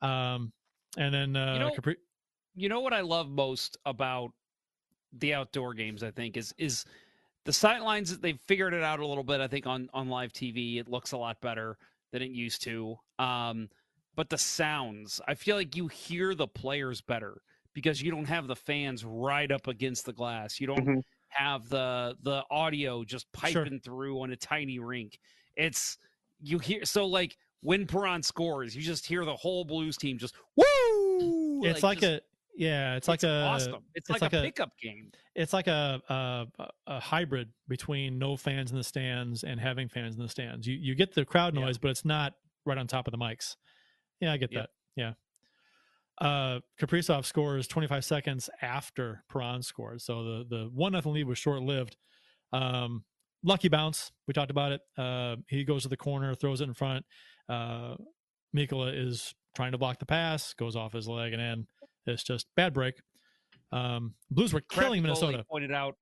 Um, 0.00 0.52
and 0.96 1.12
then 1.14 1.36
uh, 1.36 1.54
You 1.54 1.58
know- 1.60 1.70
Capri- 1.74 1.96
you 2.54 2.68
know 2.68 2.80
what 2.80 2.92
I 2.92 3.00
love 3.00 3.30
most 3.30 3.78
about 3.86 4.30
the 5.14 5.32
outdoor 5.34 5.74
games, 5.74 6.02
I 6.02 6.10
think, 6.10 6.36
is 6.36 6.52
is 6.58 6.84
the 7.44 7.52
sight 7.52 7.82
lines. 7.82 8.16
They've 8.18 8.38
figured 8.46 8.74
it 8.74 8.82
out 8.82 9.00
a 9.00 9.06
little 9.06 9.24
bit. 9.24 9.40
I 9.40 9.46
think 9.48 9.66
on 9.66 9.88
on 9.94 10.08
live 10.08 10.32
TV, 10.32 10.78
it 10.78 10.88
looks 10.88 11.12
a 11.12 11.16
lot 11.18 11.40
better 11.40 11.78
than 12.12 12.20
it 12.22 12.30
used 12.30 12.62
to. 12.64 12.96
Um, 13.18 13.68
but 14.14 14.28
the 14.28 14.36
sounds, 14.36 15.18
I 15.26 15.34
feel 15.34 15.56
like 15.56 15.74
you 15.76 15.88
hear 15.88 16.34
the 16.34 16.46
players 16.46 17.00
better 17.00 17.40
because 17.72 18.02
you 18.02 18.10
don't 18.10 18.26
have 18.26 18.46
the 18.48 18.56
fans 18.56 19.02
right 19.02 19.50
up 19.50 19.66
against 19.66 20.04
the 20.04 20.12
glass. 20.12 20.60
You 20.60 20.66
don't 20.66 20.84
Mhm. 20.86 21.02
Have 21.32 21.68
the 21.68 22.16
the 22.22 22.42
audio 22.50 23.04
just 23.04 23.26
Sure. 23.46 23.62
piping 23.64 23.80
through 23.80 24.20
on 24.20 24.30
a 24.32 24.36
tiny 24.36 24.78
rink. 24.78 25.18
It's 25.56 25.98
you 26.40 26.58
hear 26.58 26.84
so 26.84 27.06
like 27.06 27.36
when 27.60 27.86
Perron 27.86 28.22
scores, 28.22 28.74
you 28.74 28.82
just 28.82 29.06
hear 29.06 29.24
the 29.24 29.36
whole 29.36 29.64
Blues 29.64 29.96
team 29.96 30.18
just 30.18 30.34
woo. 30.56 31.64
it's 31.64 31.82
like, 31.82 32.00
just- 32.00 32.12
a 32.12 32.20
yeah, 32.56 32.96
it's, 32.96 33.08
like 33.08 33.22
a 33.22 33.42
awesome. 33.44 33.82
It's, 33.94 34.10
like, 34.10 34.20
a, 34.22 34.28
pickup 34.28 34.72
game. 34.78 35.10
it's 35.34 35.52
like 35.54 35.68
a, 35.68 36.02
a 36.58 36.66
a 36.86 37.00
hybrid 37.00 37.48
between 37.66 38.18
no 38.18 38.36
fans 38.36 38.70
in 38.70 38.76
the 38.76 38.84
stands 38.84 39.42
and 39.42 39.58
having 39.58 39.88
fans 39.88 40.16
in 40.16 40.22
the 40.22 40.28
stands. 40.28 40.66
You 40.66 40.76
you 40.76 40.94
get 40.94 41.14
the 41.14 41.24
crowd 41.24 41.54
Yeah. 41.54 41.62
noise, 41.64 41.78
but 41.78 41.90
it's 41.90 42.04
not 42.04 42.34
right 42.66 42.76
on 42.76 42.86
top 42.86 43.06
of 43.08 43.12
the 43.12 43.18
mics. 43.18 43.56
Yeah, 44.20 44.32
I 44.32 44.36
get 44.36 44.52
Yep. 44.52 44.62
that. 44.62 44.70
Yeah. 45.00 45.12
Uh, 46.22 46.60
Kaprizov 46.80 47.24
scores 47.24 47.66
25 47.66 48.04
seconds 48.04 48.48
after 48.62 49.24
Perron 49.28 49.60
scores, 49.60 50.04
so 50.04 50.22
the 50.22 50.46
the 50.48 50.70
one 50.72 50.92
nothing 50.92 51.12
lead 51.12 51.26
was 51.26 51.36
short 51.36 51.62
lived. 51.62 51.96
Um, 52.52 53.02
lucky 53.42 53.68
bounce. 53.68 54.12
We 54.28 54.32
talked 54.32 54.52
about 54.52 54.70
it. 54.70 54.80
Uh, 54.96 55.36
he 55.48 55.64
goes 55.64 55.82
to 55.82 55.88
the 55.88 55.96
corner, 55.96 56.32
throws 56.36 56.60
it 56.60 56.68
in 56.68 56.74
front. 56.74 57.04
Uh, 57.48 57.96
Mikkola 58.56 58.92
is 58.94 59.34
trying 59.56 59.72
to 59.72 59.78
block 59.78 59.98
the 59.98 60.06
pass, 60.06 60.54
goes 60.54 60.76
off 60.76 60.92
his 60.92 61.08
leg 61.08 61.32
and 61.32 61.42
in. 61.42 61.66
It's 62.06 62.22
just 62.22 62.46
bad 62.54 62.72
break. 62.72 62.94
Um, 63.72 64.14
Blues 64.30 64.52
were 64.52 64.60
killing 64.60 65.00
goalie 65.00 65.06
Minnesota. 65.06 65.44
Pointed 65.50 65.72
out, 65.72 65.96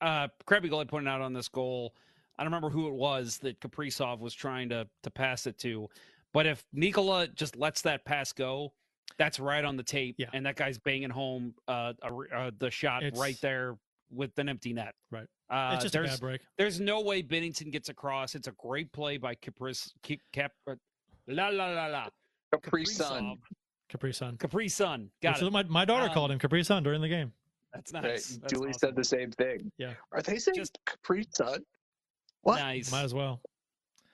uh, 0.00 0.26
Crappy 0.46 0.68
goalie 0.68 0.88
pointed 0.88 1.08
out 1.08 1.20
on 1.20 1.32
this 1.32 1.48
goal. 1.48 1.94
I 2.36 2.42
don't 2.42 2.52
remember 2.52 2.70
who 2.70 2.88
it 2.88 2.94
was 2.94 3.38
that 3.38 3.60
Kaprizov 3.60 4.18
was 4.18 4.34
trying 4.34 4.68
to 4.70 4.88
to 5.04 5.10
pass 5.12 5.46
it 5.46 5.58
to, 5.58 5.86
but 6.32 6.44
if 6.44 6.64
Mikkola 6.76 7.32
just 7.36 7.54
lets 7.54 7.82
that 7.82 8.04
pass 8.04 8.32
go, 8.32 8.72
that's 9.18 9.38
right 9.40 9.64
on 9.64 9.76
the 9.76 9.82
tape, 9.82 10.16
Yeah. 10.18 10.26
and 10.32 10.44
that 10.46 10.56
guy's 10.56 10.78
banging 10.78 11.10
home 11.10 11.54
uh, 11.68 11.92
uh 12.02 12.50
the 12.58 12.70
shot 12.70 13.02
It's- 13.02 13.20
right 13.20 13.40
there 13.40 13.76
with 14.10 14.38
an 14.38 14.48
empty 14.48 14.72
net. 14.72 14.94
Right. 15.10 15.26
Uh, 15.50 15.72
it's 15.74 15.82
just 15.84 15.94
a 15.94 15.98
there's 15.98 16.10
bad 16.12 16.20
break. 16.20 16.40
there's 16.56 16.80
no 16.80 17.00
way 17.00 17.22
Binnington 17.22 17.70
gets 17.70 17.88
across. 17.88 18.34
It's 18.34 18.48
a 18.48 18.52
great 18.52 18.92
play 18.92 19.16
by 19.18 19.34
Capris. 19.34 19.92
Cap, 20.02 20.18
Cap, 20.32 20.52
uh, 20.68 20.74
la 21.26 21.48
la 21.48 21.66
la 21.66 21.86
la. 21.86 22.08
Capri 22.52 22.84
Sun. 22.84 23.36
Capri 23.88 24.12
Sun. 24.12 24.36
Capri 24.38 24.68
Sun. 24.68 25.10
Got 25.22 25.30
Which 25.34 25.42
it. 25.42 25.46
is 25.46 25.50
what 25.52 25.66
My, 25.68 25.80
my 25.80 25.84
daughter 25.84 26.08
Um, 26.08 26.14
called 26.14 26.30
him 26.30 26.38
Capri 26.38 26.62
Sun 26.64 26.82
during 26.82 27.00
the 27.00 27.08
game. 27.08 27.32
That's 27.72 27.92
Right. 27.92 28.02
nice. 28.04 28.36
That's 28.36 28.52
Julie 28.52 28.68
awesome. 28.70 28.78
said 28.78 28.96
the 28.96 29.04
same 29.04 29.30
thing. 29.32 29.70
Yeah. 29.78 29.94
Are 30.12 30.22
they 30.22 30.38
saying 30.38 30.54
Just- 30.56 30.78
Capri 30.86 31.26
Sun? 31.34 31.64
What? 32.42 32.58
Nice. 32.60 32.90
Might 32.92 33.02
as 33.04 33.14
well. 33.14 33.40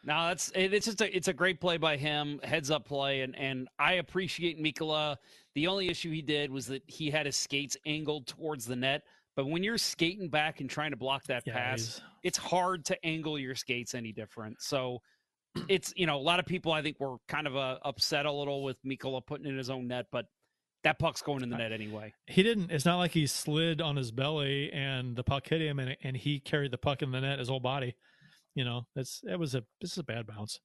No, 0.02 0.28
that's 0.28 0.50
it's 0.54 0.86
just 0.86 1.00
a 1.02 1.14
it's 1.14 1.28
a 1.28 1.32
great 1.32 1.60
play 1.60 1.76
by 1.76 1.96
him, 1.96 2.40
heads 2.42 2.70
up 2.70 2.86
play, 2.86 3.20
and 3.20 3.36
and 3.36 3.68
I 3.78 3.94
appreciate 3.94 4.58
Mikkola. 4.62 5.16
The 5.54 5.66
only 5.66 5.88
issue 5.88 6.10
he 6.10 6.22
did 6.22 6.50
was 6.50 6.66
that 6.66 6.82
he 6.86 7.10
had 7.10 7.26
his 7.26 7.36
skates 7.36 7.76
angled 7.86 8.26
towards 8.26 8.64
the 8.64 8.76
net. 8.76 9.02
But 9.36 9.46
when 9.46 9.62
you're 9.62 9.78
skating 9.78 10.28
back 10.28 10.60
and 10.60 10.68
trying 10.68 10.90
to 10.90 10.96
block 10.96 11.24
that 11.24 11.44
Yeah, 11.46 11.52
pass, 11.54 11.78
he's- 11.80 12.00
it's 12.22 12.38
hard 12.38 12.84
to 12.86 13.06
angle 13.06 13.38
your 13.38 13.54
skates 13.54 13.94
any 13.94 14.12
different. 14.12 14.60
So 14.62 15.02
it's 15.68 15.92
you 15.96 16.06
know 16.06 16.16
a 16.16 16.20
lot 16.22 16.38
of 16.40 16.46
people 16.46 16.72
I 16.72 16.80
think 16.82 16.98
were 16.98 17.16
kind 17.28 17.46
of 17.46 17.56
uh, 17.56 17.78
upset 17.84 18.24
a 18.26 18.32
little 18.32 18.62
with 18.64 18.82
Mikkola 18.84 19.24
putting 19.26 19.46
in 19.46 19.56
his 19.58 19.68
own 19.70 19.86
net, 19.88 20.06
but 20.10 20.26
that 20.82 20.98
puck's 20.98 21.20
going 21.20 21.42
in 21.42 21.50
the 21.50 21.58
net 21.58 21.72
anyway. 21.72 22.10
he 22.26 22.42
didn't. 22.42 22.70
It's 22.70 22.86
not 22.86 22.96
like 22.96 23.10
he 23.10 23.26
slid 23.26 23.82
on 23.82 23.96
his 23.96 24.10
belly 24.12 24.72
and 24.72 25.14
the 25.14 25.22
puck 25.22 25.46
hit 25.46 25.60
him 25.60 25.78
and 25.78 25.94
and 26.02 26.16
he 26.16 26.40
carried 26.40 26.70
the 26.70 26.78
puck 26.78 27.02
in 27.02 27.10
the 27.12 27.20
net 27.20 27.38
his 27.38 27.48
whole 27.50 27.60
body. 27.60 27.96
You 28.54 28.64
know, 28.64 28.86
it's 28.96 29.22
it 29.28 29.38
was 29.38 29.54
a 29.54 29.62
this 29.80 29.92
is 29.92 29.98
a 29.98 30.04
bad 30.04 30.26
bounce. 30.26 30.60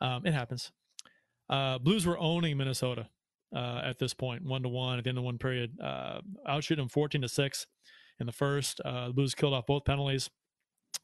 Um, 0.00 0.26
it 0.26 0.32
happens. 0.34 0.72
Uh, 1.48 1.78
Blues 1.78 2.06
were 2.06 2.18
owning 2.18 2.56
Minnesota 2.56 3.08
uh, 3.54 3.80
at 3.84 3.98
this 3.98 4.14
point, 4.14 4.44
one 4.44 4.62
to 4.62 4.68
one 4.68 4.98
at 4.98 5.04
the 5.04 5.08
end 5.08 5.18
of 5.18 5.24
one 5.24 5.38
period. 5.38 5.78
Uh, 5.80 6.20
outshooting 6.48 6.76
them 6.76 6.88
fourteen 6.88 7.22
to 7.22 7.28
six 7.28 7.66
in 8.20 8.26
the 8.26 8.32
first. 8.32 8.80
Uh, 8.84 9.08
the 9.08 9.14
Blues 9.14 9.34
killed 9.34 9.54
off 9.54 9.66
both 9.66 9.84
penalties. 9.84 10.30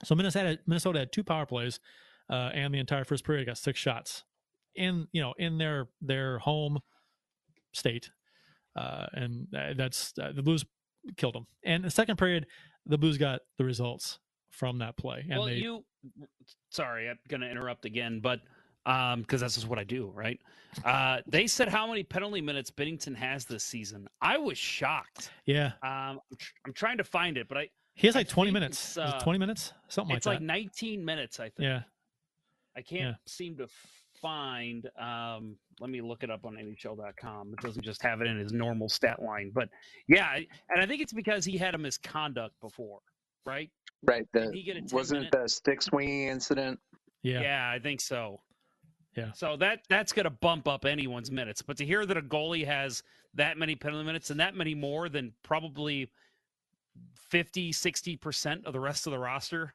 So 0.04 0.14
Minnesota 0.14 0.58
Minnesota 0.66 0.98
had 0.98 1.12
two 1.12 1.24
power 1.24 1.46
plays, 1.46 1.80
uh, 2.28 2.50
and 2.52 2.74
the 2.74 2.78
entire 2.78 3.04
first 3.04 3.24
period 3.24 3.46
got 3.46 3.58
six 3.58 3.78
shots 3.78 4.24
in 4.74 5.06
you 5.12 5.22
know 5.22 5.34
in 5.38 5.58
their 5.58 5.88
their 6.00 6.38
home 6.38 6.80
state, 7.72 8.10
uh, 8.76 9.06
and 9.12 9.46
that's 9.76 10.12
uh, 10.20 10.32
the 10.34 10.42
Blues 10.42 10.64
killed 11.16 11.34
them. 11.34 11.46
And 11.64 11.84
the 11.84 11.90
second 11.90 12.16
period, 12.16 12.46
the 12.86 12.98
Blues 12.98 13.18
got 13.18 13.40
the 13.58 13.64
results 13.64 14.18
from 14.54 14.78
that 14.78 14.96
play, 14.96 15.20
and 15.28 15.38
well, 15.38 15.46
they 15.48 15.56
you 15.56 15.84
sorry, 16.70 17.08
I'm 17.08 17.18
going 17.28 17.40
to 17.40 17.50
interrupt 17.50 17.84
again, 17.84 18.20
but 18.20 18.40
um 18.86 19.22
because 19.22 19.40
that's 19.40 19.54
just 19.54 19.66
what 19.66 19.78
I 19.78 19.84
do, 19.84 20.10
right? 20.14 20.38
Uh 20.84 21.18
they 21.26 21.46
said 21.46 21.68
how 21.68 21.86
many 21.86 22.02
penalty 22.02 22.40
minutes 22.42 22.70
Binnington 22.70 23.16
has 23.16 23.44
this 23.46 23.64
season. 23.64 24.06
I 24.20 24.36
was 24.36 24.58
shocked. 24.58 25.30
yeah 25.46 25.72
Um 25.82 26.20
I'm, 26.30 26.36
tr- 26.38 26.52
I'm 26.66 26.72
trying 26.74 26.98
to 26.98 27.04
find 27.04 27.38
it, 27.38 27.48
but 27.48 27.56
I 27.58 27.68
he 27.94 28.06
has 28.08 28.16
I 28.16 28.20
like 28.20 28.52
minutes, 28.52 28.78
it's, 28.78 28.90
Is 28.90 28.96
it 28.96 29.02
uh, 29.16 29.20
twenty 29.20 29.38
minutes, 29.38 29.72
something 29.88 30.14
like 30.14 30.16
that. 30.16 30.18
it's 30.18 30.26
like 30.26 30.40
like 30.40 30.40
that. 30.40 30.80
19 30.82 31.04
minutes, 31.04 31.40
I 31.40 31.44
think. 31.44 31.60
yeah, 31.60 31.82
I 32.76 32.82
can't 32.82 33.16
seem 33.26 33.56
to 33.56 33.68
find 34.20 34.88
um 35.00 35.56
let 35.80 35.88
me 35.90 36.00
look 36.02 36.22
it 36.22 36.30
up 36.30 36.44
on 36.44 36.54
nhl.com. 36.56 37.52
It 37.52 37.60
doesn't 37.60 37.82
just 37.84 38.02
have 38.02 38.20
it 38.20 38.26
in 38.26 38.38
his 38.38 38.52
normal 38.52 38.88
stat 38.90 39.22
line, 39.22 39.50
but 39.54 39.68
yeah, 40.08 40.36
and 40.68 40.80
I 40.82 40.86
think 40.86 41.00
it's 41.00 41.12
because 41.12 41.44
he 41.46 41.56
had 41.56 41.74
a 41.74 41.78
misconduct 41.78 42.54
before, 42.60 43.00
right? 43.44 43.70
Right. 44.02 44.26
The, 44.32 44.50
he 44.52 44.62
get 44.62 44.76
a 44.76 44.94
wasn't 44.94 45.24
it 45.24 45.32
the 45.32 45.48
stick 45.48 45.82
swinging 45.82 46.28
incident? 46.28 46.78
yeah, 47.22 47.40
Yeah, 47.40 47.70
I 47.70 47.78
think 47.78 48.00
so. 48.00 48.40
Yeah. 49.16 49.32
So 49.32 49.56
that 49.58 49.80
that's 49.88 50.12
going 50.12 50.24
to 50.24 50.30
bump 50.30 50.66
up 50.68 50.84
anyone's 50.84 51.30
minutes. 51.30 51.62
But 51.62 51.76
to 51.78 51.86
hear 51.86 52.04
that 52.04 52.16
a 52.16 52.22
goalie 52.22 52.66
has 52.66 53.02
that 53.34 53.56
many 53.56 53.74
penalty 53.74 54.04
minutes 54.04 54.30
and 54.30 54.40
that 54.40 54.54
many 54.54 54.74
more 54.74 55.08
than 55.08 55.32
probably 55.42 56.10
50, 57.30 57.72
60% 57.72 58.64
of 58.64 58.72
the 58.72 58.80
rest 58.80 59.06
of 59.06 59.12
the 59.12 59.18
roster, 59.18 59.74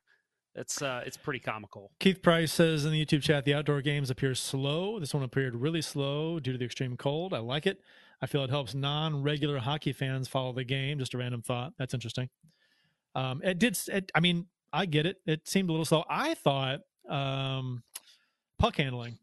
it's 0.56 0.82
uh 0.82 1.04
it's 1.06 1.16
pretty 1.16 1.40
comical. 1.40 1.92
Keith 2.00 2.22
Price 2.22 2.52
says 2.52 2.84
in 2.84 2.92
the 2.92 3.06
YouTube 3.06 3.22
chat, 3.22 3.46
the 3.46 3.54
outdoor 3.54 3.82
games 3.82 4.10
appear 4.10 4.36
slow. 4.36 5.00
This 5.00 5.14
one 5.14 5.24
appeared 5.24 5.56
really 5.56 5.82
slow 5.82 6.40
due 6.40 6.52
to 6.52 6.58
the 6.58 6.66
extreme 6.66 6.98
cold. 6.98 7.34
I 7.34 7.40
like 7.40 7.68
it. 7.68 7.82
I 8.22 8.26
feel 8.26 8.44
it 8.44 8.50
helps 8.50 8.74
non-regular 8.74 9.60
hockey 9.60 9.94
fans 9.94 10.28
follow 10.28 10.52
the 10.52 10.66
game. 10.66 11.00
Just 11.00 11.14
a 11.14 11.18
random 11.18 11.42
thought. 11.42 11.74
That's 11.78 11.94
interesting. 11.94 12.30
Um, 13.16 13.42
it 13.44 13.60
did. 13.60 13.78
It, 13.88 14.12
I 14.16 14.20
mean, 14.20 14.48
I 14.72 14.86
get 14.86 15.06
it. 15.06 15.18
It 15.26 15.48
seemed 15.48 15.70
a 15.70 15.72
little 15.74 15.86
slow. 15.86 16.04
I 16.10 16.34
thought 16.36 16.82
um, 17.10 17.84
puck 18.60 18.76
handling. 18.78 19.18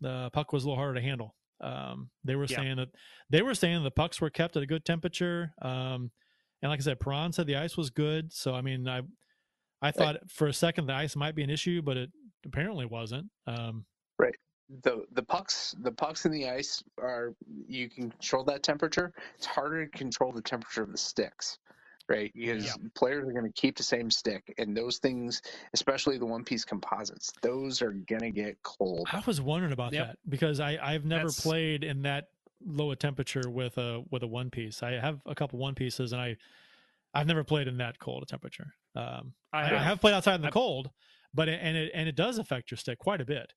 The 0.00 0.30
puck 0.32 0.52
was 0.52 0.64
a 0.64 0.66
little 0.68 0.76
harder 0.78 1.00
to 1.00 1.04
handle. 1.06 1.34
Um, 1.60 2.10
they 2.24 2.36
were 2.36 2.46
Yeah. 2.48 2.56
saying 2.56 2.76
that 2.76 2.88
they 3.30 3.42
were 3.42 3.54
saying 3.54 3.82
the 3.84 3.90
pucks 3.90 4.20
were 4.20 4.30
kept 4.30 4.56
at 4.56 4.62
a 4.62 4.66
good 4.66 4.84
temperature. 4.84 5.52
Um, 5.62 6.10
and 6.62 6.70
like 6.70 6.80
I 6.80 6.82
said, 6.82 7.00
Perron 7.00 7.32
said 7.32 7.46
the 7.46 7.56
ice 7.56 7.76
was 7.76 7.90
good. 7.90 8.32
So 8.32 8.54
I 8.54 8.60
mean, 8.60 8.86
I 8.88 9.02
I 9.82 9.90
thought 9.90 10.16
for 10.30 10.46
a 10.46 10.52
second 10.52 10.86
the 10.86 10.94
ice 10.94 11.16
might 11.16 11.34
be 11.34 11.42
an 11.42 11.50
issue, 11.50 11.82
but 11.82 11.96
it 11.96 12.10
apparently 12.44 12.86
wasn't. 12.86 13.26
Um, 13.46 13.84
Right. 14.18 14.34
The 14.82 15.04
the 15.12 15.22
pucks 15.22 15.74
the 15.82 15.92
pucks 15.92 16.24
in 16.24 16.32
the 16.32 16.48
ice 16.48 16.82
are 16.98 17.34
you 17.66 17.88
can 17.90 18.10
control 18.10 18.44
that 18.44 18.62
temperature. 18.62 19.12
It's 19.36 19.46
harder 19.46 19.86
to 19.86 19.98
control 19.98 20.32
the 20.32 20.42
temperature 20.42 20.82
of 20.82 20.92
the 20.92 20.98
sticks. 20.98 21.58
Right, 22.06 22.30
because 22.34 22.76
players 22.94 23.26
are 23.26 23.32
going 23.32 23.46
to 23.50 23.52
keep 23.60 23.76
the 23.78 23.82
same 23.82 24.10
stick, 24.10 24.52
and 24.58 24.76
those 24.76 24.98
things, 24.98 25.40
especially 25.72 26.18
the 26.18 26.26
one-piece 26.26 26.62
composites, 26.66 27.32
those 27.40 27.80
are 27.80 27.92
going 27.92 28.20
to 28.20 28.30
get 28.30 28.62
cold. 28.62 29.08
I 29.10 29.22
was 29.26 29.40
wondering 29.40 29.72
about 29.72 29.94
Yep. 29.94 30.06
that 30.08 30.18
because 30.28 30.60
I 30.60 30.76
I've 30.82 31.06
never 31.06 31.28
That's- 31.28 31.40
played 31.40 31.82
in 31.82 32.02
that 32.02 32.28
low 32.66 32.90
a 32.90 32.96
temperature 32.96 33.48
with 33.48 33.78
a 33.78 34.02
with 34.10 34.22
a 34.22 34.26
one 34.26 34.50
piece. 34.50 34.82
I 34.82 34.92
have 34.92 35.20
a 35.24 35.34
couple 35.34 35.58
one 35.58 35.74
pieces, 35.74 36.12
and 36.12 36.20
I 36.20 36.36
I've 37.14 37.26
never 37.26 37.42
played 37.42 37.68
in 37.68 37.78
that 37.78 37.98
cold 37.98 38.22
a 38.22 38.26
temperature. 38.26 38.74
Um, 38.94 39.32
I, 39.52 39.74
I 39.74 39.78
have 39.78 40.00
played 40.00 40.12
outside 40.12 40.34
in 40.34 40.40
the 40.42 40.48
I've- 40.48 40.52
cold, 40.52 40.90
but 41.32 41.48
it, 41.48 41.58
and 41.62 41.74
it 41.74 41.90
and 41.94 42.06
it 42.06 42.16
does 42.16 42.36
affect 42.36 42.70
your 42.70 42.76
stick 42.76 42.98
quite 42.98 43.22
a 43.22 43.24
bit. 43.24 43.54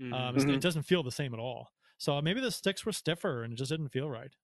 Mhm. 0.00 0.14
Um, 0.14 0.36
it's-. 0.36 0.44
It 0.46 0.62
doesn't 0.62 0.84
feel 0.84 1.02
the 1.02 1.12
same 1.12 1.34
at 1.34 1.40
all. 1.40 1.68
So 1.98 2.22
maybe 2.22 2.40
the 2.40 2.50
sticks 2.50 2.86
were 2.86 2.92
stiffer 2.92 3.42
and 3.44 3.52
it 3.52 3.56
just 3.56 3.70
didn't 3.70 3.90
feel 3.90 4.08
right. 4.08 4.34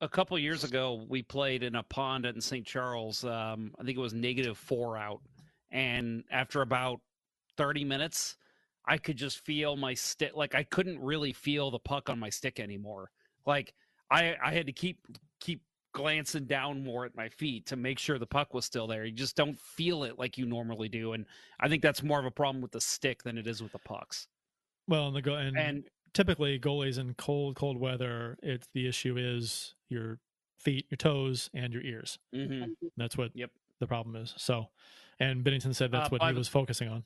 A 0.00 0.08
couple 0.08 0.38
years 0.38 0.64
ago 0.64 1.04
we 1.08 1.22
played 1.22 1.62
in 1.62 1.74
a 1.76 1.82
pond 1.82 2.26
in 2.26 2.40
st 2.40 2.66
charles 2.66 3.24
um, 3.24 3.72
i 3.78 3.84
think 3.84 3.96
it 3.96 4.00
was 4.00 4.14
negative 4.14 4.56
four 4.56 4.96
out 4.96 5.20
and 5.70 6.24
after 6.30 6.62
about 6.62 7.00
30 7.56 7.84
minutes 7.84 8.36
I 8.84 8.98
could 8.98 9.16
just 9.16 9.44
feel 9.44 9.76
my 9.76 9.94
stick. 9.94 10.32
Like 10.34 10.54
I 10.54 10.64
couldn't 10.64 11.00
really 11.00 11.32
feel 11.32 11.70
the 11.70 11.78
puck 11.78 12.10
on 12.10 12.18
my 12.18 12.30
stick 12.30 12.60
anymore. 12.60 13.10
Like 13.46 13.74
I 14.10 14.34
I 14.42 14.52
had 14.52 14.66
to 14.66 14.72
keep 14.72 14.98
keep 15.40 15.62
glancing 15.92 16.46
down 16.46 16.84
more 16.84 17.04
at 17.04 17.16
my 17.16 17.28
feet 17.28 17.66
to 17.66 17.76
make 17.76 17.98
sure 17.98 18.18
the 18.18 18.26
puck 18.26 18.54
was 18.54 18.64
still 18.64 18.86
there. 18.86 19.04
You 19.04 19.12
just 19.12 19.36
don't 19.36 19.58
feel 19.58 20.04
it 20.04 20.18
like 20.18 20.38
you 20.38 20.46
normally 20.46 20.88
do, 20.88 21.12
and 21.12 21.26
I 21.60 21.68
think 21.68 21.82
that's 21.82 22.02
more 22.02 22.18
of 22.18 22.26
a 22.26 22.30
problem 22.30 22.62
with 22.62 22.72
the 22.72 22.80
stick 22.80 23.22
than 23.22 23.38
it 23.38 23.46
is 23.46 23.62
with 23.62 23.72
the 23.72 23.78
pucks. 23.78 24.28
Well, 24.88 25.08
and 25.08 25.16
the 25.16 25.22
go 25.22 25.34
and, 25.34 25.56
And 25.56 25.84
typically 26.12 26.58
goalies 26.58 26.98
in 26.98 27.14
cold 27.14 27.56
cold 27.56 27.78
weather, 27.78 28.38
it's 28.42 28.68
the 28.74 28.86
issue 28.88 29.16
is 29.18 29.74
your 29.88 30.18
feet, 30.58 30.86
your 30.90 30.96
toes, 30.96 31.50
and 31.54 31.72
your 31.72 31.82
ears. 31.82 32.18
Mhm. 32.34 32.74
That's 32.96 33.16
what 33.16 33.34
Yep. 33.34 33.50
the 33.78 33.86
problem 33.86 34.16
is. 34.16 34.34
So, 34.36 34.68
and 35.18 35.44
Binnington 35.44 35.74
said 35.74 35.90
that's 35.90 36.08
Uh, 36.08 36.10
what 36.10 36.22
he 36.22 36.32
the- 36.32 36.38
was 36.38 36.48
focusing 36.48 36.88
on. 36.88 37.04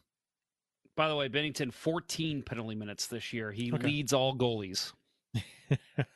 by 0.97 1.09
the 1.09 1.17
way, 1.17 1.29
Binnington 1.29 1.73
14 1.73 2.43
penalty 2.43 2.75
minutes 2.75 3.07
this 3.07 3.33
year. 3.33 3.53
He 3.53 3.73
Okay. 3.73 3.87
leads 3.87 4.13
all 4.13 4.35
goalies. 4.37 4.93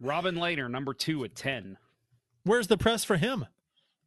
Robin 0.00 0.34
Lehner, 0.36 0.70
number 0.70 0.94
two 0.94 1.24
at 1.24 1.34
10. 1.34 1.76
Where's 2.44 2.66
the 2.68 2.78
press 2.78 3.04
for 3.04 3.16
him? 3.16 3.46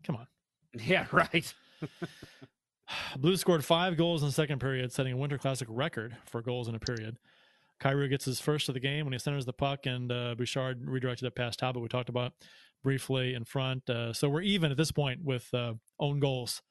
Come 0.03 0.15
on. 0.18 0.27
Yeah, 0.80 1.07
right. 1.11 1.53
Blues 3.18 3.41
scored 3.41 3.64
five 3.64 3.95
goals 3.95 4.23
in 4.23 4.27
the 4.30 4.34
second 4.34 4.60
period, 4.60 4.91
setting 4.91 5.14
a 5.14 5.18
Winter 5.18 5.38
Classic 5.38 5.68
record 5.69 6.18
for 6.26 6.41
goals 6.41 6.68
in 6.68 6.73
a 6.76 6.80
period. 6.80 7.18
Kyrou 7.84 8.10
gets 8.10 8.26
his 8.26 8.39
first 8.39 8.69
of 8.69 8.73
the 8.73 8.80
game 8.80 9.05
when 9.05 9.14
he 9.14 9.19
centers 9.19 9.45
the 9.45 9.53
puck, 9.53 9.85
and 9.85 10.11
uh, 10.11 10.35
Bouchard 10.38 10.88
redirected 10.88 11.27
it 11.27 11.35
past 11.35 11.60
Talbot. 11.60 11.81
We 11.81 11.89
talked 11.89 12.10
about 12.10 12.34
briefly 12.81 13.34
in 13.34 13.43
front. 13.43 13.89
Uh, 13.89 14.14
so 14.14 14.30
we're 14.30 14.41
even 14.41 14.72
at 14.72 14.77
this 14.77 14.91
point 14.91 15.23
with 15.23 15.53
uh, 15.53 15.73
own 15.99 16.19
goals. 16.19 16.61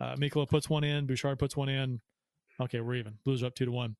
Uh, 0.00 0.16
puts 0.48 0.68
one 0.68 0.84
in, 0.84 1.06
Bouchard 1.06 1.38
puts 1.38 1.56
one 1.56 1.68
in. 1.68 2.00
Okay, 2.60 2.80
we're 2.80 2.96
even. 2.96 3.14
Blues 3.24 3.42
are 3.42 3.46
up 3.46 3.54
two 3.54 3.66
to 3.66 3.70
one. 3.70 3.96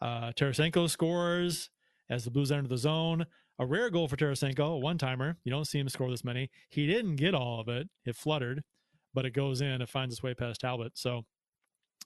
Uh, 0.00 0.32
Tarasenko 0.32 0.88
scores 0.88 1.70
as 2.08 2.24
the 2.24 2.30
Blues 2.30 2.50
enter 2.50 2.68
the 2.68 2.78
zone. 2.78 3.26
A 3.58 3.66
rare 3.66 3.90
goal 3.90 4.08
for 4.08 4.16
Tarasenko, 4.16 4.76
a 4.76 4.78
one 4.78 4.96
timer. 4.96 5.36
You 5.44 5.52
don't 5.52 5.66
see 5.66 5.78
him 5.78 5.88
score 5.88 6.10
this 6.10 6.24
many. 6.24 6.50
He 6.70 6.86
didn't 6.86 7.16
get 7.16 7.34
all 7.34 7.60
of 7.60 7.68
it. 7.68 7.88
It 8.06 8.16
fluttered, 8.16 8.62
but 9.12 9.26
it 9.26 9.32
goes 9.32 9.60
in. 9.60 9.82
It 9.82 9.88
finds 9.90 10.14
its 10.14 10.22
way 10.22 10.32
past 10.32 10.62
Talbot. 10.62 10.92
So 10.94 11.26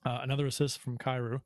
uh, 0.04 0.18
another 0.22 0.46
assist 0.46 0.80
from 0.80 0.98
Kyrou 0.98 1.40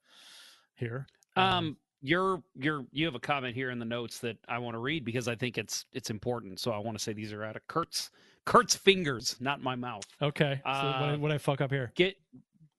here. 0.76 1.06
Um, 1.36 1.76
you're 2.00 2.42
you're 2.54 2.84
you 2.92 3.04
have 3.06 3.14
a 3.14 3.20
comment 3.20 3.54
here 3.54 3.70
in 3.70 3.78
the 3.78 3.84
notes 3.84 4.18
that 4.20 4.36
I 4.48 4.58
want 4.58 4.74
to 4.74 4.78
read 4.78 5.04
because 5.04 5.26
I 5.28 5.34
think 5.34 5.58
it's 5.58 5.84
it's 5.92 6.10
important. 6.10 6.60
So 6.60 6.70
I 6.72 6.78
want 6.78 6.96
to 6.96 7.02
say 7.02 7.12
these 7.12 7.32
are 7.32 7.44
out 7.44 7.56
of 7.56 7.66
Kurt's 7.66 8.10
Kurt's 8.44 8.74
fingers, 8.76 9.36
not 9.40 9.60
my 9.62 9.74
mouth. 9.74 10.04
Okay. 10.22 10.60
So 10.64 10.70
what, 10.70 10.74
Uh, 10.74 11.16
what 11.18 11.32
I 11.32 11.38
fuck 11.38 11.60
up 11.60 11.70
here? 11.70 11.92
Get 11.96 12.16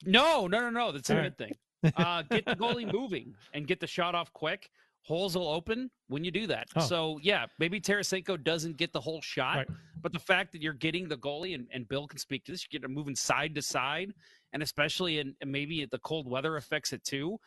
no, 0.05 0.47
no, 0.47 0.59
no, 0.61 0.69
no. 0.69 0.91
That's 0.91 1.09
a 1.09 1.13
All 1.15 1.21
good 1.23 1.23
right. 1.23 1.37
thing. 1.37 1.53
Uh, 1.95 2.23
get 2.23 2.45
the 2.45 2.55
goalie 2.57 2.91
moving 2.91 3.33
and 3.53 3.65
get 3.65 3.79
the 3.79 3.87
shot 3.87 4.13
off 4.13 4.33
quick. 4.33 4.69
Holes 5.03 5.37
will 5.37 5.47
open 5.47 5.89
when 6.09 6.25
you 6.25 6.29
do 6.31 6.45
that. 6.47 6.67
Oh. 6.75 6.81
So 6.81 7.19
yeah, 7.23 7.45
maybe 7.57 7.79
Tarasenko 7.79 8.43
doesn't 8.43 8.75
get 8.75 8.91
the 8.91 8.99
whole 8.99 9.21
shot, 9.21 9.55
Right. 9.59 9.67
but 10.01 10.11
the 10.11 10.19
fact 10.19 10.51
that 10.51 10.61
you're 10.61 10.73
getting 10.73 11.07
the 11.07 11.15
goalie 11.17 11.55
and, 11.55 11.67
and 11.73 11.87
Bill 11.87 12.05
can 12.05 12.19
speak 12.19 12.43
to 12.45 12.51
this, 12.51 12.65
you're 12.69 12.79
getting 12.81 12.93
moving 12.93 13.15
side 13.15 13.55
to 13.55 13.61
side, 13.61 14.13
and 14.51 14.61
especially 14.61 15.19
in 15.19 15.33
and 15.39 15.49
maybe 15.49 15.85
the 15.85 15.99
cold 15.99 16.29
weather 16.29 16.57
affects 16.57 16.91
it 16.91 17.01
too. 17.05 17.39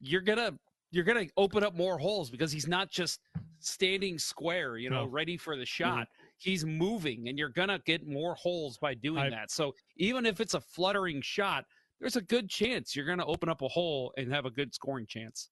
You're 0.00 0.22
gonna 0.22 0.58
you're 0.90 1.04
gonna 1.04 1.26
open 1.36 1.62
up 1.62 1.74
more 1.76 1.98
holes 1.98 2.30
because 2.30 2.50
he's 2.52 2.68
not 2.68 2.90
just 2.90 3.20
standing 3.60 4.18
square, 4.18 4.78
you 4.78 4.90
know, 4.90 5.04
No. 5.04 5.10
ready 5.10 5.36
for 5.36 5.56
the 5.56 5.62
mm-hmm. 5.62 5.84
shot. 5.84 6.08
He's 6.38 6.64
moving, 6.64 7.28
and 7.28 7.38
you're 7.38 7.48
gonna 7.48 7.80
get 7.84 8.06
more 8.06 8.34
holes 8.34 8.78
by 8.78 8.94
doing 8.94 9.18
I- 9.24 9.30
that. 9.30 9.50
So 9.50 9.74
even 9.96 10.26
if 10.26 10.40
it's 10.40 10.54
a 10.54 10.60
fluttering 10.60 11.20
shot, 11.20 11.64
there's 12.00 12.16
a 12.16 12.22
good 12.22 12.48
chance 12.48 12.94
you're 12.94 13.06
gonna 13.06 13.26
open 13.26 13.48
up 13.48 13.62
a 13.62 13.68
hole 13.68 14.12
and 14.16 14.32
have 14.32 14.46
a 14.46 14.50
good 14.50 14.74
scoring 14.74 15.06
chance. 15.06 15.50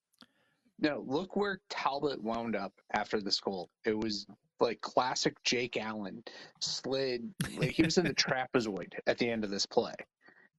Now, 0.79 0.99
look 1.07 1.37
where 1.37 1.61
Talbot 1.71 2.23
wound 2.23 2.55
up 2.55 2.73
after 2.93 3.21
this 3.21 3.41
goal. 3.41 3.71
It 3.87 3.97
was 3.97 4.27
like 4.61 4.81
classic 4.81 5.43
Jake 5.43 5.77
Allen 5.77 6.23
slid. 6.61 7.33
Like 7.57 7.71
he 7.71 7.83
was 7.83 7.99
in 7.99 8.05
the 8.05 8.15
trapezoid 8.15 8.93
at 9.07 9.19
the 9.19 9.29
end 9.29 9.45
of 9.45 9.51
this 9.51 9.67
play. 9.67 9.95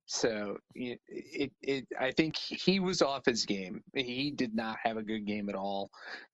So 0.08 0.58
it, 0.74 1.00
it, 1.10 1.52
it, 1.62 1.88
I 2.00 2.12
think 2.12 2.38
he 2.38 2.80
was 2.80 3.02
off 3.02 3.26
his 3.26 3.46
game. 3.46 3.84
He 3.94 4.32
did 4.32 4.56
not 4.56 4.78
have 4.82 4.96
a 4.96 5.04
good 5.04 5.26
game 5.26 5.50
at 5.50 5.56
all. 5.56 5.92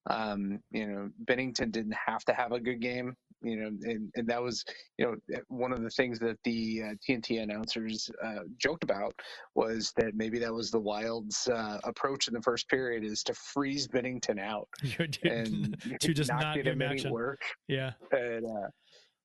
Um, 0.08 0.60
you 0.72 0.86
know, 0.86 1.10
Binnington 1.26 1.72
didn't 1.72 1.96
have 2.06 2.24
to 2.26 2.34
have 2.34 2.52
a 2.52 2.60
good 2.60 2.80
game. 2.80 3.16
You 3.42 3.58
know, 3.58 3.68
and, 3.68 4.10
and 4.16 4.28
that 4.28 4.42
was, 4.42 4.64
you 4.98 5.06
know, 5.06 5.38
one 5.50 5.74
of 5.74 5.82
the 5.82 5.90
things 5.90 6.18
that 6.20 6.38
the 6.46 6.82
uh, 6.84 6.94
TNT 7.06 7.42
announcers 7.42 8.10
uh, 8.24 8.44
joked 8.58 8.84
about 8.86 9.14
was 9.54 9.92
that 9.98 10.16
maybe 10.16 10.40
that 10.40 10.54
was 10.54 10.72
the 10.72 10.80
Wild's 10.80 11.50
uh, 11.50 11.80
approach 11.84 12.30
in 12.30 12.34
the 12.36 12.42
first 12.42 12.70
period 12.70 13.04
is 13.04 13.22
to 13.24 13.34
freeze 13.34 13.86
Binnington 13.88 14.40
out 14.40 14.70
and 15.24 15.76
to 16.00 16.14
just 16.14 16.30
not 16.30 16.56
get 16.56 16.64
give 16.64 16.74
him 16.74 16.82
any 16.84 16.94
action. 16.94 17.12
work. 17.12 17.42
Yeah. 17.68 17.92
And, 18.12 18.46
uh, 18.46 18.70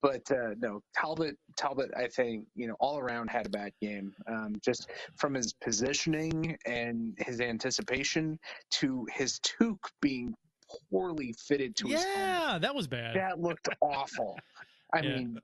but 0.03 0.23
uh, 0.31 0.55
no, 0.59 0.81
Talbot. 0.97 1.37
Talbot, 1.57 1.91
I 1.97 2.07
think 2.09 2.47
you 2.55 2.69
know 2.69 2.77
all 2.81 2.99
around 2.99 3.29
had 3.31 3.47
a 3.47 3.51
bad 3.51 3.73
game. 3.81 4.13
Um, 4.27 4.55
just 4.65 4.91
from 5.17 5.35
his 5.35 5.53
positioning 5.53 6.57
and 6.67 7.15
his 7.19 7.41
anticipation 7.41 8.39
to 8.73 9.07
his 9.13 9.39
toque 9.41 9.91
being 10.01 10.35
poorly 10.91 11.35
fitted 11.47 11.77
to 11.77 11.89
his 11.89 12.05
helmet. 12.05 12.29
Yeah, 12.53 12.59
that 12.59 12.75
was 12.75 12.87
bad. 12.87 13.17
That 13.17 13.41
looked 13.41 13.69
awful. 13.81 14.39
I 14.95 15.01
Yeah. 15.03 15.17
mean, 15.17 15.39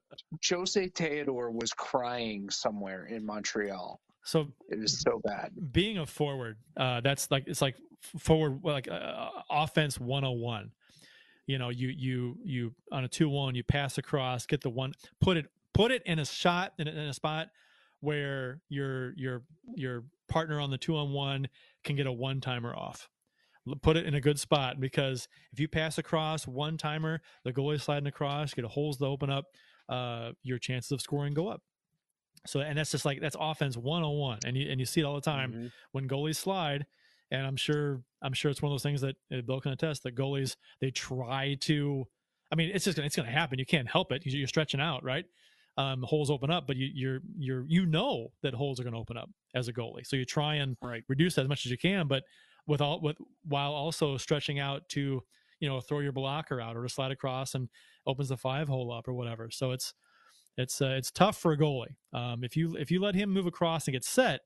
Jose 0.48 0.88
Theodore 0.94 1.50
was 1.50 1.72
crying 1.72 2.48
somewhere 2.48 3.06
in 3.06 3.26
Montreal. 3.26 4.00
So 4.24 4.46
It 4.70 4.78
was 4.78 5.00
so 5.00 5.20
bad. 5.24 5.52
being 5.70 5.98
a 5.98 6.06
forward, 6.06 6.56
uh, 6.78 7.02
that's 7.02 7.30
like 7.30 7.44
it's 7.46 7.60
like 7.60 7.76
forward 8.18 8.60
like 8.64 8.88
uh, 8.88 9.28
offense 9.50 10.00
101. 10.00 10.70
You 11.46 11.58
know, 11.58 11.68
you 11.68 11.88
you 11.88 12.38
you 12.42 12.74
on 12.90 13.04
a 13.04 13.08
2-1, 13.08 13.54
you 13.54 13.62
pass 13.64 13.98
across, 13.98 14.46
get 14.46 14.60
the 14.62 14.70
one 14.70 14.92
put 15.20 15.36
it 15.36 15.46
put 15.74 15.90
it 15.90 16.02
in 16.06 16.18
a 16.18 16.24
shot 16.24 16.72
in 16.78 16.88
a, 16.88 16.90
in 16.90 16.98
a 17.08 17.12
spot 17.14 17.48
where 18.00 18.60
your 18.68 19.12
your 19.16 19.42
your 19.74 20.04
partner 20.28 20.60
on 20.60 20.70
the 20.70 20.78
2 20.78 20.96
on 20.96 21.12
1 21.12 21.48
can 21.84 21.96
get 21.96 22.06
a 22.06 22.12
one 22.12 22.40
timer 22.40 22.74
off. 22.74 23.08
Put 23.82 23.96
it 23.96 24.04
in 24.06 24.14
a 24.14 24.20
good 24.20 24.38
spot 24.38 24.78
because 24.78 25.26
if 25.52 25.58
you 25.58 25.68
pass 25.68 25.96
across 25.96 26.46
one 26.46 26.76
timer, 26.76 27.20
the 27.44 27.52
goalie 27.52 27.80
sliding 27.80 28.06
across, 28.06 28.52
get 28.52 28.64
a 28.64 28.68
holes 28.68 28.98
to 28.98 29.06
open 29.06 29.30
up, 29.30 29.46
uh, 29.88 30.32
your 30.42 30.58
chances 30.58 30.92
of 30.92 31.00
scoring 31.00 31.32
go 31.32 31.48
up. 31.48 31.62
So 32.46 32.60
and 32.60 32.76
that's 32.76 32.90
just 32.90 33.04
like 33.06 33.20
that's 33.22 33.36
offense 33.40 33.76
101 33.76 34.40
and 34.46 34.56
you 34.56 34.70
and 34.70 34.78
you 34.80 34.84
see 34.86 35.00
it 35.00 35.04
all 35.04 35.14
the 35.14 35.20
time 35.22 35.52
Mm-hmm. 35.52 35.66
when 35.92 36.08
goalies 36.08 36.36
slide 36.36 36.84
and 37.30 37.46
I'm 37.46 37.56
sure 37.56 38.02
I'm 38.22 38.32
sure 38.32 38.50
it's 38.50 38.62
one 38.62 38.70
of 38.70 38.74
those 38.74 38.82
things 38.82 39.00
that 39.02 39.16
uh, 39.32 39.40
Bill 39.42 39.60
can 39.60 39.72
attest 39.72 40.02
that 40.04 40.14
goalies 40.16 40.56
they 40.80 40.90
try 40.90 41.56
to 41.62 42.04
I 42.52 42.56
mean 42.56 42.70
it's 42.74 42.84
just 42.84 42.96
gonna, 42.96 43.06
it's 43.06 43.16
going 43.16 43.26
to 43.26 43.32
happen. 43.32 43.58
You 43.58 43.66
can't 43.66 43.88
help 43.90 44.12
it. 44.12 44.22
You're 44.24 44.38
you're 44.38 44.48
stretching 44.48 44.80
out 44.80 45.02
right? 45.04 45.24
Um 45.76 46.02
holes 46.02 46.30
open 46.30 46.50
up 46.50 46.66
but 46.66 46.76
you 46.76 46.88
you're 46.94 47.20
you're 47.36 47.64
you 47.66 47.86
know 47.86 48.28
that 48.42 48.54
holes 48.54 48.78
are 48.78 48.84
going 48.84 48.94
to 48.94 49.00
open 49.00 49.16
up 49.16 49.30
as 49.54 49.68
a 49.68 49.72
goalie. 49.72 50.06
So 50.06 50.16
you 50.16 50.24
try 50.24 50.56
and 50.56 50.76
Right. 50.82 51.02
reduce 51.08 51.34
that 51.34 51.42
as 51.42 51.48
much 51.48 51.64
as 51.66 51.70
you 51.70 51.78
can 51.78 52.06
but 52.08 52.22
with 52.66 52.80
all 52.80 53.00
with 53.00 53.16
while 53.44 53.72
also 53.72 54.16
stretching 54.16 54.58
out 54.58 54.88
to 54.90 55.22
you 55.60 55.68
know 55.68 55.80
throw 55.80 56.00
your 56.00 56.12
blocker 56.12 56.60
out 56.60 56.76
or 56.76 56.82
to 56.82 56.88
slide 56.88 57.10
across 57.12 57.54
and 57.54 57.68
opens 58.06 58.28
the 58.28 58.36
five 58.36 58.68
hole 58.68 58.92
up 58.92 59.08
or 59.08 59.14
whatever. 59.14 59.50
So 59.50 59.72
it's 59.72 59.94
it's 60.56 60.80
uh, 60.80 60.94
it's 60.96 61.10
tough 61.10 61.36
for 61.36 61.52
a 61.52 61.58
goalie. 61.58 61.96
Um, 62.12 62.44
if 62.44 62.56
you 62.56 62.76
if 62.76 62.90
you 62.90 63.00
let 63.00 63.14
him 63.14 63.30
move 63.30 63.46
across 63.46 63.86
and 63.86 63.92
get 63.92 64.04
set, 64.04 64.40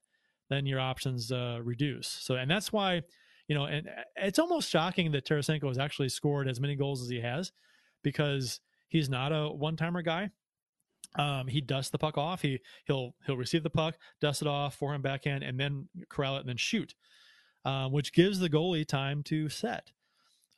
then 0.49 0.65
your 0.65 0.79
options 0.79 1.31
uh, 1.31 1.59
reduce. 1.63 2.07
So 2.07 2.35
and 2.35 2.49
that's 2.49 2.73
why 2.73 3.03
you 3.49 3.55
know, 3.55 3.65
and 3.65 3.87
uh, 3.87 4.03
it's 4.15 4.39
almost 4.39 4.69
shocking 4.69 5.11
that 5.11 5.25
Tarasenko 5.25 5.67
has 5.67 5.79
actually 5.79 6.09
scored 6.09 6.47
as 6.47 6.61
many 6.61 6.75
goals 6.75 7.01
as 7.01 7.09
he 7.09 7.19
has, 7.19 7.51
because 8.03 8.61
he's 8.87 9.09
not 9.09 9.33
a 9.33 9.49
one 9.49 9.75
timer 9.75 10.03
guy. 10.03 10.29
Um, 11.17 11.47
he 11.47 11.59
dusts 11.59 11.89
the 11.89 11.97
puck 11.97 12.17
off. 12.17 12.43
He 12.43 12.59
he'll 12.85 13.15
he'll 13.25 13.37
receive 13.37 13.63
the 13.63 13.69
puck, 13.71 13.97
dust 14.21 14.43
it 14.43 14.47
off, 14.47 14.75
forehand 14.75 15.03
backhand, 15.03 15.43
and 15.43 15.59
then 15.59 15.89
corral 16.09 16.37
it 16.37 16.41
and 16.41 16.49
then 16.49 16.57
shoot, 16.57 16.93
um, 17.65 17.91
which 17.91 18.13
gives 18.13 18.39
the 18.39 18.49
goalie 18.49 18.87
time 18.87 19.23
to 19.23 19.49
set. 19.49 19.91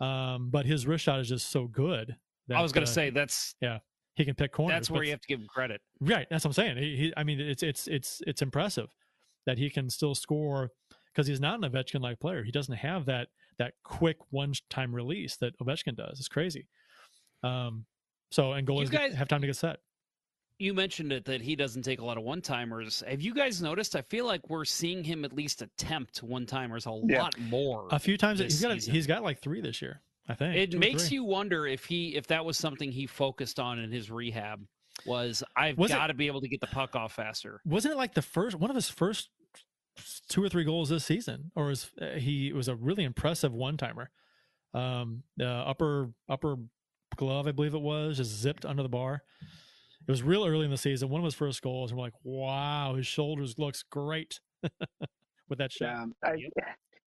Um, 0.01 0.49
but 0.51 0.65
his 0.65 0.85
wrist 0.85 1.05
shot 1.05 1.21
is 1.21 1.29
just 1.29 1.49
so 1.49 1.67
good. 1.67 2.17
That, 2.49 2.57
I 2.57 2.61
was 2.61 2.73
going 2.73 2.83
uh, 2.83 2.87
to 2.87 2.91
say 2.91 3.09
that's 3.09 3.55
yeah, 3.61 3.79
he 4.15 4.25
can 4.25 4.35
pick 4.35 4.51
corners. 4.51 4.75
that's 4.75 4.91
where 4.91 5.03
you 5.03 5.11
have 5.11 5.21
to 5.21 5.27
give 5.27 5.39
him 5.39 5.47
credit. 5.47 5.79
Right, 6.01 6.27
that's 6.29 6.43
what 6.43 6.49
I'm 6.49 6.53
saying. 6.53 6.77
He, 6.77 6.97
he 6.97 7.13
I 7.15 7.23
mean, 7.23 7.39
it's 7.39 7.63
it's 7.63 7.87
it's 7.87 8.21
it's 8.27 8.41
impressive 8.41 8.89
that 9.45 9.57
he 9.57 9.69
can 9.69 9.89
still 9.89 10.15
score 10.15 10.69
because 11.13 11.27
he's 11.27 11.39
not 11.41 11.63
an 11.63 11.69
Ovechkin 11.71 12.01
like 12.01 12.19
player. 12.19 12.43
He 12.43 12.51
doesn't 12.51 12.75
have 12.75 13.05
that 13.05 13.27
that 13.57 13.73
quick 13.83 14.17
one 14.29 14.53
time 14.69 14.93
release 14.95 15.35
that 15.37 15.57
Ovechkin 15.59 15.95
does. 15.95 16.19
It's 16.19 16.27
crazy. 16.29 16.67
Um, 17.43 17.85
so 18.31 18.53
and 18.53 18.67
goalies 18.67 18.89
guys- 18.89 19.13
have 19.13 19.27
time 19.27 19.41
to 19.41 19.47
get 19.47 19.55
set. 19.55 19.79
You 20.59 20.75
mentioned 20.75 21.11
it 21.11 21.25
that 21.25 21.41
he 21.41 21.55
doesn't 21.55 21.81
take 21.81 21.99
a 22.01 22.05
lot 22.05 22.17
of 22.19 22.23
one 22.23 22.39
timers. 22.39 23.01
Have 23.07 23.19
you 23.21 23.33
guys 23.33 23.63
noticed? 23.63 23.95
I 23.95 24.03
feel 24.03 24.27
like 24.27 24.47
we're 24.47 24.63
seeing 24.63 25.03
him 25.03 25.25
at 25.25 25.33
least 25.33 25.63
attempt 25.63 26.21
one 26.21 26.45
timers 26.45 26.85
a 26.85 27.01
Yeah. 27.07 27.23
lot 27.23 27.35
more. 27.39 27.87
A 27.89 27.97
few 27.97 28.15
times 28.15 28.39
he's 28.39 28.61
got 28.61 28.69
a, 28.71 28.75
season. 28.75 28.93
he's 28.93 29.07
got 29.07 29.23
like 29.23 29.39
three 29.41 29.59
this 29.59 29.81
year. 29.81 30.01
I 30.29 30.35
think 30.35 30.55
it 30.55 30.77
makes 30.77 31.07
three. 31.07 31.15
you 31.15 31.23
wonder 31.23 31.65
if 31.65 31.85
he 31.85 32.15
if 32.15 32.27
that 32.27 32.45
was 32.45 32.57
something 32.57 32.91
he 32.91 33.07
focused 33.07 33.59
on 33.59 33.79
in 33.79 33.91
his 33.91 34.11
rehab 34.11 34.63
was 35.05 35.43
I've 35.55 35.77
Was 35.77 35.91
it- 35.91 35.95
got 35.95 36.07
to 36.07 36.13
be 36.13 36.27
able 36.27 36.41
to 36.41 36.47
get 36.47 36.61
the 36.61 36.67
puck 36.67 36.95
off 36.95 37.13
faster. 37.13 37.61
wasn't 37.65 37.93
it 37.93 37.97
like 37.97 38.13
the 38.13 38.21
first 38.21 38.55
one 38.57 38.69
of 38.69 38.75
his 38.75 38.89
first 38.89 39.29
two 40.29 40.43
or 40.43 40.49
three 40.49 40.63
goals 40.63 40.89
this 40.89 41.05
season, 41.05 41.51
or 41.55 41.71
is 41.71 41.91
uh, 42.01 42.11
he 42.17 42.53
was 42.53 42.67
a 42.67 42.75
really 42.75 43.03
impressive 43.03 43.53
one 43.53 43.77
timer. 43.77 44.09
Um, 44.73 45.23
the 45.37 45.47
upper 45.47 46.11
upper 46.29 46.55
glove, 47.17 47.47
I 47.47 47.51
believe 47.51 47.73
it 47.73 47.81
was, 47.81 48.17
just 48.17 48.31
zipped 48.31 48.65
under 48.65 48.83
the 48.83 48.89
bar. 48.89 49.23
It 50.07 50.09
was 50.11 50.23
real 50.23 50.45
early 50.45 50.65
in 50.65 50.71
the 50.71 50.77
season. 50.77 51.09
One 51.09 51.19
of 51.21 51.25
his 51.25 51.35
first 51.35 51.61
goals, 51.61 51.91
and 51.91 51.97
we're 51.99 52.05
like, 52.05 52.13
"Wow, 52.23 52.95
his 52.95 53.05
shoulders 53.05 53.59
looks 53.59 53.83
great 53.83 54.39
with 55.49 55.59
that 55.59 55.71
shot." 55.71 56.07
Yeah, 56.23 56.29
I, 56.29 56.35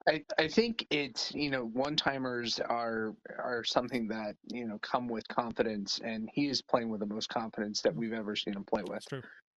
I, 0.08 0.22
I 0.38 0.48
think 0.48 0.86
it's 0.90 1.34
you 1.34 1.50
know 1.50 1.66
one 1.66 1.96
timers 1.96 2.60
are 2.60 3.14
are 3.38 3.64
something 3.64 4.06
that 4.08 4.36
you 4.46 4.66
know 4.66 4.78
come 4.82 5.08
with 5.08 5.26
confidence, 5.28 6.00
and 6.04 6.28
he 6.32 6.48
is 6.48 6.62
playing 6.62 6.90
with 6.90 7.00
the 7.00 7.06
most 7.06 7.28
confidence 7.28 7.82
that 7.82 7.94
we've 7.94 8.12
ever 8.12 8.36
seen 8.36 8.54
him 8.54 8.64
play 8.64 8.82
with. 8.88 9.04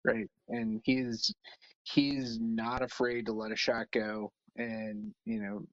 Right, 0.06 0.30
and 0.48 0.82
he's 0.86 1.34
he's 1.84 2.40
not 2.40 2.82
afraid 2.82 3.26
to 3.26 3.34
let 3.34 3.52
a 3.52 3.57
shot 3.57 3.88
go, 3.91 4.32
and 4.56 5.14
you 5.26 5.41
know 5.41 5.65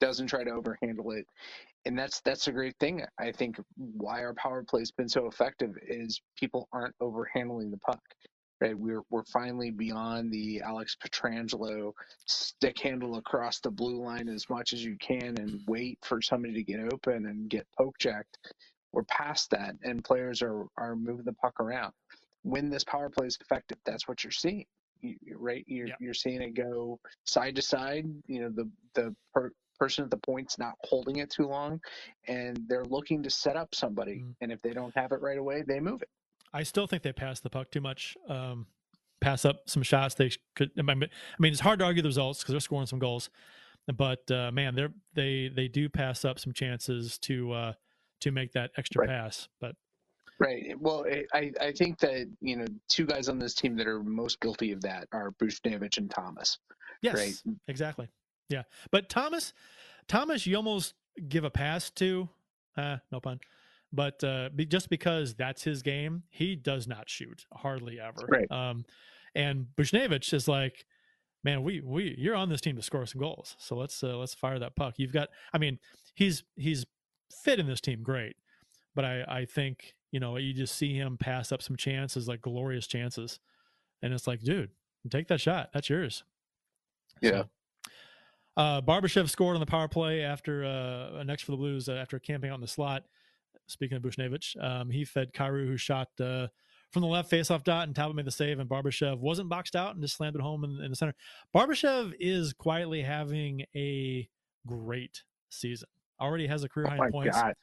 doesn't 0.00 0.26
try 0.26 0.44
to 0.44 0.50
overhandle 0.50 1.18
it, 1.18 1.26
and 1.84 1.98
that's 1.98 2.20
that's 2.20 2.48
a 2.48 2.52
great 2.52 2.76
thing. 2.80 3.04
I 3.18 3.30
think 3.30 3.60
why 3.76 4.22
our 4.24 4.34
power 4.34 4.64
play's 4.64 4.90
been 4.90 5.08
so 5.08 5.26
effective 5.26 5.76
is 5.86 6.20
people 6.38 6.68
aren't 6.72 6.96
overhandling 7.02 7.70
the 7.70 7.78
puck 7.78 8.00
right? 8.60 8.78
We're 8.78 9.02
we're 9.10 9.24
finally 9.24 9.70
beyond 9.70 10.32
the 10.32 10.62
Alex 10.62 10.96
Pietrangelo 11.02 11.92
stick 12.24 12.78
handle 12.78 13.16
across 13.16 13.60
the 13.60 13.70
blue 13.70 14.02
line 14.02 14.28
as 14.28 14.48
much 14.48 14.72
as 14.72 14.84
you 14.84 14.96
can 14.98 15.38
and 15.38 15.60
wait 15.66 15.98
for 16.02 16.22
somebody 16.22 16.54
to 16.54 16.62
get 16.62 16.80
open 16.92 17.26
and 17.26 17.50
get 17.50 17.66
poke 17.76 17.98
checked. 17.98 18.38
We're 18.92 19.04
past 19.04 19.50
that, 19.50 19.74
and 19.82 20.02
players 20.04 20.42
are 20.42 20.66
are 20.78 20.96
moving 20.96 21.24
the 21.24 21.34
puck 21.34 21.60
around. 21.60 21.92
When 22.42 22.70
this 22.70 22.84
power 22.84 23.10
play 23.10 23.26
is 23.26 23.38
effective, 23.40 23.78
that's 23.84 24.08
what 24.08 24.22
you're 24.24 24.30
seeing, 24.30 24.66
you, 25.00 25.16
right? 25.34 25.64
You're 25.66 25.88
you're 26.00 26.14
seeing 26.14 26.40
it 26.40 26.54
go 26.54 26.98
side 27.24 27.56
to 27.56 27.62
side. 27.62 28.06
You 28.26 28.42
know, 28.42 28.50
the 28.50 28.70
the 28.94 29.14
per, 29.34 29.52
person 29.78 30.04
at 30.04 30.10
the 30.10 30.16
point's 30.16 30.58
not 30.58 30.74
holding 30.84 31.16
it 31.16 31.30
too 31.30 31.46
long, 31.46 31.80
and 32.28 32.58
they're 32.68 32.84
looking 32.84 33.22
to 33.22 33.30
set 33.30 33.56
up 33.56 33.74
somebody. 33.74 34.22
Mm. 34.24 34.34
And 34.40 34.52
if 34.52 34.62
they 34.62 34.72
don't 34.72 34.96
have 34.96 35.12
it 35.12 35.20
right 35.20 35.38
away, 35.38 35.62
they 35.66 35.80
move 35.80 36.02
it. 36.02 36.08
I 36.56 36.62
still 36.62 36.86
think 36.86 37.02
they 37.02 37.12
pass 37.12 37.40
the 37.40 37.50
puck 37.50 37.70
too 37.70 37.82
much. 37.82 38.16
Um, 38.28 38.66
pass 39.20 39.44
up 39.44 39.68
some 39.68 39.82
shots 39.82 40.14
they 40.14 40.30
could. 40.54 40.70
I 40.78 40.82
mean, 40.82 41.08
it's 41.40 41.60
hard 41.60 41.80
to 41.80 41.84
argue 41.84 42.00
the 42.02 42.08
results 42.08 42.40
because 42.40 42.52
they're 42.54 42.60
scoring 42.60 42.86
some 42.86 42.98
goals, 42.98 43.28
but 43.94 44.30
uh, 44.30 44.50
man, 44.52 44.74
they're 44.74 44.92
they 45.14 45.50
they 45.54 45.68
do 45.68 45.88
pass 45.90 46.24
up 46.24 46.38
some 46.38 46.54
chances 46.54 47.18
to 47.20 47.52
uh, 47.52 47.72
to 48.22 48.30
make 48.30 48.52
that 48.52 48.70
extra 48.78 49.00
Right. 49.00 49.08
pass. 49.10 49.48
But 49.60 49.76
Right. 50.38 50.78
Well, 50.78 51.06
I, 51.32 51.50
I 51.62 51.72
think 51.72 51.98
that, 52.00 52.26
you 52.42 52.56
know, 52.56 52.66
two 52.88 53.06
guys 53.06 53.30
on 53.30 53.38
this 53.38 53.54
team 53.54 53.74
that 53.76 53.86
are 53.86 54.02
most 54.02 54.38
guilty 54.40 54.70
of 54.72 54.82
that 54.82 55.08
are 55.12 55.32
Buchnevich 55.32 55.96
and 55.96 56.10
Thomas. 56.10 56.58
yes, 57.00 57.14
Right. 57.14 57.34
exactly. 57.68 58.08
Yeah, 58.50 58.64
but 58.90 59.08
Thomas, 59.08 59.54
Thomas, 60.08 60.46
you 60.46 60.56
almost 60.56 60.92
give 61.28 61.44
a 61.44 61.50
pass 61.50 61.90
to. 61.92 62.28
Uh, 62.76 62.98
no 63.10 63.18
pun. 63.20 63.40
But 63.96 64.22
uh, 64.22 64.50
be, 64.54 64.66
just 64.66 64.90
because 64.90 65.34
that's 65.34 65.62
his 65.62 65.82
game, 65.82 66.22
he 66.28 66.54
does 66.54 66.86
not 66.86 67.08
shoot 67.08 67.46
hardly 67.52 67.98
ever. 67.98 68.28
Right. 68.28 68.50
Um, 68.50 68.84
and 69.34 69.66
Buchnevich 69.74 70.34
is 70.34 70.46
like, 70.46 70.84
man, 71.42 71.62
we 71.62 71.80
we 71.80 72.14
you're 72.18 72.34
on 72.34 72.50
this 72.50 72.60
team 72.60 72.76
to 72.76 72.82
score 72.82 73.06
some 73.06 73.22
goals, 73.22 73.56
so 73.58 73.74
let's 73.74 74.04
uh, 74.04 74.18
let's 74.18 74.34
fire 74.34 74.58
that 74.58 74.76
puck. 74.76 74.94
You've 74.98 75.14
got, 75.14 75.28
I 75.54 75.58
mean, 75.58 75.78
he's 76.14 76.44
he's 76.56 76.84
fit 77.42 77.58
in 77.58 77.66
this 77.66 77.80
team, 77.80 78.02
great, 78.02 78.36
but 78.94 79.06
I 79.06 79.24
I 79.26 79.44
think 79.46 79.94
you 80.10 80.20
know 80.20 80.36
you 80.36 80.52
just 80.52 80.76
see 80.76 80.94
him 80.94 81.16
pass 81.16 81.50
up 81.50 81.62
some 81.62 81.76
chances, 81.76 82.28
like 82.28 82.42
glorious 82.42 82.86
chances, 82.86 83.40
and 84.02 84.12
it's 84.12 84.26
like, 84.26 84.42
dude, 84.42 84.70
take 85.10 85.28
that 85.28 85.40
shot, 85.40 85.70
that's 85.72 85.88
yours. 85.88 86.22
Yeah. 87.22 87.44
Uh, 88.58 88.80
Barbashev 88.82 89.28
scored 89.30 89.54
on 89.54 89.60
the 89.60 89.66
power 89.66 89.88
play 89.88 90.22
after 90.22 90.64
uh, 90.64 91.22
next 91.24 91.44
for 91.44 91.52
the 91.52 91.58
Blues 91.58 91.88
uh, 91.88 91.92
after 91.92 92.18
camping 92.18 92.50
out 92.50 92.56
in 92.56 92.60
the 92.60 92.68
slot. 92.68 93.04
Speaking 93.66 93.96
of 93.96 94.02
Buchnevich, 94.02 94.62
um, 94.62 94.90
he 94.90 95.04
fed 95.04 95.32
Kyrou, 95.32 95.66
who 95.66 95.76
shot 95.76 96.08
uh, 96.20 96.48
from 96.92 97.02
the 97.02 97.08
left 97.08 97.30
faceoff 97.30 97.64
dot, 97.64 97.86
and 97.86 97.96
Talbot 97.96 98.16
made 98.16 98.26
the 98.26 98.30
save, 98.30 98.58
and 98.58 98.68
Barbashev 98.68 99.18
wasn't 99.18 99.48
boxed 99.48 99.74
out 99.74 99.94
and 99.94 100.02
just 100.02 100.16
slammed 100.16 100.36
it 100.36 100.42
home 100.42 100.64
in, 100.64 100.82
in 100.82 100.90
the 100.90 100.96
center. 100.96 101.14
Barbashev 101.54 102.14
is 102.20 102.52
quietly 102.52 103.02
having 103.02 103.64
a 103.74 104.28
great 104.66 105.24
season. 105.50 105.88
Already 106.20 106.46
has 106.46 106.64
a 106.64 106.68
career 106.68 106.86
Oh 106.88 106.96
high 106.96 107.06
in 107.06 107.12
points. 107.12 107.40
God. 107.40 107.54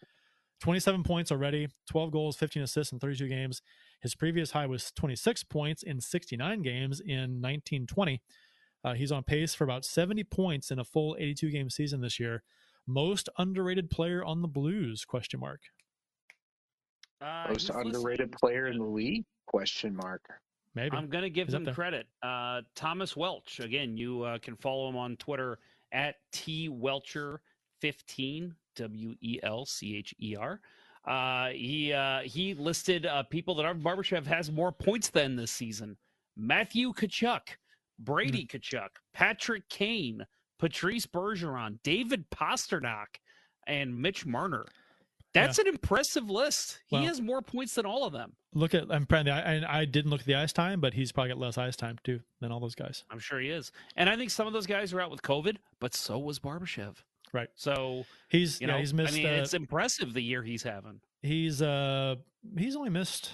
27 0.62 1.04
points 1.04 1.30
already, 1.30 1.68
12 1.90 2.12
goals, 2.12 2.38
15 2.38 2.64
assists 2.64 2.94
in 2.94 3.00
32 3.00 3.28
games. 3.28 3.62
His 4.02 4.16
previous 4.16 4.52
high 4.52 4.66
was 4.66 4.92
26 4.92 5.44
points 5.46 5.84
in 5.84 6.00
69 6.00 6.62
games 6.62 7.02
in 7.02 7.42
1920. 7.42 8.22
Uh, 8.82 8.94
he's 8.94 9.12
on 9.12 9.24
pace 9.24 9.54
for 9.54 9.66
about 9.66 9.84
70 9.84 10.24
points 10.26 10.72
in 10.72 10.80
a 10.80 10.86
full 10.86 11.18
82 11.20 11.50
game 11.50 11.70
season 11.70 12.00
this 12.00 12.18
year. 12.18 12.44
Most 12.88 13.28
underrated 13.38 13.90
player 13.90 14.24
on 14.24 14.42
the 14.42 14.48
Blues? 14.48 15.04
Question 15.06 15.40
mark. 15.42 15.62
Uh, 17.24 17.46
Most 17.50 17.62
he's 17.62 17.70
listed- 17.70 17.86
underrated 17.96 18.32
player 18.32 18.68
in 18.68 18.78
the 18.78 18.86
league? 18.86 19.26
Question 19.48 19.96
mark. 19.96 20.26
Maybe. 20.76 20.96
I'm 20.98 21.08
going 21.08 21.24
to 21.24 21.30
give 21.30 21.48
He's 21.50 21.54
him 21.56 21.66
credit. 21.68 22.08
Uh, 22.24 22.62
Thomas 22.76 23.16
Welch. 23.16 23.60
Again, 23.60 23.96
you 23.96 24.24
uh, 24.24 24.40
can 24.40 24.56
follow 24.56 24.90
him 24.90 24.98
on 24.98 25.16
Twitter 25.18 25.60
at 25.92 26.16
T 26.32 26.68
Welcher15, 26.70 28.52
W 28.76 29.16
E 29.22 29.40
L 29.44 29.66
C 29.66 29.96
H 29.96 30.16
E 30.20 30.36
R. 30.36 30.60
Uh, 31.06 31.50
he 31.50 31.94
uh, 31.94 32.22
he 32.22 32.54
listed 32.56 33.06
uh, 33.06 33.24
people 33.24 33.54
that 33.56 33.66
our 33.66 33.76
Barbashev 33.76 34.26
has 34.26 34.52
more 34.52 34.72
points 34.72 35.10
than 35.10 35.36
this 35.36 35.52
season. 35.52 35.96
Matthew 36.36 36.92
Tkachuk, 36.94 37.42
Brady 38.00 38.48
Tkachuk, 38.48 38.90
Patrick 39.14 39.68
Kane, 39.70 40.26
Patrice 40.60 41.06
Bergeron, 41.06 41.78
David 41.84 42.26
Pastrnak, 42.32 43.20
and 43.68 43.96
Mitch 43.96 44.26
Marner. 44.26 44.66
That's 45.34 45.58
an 45.60 45.68
impressive 45.68 46.30
list. 46.30 46.80
He 46.88 46.96
Well- 46.96 47.06
has 47.06 47.20
more 47.22 47.42
points 47.42 47.76
than 47.76 47.86
all 47.86 48.06
of 48.06 48.14
them. 48.14 48.36
Look 48.54 48.74
at 48.76 48.92
I'm 48.92 49.06
proud. 49.08 49.28
And 49.28 49.66
I 49.66 49.86
didn't 49.86 50.12
look 50.12 50.20
at 50.22 50.28
the 50.28 50.36
ice 50.36 50.54
time, 50.54 50.80
but 50.80 50.94
he's 50.94 51.12
probably 51.12 51.30
got 51.30 51.40
less 51.40 51.58
ice 51.58 51.76
time 51.76 51.98
too 52.04 52.22
than 52.40 52.52
all 52.52 52.60
those 52.60 52.76
guys. 52.76 53.04
I'm 53.10 53.18
sure 53.20 53.40
he 53.40 53.50
is. 53.50 53.72
And 53.96 54.10
I 54.10 54.16
think 54.16 54.30
some 54.30 54.46
of 54.46 54.54
those 54.54 54.68
guys 54.68 54.94
are 54.94 55.02
out 55.02 55.10
with 55.10 55.24
COVID, 55.24 55.58
but 55.80 55.94
so 55.96 56.20
was 56.20 56.40
Barbashev. 56.40 56.98
Right. 57.32 57.50
So 57.56 58.06
He's 58.30 58.62
you 58.62 58.68
yeah, 58.68 58.74
know, 58.74 58.80
he's 58.80 58.94
missed. 58.94 59.14
I 59.14 59.18
mean, 59.18 59.26
uh, 59.26 59.30
it's 59.42 59.56
impressive 59.56 60.14
the 60.14 60.22
year 60.22 60.44
he's 60.44 60.62
having. 60.62 61.02
he's 61.24 61.62
uh 61.64 62.16
he's 62.58 62.76
only 62.76 62.92
missed 62.92 63.32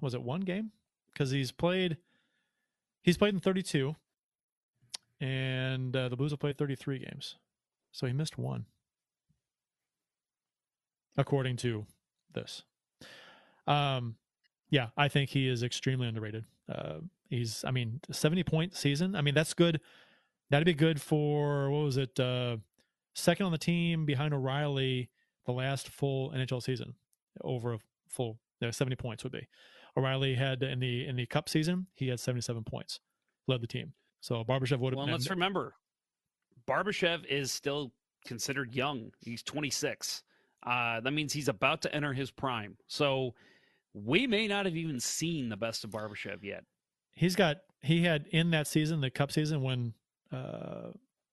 was 0.00 0.14
it 0.14 0.22
one 0.22 0.42
game 0.42 0.70
because 1.12 1.30
he's 1.32 1.50
played 1.50 1.96
he's 3.02 3.16
played 3.16 3.34
in 3.34 3.40
32 3.40 3.96
and 5.20 5.96
uh, 5.96 6.08
the 6.08 6.16
blues 6.16 6.30
have 6.32 6.40
played 6.40 6.58
33 6.58 6.98
games 6.98 7.36
so 7.90 8.06
he 8.06 8.12
missed 8.12 8.38
one 8.38 8.66
according 11.16 11.56
to 11.58 11.86
this. 12.32 12.62
Um 13.66 14.16
yeah 14.70 14.88
i 14.96 15.06
think 15.08 15.30
he 15.30 15.48
is 15.48 15.62
extremely 15.62 16.08
underrated. 16.08 16.44
Uh 16.68 16.98
he's 17.28 17.64
i 17.64 17.70
mean 17.70 18.00
70 18.10 18.42
point 18.44 18.74
season. 18.74 19.14
I 19.14 19.20
mean 19.22 19.34
that's 19.34 19.54
good. 19.54 19.80
That'd 20.50 20.66
be 20.66 20.74
good 20.74 21.00
for 21.00 21.70
what 21.70 21.84
was 21.84 21.96
it 21.96 22.18
uh 22.18 22.56
second 23.14 23.46
on 23.46 23.52
the 23.52 23.58
team 23.58 24.04
behind 24.06 24.32
o'reilly 24.34 25.10
the 25.46 25.52
last 25.52 25.88
full 25.88 26.30
nhl 26.32 26.62
season 26.62 26.94
over 27.42 27.74
a 27.74 27.78
full 28.08 28.38
no, 28.60 28.70
70 28.70 28.94
points 28.96 29.24
would 29.24 29.32
be. 29.32 29.48
O'reilly 29.96 30.34
had 30.34 30.62
in 30.62 30.78
the 30.78 31.06
in 31.06 31.16
the 31.16 31.26
cup 31.26 31.48
season 31.48 31.86
he 31.94 32.08
had 32.08 32.18
77 32.20 32.64
points 32.64 33.00
led 33.48 33.60
the 33.60 33.66
team. 33.66 33.92
So 34.20 34.44
barbashev 34.44 34.78
would 34.78 34.92
have 34.92 34.98
Well, 34.98 35.06
been 35.06 35.12
let's 35.12 35.28
remember, 35.30 35.74
Barbashev 36.68 37.26
is 37.26 37.50
still 37.50 37.92
considered 38.24 38.72
young. 38.74 39.10
He's 39.20 39.42
26. 39.42 40.22
Uh, 40.64 41.00
that 41.00 41.12
means 41.12 41.32
he's 41.32 41.48
about 41.48 41.82
to 41.82 41.94
enter 41.94 42.12
his 42.12 42.30
prime. 42.30 42.76
So 42.86 43.34
we 43.94 44.26
may 44.26 44.46
not 44.46 44.64
have 44.66 44.76
even 44.76 45.00
seen 45.00 45.48
the 45.48 45.56
best 45.56 45.84
of 45.84 45.90
Barbashev 45.90 46.42
yet. 46.42 46.64
he's 47.14 47.36
got 47.36 47.58
he 47.82 48.04
had 48.04 48.26
in 48.30 48.50
that 48.50 48.66
season 48.66 49.00
the 49.00 49.10
cup 49.10 49.32
season 49.32 49.60
when 49.62 49.92
uh 50.32 50.90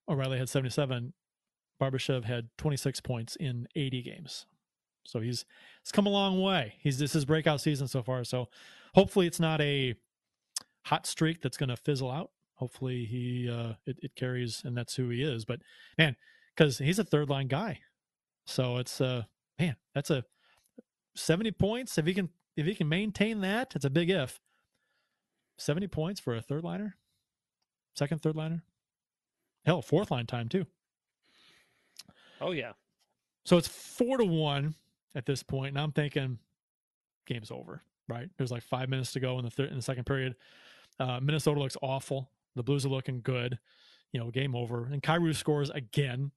o'reilly 0.10 0.38
had 0.38 0.50
77 0.50 1.14
barbashev 1.82 2.26
had 2.26 2.50
26 2.58 3.00
points 3.02 3.36
in 3.38 3.68
80 3.76 4.02
games. 4.02 4.46
So 5.06 5.20
he's 5.22 5.46
it's 5.82 5.92
come 5.92 6.06
a 6.06 6.10
long 6.10 6.42
way. 6.42 6.74
He's 6.80 7.00
this 7.00 7.16
is 7.16 7.24
breakout 7.26 7.62
season 7.62 7.88
so 7.88 8.04
far. 8.04 8.24
So 8.24 8.48
hopefully 8.94 9.28
it's 9.28 9.40
not 9.40 9.62
a 9.62 9.96
hot 10.86 11.06
streak 11.08 11.42
that's 11.42 11.58
going 11.58 11.70
to 11.70 11.78
fizzle 11.78 12.12
out. 12.12 12.32
Hopefully 12.56 13.06
he 13.06 13.50
uh 13.50 13.74
it, 13.86 13.98
it 14.02 14.16
carries 14.16 14.62
and 14.66 14.76
that's 14.76 14.96
who 14.96 15.10
he 15.10 15.24
is. 15.24 15.46
But 15.46 15.62
man 15.98 16.16
because 16.56 16.80
he's 16.80 17.00
a 17.00 17.06
third 17.06 17.30
line 17.30 17.48
guy 17.48 17.80
so 18.50 18.78
it's 18.78 19.00
uh 19.02 19.24
man 19.58 19.76
that's 19.94 20.10
a 20.10 20.24
70 21.16 21.52
points 21.52 21.98
if 21.98 22.06
he 22.06 22.14
can 22.14 22.30
if 22.56 22.66
he 22.66 22.76
can 22.76 22.90
maintain 22.90 23.42
that 23.42 23.74
it's 23.76 23.86
a 23.86 23.90
big 23.90 24.10
if 24.10 24.40
70 25.60 25.88
points 25.88 26.20
for 26.20 26.36
a 26.36 26.42
third 26.42 26.64
liner, 26.64 26.96
second 27.94 28.22
third 28.22 28.36
liner, 28.36 28.64
hell, 29.66 29.82
fourth 29.82 30.10
line 30.10 30.26
time 30.26 30.48
too. 30.48 30.66
Oh 32.42 32.52
yeah. 32.52 32.72
So 33.46 33.58
it's 33.58 33.68
four 33.68 34.18
to 34.18 34.26
one 34.26 34.76
at 35.16 35.26
this 35.26 35.44
point, 35.44 35.70
and 35.70 35.80
I'm 35.80 35.92
thinking 35.92 36.40
game's 37.26 37.52
over. 37.52 37.82
Right? 38.08 38.30
There's 38.38 38.52
like 38.52 38.64
five 38.64 38.90
minutes 38.90 39.12
to 39.14 39.20
go 39.20 39.38
in 39.38 39.46
the 39.46 39.52
third 39.52 39.70
in 39.70 39.76
the 39.76 39.82
second 39.82 40.06
period. 40.06 40.36
Uh, 41.00 41.20
Minnesota 41.22 41.60
looks 41.60 41.78
awful. 41.82 42.32
the 42.56 42.64
Blues 42.64 42.86
are 42.86 42.90
looking 42.90 43.22
good. 43.22 43.60
You 44.14 44.20
know, 44.20 44.32
game 44.32 44.56
over. 44.56 44.86
And 44.86 45.04
Kyrou 45.04 45.36
scores 45.36 45.70
again 45.70 46.32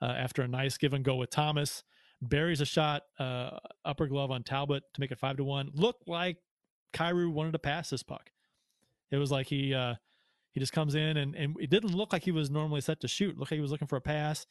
uh, 0.00 0.06
after 0.06 0.42
a 0.42 0.48
nice 0.48 0.76
give 0.78 0.92
and 0.92 1.04
go 1.04 1.16
with 1.16 1.30
Thomas. 1.30 1.82
Buries 2.22 2.62
a 2.62 2.64
shot, 2.64 3.02
uh, 3.18 3.50
upper 3.84 4.06
glove 4.06 4.30
on 4.30 4.42
Talbot 4.42 4.82
to 4.94 5.00
make 5.00 5.10
it 5.10 5.18
five 5.18 5.36
to 5.36 5.44
one. 5.44 5.70
Looked 5.74 6.08
like 6.08 6.38
Kyrou 6.94 7.30
wanted 7.30 7.52
to 7.52 7.58
pass 7.58 7.90
this 7.90 8.02
puck. 8.02 8.30
It 9.10 9.18
was 9.18 9.30
like 9.30 9.46
he 9.46 9.74
uh, 9.74 9.94
he 10.52 10.60
just 10.60 10.72
comes 10.72 10.94
in 10.94 11.18
and, 11.18 11.34
and 11.34 11.56
it 11.60 11.68
didn't 11.68 11.94
look 11.94 12.14
like 12.14 12.24
he 12.24 12.32
was 12.32 12.50
normally 12.50 12.80
set 12.80 13.00
to 13.00 13.08
shoot. 13.08 13.32
It 13.32 13.38
looked 13.38 13.50
like 13.50 13.58
he 13.58 13.62
was 13.62 13.70
looking 13.70 13.88
for 13.88 13.96
a 13.96 14.00
pass 14.00 14.46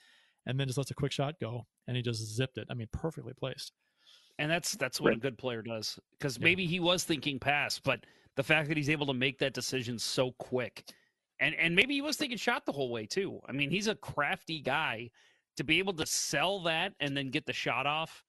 and 0.45 0.59
then 0.59 0.67
just 0.67 0.77
lets 0.77 0.91
a 0.91 0.95
quick 0.95 1.11
shot 1.11 1.39
go 1.41 1.65
and 1.87 1.97
he 1.97 2.03
just 2.03 2.21
zipped 2.35 2.59
it. 2.59 2.67
I 2.69 2.75
mean, 2.75 2.87
perfectly 2.91 3.33
placed. 3.33 3.71
And 4.37 4.51
that's 4.51 4.73
that's 4.73 5.01
what 5.01 5.13
a 5.13 5.17
good 5.17 5.37
player 5.37 5.61
does. 5.61 5.97
Because 6.11 6.39
maybe 6.39 6.67
he 6.67 6.79
was 6.79 7.03
thinking 7.03 7.39
pass, 7.39 7.79
but 7.79 8.01
the 8.35 8.43
fact 8.43 8.67
that 8.67 8.77
he's 8.77 8.89
able 8.89 9.07
to 9.07 9.13
make 9.13 9.39
that 9.39 9.53
decision 9.53 9.97
so 9.97 10.33
quick, 10.33 10.91
and 11.39 11.55
and 11.55 11.75
maybe 11.75 11.93
he 11.93 12.01
was 12.01 12.17
thinking 12.17 12.37
shot 12.37 12.65
the 12.65 12.71
whole 12.71 12.91
way 12.91 13.05
too. 13.05 13.39
I 13.47 13.53
mean, 13.53 13.71
he's 13.71 13.87
a 13.87 13.95
crafty 13.95 14.59
guy 14.59 15.09
to 15.57 15.63
be 15.63 15.79
able 15.79 15.93
to 15.93 16.05
sell 16.05 16.61
that 16.63 16.93
and 16.99 17.15
then 17.15 17.29
get 17.29 17.45
the 17.45 17.53
shot 17.53 17.85
off. 17.85 18.23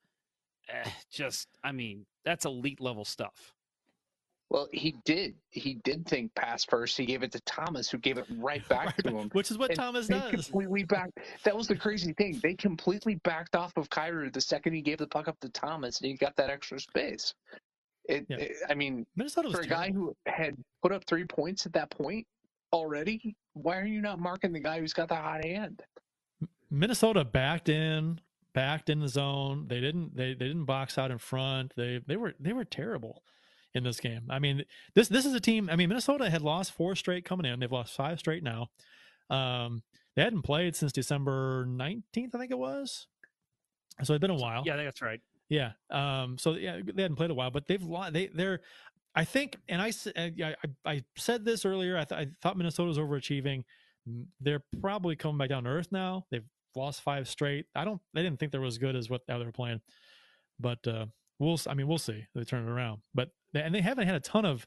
Eh, 0.68 0.88
just, 1.10 1.48
I 1.62 1.72
mean, 1.72 2.06
that's 2.24 2.44
elite 2.44 2.80
level 2.80 3.04
stuff. 3.04 3.52
Well, 4.48 4.68
he 4.72 4.94
did. 5.04 5.34
He 5.50 5.74
did 5.82 6.06
think 6.06 6.32
pass 6.36 6.64
first. 6.64 6.96
He 6.96 7.04
gave 7.04 7.24
it 7.24 7.32
to 7.32 7.40
Thomas, 7.40 7.90
who 7.90 7.98
gave 7.98 8.16
it 8.16 8.26
right 8.38 8.66
back 8.68 8.96
to 8.98 9.16
him. 9.16 9.28
Which 9.32 9.50
is 9.50 9.58
what 9.58 9.70
And 9.70 9.78
Thomas 9.78 10.06
does. 10.06 10.30
Completely 10.30 10.84
back. 10.84 11.10
That 11.42 11.56
was 11.56 11.66
the 11.66 11.74
crazy 11.74 12.12
thing. 12.12 12.38
They 12.42 12.54
completely 12.54 13.16
backed 13.24 13.56
off 13.56 13.76
of 13.76 13.90
Kyrou 13.90 14.32
the 14.32 14.40
second 14.40 14.74
he 14.74 14.82
gave 14.82 14.98
the 14.98 15.06
puck 15.08 15.26
up 15.26 15.38
to 15.40 15.48
Thomas, 15.48 16.00
and 16.00 16.10
he 16.10 16.16
got 16.16 16.36
that 16.36 16.48
extra 16.48 16.78
space. 16.78 17.34
It. 18.08 18.24
Yeah. 18.28 18.36
it- 18.36 18.56
I 18.70 18.74
mean, 18.74 19.04
Minnesota 19.16 19.48
was 19.48 19.56
for 19.56 19.62
a 19.62 19.66
guy 19.66 19.90
who 19.90 20.14
had 20.26 20.56
put 20.80 20.92
up 20.92 21.04
three 21.06 21.24
points 21.24 21.66
at 21.66 21.72
that 21.72 21.90
point 21.90 22.24
already, 22.72 23.34
why 23.54 23.78
are 23.78 23.86
you 23.86 24.00
not 24.00 24.20
marking 24.20 24.52
the 24.52 24.60
guy 24.60 24.78
who's 24.78 24.92
got 24.92 25.08
the 25.08 25.16
hot 25.16 25.44
hand? 25.44 25.82
Minnesota 26.70 27.24
backed 27.24 27.68
in, 27.68 28.20
backed 28.54 28.90
in 28.90 29.00
the 29.00 29.08
zone. 29.08 29.66
They 29.68 29.80
didn't 29.80 30.16
they, 30.16 30.34
they 30.34 30.46
didn't 30.48 30.64
box 30.64 30.98
out 30.98 31.10
in 31.10 31.18
front. 31.18 31.72
They 31.76 32.00
they 32.06 32.16
were 32.16 32.34
they 32.40 32.52
were 32.52 32.64
terrible 32.64 33.22
in 33.74 33.84
this 33.84 34.00
game. 34.00 34.26
I 34.30 34.38
mean, 34.38 34.64
this 34.94 35.08
this 35.08 35.26
is 35.26 35.34
a 35.34 35.40
team. 35.40 35.68
I 35.70 35.76
mean, 35.76 35.88
Minnesota 35.88 36.30
had 36.30 36.42
lost 36.42 36.72
four 36.72 36.96
straight 36.96 37.24
coming 37.24 37.50
in. 37.50 37.60
They've 37.60 37.70
lost 37.70 37.94
five 37.94 38.18
straight 38.18 38.42
now. 38.42 38.68
Um, 39.30 39.82
they 40.14 40.22
hadn't 40.22 40.42
played 40.42 40.74
since 40.74 40.92
December 40.92 41.66
nineteenth, 41.66 42.34
I 42.34 42.38
think 42.38 42.50
it 42.50 42.58
was. 42.58 43.06
So 44.02 44.14
it's 44.14 44.20
been 44.20 44.30
a 44.30 44.34
while. 44.34 44.62
Yeah, 44.66 44.74
I 44.74 44.76
think 44.76 44.88
that's 44.88 45.02
right. 45.02 45.20
Yeah. 45.48 45.72
Um. 45.90 46.38
So 46.38 46.54
yeah, 46.54 46.80
they 46.82 47.02
hadn't 47.02 47.16
played 47.16 47.30
a 47.30 47.34
while, 47.34 47.50
but 47.50 47.66
they've 47.66 47.82
lost. 47.82 48.12
they 48.12 48.28
they're. 48.28 48.60
I 49.14 49.24
think, 49.24 49.56
and 49.70 49.80
I, 49.80 49.92
yeah, 50.34 50.52
I, 50.84 50.90
I 50.90 51.04
said 51.16 51.42
this 51.42 51.64
earlier. 51.64 51.96
I, 51.96 52.04
th- 52.04 52.20
I 52.20 52.26
thought 52.42 52.58
Minnesota 52.58 52.88
was 52.88 52.98
overachieving. 52.98 53.64
They're 54.42 54.62
probably 54.82 55.16
coming 55.16 55.38
back 55.38 55.48
down 55.48 55.64
to 55.64 55.70
earth 55.70 55.88
now. 55.90 56.26
They've 56.30 56.44
lost 56.76 57.02
five 57.02 57.28
straight. 57.28 57.66
I 57.74 57.84
don't. 57.84 58.00
They 58.14 58.22
didn't 58.22 58.38
think 58.38 58.52
they 58.52 58.58
were 58.58 58.66
as 58.66 58.78
good 58.78 58.96
as 58.96 59.10
what 59.10 59.22
how 59.28 59.38
they 59.38 59.44
were 59.44 59.52
playing, 59.52 59.80
but 60.60 60.86
uh, 60.86 61.06
we'll. 61.38 61.58
I 61.66 61.74
mean, 61.74 61.88
we'll 61.88 61.98
see. 61.98 62.24
They 62.34 62.44
turn 62.44 62.66
it 62.66 62.70
around, 62.70 63.02
but 63.14 63.30
they, 63.52 63.62
and 63.62 63.74
they 63.74 63.80
haven't 63.80 64.06
had 64.06 64.16
a 64.16 64.20
ton 64.20 64.44
of 64.44 64.66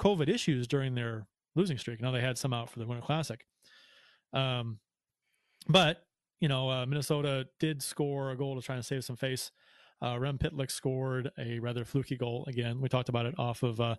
COVID 0.00 0.28
issues 0.28 0.66
during 0.66 0.94
their 0.94 1.26
losing 1.56 1.78
streak. 1.78 2.00
Now 2.00 2.10
they 2.10 2.20
had 2.20 2.38
some 2.38 2.52
out 2.52 2.70
for 2.70 2.78
the 2.78 2.86
Winter 2.86 3.04
Classic. 3.04 3.44
Um, 4.32 4.78
but 5.68 6.04
you 6.40 6.48
know, 6.48 6.70
uh, 6.70 6.86
Minnesota 6.86 7.46
did 7.58 7.82
score 7.82 8.30
a 8.30 8.36
goal 8.36 8.54
to 8.56 8.62
try 8.62 8.76
and 8.76 8.84
save 8.84 9.04
some 9.04 9.16
face. 9.16 9.50
Uh, 10.00 10.18
Rem 10.18 10.38
Pitlick 10.38 10.70
scored 10.70 11.30
a 11.38 11.58
rather 11.58 11.84
fluky 11.84 12.16
goal 12.16 12.44
again. 12.46 12.80
We 12.80 12.88
talked 12.88 13.08
about 13.08 13.26
it 13.26 13.34
off 13.38 13.64
of 13.64 13.80
uh, 13.80 13.96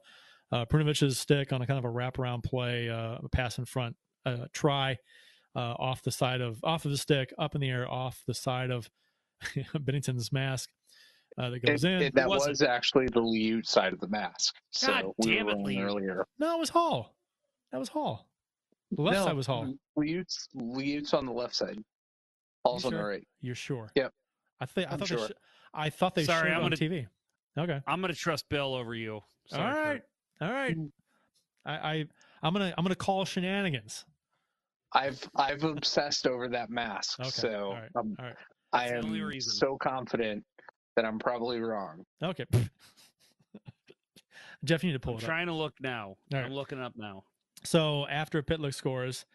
uh, 0.51 0.65
stick 1.09 1.51
on 1.51 1.61
a 1.61 1.67
kind 1.67 1.77
of 1.77 1.85
a 1.85 1.93
wraparound 1.93 2.43
play, 2.43 2.89
uh, 2.89 3.17
a 3.23 3.29
pass 3.29 3.57
in 3.57 3.65
front, 3.65 3.95
uh, 4.25 4.45
try 4.53 4.97
uh, 5.55 5.59
off 5.79 6.01
the 6.03 6.11
side 6.11 6.41
of 6.41 6.59
off 6.63 6.85
of 6.85 6.91
the 6.91 6.97
stick, 6.97 7.33
up 7.39 7.55
in 7.55 7.61
the 7.61 7.69
air, 7.69 7.89
off 7.89 8.21
the 8.27 8.33
side 8.33 8.71
of 8.71 8.89
Binnington's 9.83 10.31
mask 10.31 10.69
uh, 11.37 11.49
that 11.49 11.59
goes 11.65 11.83
It- 11.83 11.91
in. 11.91 12.01
it- 12.03 12.15
that 12.15 12.29
was 12.29 12.61
actually 12.61 13.07
the 13.07 13.21
Liut 13.21 13.65
side 13.65 13.93
of 13.93 13.99
the 13.99 14.07
mask. 14.09 14.55
So 14.71 14.87
God 14.87 15.05
we 15.17 15.35
damn 15.35 15.45
were 15.45 15.51
it, 15.51 15.55
wrong 15.55 15.77
earlier. 15.79 16.25
no, 16.39 16.55
it 16.55 16.59
was 16.59 16.69
Hall. 16.69 17.15
That 17.71 17.79
was 17.79 17.89
Hall. 17.89 18.27
The 18.91 19.01
left 19.03 19.17
No, 19.17 19.25
side 19.25 19.35
was 19.35 19.45
Hall. 19.47 19.73
Liut's, 19.97 20.47
Liut's 20.55 21.13
on 21.13 21.25
the 21.27 21.31
left 21.31 21.53
side. 21.55 21.77
Hall's 22.65 22.85
on 22.85 22.93
the 22.93 23.03
right. 23.03 23.27
You're 23.41 23.53
sure? 23.55 23.91
Yep. 23.95 24.11
I 24.59 24.65
think 24.65 24.91
I 24.91 24.97
thought 24.97 25.07
sure. 25.07 25.17
they 25.19 25.27
sh- 25.27 25.31
I 25.73 25.89
thought 25.91 26.15
they 26.15 26.23
Sorry, 26.23 26.49
I'm 26.51 26.63
on 26.63 26.71
gonna- 26.71 26.75
TV. 26.77 27.07
Okay. 27.57 27.79
I'm 27.87 28.01
going 28.01 28.11
to 28.13 28.19
trust 28.19 28.49
Bill 28.49 28.73
over 28.73 28.95
you. 28.95 29.21
Sorry, 29.47 29.63
all 29.63 29.73
Kurt. 29.73 29.85
right. 29.87 30.01
All 30.41 30.51
right. 30.53 30.77
Mm. 30.77 30.91
I, 31.65 31.71
I 31.73 32.05
I'm 32.41 32.53
gonna 32.53 32.73
I'm 32.77 32.83
gonna 32.85 32.95
call 32.95 33.25
shenanigans. 33.25 34.05
I've 34.93 35.27
I've 35.35 35.63
obsessed 35.63 36.27
over 36.27 36.47
that 36.49 36.69
mask. 36.69 37.19
Okay. 37.19 37.29
So 37.29 37.65
all 37.65 37.73
right. 37.73 37.89
um, 37.95 38.15
all 38.19 38.25
right. 38.25 38.35
I 38.73 38.89
That's 38.89 39.01
the 39.01 39.07
only 39.07 39.21
am 39.21 39.41
so 39.41 39.77
confident 39.77 40.43
that 40.95 41.05
I'm 41.05 41.19
probably 41.19 41.59
wrong. 41.59 42.03
Okay. 42.23 42.45
Jeff, 44.65 44.83
you 44.83 44.89
need 44.89 44.93
to 44.93 44.99
pull 44.99 45.13
I'm 45.13 45.19
it 45.19 45.23
up. 45.23 45.27
trying 45.27 45.47
to 45.47 45.53
look 45.53 45.73
now. 45.79 46.07
All 46.07 46.17
right. 46.33 46.45
I'm 46.45 46.53
looking 46.53 46.79
up 46.81 46.93
now. 46.95 47.23
So 47.63 48.05
after 48.07 48.41
Pitlick 48.43 48.73
scores 48.73 49.25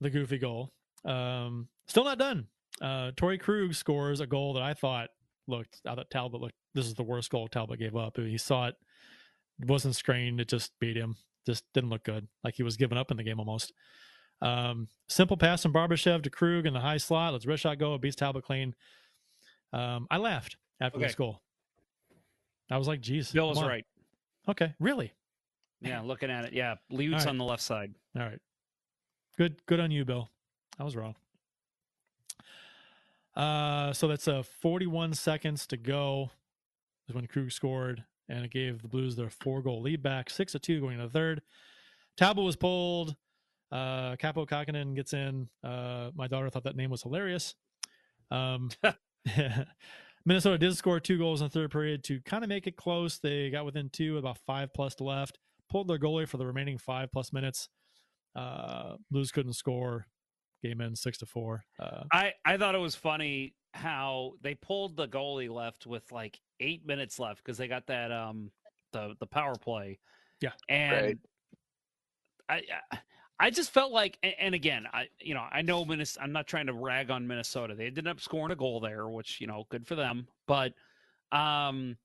the 0.00 0.10
goofy 0.10 0.38
goal, 0.38 0.72
um, 1.04 1.68
still 1.88 2.04
not 2.04 2.18
done. 2.18 2.46
Uh, 2.80 3.10
Torey 3.12 3.40
Krug 3.40 3.74
scores 3.74 4.20
a 4.20 4.26
goal 4.26 4.52
that 4.54 4.62
I 4.62 4.74
thought 4.74 5.08
looked. 5.48 5.80
I 5.86 5.94
thought 5.94 6.10
Talbot 6.10 6.40
looked. 6.40 6.54
This 6.74 6.86
is 6.86 6.94
the 6.94 7.02
worst 7.02 7.30
goal 7.30 7.48
Talbot 7.48 7.78
gave 7.78 7.96
up. 7.96 8.16
He 8.16 8.38
saw 8.38 8.68
it. 8.68 8.74
It 9.60 9.68
wasn't 9.68 9.96
screened. 9.96 10.40
It 10.40 10.48
just 10.48 10.72
beat 10.80 10.96
him. 10.96 11.16
Just 11.46 11.64
didn't 11.72 11.90
look 11.90 12.04
good. 12.04 12.28
Like 12.44 12.54
he 12.54 12.62
was 12.62 12.76
giving 12.76 12.98
up 12.98 13.10
in 13.10 13.16
the 13.16 13.22
game 13.22 13.38
almost. 13.38 13.72
Um, 14.42 14.88
simple 15.08 15.36
pass 15.36 15.62
from 15.62 15.72
Barbashev 15.72 16.22
to 16.24 16.30
Krug 16.30 16.66
in 16.66 16.74
the 16.74 16.80
high 16.80 16.98
slot. 16.98 17.32
Let's 17.32 17.46
wrist 17.46 17.62
shot 17.62 17.78
go. 17.78 17.94
It 17.94 18.00
beats 18.02 18.16
Talbot 18.16 18.44
clean. 18.44 18.74
Um, 19.72 20.06
I 20.10 20.18
laughed 20.18 20.56
after 20.80 20.98
Okay. 20.98 21.06
this 21.06 21.14
goal. 21.14 21.40
I 22.70 22.76
was 22.78 22.86
like, 22.88 23.00
"Geez, 23.00 23.32
Bill 23.32 23.48
was 23.48 23.62
right. 23.62 23.86
Okay, 24.48 24.74
really? 24.78 25.12
Yeah, 25.80 26.00
looking 26.00 26.30
at 26.30 26.44
it. 26.46 26.52
Yeah, 26.52 26.76
All 26.90 26.98
right. 26.98 27.26
on 27.26 27.38
the 27.38 27.44
left 27.44 27.62
side. 27.62 27.94
All 28.16 28.22
right. 28.22 28.40
Good 29.38 29.64
good 29.66 29.80
on 29.80 29.90
you, 29.90 30.04
Bill. 30.04 30.30
I 30.78 30.84
was 30.84 30.96
wrong. 30.96 31.14
Uh 33.34 33.92
so 33.92 34.08
that's 34.08 34.26
uh 34.28 34.42
41 34.42 35.12
seconds 35.14 35.66
to 35.68 35.76
go 35.76 36.30
is 37.08 37.14
when 37.14 37.26
Krug 37.26 37.52
scored 37.52 38.04
and 38.28 38.44
it 38.44 38.50
gave 38.50 38.80
the 38.82 38.88
Blues 38.88 39.14
their 39.16 39.28
four 39.30 39.62
goal 39.62 39.82
lead 39.82 40.02
back, 40.02 40.30
six 40.30 40.52
to 40.52 40.58
two 40.58 40.80
going 40.80 40.94
into 40.94 41.06
the 41.06 41.12
third. 41.12 41.42
Talbot 42.16 42.44
was 42.44 42.56
pulled. 42.56 43.14
Uh 43.72 44.16
Kaapo 44.16 44.46
Kähkönen 44.46 44.94
gets 44.94 45.12
in. 45.12 45.48
Uh 45.64 46.10
my 46.14 46.26
daughter 46.28 46.48
thought 46.50 46.64
that 46.64 46.76
name 46.76 46.90
was 46.90 47.02
hilarious. 47.02 47.54
Um 48.30 48.70
Minnesota 50.24 50.58
did 50.58 50.76
score 50.76 50.98
two 51.00 51.18
goals 51.18 51.40
in 51.40 51.46
the 51.46 51.50
third 51.52 51.70
period 51.70 52.02
to 52.04 52.20
kind 52.22 52.42
of 52.42 52.48
make 52.48 52.66
it 52.66 52.76
close. 52.76 53.18
They 53.18 53.48
got 53.50 53.64
within 53.64 53.90
two 53.90 54.18
about 54.18 54.38
five 54.46 54.72
plus 54.74 55.00
left. 55.00 55.38
Pulled 55.70 55.88
their 55.88 55.98
goalie 55.98 56.28
for 56.28 56.36
the 56.36 56.46
remaining 56.46 56.78
five 56.78 57.10
plus 57.12 57.32
minutes. 57.32 57.68
Uh, 58.34 58.96
Blues 59.10 59.30
couldn't 59.32 59.54
score. 59.54 60.06
Game 60.62 60.80
ends 60.80 61.00
six 61.00 61.18
to 61.18 61.26
four. 61.26 61.64
Uh, 61.78 62.04
I 62.12 62.32
I 62.44 62.56
thought 62.56 62.74
it 62.74 62.78
was 62.78 62.94
funny 62.94 63.54
how 63.74 64.32
they 64.42 64.54
pulled 64.54 64.96
the 64.96 65.06
goalie 65.06 65.50
left 65.50 65.86
with 65.86 66.10
like 66.10 66.40
eight 66.60 66.86
minutes 66.86 67.18
left 67.18 67.44
because 67.44 67.58
they 67.58 67.68
got 67.68 67.86
that 67.88 68.10
um 68.10 68.50
the 68.92 69.14
the 69.20 69.26
power 69.26 69.54
play. 69.56 69.98
Yeah. 70.40 70.52
and 70.68 71.18
I 72.48 72.62
I- 72.92 72.98
I 73.38 73.50
just 73.50 73.70
felt 73.70 73.92
like, 73.92 74.18
and 74.40 74.54
again, 74.54 74.86
I 74.92 75.08
you 75.20 75.34
know 75.34 75.44
I 75.50 75.62
know 75.62 75.84
Minnesota. 75.84 76.24
I'm 76.24 76.32
not 76.32 76.46
trying 76.46 76.66
to 76.66 76.72
rag 76.72 77.10
on 77.10 77.26
Minnesota. 77.26 77.74
They 77.74 77.86
ended 77.86 78.06
up 78.06 78.20
scoring 78.20 78.52
a 78.52 78.56
goal 78.56 78.80
there, 78.80 79.08
which 79.08 79.40
you 79.40 79.46
know 79.46 79.64
good 79.68 79.86
for 79.86 79.94
them. 79.94 80.26
But 80.46 80.72
um, 81.32 81.96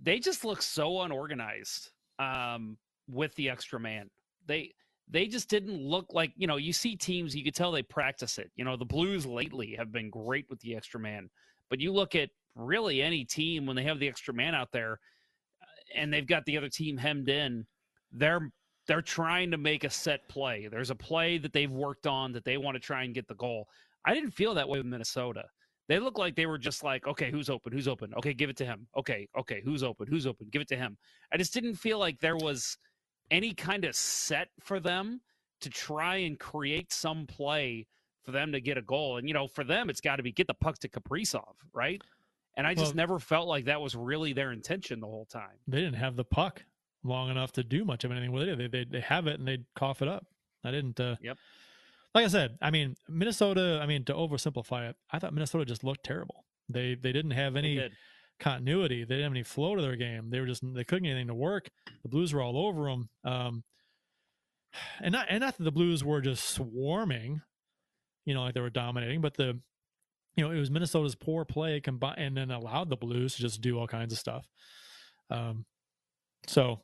they 0.00 0.18
just 0.18 0.44
look 0.44 0.62
so 0.62 1.02
unorganized 1.02 1.90
um 2.18 2.76
with 3.08 3.34
the 3.34 3.50
extra 3.50 3.80
man. 3.80 4.08
They 4.46 4.72
they 5.08 5.26
just 5.26 5.48
didn't 5.48 5.80
look 5.80 6.06
like 6.12 6.32
you 6.36 6.46
know 6.46 6.56
you 6.56 6.72
see 6.72 6.96
teams 6.96 7.34
you 7.34 7.44
could 7.44 7.54
tell 7.54 7.72
they 7.72 7.82
practice 7.82 8.38
it 8.38 8.50
you 8.56 8.64
know 8.64 8.76
the 8.76 8.84
blues 8.84 9.26
lately 9.26 9.74
have 9.76 9.92
been 9.92 10.10
great 10.10 10.46
with 10.48 10.60
the 10.60 10.74
extra 10.74 10.98
man 10.98 11.28
but 11.70 11.80
you 11.80 11.92
look 11.92 12.14
at 12.14 12.30
really 12.54 13.02
any 13.02 13.24
team 13.24 13.66
when 13.66 13.76
they 13.76 13.82
have 13.82 13.98
the 13.98 14.08
extra 14.08 14.32
man 14.32 14.54
out 14.54 14.72
there 14.72 14.98
uh, 15.62 16.00
and 16.00 16.12
they've 16.12 16.26
got 16.26 16.44
the 16.46 16.56
other 16.56 16.68
team 16.68 16.96
hemmed 16.96 17.28
in 17.28 17.66
they're 18.12 18.50
they're 18.86 19.02
trying 19.02 19.50
to 19.50 19.56
make 19.56 19.84
a 19.84 19.90
set 19.90 20.28
play. 20.28 20.68
There's 20.70 20.90
a 20.90 20.94
play 20.94 21.38
that 21.38 21.52
they've 21.52 21.70
worked 21.70 22.06
on 22.06 22.32
that 22.32 22.44
they 22.44 22.56
want 22.58 22.74
to 22.74 22.80
try 22.80 23.04
and 23.04 23.14
get 23.14 23.26
the 23.28 23.34
goal. 23.34 23.68
I 24.04 24.12
didn't 24.14 24.32
feel 24.32 24.54
that 24.54 24.68
way 24.68 24.78
with 24.78 24.86
minnesota. 24.86 25.44
They 25.88 25.98
look 25.98 26.18
like 26.18 26.34
they 26.34 26.46
were 26.46 26.58
just 26.58 26.82
like 26.84 27.06
okay 27.06 27.30
who's 27.30 27.48
open? 27.50 27.72
Who's 27.72 27.88
open? 27.88 28.12
Okay 28.14 28.34
give 28.34 28.50
it 28.50 28.56
to 28.58 28.64
him. 28.66 28.86
Okay 28.96 29.28
okay 29.38 29.62
who's 29.64 29.82
open? 29.82 30.06
Who's 30.06 30.26
open? 30.26 30.48
Give 30.50 30.62
it 30.62 30.68
to 30.68 30.76
him. 30.76 30.96
I 31.32 31.36
just 31.36 31.52
didn't 31.54 31.74
feel 31.76 31.98
like 31.98 32.20
there 32.20 32.36
was 32.36 32.76
any 33.30 33.52
kind 33.54 33.84
of 33.84 33.94
set 33.96 34.48
for 34.60 34.80
them 34.80 35.20
to 35.60 35.70
try 35.70 36.16
and 36.16 36.38
create 36.38 36.92
some 36.92 37.26
play 37.26 37.86
for 38.22 38.32
them 38.32 38.52
to 38.52 38.60
get 38.60 38.76
a 38.78 38.82
goal. 38.82 39.16
And 39.18 39.28
you 39.28 39.34
know, 39.34 39.46
for 39.46 39.64
them, 39.64 39.88
it's 39.90 40.00
got 40.00 40.16
to 40.16 40.22
be 40.22 40.32
get 40.32 40.46
the 40.46 40.54
puck 40.54 40.78
to 40.80 40.88
Kaprizov, 40.88 41.54
right? 41.72 42.00
And 42.56 42.66
I 42.66 42.74
just 42.74 42.88
Well- 42.88 42.96
never 42.96 43.18
felt 43.18 43.48
like 43.48 43.64
that 43.66 43.80
was 43.80 43.94
really 43.96 44.32
their 44.32 44.52
intention 44.52 45.00
the 45.00 45.06
whole 45.06 45.26
time. 45.26 45.58
they 45.66 45.78
didn't 45.80 45.94
have 45.96 46.16
the 46.16 46.24
puck 46.24 46.64
long 47.04 47.30
enough 47.30 47.52
to 47.52 47.62
do 47.62 47.84
much 47.84 48.02
of 48.04 48.10
anything 48.10 48.32
with 48.32 48.48
it. 48.48 48.58
They 48.58 48.66
they 48.66 48.84
they 48.84 49.00
have 49.00 49.26
it 49.26 49.38
and 49.38 49.46
they 49.46 49.58
cough 49.76 50.02
it 50.02 50.08
up. 50.08 50.26
I 50.64 50.70
didn't. 50.70 50.98
Uh, 50.98 51.16
Yep. 51.20 51.38
Like 52.14 52.24
I 52.24 52.28
said, 52.28 52.58
I 52.62 52.70
mean 52.70 52.94
Minnesota. 53.08 53.80
I 53.82 53.86
mean 53.86 54.04
to 54.04 54.14
oversimplify 54.14 54.88
it, 54.90 54.96
I 55.10 55.18
thought 55.18 55.34
Minnesota 55.34 55.64
just 55.64 55.84
looked 55.84 56.04
terrible. 56.04 56.44
They 56.68 56.94
they 56.94 57.12
didn't 57.12 57.32
have 57.32 57.54
They 57.54 57.58
any 57.58 57.74
did. 57.76 57.92
continuity. 58.40 59.04
They 59.04 59.16
didn't 59.16 59.24
have 59.24 59.32
any 59.32 59.42
flow 59.42 59.74
to 59.76 59.82
their 59.82 59.96
game. 59.96 60.30
They 60.30 60.40
were 60.40 60.46
just 60.46 60.62
they 60.74 60.84
couldn't 60.84 61.04
get 61.04 61.10
anything 61.10 61.26
to 61.28 61.34
work. 61.34 61.68
The 62.02 62.08
Blues 62.08 62.32
were 62.32 62.40
all 62.40 62.56
over 62.56 62.84
them. 62.84 63.08
Um, 63.24 63.64
and 65.00 65.12
not 65.12 65.26
and 65.28 65.40
not 65.40 65.56
that 65.56 65.64
the 65.64 65.72
Blues 65.72 66.02
were 66.04 66.20
just 66.20 66.48
swarming, 66.50 67.42
you 68.24 68.34
know, 68.34 68.42
like 68.42 68.54
they 68.54 68.60
were 68.60 68.70
dominating, 68.70 69.20
but 69.20 69.34
the 69.36 69.58
you 70.36 70.44
know 70.44 70.50
it 70.50 70.58
was 70.58 70.70
Minnesota's 70.70 71.14
poor 71.14 71.44
play 71.44 71.80
combined 71.80 72.18
and 72.18 72.36
then 72.36 72.50
allowed 72.50 72.90
the 72.90 72.96
Blues 72.96 73.34
to 73.36 73.42
just 73.42 73.60
do 73.60 73.78
all 73.78 73.86
kinds 73.86 74.12
of 74.12 74.18
stuff. 74.18 74.46
Um, 75.30 75.64
so 76.46 76.80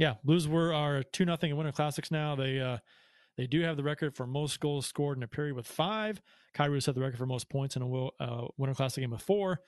yeah, 0.00 0.14
Blues 0.24 0.48
were 0.48 0.72
are 0.72 1.02
two 1.02 1.26
nothing 1.26 1.50
in 1.50 1.58
Winter 1.58 1.72
Classics 1.72 2.10
now. 2.10 2.34
They 2.34 2.58
uh 2.58 2.78
they 3.36 3.46
do 3.46 3.60
have 3.60 3.76
the 3.76 3.82
record 3.82 4.16
for 4.16 4.26
most 4.26 4.58
goals 4.58 4.86
scored 4.86 5.18
in 5.18 5.22
a 5.22 5.28
period 5.28 5.54
with 5.54 5.66
five. 5.66 6.22
Kairos 6.56 6.86
had 6.86 6.94
the 6.94 7.02
record 7.02 7.18
for 7.18 7.26
most 7.26 7.50
points 7.50 7.76
in 7.76 7.82
a 7.82 8.06
uh, 8.22 8.48
Winter 8.56 8.74
Classic 8.74 9.02
game 9.02 9.10
with 9.10 9.20
four. 9.20 9.60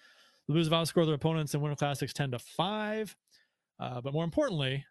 The 0.47 0.55
Blues 0.55 0.69
have 0.69 0.73
outscored 0.73 1.07
their 1.07 1.15
opponents 1.15 1.55
in 1.55 1.61
Winter 1.61 1.77
Classics 1.77 2.13
10 2.13 2.33
to 2.33 2.39
5. 2.39 3.17
Uh, 3.79 4.01
but 4.01 4.13
more 4.13 4.25
importantly, 4.25 4.85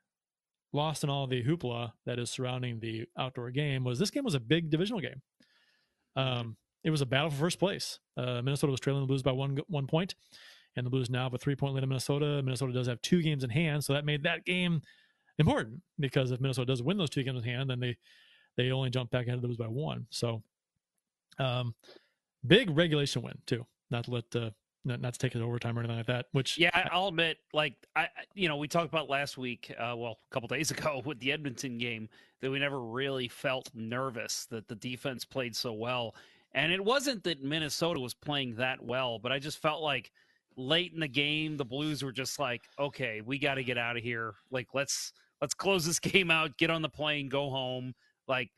lost 0.73 1.03
in 1.03 1.09
all 1.09 1.27
the 1.27 1.43
hoopla 1.43 1.91
that 2.05 2.17
is 2.17 2.29
surrounding 2.29 2.79
the 2.79 3.05
outdoor 3.17 3.51
game 3.51 3.83
was 3.83 3.99
this 3.99 4.09
game 4.09 4.23
was 4.23 4.35
a 4.35 4.39
big 4.39 4.69
divisional 4.69 5.01
game. 5.01 5.21
Um, 6.15 6.55
it 6.83 6.89
was 6.89 7.01
a 7.01 7.05
battle 7.05 7.29
for 7.29 7.37
first 7.37 7.59
place. 7.59 7.99
Uh, 8.15 8.41
Minnesota 8.41 8.71
was 8.71 8.79
trailing 8.79 9.01
the 9.01 9.07
Blues 9.07 9.21
by 9.21 9.31
one 9.31 9.59
one 9.67 9.85
point, 9.85 10.15
and 10.75 10.85
the 10.85 10.89
Blues 10.89 11.09
now 11.09 11.23
have 11.23 11.33
a 11.33 11.37
three 11.37 11.55
point 11.55 11.73
lead 11.73 11.83
in 11.83 11.89
Minnesota. 11.89 12.41
Minnesota 12.41 12.73
does 12.73 12.87
have 12.87 13.01
two 13.01 13.21
games 13.21 13.43
in 13.43 13.49
hand, 13.49 13.83
so 13.83 13.93
that 13.93 14.05
made 14.05 14.23
that 14.23 14.45
game 14.45 14.81
important 15.41 15.81
because 15.99 16.31
if 16.31 16.39
Minnesota 16.39 16.67
does 16.67 16.81
win 16.81 16.97
those 16.97 17.09
two 17.09 17.23
games 17.23 17.43
in 17.43 17.49
hand, 17.49 17.69
then 17.69 17.79
they 17.79 17.97
they 18.57 18.71
only 18.71 18.89
jump 18.89 19.11
back 19.11 19.27
ahead 19.27 19.35
of 19.35 19.41
Blues 19.41 19.57
by 19.57 19.67
one. 19.67 20.05
So, 20.09 20.41
um, 21.39 21.73
big 22.45 22.69
regulation 22.69 23.21
win 23.21 23.37
too. 23.45 23.65
Not 23.89 24.05
to 24.05 24.11
let 24.11 24.35
uh, 24.35 24.51
not, 24.83 24.99
not 25.01 25.13
to 25.13 25.19
take 25.19 25.35
it 25.35 25.41
overtime 25.41 25.77
or 25.77 25.81
anything 25.81 25.97
like 25.97 26.07
that. 26.07 26.25
Which 26.31 26.57
Yeah, 26.57 26.87
I'll 26.91 27.09
admit, 27.09 27.37
like 27.53 27.75
I, 27.95 28.01
I- 28.03 28.09
you 28.33 28.47
know, 28.47 28.57
we 28.57 28.67
talked 28.67 28.87
about 28.89 29.09
last 29.09 29.37
week, 29.37 29.71
uh, 29.77 29.95
well, 29.95 30.17
a 30.29 30.33
couple 30.33 30.47
days 30.47 30.71
ago 30.71 31.01
with 31.05 31.19
the 31.19 31.31
Edmonton 31.31 31.77
game, 31.77 32.09
that 32.41 32.49
we 32.49 32.59
never 32.59 32.81
really 32.81 33.27
felt 33.27 33.69
nervous 33.73 34.45
that 34.47 34.67
the 34.67 34.75
defense 34.75 35.23
played 35.25 35.55
so 35.55 35.73
well, 35.73 36.15
and 36.53 36.71
it 36.71 36.83
wasn't 36.83 37.23
that 37.23 37.43
Minnesota 37.43 37.99
was 37.99 38.13
playing 38.13 38.55
that 38.55 38.83
well, 38.83 39.19
but 39.19 39.31
I 39.31 39.39
just 39.39 39.59
felt 39.59 39.81
like 39.81 40.11
late 40.57 40.91
in 40.93 40.99
the 40.99 41.07
game, 41.07 41.55
the 41.57 41.63
Blues 41.65 42.03
were 42.03 42.11
just 42.11 42.39
like, 42.39 42.63
okay, 42.77 43.21
we 43.21 43.37
got 43.39 43.55
to 43.55 43.63
get 43.63 43.77
out 43.77 43.95
of 43.95 44.03
here. 44.03 44.33
Like 44.49 44.67
let's 44.73 45.13
let's 45.41 45.53
close 45.53 45.85
this 45.85 45.99
game 45.99 46.31
out, 46.31 46.57
get 46.57 46.69
on 46.69 46.81
the 46.81 46.89
plane, 46.89 47.27
go 47.29 47.49
home. 47.49 47.93
Like, 48.27 48.49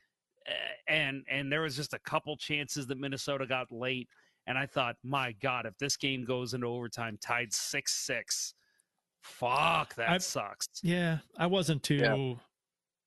eh, 0.46 0.52
and 0.88 1.24
and 1.30 1.50
there 1.50 1.62
was 1.62 1.74
just 1.76 1.94
a 1.94 1.98
couple 2.00 2.36
chances 2.36 2.86
that 2.86 2.98
Minnesota 2.98 3.46
got 3.46 3.72
late. 3.72 4.08
And 4.46 4.58
I 4.58 4.66
thought, 4.66 4.96
my 5.02 5.32
God, 5.40 5.64
if 5.64 5.76
this 5.78 5.96
game 5.96 6.24
goes 6.24 6.52
into 6.52 6.66
overtime, 6.66 7.18
tied 7.20 7.52
six 7.52 7.92
six, 7.94 8.52
fuck, 9.22 9.94
that 9.96 10.10
I- 10.10 10.18
sucks. 10.18 10.66
Yeah, 10.82 11.18
I 11.38 11.46
wasn't 11.46 11.82
too 11.82 11.94
Yeah. 11.96 12.34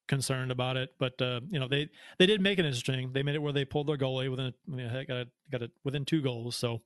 concerned 0.08 0.52
about 0.52 0.78
it, 0.78 0.95
but 0.99 1.22
uh, 1.22 1.41
you 1.49 1.60
know 1.60 1.68
they 1.68 1.90
they 2.18 2.26
did 2.26 2.41
make 2.41 2.60
it 2.60 2.66
interesting. 2.66 3.12
They 3.14 3.24
made 3.24 3.36
it 3.36 3.41
where 3.41 3.54
they 3.54 3.66
pulled 3.66 3.88
their 3.88 3.98
goalie 3.98 4.30
within 4.32 4.54
you 4.68 4.78
know, 4.78 5.04
got 5.08 5.18
it, 5.18 5.28
got 5.52 5.62
it 5.62 5.72
within 5.84 6.06
two 6.06 6.22
goals. 6.22 6.56
So 6.56 6.82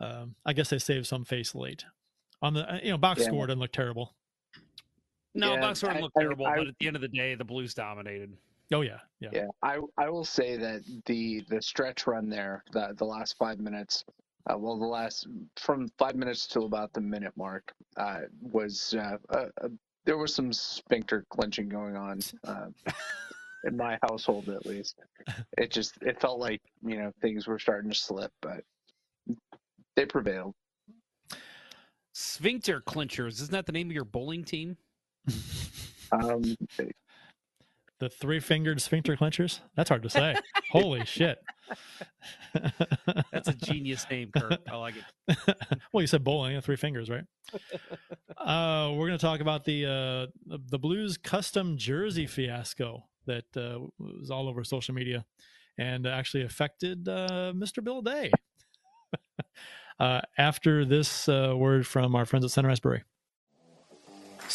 um, 0.00 0.34
I 0.44 0.52
guess 0.52 0.70
they 0.70 0.78
saved 0.78 1.06
some 1.06 1.24
face 1.24 1.54
late. 1.54 1.84
On 2.42 2.54
the 2.54 2.68
uh, 2.74 2.78
you 2.82 2.90
know 2.90 2.98
box 2.98 3.20
Yeah. 3.20 3.26
score 3.26 3.46
didn't 3.46 3.60
look 3.60 3.72
terrible. 3.72 4.16
No, 5.34 5.54
Yeah, 5.54 5.60
box 5.60 5.80
score 5.80 5.92
I- 5.92 6.00
looked 6.00 6.16
I- 6.16 6.22
terrible, 6.22 6.46
I- 6.46 6.56
but 6.56 6.68
at 6.68 6.74
the 6.78 6.86
end 6.86 6.96
of 6.96 7.02
the 7.02 7.08
day, 7.08 7.34
the 7.34 7.44
Blues 7.44 7.74
dominated. 7.74 8.36
Oh 8.72 8.82
yeah, 8.82 9.00
yeah. 9.18 9.30
Yeah, 9.32 9.46
I 9.62 9.80
I 9.98 10.08
will 10.08 10.24
say 10.24 10.56
that 10.56 10.82
the 11.06 11.40
the 11.48 11.60
stretch 11.60 12.06
run 12.06 12.28
there, 12.28 12.62
the 12.72 12.94
the 12.96 13.04
last 13.04 13.36
five 13.36 13.58
minutes, 13.58 14.04
uh, 14.48 14.56
well, 14.56 14.78
the 14.78 14.86
last 14.86 15.26
from 15.56 15.88
five 15.98 16.14
minutes 16.14 16.46
to 16.48 16.60
about 16.62 16.92
the 16.92 17.00
minute 17.00 17.32
mark, 17.36 17.72
uh, 17.96 18.22
was 18.40 18.94
uh, 18.96 19.18
uh, 19.30 19.46
uh, 19.60 19.68
there 20.04 20.18
was 20.18 20.32
some 20.32 20.52
sphincter 20.52 21.26
clenching 21.30 21.68
going 21.68 21.96
on 21.96 22.20
uh, 22.44 22.66
in 23.64 23.76
my 23.76 23.98
household 24.02 24.48
at 24.48 24.64
least. 24.66 25.00
It 25.58 25.72
just 25.72 26.00
it 26.02 26.20
felt 26.20 26.38
like 26.38 26.62
you 26.86 26.96
know 26.96 27.12
things 27.20 27.48
were 27.48 27.58
starting 27.58 27.90
to 27.90 27.96
slip, 27.96 28.32
but 28.40 28.62
they 29.96 30.06
prevailed. 30.06 30.54
Sphincter 32.12 32.80
clinchers, 32.80 33.40
isn't 33.40 33.50
that 33.52 33.66
the 33.66 33.72
name 33.72 33.88
of 33.88 33.94
your 33.94 34.04
bowling 34.04 34.44
team? 34.44 34.76
Um, 36.12 36.56
The 38.00 38.08
three 38.08 38.40
fingered 38.40 38.80
sphincter 38.80 39.14
clenchers. 39.14 39.60
That's 39.76 39.90
hard 39.90 40.02
to 40.04 40.10
say. 40.10 40.34
Holy 40.70 41.04
shit. 41.04 41.38
That's 43.30 43.48
a 43.48 43.52
genius 43.52 44.06
name, 44.10 44.30
Kurt. 44.34 44.58
I 44.68 44.76
like 44.76 44.94
it. 44.96 45.56
well, 45.92 46.00
you 46.00 46.06
said 46.06 46.24
bowling, 46.24 46.58
three 46.62 46.76
fingers, 46.76 47.10
right? 47.10 47.24
uh, 48.38 48.90
we're 48.94 49.06
going 49.06 49.18
to 49.18 49.24
talk 49.24 49.40
about 49.40 49.64
the, 49.64 49.84
uh, 49.84 50.26
the 50.46 50.58
the 50.70 50.78
Blues 50.78 51.18
custom 51.18 51.76
jersey 51.76 52.26
fiasco 52.26 53.04
that 53.26 53.44
uh, 53.54 53.78
was 53.98 54.30
all 54.30 54.48
over 54.48 54.64
social 54.64 54.94
media 54.94 55.26
and 55.78 56.06
actually 56.06 56.44
affected 56.44 57.06
uh, 57.08 57.52
Mr. 57.54 57.84
Bill 57.84 58.02
Day. 58.02 58.30
uh, 60.00 60.20
after 60.38 60.84
this 60.84 61.28
uh, 61.28 61.54
word 61.56 61.86
from 61.86 62.14
our 62.14 62.24
friends 62.24 62.44
at 62.44 62.50
Center 62.50 62.70
Ice 62.70 62.80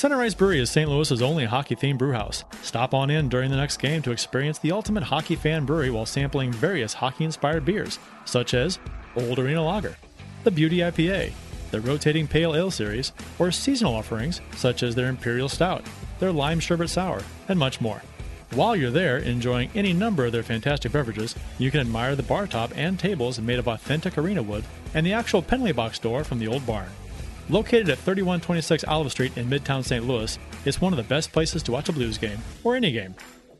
Ice 0.03 0.33
Brewery 0.33 0.59
is 0.59 0.69
St. 0.69 0.89
Louis's 0.89 1.21
only 1.21 1.45
hockey-themed 1.45 1.97
brew 1.97 2.11
house. 2.11 2.43
Stop 2.61 2.93
on 2.93 3.09
in 3.09 3.29
during 3.29 3.49
the 3.49 3.55
next 3.55 3.77
game 3.77 4.01
to 4.01 4.11
experience 4.11 4.59
the 4.59 4.73
ultimate 4.73 5.03
hockey 5.03 5.37
fan 5.37 5.65
brewery 5.65 5.89
while 5.89 6.05
sampling 6.05 6.51
various 6.51 6.93
hockey-inspired 6.93 7.63
beers, 7.63 7.97
such 8.25 8.53
as 8.53 8.77
Old 9.15 9.39
Arena 9.39 9.63
Lager, 9.63 9.95
the 10.43 10.51
Beauty 10.51 10.79
IPA, 10.79 11.31
the 11.71 11.79
Rotating 11.79 12.27
Pale 12.27 12.55
Ale 12.55 12.71
series, 12.71 13.13
or 13.39 13.51
seasonal 13.51 13.95
offerings 13.95 14.41
such 14.57 14.83
as 14.83 14.95
their 14.95 15.07
Imperial 15.07 15.47
Stout, 15.47 15.85
their 16.19 16.33
Lime 16.33 16.59
Sherbet 16.59 16.89
Sour, 16.89 17.21
and 17.47 17.57
much 17.57 17.79
more. 17.79 18.01
While 18.53 18.75
you're 18.75 18.91
there 18.91 19.17
enjoying 19.17 19.69
any 19.75 19.93
number 19.93 20.25
of 20.25 20.33
their 20.33 20.43
fantastic 20.43 20.91
beverages, 20.91 21.35
you 21.57 21.71
can 21.71 21.79
admire 21.79 22.17
the 22.17 22.23
bar 22.23 22.47
top 22.47 22.71
and 22.75 22.99
tables 22.99 23.39
made 23.39 23.59
of 23.59 23.69
authentic 23.69 24.17
arena 24.17 24.43
wood 24.43 24.65
and 24.93 25.05
the 25.05 25.13
actual 25.13 25.41
penalty 25.41 25.71
box 25.71 25.99
door 25.99 26.25
from 26.25 26.39
the 26.39 26.47
old 26.47 26.65
barn. 26.65 26.89
Located 27.49 27.89
at 27.89 27.99
3126 27.99 28.85
Olive 28.85 29.11
Street 29.11 29.37
in 29.37 29.47
Midtown 29.47 29.83
St. 29.83 30.07
Louis, 30.07 30.39
it's 30.65 30.81
one 30.81 30.93
of 30.93 30.97
the 30.97 31.03
best 31.03 31.31
places 31.31 31.61
to 31.63 31.71
watch 31.71 31.89
a 31.89 31.93
Blues 31.93 32.17
game, 32.17 32.39
or 32.63 32.75
any 32.75 32.91
game. 32.91 33.13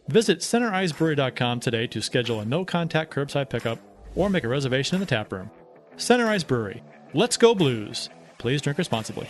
Visit 0.07 0.40
centericeBrewery.com 0.40 1.60
today 1.60 1.86
to 1.88 2.02
schedule 2.02 2.40
a 2.40 2.45
no 2.45 2.66
contact 2.66 3.14
curbside 3.14 3.49
pickup 3.49 3.80
or 4.16 4.30
make 4.30 4.44
a 4.44 4.48
reservation 4.48 4.95
in 4.95 5.02
the 5.02 5.06
tap 5.06 5.32
room. 5.32 5.52
Center 5.98 6.28
Ice 6.28 6.44
Brewery. 6.44 6.82
Let's 7.14 7.38
go 7.38 7.53
Blues. 7.53 8.10
Please 8.40 8.62
drink 8.62 8.80
responsibly. 8.80 9.28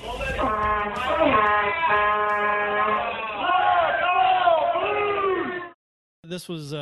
This 6.23 6.49
was 6.49 6.73
a, 6.73 6.77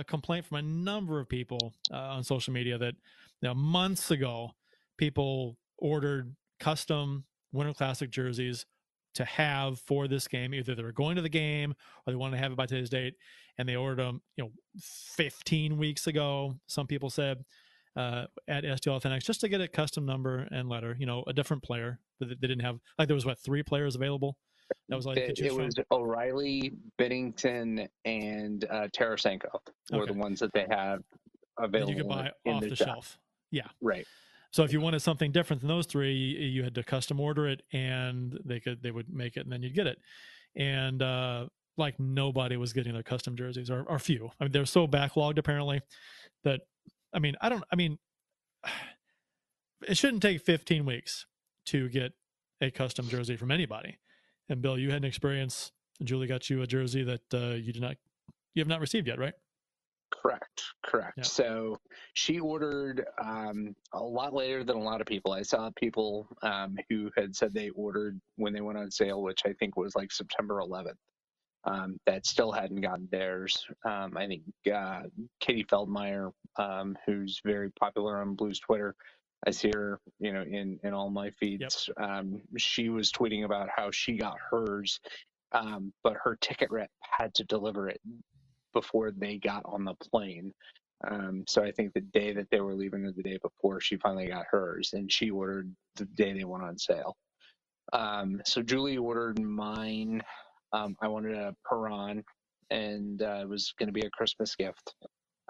a 0.00 0.04
complaint 0.06 0.46
from 0.46 0.58
a 0.58 0.62
number 0.62 1.20
of 1.20 1.28
people 1.28 1.74
uh, 1.92 1.96
on 1.96 2.24
social 2.24 2.52
media 2.52 2.78
that 2.78 2.94
you 3.42 3.48
know, 3.48 3.54
months 3.54 4.10
ago, 4.10 4.52
people 4.96 5.56
ordered 5.78 6.34
custom 6.60 7.24
Winter 7.52 7.74
Classic 7.74 8.10
jerseys 8.10 8.66
to 9.14 9.24
have 9.24 9.80
for 9.80 10.06
this 10.06 10.28
game. 10.28 10.54
Either 10.54 10.74
they 10.74 10.82
were 10.82 10.92
going 10.92 11.16
to 11.16 11.22
the 11.22 11.28
game 11.28 11.74
or 12.06 12.12
they 12.12 12.16
wanted 12.16 12.36
to 12.36 12.42
have 12.42 12.52
it 12.52 12.56
by 12.56 12.66
today's 12.66 12.90
date, 12.90 13.14
and 13.56 13.68
they 13.68 13.76
ordered 13.76 14.04
them, 14.04 14.20
you 14.36 14.44
know, 14.44 14.50
15 14.80 15.78
weeks 15.78 16.06
ago. 16.06 16.54
Some 16.66 16.86
people 16.86 17.10
said 17.10 17.44
uh, 17.96 18.26
at 18.46 18.64
STL 18.64 19.02
FNX 19.02 19.24
just 19.24 19.40
to 19.40 19.48
get 19.48 19.60
a 19.60 19.68
custom 19.68 20.06
number 20.06 20.46
and 20.52 20.68
letter. 20.68 20.96
You 20.98 21.06
know, 21.06 21.24
a 21.26 21.32
different 21.32 21.62
player. 21.62 21.98
But 22.20 22.28
they 22.28 22.48
didn't 22.48 22.60
have 22.60 22.78
like 22.98 23.08
there 23.08 23.14
was 23.14 23.26
what 23.26 23.38
three 23.38 23.62
players 23.62 23.94
available. 23.94 24.36
That 24.88 24.96
was 24.96 25.06
like 25.06 25.16
it, 25.16 25.38
it 25.38 25.54
was 25.54 25.74
O'Reilly, 25.90 26.72
Binnington, 27.00 27.88
and 28.04 28.64
uh, 28.64 28.88
Tarasenko 28.96 29.48
were 29.92 30.02
Okay. 30.02 30.12
the 30.12 30.18
ones 30.18 30.40
that 30.40 30.52
they 30.52 30.66
have 30.68 31.00
available 31.58 31.92
you 31.92 31.98
could 31.98 32.08
buy 32.08 32.30
off 32.46 32.60
the, 32.60 32.68
the 32.70 32.76
shelf. 32.76 33.18
Yeah. 33.50 33.68
Right. 33.80 34.06
So 34.50 34.62
if 34.62 34.72
you 34.72 34.80
wanted 34.80 35.00
something 35.00 35.30
different 35.30 35.60
than 35.60 35.68
those 35.68 35.86
three, 35.86 36.14
you, 36.14 36.62
had 36.62 36.74
to 36.76 36.82
custom 36.82 37.20
order 37.20 37.46
it, 37.48 37.62
and 37.72 38.38
they 38.44 38.60
could 38.60 38.82
they 38.82 38.90
would 38.90 39.12
make 39.12 39.36
it, 39.36 39.40
and 39.40 39.52
then 39.52 39.62
you'd 39.62 39.74
get 39.74 39.86
it. 39.86 39.98
And 40.56 41.02
uh, 41.02 41.46
like 41.76 42.00
nobody 42.00 42.56
was 42.56 42.72
getting 42.72 42.94
their 42.94 43.02
custom 43.02 43.36
jerseys, 43.36 43.70
or, 43.70 43.82
or 43.82 43.98
few. 43.98 44.30
I 44.40 44.44
mean, 44.44 44.52
they're 44.52 44.64
so 44.64 44.86
backlogged 44.86 45.38
apparently 45.38 45.82
that 46.44 46.60
I 47.12 47.18
mean, 47.18 47.36
I 47.40 47.48
don't. 47.48 47.64
I 47.72 47.76
mean, 47.76 47.98
it 49.88 49.96
shouldn't 49.96 50.22
take 50.22 50.44
15 50.44 50.84
weeks 50.84 51.26
to 51.66 51.88
get 51.88 52.12
a 52.60 52.70
custom 52.70 53.08
jersey 53.08 53.36
from 53.36 53.50
anybody. 53.50 53.98
And 54.48 54.62
Bill, 54.62 54.78
you 54.78 54.90
had 54.90 55.02
an 55.02 55.08
experience. 55.08 55.72
Julie 56.02 56.26
got 56.26 56.48
you 56.48 56.62
a 56.62 56.66
jersey 56.66 57.02
that 57.04 57.34
uh, 57.34 57.54
you 57.54 57.72
did 57.72 57.82
not, 57.82 57.96
you 58.54 58.60
have 58.60 58.68
not 58.68 58.80
received 58.80 59.08
yet, 59.08 59.18
right? 59.18 59.34
Correct, 60.12 60.62
correct. 60.84 61.18
Yeah. 61.18 61.24
So 61.24 61.78
she 62.14 62.40
ordered 62.40 63.06
um, 63.22 63.74
a 63.92 64.02
lot 64.02 64.34
later 64.34 64.64
than 64.64 64.76
a 64.76 64.82
lot 64.82 65.00
of 65.00 65.06
people. 65.06 65.32
I 65.32 65.42
saw 65.42 65.70
people 65.76 66.28
um, 66.42 66.76
who 66.90 67.10
had 67.16 67.36
said 67.36 67.54
they 67.54 67.70
ordered 67.70 68.20
when 68.36 68.52
they 68.54 68.60
went 68.62 68.78
on 68.78 68.90
sale, 68.90 69.22
which 69.22 69.42
I 69.46 69.54
think 69.54 69.76
was 69.76 69.96
like 69.96 70.12
September 70.12 70.60
11th. 70.62 70.94
um, 71.64 72.00
that 72.06 72.26
still 72.26 72.52
hadn't 72.52 72.82
gotten 72.82 73.08
theirs. 73.12 73.66
Um, 73.86 74.16
I 74.18 74.28
think 74.28 74.42
uh, 74.74 75.04
Katie 75.40 75.64
Feldmeyer, 75.66 76.32
um, 76.58 76.98
who's 77.06 77.40
very 77.46 77.70
popular 77.72 78.20
on 78.20 78.34
Blues 78.34 78.60
Twitter, 78.60 78.96
I 79.46 79.52
see 79.52 79.70
her, 79.74 80.00
you 80.20 80.32
know, 80.34 80.42
in 80.42 80.80
in 80.84 80.94
all 80.94 81.10
my 81.10 81.30
feeds. 81.32 81.90
Um, 81.98 82.42
she 82.58 82.90
was 82.90 83.12
tweeting 83.12 83.44
about 83.44 83.70
how 83.74 83.90
she 83.92 84.16
got 84.18 84.36
hers, 84.50 85.00
um, 85.52 85.92
but 86.04 86.14
her 86.24 86.36
ticket 86.40 86.70
rep 86.72 86.90
had 87.02 87.34
to 87.36 87.44
deliver 87.44 87.88
it 87.88 88.00
before 88.72 89.10
they 89.10 89.38
got 89.38 89.62
on 89.64 89.84
the 89.84 89.94
plane. 89.94 90.52
Um, 91.08 91.44
so 91.46 91.62
I 91.62 91.70
think 91.70 91.92
the 91.92 92.00
day 92.00 92.32
that 92.32 92.48
they 92.50 92.60
were 92.60 92.74
leaving 92.74 93.04
or 93.04 93.12
the 93.12 93.22
day 93.22 93.38
before, 93.42 93.80
she 93.80 93.96
finally 93.96 94.26
got 94.28 94.46
hers, 94.50 94.90
and 94.94 95.10
she 95.10 95.30
ordered 95.30 95.72
the 95.96 96.06
day 96.06 96.32
they 96.32 96.44
went 96.44 96.64
on 96.64 96.76
sale. 96.76 97.16
Um, 97.92 98.42
so 98.44 98.62
Julie 98.62 98.98
ordered 98.98 99.40
mine. 99.40 100.22
Um, 100.72 100.96
I 101.00 101.08
wanted 101.08 101.36
a 101.36 101.54
Perron, 101.68 102.22
and 102.70 103.22
uh, 103.22 103.40
it 103.42 103.48
was 103.48 103.72
going 103.78 103.86
to 103.86 103.92
be 103.92 104.06
a 104.06 104.10
Christmas 104.10 104.54
gift. 104.56 104.94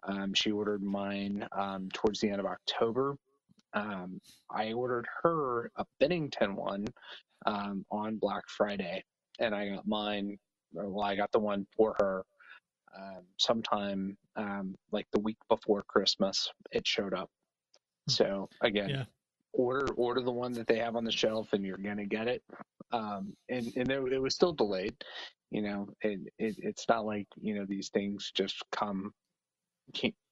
Um, 0.07 0.33
she 0.35 0.53
ordered 0.53 0.83
mine 0.83 1.47
um, 1.53 1.89
towards 1.93 2.21
the 2.21 2.31
end 2.31 2.41
of 2.41 2.47
October. 2.47 3.17
Um, 3.75 4.21
I 4.51 4.73
ordered 4.73 5.07
her 5.23 5.71
a 5.77 5.85
Binnington 6.01 6.55
one 6.55 6.87
on 7.47 8.17
Black 8.17 8.45
Friday, 8.49 9.03
and 9.41 9.55
I 9.55 9.71
got 9.71 9.87
mine. 9.87 10.37
Well, 10.73 11.03
I 11.03 11.17
got 11.17 11.33
the 11.33 11.39
one 11.39 11.67
for 11.77 11.97
her 11.99 12.23
um, 12.97 13.23
sometime 13.39 14.17
um, 14.37 14.77
like 14.93 15.07
the 15.13 15.21
week 15.21 15.39
before 15.49 15.83
Christmas. 15.83 16.51
It 16.73 16.87
showed 16.87 17.15
up. 17.15 17.31
So 18.09 18.49
again, 18.63 18.91
Yeah. 18.91 19.05
order 19.53 19.93
order 19.95 20.21
the 20.23 20.33
one 20.33 20.53
that 20.53 20.67
they 20.67 20.79
have 20.79 20.97
on 20.97 21.05
the 21.05 21.13
shelf, 21.13 21.53
and 21.53 21.65
you're 21.65 21.77
gonna 21.79 22.07
get 22.07 22.29
it. 22.29 22.43
Um, 22.93 23.37
and 23.49 23.67
and 23.77 23.91
it, 23.91 24.13
it 24.13 24.19
was 24.19 24.35
still 24.35 24.53
delayed. 24.53 24.97
You 25.51 25.63
know, 25.63 25.89
it, 26.03 26.21
it 26.39 26.57
it's 26.59 26.89
not 26.89 27.05
like 27.07 27.27
you 27.41 27.55
know 27.55 27.65
these 27.67 27.89
things 27.91 28.31
just 28.35 28.63
come 28.73 29.13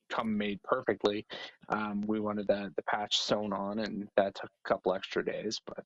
come 0.09 0.37
made 0.39 0.62
perfectly. 0.62 1.27
Um, 1.69 2.03
we 2.07 2.20
wanted 2.20 2.47
the 2.47 2.73
the 2.77 2.83
patch 2.83 3.19
sewn 3.19 3.53
on, 3.53 3.81
and 3.81 4.09
that 4.16 4.35
took 4.35 4.51
a 4.65 4.69
couple 4.69 4.95
extra 4.95 5.24
days. 5.24 5.61
But 5.66 5.85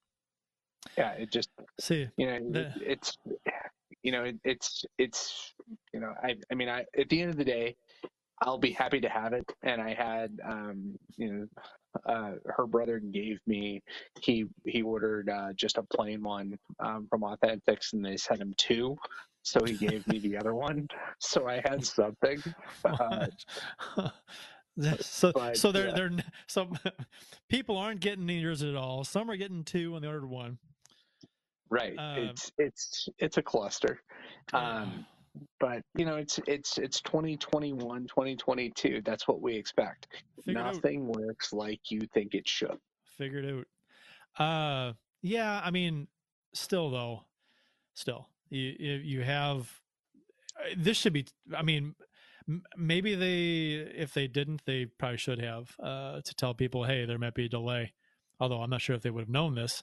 yeah, 0.99 1.13
it 1.13 1.31
just 1.33 1.51
See, 1.81 2.09
you 2.17 2.27
know 2.27 2.51
the- 2.53 2.61
it, 2.61 2.73
it's 2.83 3.17
you 4.03 4.13
know 4.13 4.25
it, 4.25 4.37
it's 4.45 4.85
it's 4.99 5.53
you 5.93 6.01
know 6.01 6.13
I 6.23 6.37
I 6.51 6.55
mean 6.55 6.69
I 6.69 6.85
at 6.99 7.09
the 7.09 7.21
end 7.21 7.31
of 7.31 7.37
the 7.37 7.45
day 7.45 7.77
I'll 8.43 8.59
be 8.59 8.73
happy 8.73 9.01
to 9.01 9.09
have 9.09 9.33
it. 9.33 9.45
And 9.63 9.81
I 9.81 9.95
had, 9.95 10.41
um, 10.45 10.99
you 11.17 11.33
know, 11.33 11.47
uh, 12.07 12.33
her 12.47 12.67
brother 12.67 12.99
gave 12.99 13.39
me, 13.47 13.83
he 14.21 14.47
he 14.65 14.83
ordered 14.83 15.29
uh, 15.29 15.53
just 15.55 15.77
a 15.77 15.83
plain 15.83 16.23
one 16.23 16.59
um, 16.79 17.07
from 17.11 17.23
Authentics, 17.23 17.93
and 17.93 18.05
they 18.05 18.17
sent 18.17 18.41
him 18.41 18.55
two. 18.57 18.97
So 19.43 19.65
he 19.65 19.75
gave 19.75 20.07
me 20.07 20.19
the 20.19 20.37
other 20.37 20.55
one. 20.55 20.87
So 21.19 21.49
I 21.49 21.63
had 21.65 21.85
something. 21.85 22.43
Uh, 22.85 23.27
so 25.01 25.33
but, 25.33 25.57
so 25.57 25.71
they're 25.71 25.89
uh, 25.89 25.95
they're 25.95 26.11
some 26.47 26.79
people 27.49 27.77
aren't 27.77 28.01
getting 28.01 28.29
yours 28.29 28.63
at 28.63 28.75
all. 28.75 29.05
Some 29.05 29.31
are 29.31 29.37
getting 29.37 29.65
two 29.65 29.95
and 29.95 30.05
they 30.05 30.09
ordered 30.09 30.27
one. 30.27 30.59
Right. 31.71 31.95
Um, 31.99 32.19
it's 32.19 32.53
it's 32.59 33.09
it's 33.19 33.37
a 33.39 33.43
cluster. 33.43 34.03
Um, 34.53 35.07
but 35.61 35.83
you 35.95 36.05
know 36.05 36.17
it's 36.17 36.41
it's 36.49 36.77
it's 36.77 37.01
2021 37.03 38.03
2022 38.09 39.01
that's 39.05 39.29
what 39.29 39.41
we 39.41 39.55
expect 39.55 40.09
it 40.45 40.57
out. 40.57 40.75
nothing 40.75 41.07
works 41.07 41.53
like 41.53 41.79
you 41.89 42.01
think 42.13 42.35
it 42.35 42.49
should 42.49 42.77
Figured 43.21 43.65
out. 44.39 44.43
Uh, 44.43 44.93
yeah. 45.21 45.61
I 45.63 45.71
mean, 45.71 46.09
still 46.55 46.91
though, 46.91 47.25
still 47.93 48.29
you 48.49 48.75
you, 48.79 48.93
you 48.93 49.23
have 49.23 49.71
uh, 50.59 50.75
this 50.75 50.97
should 50.97 51.13
be. 51.13 51.27
I 51.55 51.63
mean, 51.63 51.95
maybe 52.79 53.15
they 53.15 53.91
if 53.95 54.15
they 54.15 54.27
didn't, 54.27 54.63
they 54.65 54.87
probably 54.87 55.19
should 55.19 55.39
have 55.41 55.77
uh, 55.83 56.23
to 56.23 56.35
tell 56.35 56.55
people, 56.55 56.85
hey, 56.85 57.05
there 57.05 57.19
might 57.19 57.35
be 57.35 57.45
a 57.45 57.49
delay. 57.51 57.93
Although 58.41 58.63
I'm 58.63 58.71
not 58.71 58.81
sure 58.81 58.97
if 58.97 59.03
they 59.03 59.11
would 59.11 59.21
have 59.21 59.29
known 59.29 59.55
this, 59.55 59.83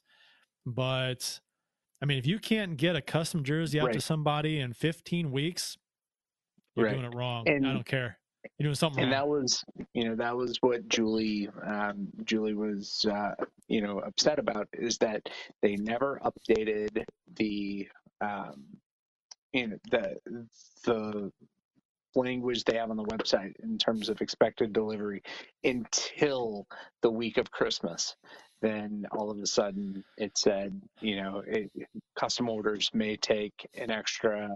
but 0.65 1.39
I 2.01 2.05
mean, 2.05 2.17
if 2.17 2.27
you 2.27 2.39
can't 2.39 2.77
get 2.77 2.95
a 2.95 3.01
custom 3.01 3.43
jersey 3.43 3.79
out 3.79 3.93
to 3.93 4.01
somebody 4.01 4.59
in 4.59 4.73
15 4.73 5.31
weeks, 5.31 5.77
you're 6.75 6.85
Right. 6.85 6.93
doing 6.93 7.05
it 7.05 7.15
wrong. 7.15 7.47
And- 7.49 7.65
I 7.67 7.73
don't 7.73 7.85
care. 7.85 8.19
You're 8.57 8.65
doing 8.67 8.75
something 8.75 9.03
wrong. 9.03 9.11
and 9.13 9.19
wrong. 9.19 9.29
that 9.29 9.41
was 9.41 9.65
you 9.93 10.05
know 10.05 10.15
that 10.15 10.35
was 10.37 10.57
what 10.61 10.87
julie 10.87 11.49
um, 11.65 12.07
julie 12.23 12.53
was 12.53 13.05
uh, 13.11 13.33
you 13.67 13.81
know 13.81 13.99
upset 13.99 14.39
about 14.39 14.69
is 14.71 14.97
that 14.99 15.27
they 15.61 15.75
never 15.75 16.21
updated 16.23 17.03
the 17.35 17.89
um, 18.21 18.63
you 19.51 19.67
know 19.67 19.77
the 19.91 20.17
the 20.85 21.31
language 22.15 22.63
they 22.63 22.77
have 22.77 22.89
on 22.89 22.95
the 22.95 23.03
website 23.03 23.53
in 23.63 23.77
terms 23.77 24.07
of 24.07 24.21
expected 24.21 24.71
delivery 24.71 25.21
until 25.65 26.67
the 27.01 27.11
week 27.11 27.37
of 27.37 27.51
christmas 27.51 28.15
then 28.61 29.05
all 29.11 29.29
of 29.29 29.37
a 29.39 29.45
sudden 29.45 30.03
it 30.17 30.37
said 30.37 30.81
you 31.01 31.15
know 31.21 31.43
it, 31.47 31.71
custom 32.15 32.49
orders 32.49 32.89
may 32.93 33.15
take 33.15 33.53
an 33.75 33.91
extra 33.91 34.49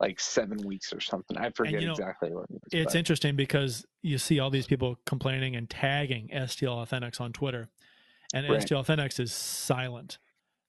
like 0.00 0.18
seven 0.18 0.58
weeks 0.66 0.92
or 0.92 1.00
something 1.00 1.36
i 1.36 1.50
forget 1.50 1.82
know, 1.82 1.90
exactly 1.92 2.32
what 2.32 2.44
it 2.44 2.50
was, 2.50 2.60
It's 2.72 2.92
but- 2.92 2.98
interesting 2.98 3.36
because 3.36 3.84
you 4.02 4.18
see 4.18 4.38
all 4.40 4.50
these 4.50 4.66
people 4.66 4.96
complaining 5.06 5.56
and 5.56 5.68
tagging 5.68 6.28
STL 6.32 6.84
Authentics 6.86 7.20
on 7.20 7.32
Twitter, 7.32 7.68
and 8.34 8.48
Right. 8.48 8.60
STL 8.60 8.84
Authentics 8.84 9.18
is 9.20 9.32
silent. 9.32 10.18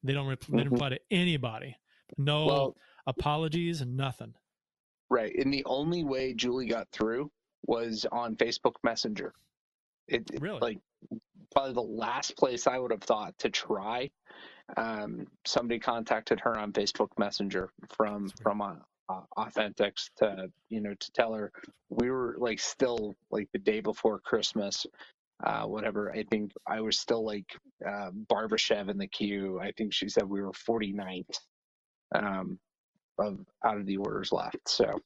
They 0.04 0.14
don't, 0.14 0.28
rep- 0.28 0.40
they 0.46 0.58
don't 0.58 0.68
Mhm. 0.68 0.72
reply 0.72 0.90
to 0.90 1.00
anybody. 1.12 1.76
No 2.18 2.46
Well- 2.46 2.76
apologies, 3.08 3.82
nothing. 3.86 4.36
Right. 5.10 5.36
And 5.38 5.54
the 5.54 5.66
only 5.66 6.04
way 6.06 6.34
Julie 6.34 6.68
got 6.68 6.88
through 6.92 7.30
was 7.66 8.06
on 8.12 8.36
Facebook 8.38 8.76
Messenger. 8.84 9.34
It, 10.08 10.30
it- 10.32 10.42
Really? 10.42 10.60
like 10.62 10.80
probably 11.56 11.74
the 11.74 11.82
last 11.82 12.36
place 12.38 12.68
I 12.68 12.78
would 12.78 12.92
have 12.92 13.04
thought 13.04 13.34
to 13.40 13.50
try. 13.50 14.10
Um, 14.78 15.28
somebody 15.46 15.80
contacted 15.80 16.40
her 16.42 16.58
on 16.58 16.74
Facebook 16.74 17.10
Messenger 17.18 17.70
from 17.96 18.30
from 18.42 18.62
uh, 18.62 18.76
uh, 19.10 19.22
Authentics 19.38 20.10
to 20.18 20.52
you 20.70 20.82
know 20.82 20.94
to 20.94 21.12
tell 21.14 21.34
her 21.34 21.52
we 21.90 22.10
were 22.10 22.36
like 22.40 22.60
still 22.60 23.14
like 23.32 23.48
the 23.54 23.60
day 23.60 23.80
before 23.80 24.20
Christmas. 24.20 24.86
Uh, 25.44 25.64
whatever. 25.64 26.14
I 26.14 26.24
think 26.24 26.54
I 26.66 26.80
was 26.80 26.98
still 26.98 27.26
like 27.26 27.46
uh, 27.86 28.10
Barbashev 28.32 28.90
in 28.90 28.98
the 28.98 29.08
queue. 29.08 29.60
I 29.60 29.72
think 29.74 29.94
she 29.94 30.08
said 30.08 30.24
we 30.24 30.42
were 30.42 30.54
49th 30.54 31.40
um, 32.16 32.58
of 33.20 33.40
out 33.64 33.78
of 33.78 33.86
the 33.86 33.98
orders 33.98 34.32
left. 34.32 34.58
So 34.66 34.98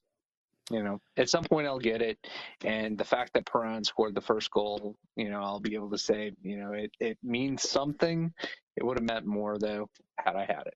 you 0.70 0.82
know, 0.82 1.00
at 1.16 1.28
some 1.28 1.44
point 1.44 1.66
I'll 1.66 1.78
get 1.78 2.00
it. 2.00 2.18
And 2.64 2.96
the 2.96 3.04
fact 3.04 3.32
that 3.34 3.46
Perron 3.46 3.84
scored 3.84 4.14
the 4.14 4.20
first 4.20 4.50
goal, 4.50 4.96
you 5.16 5.28
know, 5.28 5.40
I'll 5.40 5.60
be 5.60 5.74
able 5.74 5.90
to 5.90 5.98
say, 5.98 6.32
you 6.42 6.56
know, 6.56 6.72
it, 6.72 6.92
it 7.00 7.18
means 7.22 7.68
something. 7.68 8.32
It 8.76 8.84
would 8.84 8.98
have 8.98 9.06
meant 9.06 9.26
more 9.26 9.58
though 9.58 9.88
had 10.18 10.36
I 10.36 10.44
had 10.44 10.62
it. 10.66 10.74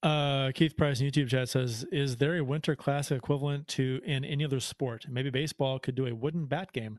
Uh, 0.00 0.52
Keith 0.52 0.76
Price 0.76 1.00
in 1.00 1.10
YouTube 1.10 1.28
chat 1.28 1.48
says, 1.48 1.84
"Is 1.90 2.16
there 2.16 2.36
a 2.36 2.44
Winter 2.44 2.76
Classic 2.76 3.16
equivalent 3.16 3.66
to 3.68 4.00
in 4.04 4.24
any 4.24 4.44
other 4.44 4.60
sport? 4.60 5.06
Maybe 5.08 5.30
baseball 5.30 5.80
could 5.80 5.96
do 5.96 6.06
a 6.06 6.14
wooden 6.14 6.46
bat 6.46 6.72
game." 6.72 6.98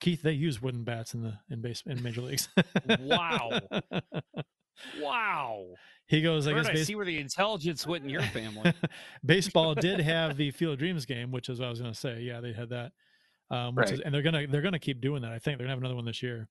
Keith, 0.00 0.22
they 0.22 0.32
use 0.32 0.60
wooden 0.60 0.82
bats 0.82 1.14
in 1.14 1.22
the 1.22 1.38
in 1.48 1.60
base 1.60 1.84
in 1.86 2.02
major 2.02 2.20
leagues. 2.20 2.48
Wow. 2.98 3.60
Wow. 5.00 5.64
He 6.06 6.20
goes, 6.20 6.46
I 6.46 6.52
Where 6.52 6.60
guess 6.62 6.66
did 6.66 6.70
I 6.70 6.78
base- 6.80 6.86
see 6.88 6.94
where 6.94 7.06
the 7.06 7.18
intelligence 7.18 7.86
went 7.86 8.04
in 8.04 8.10
your 8.10 8.22
family. 8.22 8.72
baseball 9.24 9.74
did 9.74 10.00
have 10.00 10.36
the 10.36 10.50
Field 10.50 10.74
of 10.74 10.78
Dreams 10.78 11.06
game, 11.06 11.30
which 11.30 11.48
is 11.48 11.58
what 11.60 11.66
I 11.66 11.70
was 11.70 11.80
going 11.80 11.92
to 11.92 11.98
say. 11.98 12.20
Yeah, 12.20 12.40
they 12.40 12.52
had 12.52 12.68
that, 12.70 12.92
um, 13.50 13.74
which 13.74 13.86
Right. 13.86 13.94
is, 13.94 14.00
and 14.00 14.14
they're 14.14 14.22
gonna 14.22 14.46
they're 14.46 14.62
gonna 14.62 14.78
keep 14.78 15.00
doing 15.00 15.22
that. 15.22 15.32
I 15.32 15.38
think 15.38 15.58
they're 15.58 15.66
gonna 15.66 15.70
have 15.72 15.78
another 15.78 15.94
one 15.96 16.04
this 16.04 16.22
year. 16.22 16.48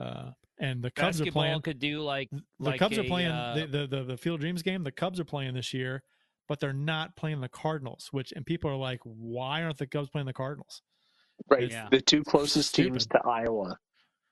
Uh, 0.00 0.30
and 0.60 0.82
the 0.82 0.90
Cubs 0.90 1.20
are 1.20 1.30
playing. 1.30 1.60
could 1.62 1.78
do 1.80 2.00
like 2.02 2.28
The 2.30 2.40
like 2.60 2.78
Cubs 2.78 2.98
are 2.98 3.04
playing 3.04 3.30
uh, 3.30 3.54
the, 3.56 3.66
the, 3.66 3.86
the 3.86 4.04
the 4.04 4.16
Field 4.16 4.34
of 4.36 4.40
Dreams 4.40 4.62
game. 4.62 4.84
The 4.84 4.92
Cubs 4.92 5.18
are 5.18 5.24
playing 5.24 5.54
this 5.54 5.72
year, 5.74 6.02
but 6.48 6.60
they're 6.60 6.72
not 6.72 7.16
playing 7.16 7.40
the 7.40 7.48
Cardinals. 7.48 8.08
Which 8.12 8.32
and 8.36 8.44
people 8.46 8.70
are 8.70 8.76
like, 8.76 9.00
why 9.04 9.62
aren't 9.64 9.78
the 9.78 9.86
Cubs 9.86 10.08
playing 10.10 10.26
the 10.26 10.32
Cardinals? 10.32 10.82
Right. 11.48 11.70
Yeah. 11.70 11.88
The 11.90 12.00
two 12.00 12.22
closest 12.24 12.74
teams 12.74 13.06
to 13.08 13.20
Iowa. 13.24 13.76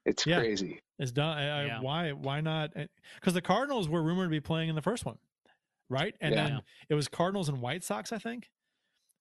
It's 0.06 0.24
Yeah. 0.26 0.38
crazy. 0.38 0.80
It's 0.98 1.12
done. 1.12 1.36
I, 1.36 1.42
I- 1.62 1.64
Yeah. 1.66 1.80
Why? 1.80 2.12
Why 2.12 2.40
not? 2.40 2.72
Because 3.16 3.34
the 3.34 3.42
Cardinals 3.42 3.88
were 3.88 4.02
rumored 4.02 4.26
to 4.26 4.30
be 4.30 4.40
playing 4.40 4.68
in 4.68 4.74
the 4.74 4.82
first 4.82 5.04
one, 5.04 5.18
right? 5.90 6.14
And 6.20 6.34
Yeah. 6.34 6.44
then 6.48 6.60
it 6.88 6.94
was 6.94 7.08
Cardinals 7.08 7.48
and 7.48 7.60
White 7.60 7.84
Sox, 7.84 8.12
I 8.12 8.18
think. 8.18 8.50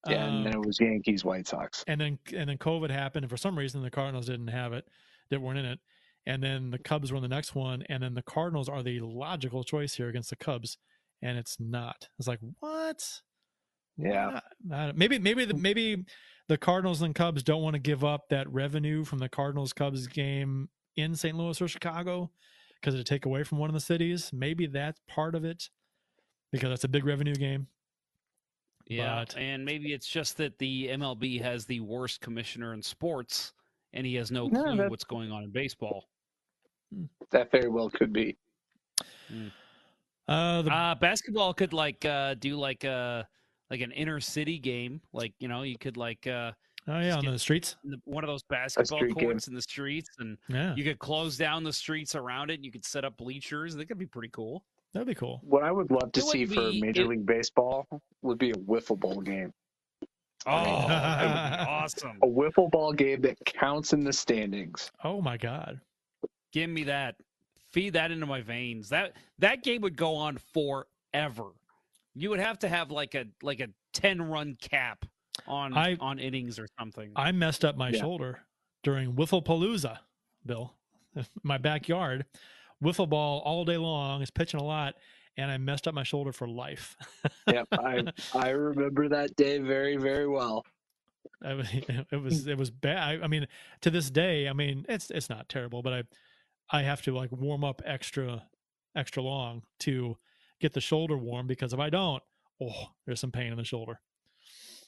Yeah, 0.08 0.24
Um, 0.26 0.34
and 0.36 0.46
then 0.46 0.54
it 0.54 0.64
was 0.66 0.78
Yankees, 0.80 1.24
White 1.24 1.48
Sox. 1.48 1.82
and 1.88 2.00
then 2.00 2.18
and 2.32 2.48
then 2.48 2.58
COVID 2.58 2.90
happened, 2.90 3.24
and 3.24 3.30
for 3.30 3.36
some 3.36 3.58
reason 3.58 3.82
the 3.82 3.90
Cardinals 3.90 4.26
didn't 4.26 4.48
have 4.48 4.72
it, 4.72 4.86
that 5.30 5.40
weren't 5.40 5.58
in 5.58 5.64
it, 5.66 5.80
and 6.26 6.40
then 6.42 6.70
the 6.70 6.78
Cubs 6.78 7.10
were 7.10 7.16
in 7.16 7.22
the 7.22 7.28
next 7.28 7.56
one, 7.56 7.82
and 7.88 8.02
then 8.04 8.14
the 8.14 8.22
Cardinals 8.22 8.68
are 8.68 8.84
the 8.84 9.00
logical 9.00 9.64
choice 9.64 9.94
here 9.94 10.08
against 10.08 10.30
the 10.30 10.36
Cubs, 10.36 10.78
and 11.22 11.36
it's 11.36 11.58
not. 11.58 12.08
It's 12.20 12.28
like 12.28 12.38
what? 12.60 13.20
Yeah. 13.96 14.40
not? 14.64 14.90
I- 14.90 14.92
maybe 14.92 15.18
maybe 15.18 15.44
the 15.44 15.54
maybe 15.54 16.04
the 16.46 16.56
Cardinals 16.58 17.02
and 17.02 17.12
Cubs 17.12 17.42
don't 17.42 17.62
want 17.62 17.74
to 17.74 17.80
give 17.80 18.04
up 18.04 18.28
that 18.28 18.48
revenue 18.52 19.04
from 19.04 19.18
the 19.18 19.28
Cardinals 19.28 19.72
Cubs 19.72 20.06
game 20.06 20.68
in 20.96 21.14
St. 21.14 21.36
Louis 21.36 21.60
or 21.60 21.68
Chicago 21.68 22.30
because 22.80 22.94
it'd 22.94 23.06
take 23.06 23.26
away 23.26 23.42
from 23.42 23.58
one 23.58 23.68
of 23.70 23.74
the 23.74 23.80
cities. 23.80 24.30
Maybe 24.32 24.66
that's 24.66 25.00
part 25.08 25.34
of 25.34 25.44
it 25.44 25.68
because 26.52 26.70
that's 26.70 26.84
a 26.84 26.88
big 26.88 27.04
revenue 27.04 27.34
game. 27.34 27.66
Yeah, 28.88 29.16
But 29.24 29.36
and 29.36 29.64
maybe 29.64 29.92
it's 29.92 30.06
just 30.06 30.36
that 30.36 30.58
the 30.58 30.88
MLB 30.88 31.40
has 31.42 31.66
the 31.66 31.80
worst 31.80 32.20
commissioner 32.20 32.72
in 32.72 32.80
sports, 32.82 33.52
and 33.92 34.06
he 34.06 34.14
has 34.14 34.30
no 34.30 34.46
No, 34.46 34.62
clue 34.62 34.76
that- 34.76 34.90
what's 34.90 35.04
going 35.04 35.32
on 35.32 35.42
in 35.42 35.50
baseball. 35.50 36.08
That 37.32 37.50
very 37.50 37.68
well 37.68 37.90
could 37.90 38.12
be. 38.12 38.36
uh, 40.28 40.62
the, 40.62 40.70
Uh, 40.72 40.94
basketball 40.94 41.52
could 41.52 41.72
like 41.72 42.04
uh, 42.04 42.34
do 42.34 42.56
like 42.56 42.84
a 42.84 43.28
like 43.70 43.80
an 43.80 43.90
inner 43.90 44.20
city 44.20 44.58
game, 44.58 45.00
like 45.12 45.34
you 45.40 45.48
know, 45.48 45.62
you 45.62 45.76
could 45.76 45.96
like 45.96 46.26
uh, 46.28 46.52
oh 46.88 47.00
yeah, 47.00 47.16
on 47.16 47.24
the 47.24 47.38
streets. 47.38 47.76
the- 47.84 48.00
one 48.04 48.24
of 48.24 48.28
those 48.28 48.42
basketball 48.44 48.98
street 48.98 49.16
game. 49.16 49.28
courts 49.30 49.48
in 49.48 49.54
the 49.54 49.62
streets, 49.62 50.10
and 50.18 50.36
Yeah, 50.48 50.74
you 50.76 50.84
could 50.84 50.98
close 50.98 51.36
down 51.36 51.64
the 51.64 51.72
streets 51.72 52.14
around 52.14 52.50
it. 52.50 52.54
and 52.54 52.64
You 52.64 52.70
could 52.72 52.84
set 52.84 53.04
up 53.04 53.16
bleachers. 53.16 53.74
That 53.74 53.86
could 53.86 53.98
be 53.98 54.06
pretty 54.06 54.30
cool. 54.32 54.64
that'd 54.92 55.06
be 55.06 55.14
cool. 55.14 55.40
What 55.42 55.62
I 55.62 55.70
would 55.72 55.90
love 55.90 56.10
to 56.12 56.20
It 56.20 56.24
would 56.24 56.32
see 56.32 56.46
for 56.46 56.70
be- 56.70 56.80
Major 56.80 57.02
it- 57.02 57.08
League 57.08 57.26
Baseball 57.26 57.86
would 58.22 58.38
be 58.38 58.50
a 58.50 58.54
wiffle 58.54 58.98
ball 58.98 59.20
game. 59.20 59.52
Oh, 60.48 60.86
that 60.88 61.20
would 61.22 61.64
be 61.66 61.70
awesome! 61.70 62.18
A 62.22 62.26
wiffle 62.26 62.70
ball 62.70 62.92
game 62.92 63.20
that 63.22 63.36
counts 63.46 63.92
in 63.92 64.04
the 64.04 64.12
standings. 64.12 64.90
Oh 65.02 65.20
my 65.20 65.36
god. 65.36 65.80
Give 66.52 66.70
me 66.70 66.84
that. 66.84 67.16
Feed 67.72 67.94
that 67.94 68.10
into 68.12 68.26
my 68.26 68.40
veins. 68.42 68.88
That 68.90 69.16
that 69.38 69.62
game 69.64 69.80
would 69.82 69.96
go 69.96 70.14
on 70.14 70.38
forever. 70.54 71.50
You 72.14 72.30
would 72.30 72.38
have 72.38 72.58
to 72.60 72.68
have 72.68 72.90
like 72.92 73.14
a 73.14 73.26
like 73.42 73.60
a 73.60 73.68
ten 73.92 74.22
run 74.22 74.56
cap 74.60 75.04
on 75.46 75.74
I- 75.76 75.96
on 76.00 76.18
innings 76.18 76.58
or 76.58 76.68
something. 76.78 77.12
I 77.16 77.32
messed 77.32 77.64
up 77.64 77.76
my 77.76 77.90
Yeah. 77.90 78.00
shoulder 78.00 78.40
during 78.82 79.14
Wiffle 79.14 79.44
Palooza, 79.44 79.98
Bill. 80.44 80.74
My 81.42 81.56
backyard, 81.56 82.26
wiffle 82.82 83.08
ball 83.08 83.40
all 83.40 83.64
day 83.64 83.78
long. 83.78 84.20
Is 84.20 84.30
pitching 84.30 84.60
a 84.60 84.64
lot, 84.64 84.96
and 85.36 85.50
I 85.50 85.58
messed 85.58 85.88
up 85.88 85.94
my 85.94 86.02
shoulder 86.02 86.32
for 86.32 86.46
life. 86.46 86.96
Yep, 87.46 87.68
I 87.72 88.04
I 88.34 88.50
remember 88.50 89.08
that 89.08 89.34
day 89.36 89.58
very 89.58 89.96
very 89.96 90.28
well. 90.28 90.64
I 91.42 91.54
was, 91.54 91.68
it 91.72 92.22
was 92.22 92.44
hmm. 92.44 92.50
it 92.50 92.58
was 92.58 92.70
bad. 92.70 92.98
I, 92.98 93.24
I 93.24 93.28
mean, 93.28 93.46
to 93.82 93.90
this 93.90 94.10
day, 94.10 94.48
I 94.48 94.52
mean, 94.52 94.84
it's 94.88 95.10
it's 95.10 95.30
not 95.30 95.48
terrible, 95.48 95.82
but 95.82 95.92
I 95.92 96.02
I 96.70 96.82
have 96.82 97.02
to 97.02 97.14
like 97.14 97.32
warm 97.32 97.64
up 97.64 97.82
extra 97.84 98.44
extra 98.94 99.22
long 99.22 99.62
to 99.80 100.16
get 100.60 100.72
the 100.72 100.80
shoulder 100.80 101.16
warm 101.16 101.46
because 101.46 101.72
if 101.72 101.78
I 101.78 101.90
don't, 101.90 102.22
oh, 102.62 102.90
there's 103.04 103.20
some 103.20 103.32
pain 103.32 103.52
in 103.52 103.56
the 103.56 103.64
shoulder. 103.64 104.00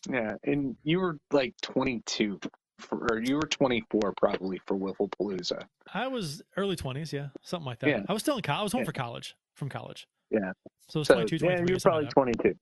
Yeah, 0.09 0.35
and 0.45 0.77
you 0.85 1.01
were 1.01 1.19
like 1.33 1.55
22, 1.63 2.39
for, 2.79 3.09
or 3.11 3.21
you 3.23 3.37
were 3.37 3.43
24 3.47 4.15
probably 4.17 4.61
for 4.67 4.77
Wiffle 4.77 5.11
Palooza. 5.11 5.63
I 5.93 6.07
was 6.09 6.43
early 6.57 6.77
twenties, 6.77 7.13
yeah, 7.13 7.29
something 7.43 7.67
like 7.67 7.81
that. 7.81 7.89
Yeah. 7.91 8.03
I 8.09 8.13
was 8.13 8.23
still 8.23 8.37
in 8.37 8.43
college. 8.43 8.61
I 8.61 8.63
was 8.65 8.73
home 8.73 8.81
Yeah. 8.83 8.87
for 8.87 8.93
college 8.93 9.35
from 9.55 9.69
college, 9.69 10.07
Yeah, 10.31 10.53
so 10.89 10.99
it 10.99 11.01
was 11.01 11.09
so 11.09 11.15
22, 11.15 11.45
yeah, 11.45 11.65
you're 11.67 11.81
probably 11.81 12.05
like 12.05 12.13
22. 12.13 12.55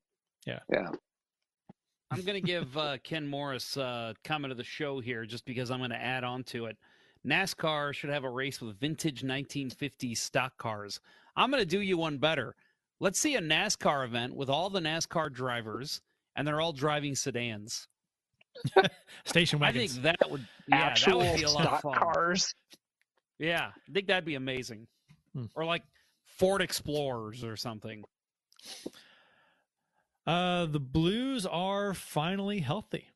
Yeah. 0.46 0.60
yeah. 0.72 0.88
I'm 2.10 2.22
going 2.22 2.40
to 2.40 2.46
give 2.46 2.76
uh, 2.78 2.98
Ken 3.02 3.26
Morris 3.26 3.76
uh, 3.76 4.14
comment 4.24 4.52
of 4.52 4.56
the 4.56 4.64
show 4.64 5.00
here 5.00 5.26
just 5.26 5.44
because 5.44 5.70
I'm 5.72 5.78
going 5.78 5.90
to 5.90 6.00
add 6.00 6.22
on 6.24 6.44
to 6.44 6.66
it. 6.66 6.78
NASCAR 7.26 7.92
should 7.92 8.10
have 8.10 8.22
a 8.22 8.30
race 8.30 8.60
with 8.60 8.78
vintage 8.78 9.22
1950s 9.22 10.16
stock 10.18 10.56
cars. 10.56 11.00
I'm 11.34 11.50
going 11.50 11.60
to 11.60 11.66
do 11.66 11.80
you 11.80 11.98
one 11.98 12.18
better. 12.18 12.54
Let's 13.00 13.18
see 13.18 13.34
a 13.34 13.40
NASCAR 13.40 14.04
event 14.06 14.36
with 14.36 14.48
all 14.48 14.70
the 14.70 14.78
NASCAR 14.80 15.32
drivers, 15.32 16.00
and 16.36 16.46
they're 16.46 16.60
all 16.60 16.72
driving 16.72 17.14
sedans. 17.14 17.88
Station 19.24 19.58
wagons. 19.58 19.98
I 19.98 20.02
think 20.02 20.18
that 20.20 20.30
would, 20.30 20.46
yeah, 20.68 20.76
Actual 20.76 21.20
that 21.20 21.32
would 21.32 21.38
be 21.38 21.42
a 21.44 21.50
lot 21.50 21.66
of 21.66 21.78
stock 21.78 21.82
fun. 21.82 21.94
cars. 21.98 22.54
Yeah, 23.38 23.70
I 23.74 23.92
think 23.92 24.06
that'd 24.06 24.24
be 24.24 24.34
amazing. 24.36 24.86
Hmm. 25.34 25.44
Or 25.54 25.64
like 25.64 25.82
Ford 26.24 26.62
Explorers 26.62 27.44
or 27.44 27.56
something. 27.56 28.02
Uh, 30.26 30.66
the 30.66 30.80
Blues 30.80 31.46
are 31.46 31.94
finally 31.94 32.60
healthy. 32.60 33.08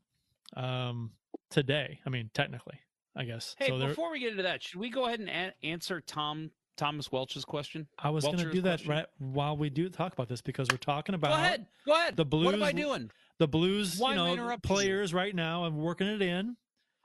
Um, 0.56 1.12
today. 1.50 2.00
I 2.06 2.10
mean, 2.10 2.30
technically, 2.34 2.80
I 3.16 3.24
guess. 3.24 3.54
Hey, 3.58 3.68
so 3.68 3.78
before 3.78 4.10
we 4.10 4.20
get 4.20 4.30
into 4.32 4.42
that, 4.44 4.62
should 4.62 4.80
we 4.80 4.90
go 4.90 5.06
ahead 5.06 5.20
and 5.20 5.28
a- 5.28 5.54
answer 5.64 6.00
Tom 6.00 6.50
Thomas 6.76 7.10
Welch's 7.12 7.44
question? 7.44 7.86
I 7.98 8.10
was 8.10 8.24
going 8.24 8.38
to 8.38 8.50
do 8.50 8.60
that 8.62 8.78
question? 8.80 8.90
right 8.90 9.06
while 9.18 9.56
we 9.56 9.70
do 9.70 9.88
talk 9.88 10.12
about 10.12 10.28
this 10.28 10.40
because 10.40 10.68
we're 10.70 10.78
talking 10.78 11.14
about 11.14 11.30
Go 11.30 11.34
ahead. 11.34 11.66
Go 11.86 11.92
ahead. 11.92 12.16
the 12.16 12.24
What 12.24 12.54
am 12.54 12.62
I 12.62 12.72
doing? 12.72 13.10
the 13.38 13.48
Blues, 13.48 13.98
Why 13.98 14.14
you 14.14 14.20
am 14.20 14.24
I 14.24 14.26
know, 14.28 14.32
interrupting 14.34 14.70
you? 14.70 14.74
players 14.76 15.14
right 15.14 15.34
now. 15.34 15.64
I'm 15.64 15.76
working 15.78 16.06
it 16.06 16.22
in. 16.22 16.56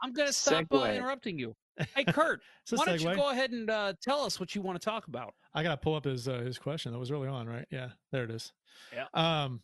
I'm 0.01 0.13
going 0.13 0.27
to 0.27 0.33
stop 0.33 0.65
uh, 0.71 0.83
interrupting 0.83 1.39
you. 1.39 1.55
Hey, 1.93 2.03
Kurt, 2.05 2.41
why 2.69 2.85
don't 2.85 3.01
you 3.01 3.15
go 3.15 3.31
ahead 3.31 3.51
and 3.51 3.69
uh, 3.69 3.93
tell 4.01 4.21
us 4.21 4.39
what 4.39 4.55
you 4.55 4.61
want 4.61 4.79
to 4.79 4.85
talk 4.85 5.07
about? 5.07 5.33
I 5.53 5.63
got 5.63 5.71
to 5.71 5.77
pull 5.77 5.95
up 5.95 6.05
his 6.05 6.27
uh, 6.27 6.39
his 6.39 6.57
question. 6.57 6.91
That 6.91 6.99
was 6.99 7.11
early 7.11 7.27
on, 7.27 7.47
right? 7.47 7.65
Yeah, 7.71 7.89
there 8.11 8.23
it 8.23 8.31
is. 8.31 8.53
Yeah. 8.93 9.05
Um, 9.13 9.61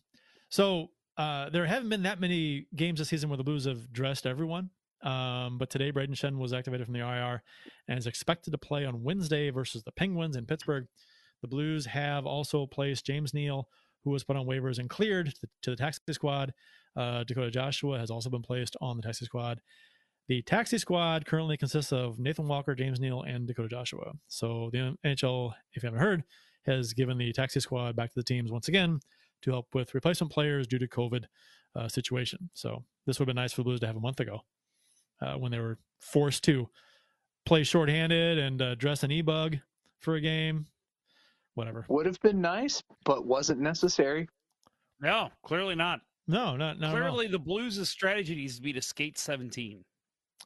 so 0.50 0.90
uh, 1.18 1.50
there 1.50 1.66
haven't 1.66 1.90
been 1.90 2.04
that 2.04 2.20
many 2.20 2.68
games 2.76 3.00
this 3.00 3.10
season 3.10 3.30
where 3.30 3.38
the 3.38 3.44
Blues 3.44 3.66
have 3.66 3.92
dressed 3.94 4.26
everyone. 4.26 4.70
Um, 5.04 5.58
but 5.58 5.70
today, 5.70 5.92
Brayden 5.92 6.16
Schenn 6.16 6.38
was 6.38 6.54
activated 6.54 6.86
from 6.86 6.94
the 6.94 7.00
IR 7.00 7.42
and 7.88 7.98
is 7.98 8.08
expected 8.08 8.52
to 8.52 8.58
play 8.58 8.86
on 8.86 9.04
Wednesday 9.04 9.50
versus 9.50 9.84
the 9.84 9.92
Penguins 9.92 10.36
in 10.36 10.46
Pittsburgh. 10.46 10.88
The 11.42 11.48
Blues 11.48 11.88
have 11.88 12.26
also 12.26 12.68
placed 12.68 13.06
James 13.06 13.34
Neal, 13.34 13.68
who 14.04 14.12
was 14.12 14.24
put 14.24 14.36
on 14.36 14.46
waivers 14.46 14.78
and 14.78 14.90
cleared 14.90 15.34
to, 15.34 15.48
to 15.64 15.70
the 15.72 15.76
taxi 15.76 16.02
squad. 16.12 16.54
Uh, 16.96 17.24
Dakota 17.24 17.50
Joshua 17.50 17.98
has 17.98 18.12
also 18.12 18.30
been 18.30 18.42
placed 18.42 18.76
on 18.80 18.98
the 18.98 19.04
taxi 19.04 19.26
squad. 19.26 19.60
The 20.28 20.44
taxi 20.44 20.78
squad 20.78 21.26
currently 21.26 21.58
consists 21.58 21.92
of 21.92 22.20
Nathan 22.20 22.48
Walker, 22.48 22.76
James 22.76 23.00
Neal, 23.00 23.24
and 23.24 23.48
Dakota 23.48 23.70
Joshua. 23.70 24.14
So 24.28 24.70
the 24.72 24.96
NHL, 25.04 25.54
if 25.74 25.84
you 25.84 25.88
haven't 25.88 26.00
heard, 26.00 26.24
has 26.68 26.94
given 26.94 27.18
the 27.18 27.34
taxi 27.34 27.60
squad 27.60 27.96
back 27.96 28.10
to 28.12 28.20
the 28.20 28.24
teams 28.24 28.52
once 28.52 28.68
again 28.68 29.00
to 29.42 29.52
help 29.52 29.74
with 29.74 29.96
replacement 29.96 30.32
players 30.32 30.68
due 30.68 30.78
to 30.78 30.88
COVID 30.88 31.24
uh, 31.76 31.88
situation. 31.88 32.52
So 32.54 32.84
this 33.08 33.18
would 33.18 33.28
have 33.28 33.36
been 33.36 33.42
nice 33.42 33.54
for 33.54 33.62
the 33.62 33.66
Blues 33.66 33.80
to 33.80 33.88
have 33.88 33.96
a 33.96 34.02
month 34.02 34.20
ago 34.20 34.42
uh, 35.22 35.36
when 35.36 35.52
they 35.52 35.60
were 35.60 35.78
forced 36.00 36.44
to 36.46 36.68
play 37.46 37.64
shorthanded 37.64 38.38
and 38.38 38.62
uh, 38.62 38.76
dress 38.76 39.04
an 39.04 39.12
e-bug 39.12 39.58
for 40.00 40.16
a 40.16 40.22
game. 40.22 40.66
Whatever. 41.56 41.86
Would 41.90 42.06
have 42.06 42.20
been 42.22 42.40
nice, 42.42 42.82
but 43.04 43.26
wasn't 43.26 43.60
necessary. 43.60 44.28
No, 45.02 45.30
clearly 45.44 45.76
not. 45.76 46.02
No, 46.28 46.56
not 46.56 46.80
not 46.80 46.96
at 46.96 47.02
all. 47.02 47.10
clearly, 47.16 47.28
the 47.28 47.40
Blues' 47.40 47.90
strategy 47.90 48.36
needs 48.36 48.56
to 48.56 48.62
be 48.62 48.72
to 48.74 48.82
skate 48.82 49.18
17. 49.18 49.84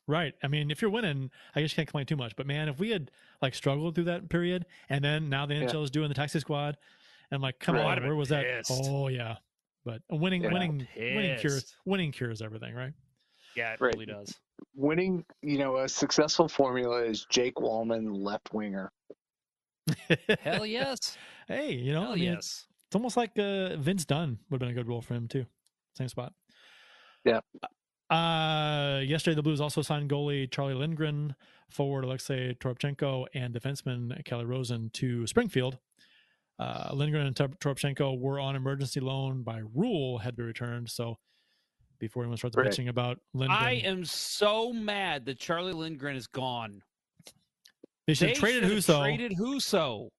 Right. 0.08 0.34
I 0.44 0.48
mean, 0.48 0.72
if 0.72 0.82
you're 0.82 0.90
winning, 0.92 1.30
I 1.56 1.62
guess 1.62 1.72
you 1.72 1.76
can't 1.76 1.88
complain 1.88 2.06
too 2.06 2.16
much. 2.16 2.36
But 2.36 2.48
man, 2.48 2.70
if 2.70 2.80
we 2.80 2.90
had 2.90 3.12
like 3.42 3.54
struggled 3.54 3.96
through 3.96 4.06
that 4.06 4.30
period, 4.30 4.66
and 4.90 5.04
then 5.04 5.30
now 5.30 5.46
the 5.46 5.56
Yeah. 5.56 5.64
NHL 5.66 5.84
is 5.84 5.92
doing 5.92 6.10
the 6.10 6.16
taxi 6.16 6.40
squad, 6.40 6.78
and 7.32 7.42
like, 7.42 7.60
come 7.60 7.76
Right. 7.76 7.98
on, 7.98 8.04
where 8.04 8.10
been 8.10 8.18
was 8.18 8.30
that? 8.30 8.66
Oh 8.70 9.08
yeah. 9.10 9.38
But 9.84 10.02
winning, 10.10 10.44
Yeah. 10.44 10.54
winning, 10.54 10.88
winning 10.98 11.38
cures, 11.40 11.76
winning 11.86 12.12
cures 12.12 12.42
everything, 12.42 12.74
right? 12.74 12.94
Yeah, 13.56 13.74
it 13.74 13.82
Right. 13.82 13.94
really 13.94 14.08
does. 14.08 14.34
Winning, 14.76 15.26
you 15.42 15.58
know, 15.58 15.78
a 15.78 15.90
successful 15.90 16.48
formula 16.48 17.04
is 17.04 17.26
Jake 17.30 17.56
Walman, 17.56 18.08
left 18.12 18.54
winger. 18.54 18.92
Hell 20.42 20.66
yes. 20.66 21.18
hey, 21.48 21.74
you 21.74 21.94
know, 21.94 22.02
Hell 22.02 22.12
I 22.12 22.16
mean, 22.16 22.24
yes. 22.24 22.66
it's 22.88 22.96
almost 22.96 23.18
like 23.18 23.38
uh, 23.38 23.78
Vince 23.78 24.06
Dunn 24.06 24.40
would 24.50 24.62
have 24.62 24.68
been 24.68 24.78
a 24.78 24.80
good 24.80 24.88
role 24.88 25.02
for 25.02 25.14
him 25.14 25.28
too. 25.28 25.46
Same 25.98 26.08
spot. 26.08 26.34
Yeah. 27.24 27.40
Uh, 28.10 29.00
yesterday 29.00 29.36
the 29.36 29.42
Blues 29.42 29.60
also 29.60 29.82
signed 29.82 30.10
goalie 30.10 30.50
Charlie 30.50 30.76
Lindgren, 30.76 31.36
forward 31.70 32.04
Alexei 32.04 32.54
Toropchenko, 32.54 33.26
and 33.34 33.54
defenseman 33.54 34.24
Calle 34.26 34.46
Rosen 34.46 34.92
to 34.94 35.26
Springfield. 35.26 35.80
Uh, 36.60 36.92
Lindgren 36.94 37.28
and 37.28 37.36
Tor- 37.36 37.50
Toropchenko 37.50 38.20
were 38.20 38.40
on 38.40 38.56
emergency 38.56 39.00
loan 39.00 39.44
by 39.44 39.62
rule, 39.74 40.20
had 40.20 40.36
to 40.36 40.38
be 40.38 40.44
returned. 40.44 40.90
So 40.90 41.18
before 42.00 42.24
anyone 42.24 42.38
starts 42.38 42.56
Right. 42.58 42.68
bitching 42.68 42.90
about 42.90 43.20
Lindgren, 43.34 43.60
I 43.64 43.74
am 43.76 44.06
so 44.06 44.72
mad 44.74 45.26
that 45.26 45.40
Charlie 45.40 45.74
Lindgren 45.74 46.16
is 46.16 46.28
gone. 46.28 46.82
they 48.08 48.14
should 48.14 48.28
They 48.28 48.32
have 48.34 48.38
traded 48.40 48.64
should 48.70 48.78
Husso. 48.78 49.02
Traded 49.04 49.32
Husso. 49.38 50.10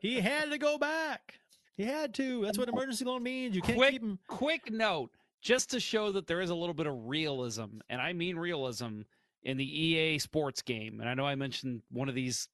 he 0.00 0.20
had 0.20 0.50
to 0.50 0.58
go 0.58 0.78
back. 0.78 1.40
He 1.76 1.82
had 1.84 2.14
to. 2.14 2.42
That's 2.44 2.58
what 2.58 2.68
emergency 2.68 3.04
loan 3.04 3.22
means. 3.22 3.56
You 3.56 3.62
can't 3.62 3.76
Quick, 3.76 3.92
keep 3.92 4.02
him. 4.02 4.18
quick 4.28 4.70
note, 4.70 5.10
just 5.42 5.70
to 5.70 5.80
show 5.80 6.12
that 6.12 6.26
there 6.26 6.40
is 6.40 6.50
a 6.50 6.54
little 6.54 6.74
bit 6.74 6.86
of 6.86 6.94
realism, 7.06 7.78
and 7.88 8.00
I 8.00 8.12
mean 8.12 8.36
realism 8.36 9.00
in 9.42 9.56
the 9.56 9.64
EA 9.82 10.18
sports 10.18 10.62
game. 10.62 11.00
And 11.00 11.08
I 11.08 11.14
know 11.14 11.26
I 11.26 11.34
mentioned 11.34 11.82
one 11.90 12.08
of 12.08 12.14
these 12.14 12.48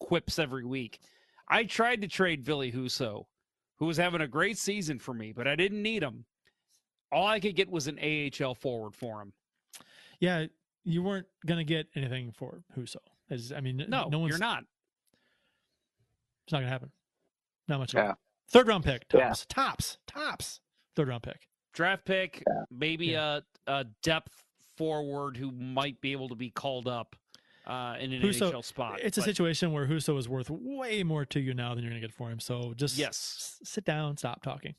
quips 0.00 0.38
every 0.38 0.64
week. 0.64 1.00
I 1.48 1.64
tried 1.64 2.02
to 2.02 2.08
trade 2.08 2.44
Billy 2.44 2.70
Husso, 2.70 3.24
who 3.78 3.86
was 3.86 3.96
having 3.96 4.20
a 4.20 4.28
great 4.28 4.58
season 4.58 4.98
for 4.98 5.14
me, 5.14 5.32
but 5.32 5.48
I 5.48 5.56
didn't 5.56 5.82
need 5.82 6.02
him. 6.02 6.26
All 7.10 7.26
I 7.26 7.40
could 7.40 7.56
get 7.56 7.70
was 7.70 7.86
an 7.86 7.98
AHL 7.98 8.54
forward 8.54 8.94
for 8.94 9.20
him. 9.22 9.32
Yeah, 10.20 10.46
you 10.84 11.02
weren't 11.02 11.26
gonna 11.46 11.64
get 11.64 11.88
anything 11.94 12.32
for 12.32 12.62
Husso. 12.76 12.96
As 13.30 13.52
I 13.52 13.60
mean, 13.60 13.84
No, 13.88 14.08
no 14.08 14.18
one's 14.18 14.30
you're 14.30 14.38
not. 14.38 14.64
It's 16.44 16.52
not 16.52 16.58
gonna 16.60 16.70
happen. 16.70 16.90
Not 17.68 17.78
much. 17.80 17.94
Yeah. 17.94 18.14
Third 18.50 18.66
round 18.68 18.84
pick. 18.84 19.04
Yeah. 19.12 19.28
Tops. 19.28 19.46
Tops. 19.48 19.98
Tops. 20.06 20.60
Third 20.96 21.08
round 21.08 21.22
pick. 21.22 21.48
Draft 21.74 22.04
pick, 22.06 22.42
maybe 22.70 23.08
Yeah. 23.08 23.40
a, 23.66 23.72
a 23.72 23.84
depth 24.02 24.44
forward 24.76 25.36
who 25.36 25.50
might 25.52 26.00
be 26.00 26.12
able 26.12 26.28
to 26.30 26.34
be 26.34 26.50
called 26.50 26.88
up. 26.88 27.14
Uh, 27.68 27.96
in 28.00 28.14
an 28.14 28.22
Husso- 28.22 28.50
NHL 28.50 28.64
spot. 28.64 28.98
It's 29.02 29.18
a 29.18 29.22
situation 29.22 29.72
where 29.72 29.86
Husso 29.86 30.18
is 30.18 30.26
worth 30.26 30.48
way 30.48 31.02
more 31.02 31.26
to 31.26 31.38
you 31.38 31.52
now 31.52 31.74
than 31.74 31.84
you're 31.84 31.90
going 31.90 32.00
to 32.00 32.08
get 32.08 32.14
for 32.16 32.30
him. 32.30 32.40
So 32.40 32.72
just 32.74 32.96
Yes. 32.96 33.58
s- 33.62 33.68
sit 33.68 33.84
down, 33.84 34.16
stop 34.16 34.42
talking. 34.42 34.74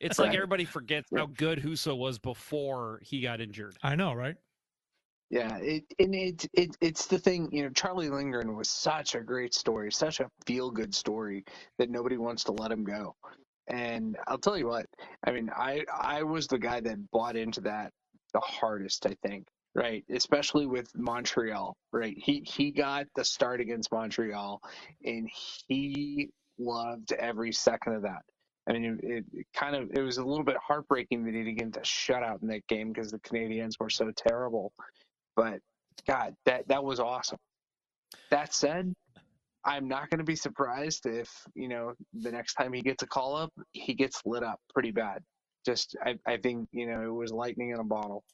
It's 0.00 0.18
like 0.18 0.28
Right. 0.30 0.34
everybody 0.34 0.64
forgets 0.64 1.08
how 1.16 1.26
good 1.26 1.60
Husso 1.60 1.96
was 1.96 2.18
before 2.18 2.98
he 3.04 3.20
got 3.20 3.40
injured. 3.40 3.76
I 3.82 3.94
know, 3.94 4.12
right? 4.12 4.34
Yeah, 5.30 5.58
it 5.58 5.84
and 6.00 6.12
it, 6.12 6.44
it 6.54 6.76
it's 6.80 7.06
the 7.06 7.18
thing, 7.20 7.48
you 7.52 7.62
know, 7.62 7.70
Charlie 7.70 8.10
Lindgren 8.10 8.56
was 8.56 8.68
such 8.68 9.14
a 9.14 9.20
great 9.20 9.54
story, 9.54 9.92
such 9.92 10.18
a 10.18 10.28
feel 10.44 10.72
good 10.72 10.92
story 10.92 11.44
that 11.78 11.88
nobody 11.90 12.16
wants 12.16 12.42
to 12.44 12.52
let 12.52 12.72
him 12.72 12.82
go. 12.82 13.14
And 13.68 14.16
I'll 14.26 14.38
tell 14.38 14.58
you 14.58 14.66
what, 14.66 14.86
I 15.24 15.30
mean, 15.30 15.48
I 15.54 15.84
I 15.96 16.24
was 16.24 16.48
the 16.48 16.58
guy 16.58 16.80
that 16.80 16.98
bought 17.12 17.36
into 17.36 17.60
that 17.60 17.92
the 18.32 18.40
hardest, 18.40 19.06
I 19.06 19.14
think, 19.24 19.46
right? 19.74 20.04
Especially 20.10 20.66
with 20.66 20.90
Montreal, 20.96 21.76
right? 21.92 22.16
He 22.16 22.42
he 22.46 22.70
got 22.70 23.06
the 23.14 23.24
start 23.24 23.60
against 23.60 23.92
Montreal 23.92 24.60
and 25.04 25.28
he 25.68 26.30
loved 26.58 27.12
every 27.12 27.52
second 27.52 27.94
of 27.94 28.02
that. 28.02 28.22
I 28.68 28.72
mean, 28.74 29.00
it, 29.02 29.24
it 29.32 29.46
kind 29.54 29.74
of 29.74 29.90
it 29.92 30.00
was 30.00 30.18
a 30.18 30.24
little 30.24 30.44
bit 30.44 30.56
heartbreaking 30.64 31.24
that 31.24 31.34
he 31.34 31.42
didn't 31.42 31.58
get 31.58 31.72
the 31.72 31.80
shutout 31.80 32.42
in 32.42 32.48
that 32.48 32.66
game 32.68 32.92
because 32.92 33.10
the 33.10 33.18
Canadians 33.20 33.76
were 33.80 33.90
so 33.90 34.12
terrible. 34.16 34.72
But 35.36 35.60
God, 36.06 36.34
that 36.46 36.68
that 36.68 36.84
was 36.84 37.00
awesome. 37.00 37.38
That 38.30 38.54
said, 38.54 38.92
I'm 39.64 39.88
not 39.88 40.10
going 40.10 40.18
to 40.18 40.24
be 40.24 40.36
surprised 40.36 41.06
if 41.06 41.30
you 41.54 41.68
know 41.68 41.94
the 42.12 42.30
next 42.30 42.54
time 42.54 42.72
he 42.72 42.82
gets 42.82 43.02
a 43.02 43.06
call 43.06 43.36
up, 43.36 43.52
he 43.72 43.94
gets 43.94 44.20
lit 44.24 44.42
up 44.42 44.60
pretty 44.72 44.90
bad. 44.90 45.22
Just 45.64 45.96
I, 46.04 46.16
I 46.26 46.36
think 46.36 46.68
you 46.72 46.86
know 46.86 47.02
it 47.02 47.14
was 47.14 47.32
lightning 47.32 47.70
in 47.70 47.80
a 47.80 47.84
bottle. 47.84 48.24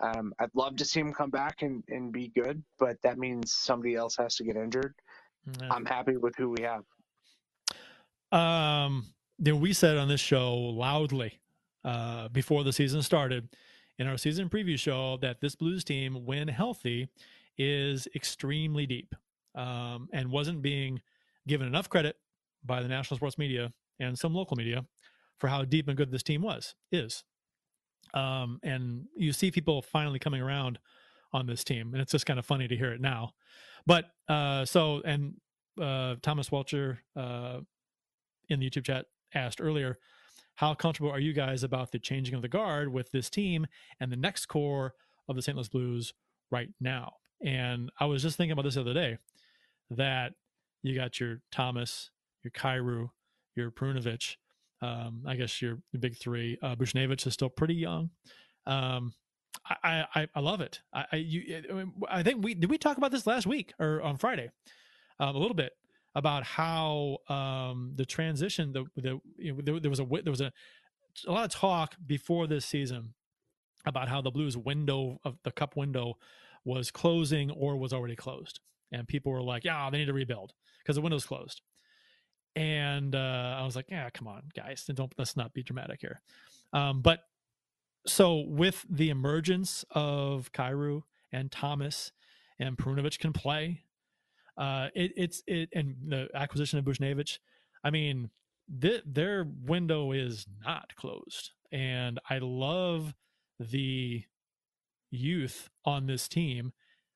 Um, 0.00 0.32
I'd 0.38 0.54
love 0.54 0.76
to 0.76 0.84
see 0.84 1.00
him 1.00 1.12
come 1.12 1.30
back 1.30 1.62
and, 1.62 1.82
and 1.88 2.12
be 2.12 2.28
good, 2.28 2.62
but 2.78 2.96
that 3.02 3.18
means 3.18 3.52
somebody 3.52 3.94
else 3.94 4.16
has 4.16 4.36
to 4.36 4.44
get 4.44 4.56
injured. 4.56 4.94
Yeah. 5.60 5.68
I'm 5.70 5.84
happy 5.84 6.16
with 6.16 6.34
who 6.36 6.50
we 6.50 6.62
have. 6.62 6.84
Um, 8.32 9.12
then 9.38 9.60
we 9.60 9.72
said 9.72 9.96
on 9.96 10.08
this 10.08 10.20
show 10.20 10.54
loudly 10.54 11.40
uh, 11.84 12.28
before 12.28 12.64
the 12.64 12.72
season 12.72 13.02
started 13.02 13.48
in 13.98 14.06
our 14.06 14.16
season 14.16 14.48
preview 14.48 14.78
show 14.78 15.18
that 15.20 15.40
this 15.40 15.54
Blues 15.54 15.84
team, 15.84 16.24
when 16.24 16.48
healthy, 16.48 17.08
is 17.58 18.08
extremely 18.14 18.86
deep 18.86 19.14
um, 19.54 20.08
and 20.12 20.30
wasn't 20.30 20.62
being 20.62 21.00
given 21.46 21.66
enough 21.66 21.88
credit 21.88 22.16
by 22.64 22.82
the 22.82 22.88
national 22.88 23.16
sports 23.16 23.36
media 23.36 23.72
and 24.00 24.18
some 24.18 24.34
local 24.34 24.56
media 24.56 24.84
for 25.38 25.48
how 25.48 25.64
deep 25.64 25.88
and 25.88 25.96
good 25.96 26.10
this 26.10 26.22
team 26.22 26.42
was 26.42 26.74
is. 26.90 27.24
Um, 28.14 28.60
and 28.62 29.06
you 29.16 29.32
see 29.32 29.50
people 29.50 29.82
finally 29.82 30.18
coming 30.18 30.42
around 30.42 30.78
on 31.32 31.46
this 31.46 31.64
team, 31.64 31.92
and 31.92 32.02
it's 32.02 32.12
just 32.12 32.26
kind 32.26 32.38
of 32.38 32.46
funny 32.46 32.68
to 32.68 32.76
hear 32.76 32.92
it 32.92 33.00
now. 33.00 33.32
But 33.86 34.10
uh, 34.28 34.64
so 34.64 35.00
and 35.04 35.34
uh, 35.80 36.16
Thomas 36.22 36.52
Welcher 36.52 37.00
uh, 37.16 37.60
in 38.48 38.60
the 38.60 38.68
YouTube 38.68 38.84
chat 38.84 39.06
asked 39.34 39.60
earlier, 39.60 39.98
how 40.56 40.74
comfortable 40.74 41.10
are 41.10 41.20
you 41.20 41.32
guys 41.32 41.62
about 41.62 41.92
the 41.92 41.98
changing 41.98 42.34
of 42.34 42.42
the 42.42 42.48
guard 42.48 42.92
with 42.92 43.10
this 43.10 43.30
team 43.30 43.66
and 44.00 44.12
the 44.12 44.16
next 44.16 44.46
core 44.46 44.94
of 45.28 45.36
the 45.36 45.42
St. 45.42 45.56
Louis 45.56 45.68
Blues 45.68 46.14
right 46.50 46.68
now? 46.80 47.14
And 47.42 47.90
I 47.98 48.04
was 48.04 48.22
just 48.22 48.36
thinking 48.36 48.52
about 48.52 48.62
this 48.64 48.74
the 48.74 48.82
other 48.82 48.94
day 48.94 49.18
that 49.90 50.34
you 50.82 50.94
got 50.94 51.18
your 51.18 51.40
Thomas, 51.50 52.10
your 52.42 52.50
Kyrou, 52.50 53.10
your 53.56 53.70
Perunovich, 53.70 54.36
um, 54.82 55.22
I 55.26 55.36
guess 55.36 55.62
your, 55.62 55.78
big 55.98 56.18
three. 56.18 56.58
Uh, 56.60 56.74
Buchnevich 56.74 57.26
is 57.26 57.32
still 57.32 57.48
pretty 57.48 57.74
young. 57.74 58.10
Um, 58.66 59.14
I, 59.64 60.04
I, 60.14 60.28
I 60.34 60.40
love 60.40 60.60
it. 60.60 60.80
I, 60.92 61.04
I, 61.12 61.16
you, 61.16 61.86
I 62.08 62.22
think 62.22 62.44
we 62.44 62.54
did 62.54 62.68
we 62.68 62.78
talk 62.78 62.96
about 62.96 63.12
this 63.12 63.26
last 63.26 63.46
week 63.46 63.72
or 63.78 64.02
on 64.02 64.16
Friday, 64.16 64.50
um, 65.20 65.36
a 65.36 65.38
little 65.38 65.54
bit 65.54 65.72
about 66.14 66.42
how 66.42 67.18
um, 67.28 67.92
the 67.94 68.04
transition 68.04 68.72
the 68.72 68.84
the 68.96 69.20
you 69.36 69.52
know, 69.52 69.60
there, 69.62 69.78
there 69.78 69.90
was 69.90 70.00
a 70.00 70.04
there 70.04 70.32
was 70.32 70.40
a 70.40 70.52
a 71.26 71.32
lot 71.32 71.44
of 71.44 71.50
talk 71.52 71.94
before 72.06 72.46
this 72.46 72.66
season 72.66 73.14
about 73.86 74.08
how 74.08 74.20
the 74.20 74.30
Blues 74.30 74.56
window 74.56 75.18
of 75.24 75.36
the 75.44 75.52
cup 75.52 75.76
window 75.76 76.14
was 76.64 76.90
closing 76.90 77.50
or 77.50 77.76
was 77.76 77.92
already 77.92 78.16
closed, 78.16 78.60
and 78.90 79.06
people 79.06 79.30
were 79.30 79.42
like, 79.42 79.64
"Yeah, 79.64 79.88
they 79.90 79.98
need 79.98 80.06
to 80.06 80.12
rebuild 80.12 80.54
because 80.78 80.96
the 80.96 81.02
window's 81.02 81.26
closed." 81.26 81.60
And 82.54 83.14
uh, 83.14 83.56
I 83.58 83.64
was 83.64 83.76
like, 83.76 83.86
"Yeah, 83.88 84.10
come 84.10 84.28
on, 84.28 84.42
guys, 84.54 84.84
don't 84.92 85.12
let's 85.16 85.36
not 85.36 85.54
be 85.54 85.62
dramatic 85.62 86.00
here." 86.00 86.20
Um, 86.72 87.00
but 87.00 87.20
so 88.06 88.44
with 88.46 88.84
the 88.90 89.10
emergence 89.10 89.84
of 89.90 90.52
Kyrou 90.52 91.02
and 91.32 91.50
Thomas 91.50 92.12
and 92.58 92.76
Perunovich 92.76 93.18
can 93.18 93.32
play, 93.32 93.84
uh, 94.56 94.88
it, 94.94 95.12
it's 95.16 95.42
it 95.46 95.70
and 95.74 95.96
the 96.06 96.28
acquisition 96.34 96.78
of 96.78 96.84
Buchnevich. 96.84 97.38
I 97.84 97.90
mean, 97.90 98.30
th- 98.80 99.02
their 99.06 99.46
window 99.64 100.12
is 100.12 100.46
not 100.64 100.94
closed, 100.96 101.52
and 101.70 102.20
I 102.28 102.38
love 102.38 103.14
the 103.58 104.24
youth 105.10 105.70
on 105.84 106.06
this 106.06 106.28
team, 106.28 106.72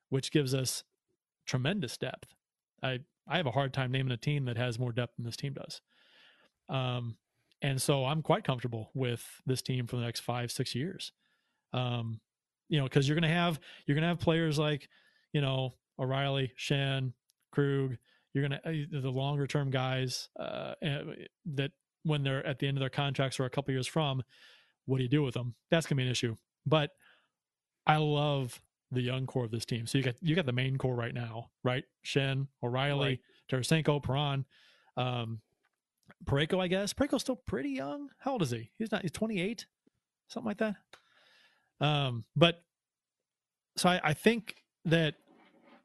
which 0.09 0.31
gives 0.31 0.55
us 0.55 0.85
tremendous 1.47 1.97
depth. 1.97 2.35
I 2.83 3.01
I 3.29 3.37
have 3.37 3.47
a 3.47 3.53
hard 3.53 3.73
time 3.73 3.93
naming 3.93 4.13
a 4.13 4.17
team 4.17 4.45
that 4.47 4.57
has 4.57 4.79
more 4.79 4.93
depth 4.93 5.17
than 5.17 5.25
this 5.25 5.37
team 5.37 5.55
does. 5.55 5.81
Um, 6.69 7.17
and 7.63 7.81
so 7.81 8.05
I'm 8.05 8.23
quite 8.23 8.45
comfortable 8.45 8.91
with 8.95 9.25
this 9.47 9.63
team 9.63 9.87
for 9.87 9.97
the 9.97 10.03
next 10.03 10.21
five 10.21 10.51
six 10.53 10.75
years. 10.75 11.13
Um, 11.73 12.21
you 12.69 12.79
know, 12.79 12.85
because 12.85 13.09
you're 13.09 13.17
gonna 13.17 13.29
have 13.29 13.59
you're 13.87 13.95
gonna 13.95 14.09
have 14.09 14.21
players 14.21 14.59
like 14.59 14.89
you 15.33 15.41
know 15.41 15.75
O'Reilly, 15.99 16.53
Schenn, 16.59 17.13
Krug. 17.53 17.97
You're 18.35 18.49
gonna 18.49 18.61
uh, 18.65 19.01
the 19.01 19.11
longer 19.11 19.47
term 19.47 19.71
guys 19.71 20.29
uh, 20.39 20.75
eh, 20.83 21.01
that 21.55 21.73
when 22.03 22.23
they're 22.23 22.47
at 22.47 22.59
the 22.59 22.69
end 22.69 22.77
of 22.77 22.81
their 22.81 22.91
contracts 22.91 23.41
or 23.41 23.47
a 23.47 23.51
couple 23.51 23.73
years 23.73 23.87
from, 23.87 24.23
what 24.85 24.99
do 24.99 25.03
you 25.03 25.09
do 25.09 25.23
with 25.23 25.35
them? 25.35 25.55
That's 25.71 25.87
gonna 25.87 25.97
be 25.97 26.05
an 26.05 26.11
issue. 26.11 26.37
But 26.67 26.91
I 27.87 27.97
love 27.97 28.61
the 28.93 29.01
young 29.01 29.27
core 29.27 29.45
of 29.45 29.51
this 29.51 29.65
team. 29.65 29.87
So 29.87 29.99
you 29.99 30.05
got 30.05 30.15
you 30.21 30.35
got 30.35 30.47
the 30.47 30.53
main 30.53 30.79
core 30.79 30.95
right 30.95 31.15
now, 31.15 31.51
right? 31.65 31.85
Schenn, 32.05 32.47
O'Reilly, 32.63 33.21
Tarasenko, 33.51 34.03
Perron, 34.03 34.45
um, 34.97 35.41
Parayko, 36.25 36.61
I 36.61 36.69
guess. 36.69 36.93
Parayko's 36.93 37.23
still 37.23 37.37
pretty 37.37 37.71
young. 37.71 38.09
How 38.19 38.33
old 38.33 38.43
is 38.43 38.51
he? 38.51 38.71
He's 38.79 38.93
not. 38.93 39.03
He's 39.03 39.13
28, 39.13 39.67
something 40.29 40.47
like 40.47 40.59
that. 40.59 40.77
Um, 41.81 42.25
but 42.35 42.63
so 43.77 43.89
I, 43.89 44.01
I 44.03 44.15
think 44.15 44.57
that 44.85 45.15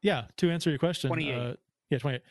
yeah. 0.00 0.24
To 0.38 0.50
answer 0.50 0.70
your 0.70 0.78
question, 0.78 1.08
28. 1.08 1.34
Uh, 1.34 1.54
yeah, 1.90 1.98
28. 1.98 2.22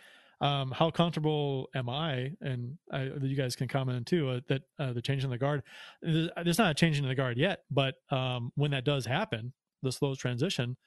Um, 0.42 0.72
how 0.72 0.90
comfortable 0.90 1.70
am 1.76 1.88
I? 1.88 2.32
And 2.42 2.78
I, 2.92 3.04
you 3.22 3.36
guys 3.36 3.56
can 3.56 3.68
comment 3.68 4.08
too 4.08 4.30
uh, 4.30 4.40
that 4.48 4.62
uh, 4.80 4.92
the 4.92 5.02
change 5.02 5.24
in 5.24 5.30
the 5.30 5.38
guard. 5.38 5.62
There's, 6.02 6.30
there's 6.44 6.58
not 6.58 6.72
a 6.72 6.74
change 6.74 6.98
in 6.98 7.08
the 7.08 7.14
guard 7.14 7.38
yet, 7.38 7.64
but 7.70 7.96
um, 8.10 8.52
when 8.56 8.72
that 8.72 8.84
does 8.84 9.06
happen, 9.06 9.54
the 9.82 9.92
slow 9.92 10.16
transition, 10.16 10.78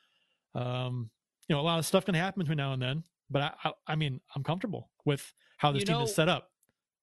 um, 0.54 1.10
you 1.48 1.54
know, 1.54 1.60
a 1.60 1.62
lot 1.62 1.78
of 1.78 1.86
stuff 1.86 2.04
can 2.04 2.14
happen 2.14 2.40
between 2.40 2.56
now 2.58 2.72
and 2.72 2.80
then. 2.82 3.04
But 3.30 3.42
I, 3.42 3.52
I, 3.64 3.72
I 3.88 3.94
mean, 3.96 4.20
I'm 4.34 4.42
comfortable 4.42 4.90
with 5.04 5.32
how 5.58 5.72
this 5.72 5.80
You 5.80 5.86
team 5.86 5.96
know- 5.96 6.04
is 6.04 6.14
set 6.14 6.28
up 6.28 6.50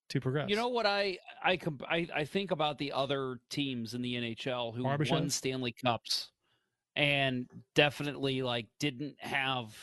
to 0.10 0.20
progress. 0.20 0.50
You 0.50 0.56
know 0.56 0.68
what 0.70 0.86
I 0.86 1.18
I 1.44 1.58
comp- 1.58 1.84
I, 1.90 2.08
I 2.14 2.26
think 2.26 2.52
about 2.52 2.78
the 2.78 2.92
other 2.92 3.40
teams 3.50 3.94
in 3.94 4.02
the 4.02 4.16
NHL 4.16 4.76
who 4.76 4.84
Barbashev? 4.84 5.12
won 5.12 5.30
Stanley 5.30 5.74
Cups 5.84 6.32
and 6.96 7.48
definitely 7.76 8.42
like 8.42 8.68
didn't 8.80 9.16
have 9.20 9.74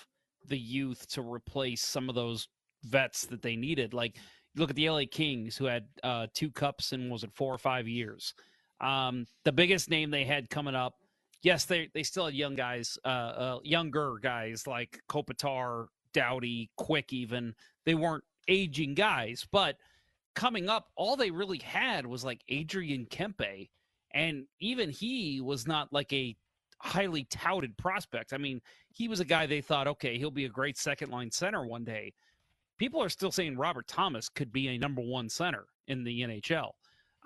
the 0.47 0.59
youth 0.59 1.09
to 1.09 1.23
replace 1.23 1.81
some 1.83 2.09
of 2.09 2.15
those 2.15 2.49
vets 2.85 3.27
that 3.27 3.43
they 3.43 3.57
needed. 3.57 3.95
Like 3.95 4.17
look 4.57 4.71
at 4.71 4.77
the 4.77 4.89
LA 4.91 5.03
Kings 5.11 5.57
who 5.57 5.65
had 5.65 5.87
uh, 6.03 6.27
two 6.35 6.51
cups 6.51 6.93
in 6.93 7.09
was 7.11 7.25
it 7.25 7.31
four 7.35 7.53
or 7.55 7.59
five 7.59 7.89
years. 7.89 8.35
Um, 8.81 9.27
the 9.45 9.53
biggest 9.53 9.89
name 9.91 10.11
they 10.11 10.25
had 10.25 10.51
coming 10.51 10.75
up, 10.75 10.95
yes, 11.43 11.65
they 11.65 11.89
they 11.95 12.03
still 12.03 12.27
had 12.27 12.35
young 12.35 12.55
guys, 12.55 12.99
uh, 13.05 13.09
uh, 13.09 13.59
younger 13.63 14.19
guys 14.21 14.67
like 14.67 15.01
Kopitar, 15.09 15.87
Doughty, 16.13 16.71
Quick. 16.77 17.13
Even 17.13 17.55
they 17.85 17.95
weren't 17.95 18.25
aging 18.49 18.95
guys, 18.95 19.47
but 19.51 19.77
coming 20.35 20.69
up, 20.69 20.89
all 20.97 21.17
they 21.17 21.31
really 21.31 21.59
had 21.59 22.07
was 22.07 22.25
like 22.25 22.43
Adrian 22.49 23.07
Kempe, 23.07 23.71
and 24.13 24.47
even 24.61 24.91
he 24.91 25.41
was 25.41 25.67
not 25.67 25.93
like 25.93 26.13
a 26.13 26.37
highly 26.81 27.25
touted 27.25 27.77
prospect. 27.77 28.33
I 28.33 28.39
mean, 28.39 28.61
he 28.93 29.09
was 29.09 29.21
a 29.21 29.25
guy 29.25 29.47
they 29.47 29.61
thought, 29.61 29.89
okay, 29.89 30.19
he'll 30.19 30.31
be 30.31 30.45
a 30.45 30.51
great 30.51 30.79
second 30.79 31.11
line 31.11 31.31
center 31.31 31.67
one 31.67 31.85
day. 31.85 32.15
People 32.79 33.03
are 33.03 33.09
still 33.09 33.33
saying 33.33 33.57
Robert 33.57 33.89
Thomas 33.89 34.29
could 34.29 34.53
be 34.53 34.69
a 34.69 34.79
number 34.79 35.03
one 35.03 35.29
center 35.29 35.67
in 35.89 36.05
the 36.05 36.21
NHL. 36.21 36.71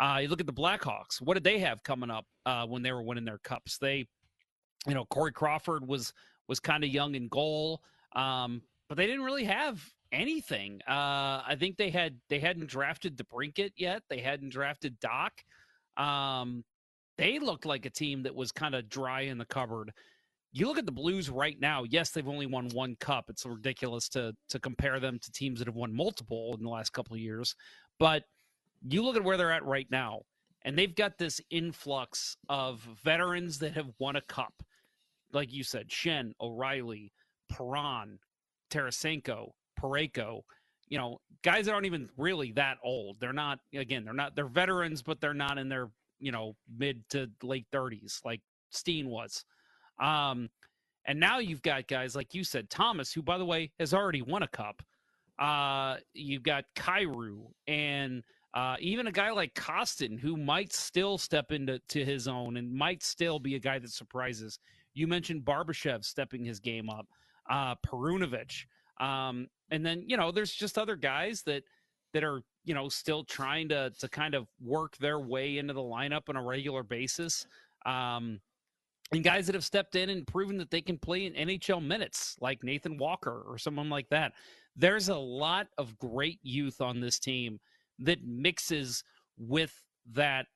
Uh, 0.01 0.19
you 0.23 0.29
look 0.29 0.41
at 0.41 0.47
the 0.47 0.53
Blackhawks. 0.53 1.21
What 1.21 1.35
did 1.35 1.45
they 1.45 1.59
have 1.59 1.83
coming 1.83 2.11
up 2.11 2.25
uh, 2.47 2.67
when 2.67 2.83
they 2.83 2.93
were 2.93 3.03
winning 3.03 3.25
their 3.25 3.39
cups? 3.39 3.79
They, 3.79 4.07
you 4.87 4.95
know, 4.95 5.05
Corey 5.07 5.33
Crawford 5.33 5.87
was 5.87 6.13
was 6.49 6.59
kind 6.59 6.83
of 6.83 6.91
young 6.91 7.15
in 7.15 7.29
goal, 7.29 7.83
um, 8.17 8.63
but 8.89 8.97
they 8.97 9.07
didn't 9.07 9.23
really 9.23 9.45
have 9.45 9.83
anything. 10.11 10.81
Uh, 10.89 11.43
I 11.47 11.57
think 11.59 11.77
they 11.77 11.91
had 11.91 12.17
they 12.29 12.39
hadn't 12.41 12.67
drafted 12.69 13.17
DeBrincat 13.17 13.73
yet. 13.77 14.03
They 14.09 14.21
hadn't 14.21 14.51
drafted 14.51 14.99
Dach. 15.01 15.31
Um, 16.03 16.65
they 17.19 17.39
looked 17.39 17.67
like 17.67 17.87
a 17.87 17.91
team 17.91 18.23
that 18.23 18.35
was 18.35 18.51
kind 18.53 18.75
of 18.75 18.89
dry 18.89 19.23
in 19.23 19.39
the 19.39 19.45
cupboard. 19.45 19.93
you 20.53 20.67
look 20.67 20.79
at 20.79 20.87
the 20.87 20.93
Blues 20.93 21.31
right 21.31 21.59
now. 21.61 21.85
Yes, 21.85 22.11
they've 22.11 22.29
only 22.29 22.47
won 22.47 22.69
one 22.71 22.97
cup. 22.97 23.27
It's 23.29 23.47
ridiculous 23.47 24.09
to 24.11 24.35
to 24.49 24.59
compare 24.59 25.01
them 25.01 25.19
to 25.21 25.33
teams 25.33 25.59
that 25.59 25.69
have 25.69 25.77
won 25.77 25.95
multiple 25.95 26.55
in 26.55 26.63
the 26.63 26.71
last 26.71 26.93
couple 26.93 27.15
of 27.15 27.21
years. 27.21 27.55
But 27.99 28.25
you 28.89 29.03
look 29.03 29.17
at 29.17 29.25
where 29.25 29.37
they're 29.37 29.53
at 29.53 29.65
right 29.65 29.87
now, 29.91 30.23
and 30.65 30.79
they've 30.79 30.95
got 30.95 31.19
this 31.19 31.41
influx 31.51 32.37
of 32.49 32.81
veterans 33.03 33.59
that 33.59 33.75
have 33.75 33.91
won 33.99 34.17
a 34.17 34.21
cup, 34.23 34.55
like 35.33 35.53
you 35.53 35.65
said, 35.65 35.89
Schenn, 35.89 36.33
O'Reilly, 36.41 37.13
Perron, 37.51 38.19
Tarasenko, 38.71 39.51
Parayko. 39.81 40.41
You 40.89 40.99
know, 40.99 41.21
guys 41.43 41.67
that 41.67 41.73
aren't 41.73 41.87
even 41.87 42.09
really 42.17 42.53
that 42.53 42.77
old. 42.85 43.19
They're 43.21 43.33
not. 43.33 43.59
Again, 43.75 44.05
they're 44.05 44.15
not. 44.15 44.37
They're 44.37 44.47
veterans, 44.47 45.03
but 45.03 45.21
they're 45.21 45.35
not 45.35 45.59
in 45.59 45.69
their 45.69 45.91
you 46.21 46.33
know 46.33 46.55
mid 46.77 47.03
to 47.11 47.29
late 47.43 47.67
thirties 47.73 48.21
like 48.25 48.41
Steen 48.71 49.09
was. 49.09 49.45
Um, 50.01 50.49
and 51.07 51.19
now 51.19 51.39
you've 51.39 51.63
got 51.63 51.89
guys 51.89 52.15
like 52.15 52.35
you 52.35 52.45
said, 52.45 52.71
Thomas, 52.71 53.13
who 53.13 53.23
by 53.23 53.39
the 53.39 53.45
way 53.45 53.73
has 53.79 53.95
already 53.95 54.23
won 54.23 54.43
a 54.43 54.49
cup. 54.49 54.83
Uh, 55.39 55.97
you've 56.15 56.43
got 56.43 56.65
Kyrou 56.77 57.47
and 57.67 58.23
uh, 58.55 58.77
even 58.81 59.07
a 59.07 59.13
guy 59.13 59.31
like 59.31 59.55
Kostin, 59.55 60.19
who 60.19 60.37
might 60.37 60.73
still 60.73 61.17
step 61.17 61.53
into 61.53 61.79
to 61.89 62.05
his 62.05 62.29
own 62.29 62.59
and 62.59 62.73
might 62.73 63.03
still 63.03 63.39
be 63.39 63.55
a 63.55 63.59
guy 63.59 63.79
that 63.79 63.91
surprises. 63.91 64.59
You 64.95 65.07
mentioned 65.07 65.45
Barbashev 65.45 66.05
stepping 66.05 66.45
his 66.45 66.61
game 66.61 66.91
up, 66.91 67.07
uh, 67.51 67.75
Perunovich, 67.87 68.67
um, 69.01 69.49
and 69.71 69.85
then 69.85 70.05
you 70.07 70.19
know 70.19 70.31
there's 70.31 70.53
just 70.53 70.77
other 70.77 70.97
guys 70.97 71.43
that 71.45 71.63
that 72.13 72.25
are 72.25 72.43
you 72.65 72.75
know 72.75 72.91
still 72.91 73.25
trying 73.25 73.71
to 73.71 73.91
to 73.99 74.09
kind 74.09 74.35
of 74.35 74.47
work 74.61 74.99
their 74.99 75.19
way 75.19 75.57
into 75.57 75.73
the 75.73 75.81
lineup 75.81 76.29
on 76.29 76.37
a 76.37 76.43
regular 76.43 76.83
basis. 76.83 77.47
Um, 77.87 78.41
and 79.13 79.25
guys 79.25 79.47
that 79.47 79.55
have 79.55 79.65
stepped 79.65 79.95
in 79.95 80.11
and 80.11 80.27
proven 80.27 80.57
that 80.59 80.71
they 80.71 80.81
can 80.81 80.99
play 80.99 81.27
in 81.27 81.35
NHL 81.35 81.85
minutes, 81.85 82.37
like 82.41 82.63
Nathan 82.63 82.97
Walker 82.97 83.45
or 83.47 83.59
someone 83.59 83.91
like 83.91 84.09
that. 84.09 84.33
There's 84.75 85.11
a 85.11 85.17
lot 85.17 85.67
of 85.77 85.99
great 85.99 86.39
youth 86.43 86.81
on 86.81 87.01
this 87.01 87.19
team 87.19 87.61
that 88.01 88.25
mixes 88.25 89.05
with 89.39 89.73
that 90.13 90.47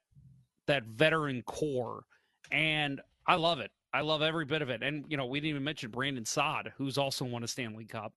that 0.67 0.85
veteran 0.85 1.43
core, 1.43 2.05
and 2.51 3.01
I 3.27 3.37
love 3.37 3.61
it. 3.61 3.71
I 3.93 4.01
love 4.01 4.21
every 4.21 4.45
bit 4.45 4.63
of 4.63 4.71
it. 4.71 4.83
And 4.83 5.05
you 5.09 5.17
know, 5.17 5.27
we 5.27 5.41
didn't 5.41 5.51
even 5.51 5.65
mention 5.65 5.91
Brandon 5.91 6.25
Saad, 6.25 6.73
who's 6.77 6.99
also 6.99 7.25
won 7.25 7.43
a 7.45 7.49
Stanley 7.49 7.85
Cup. 7.85 8.13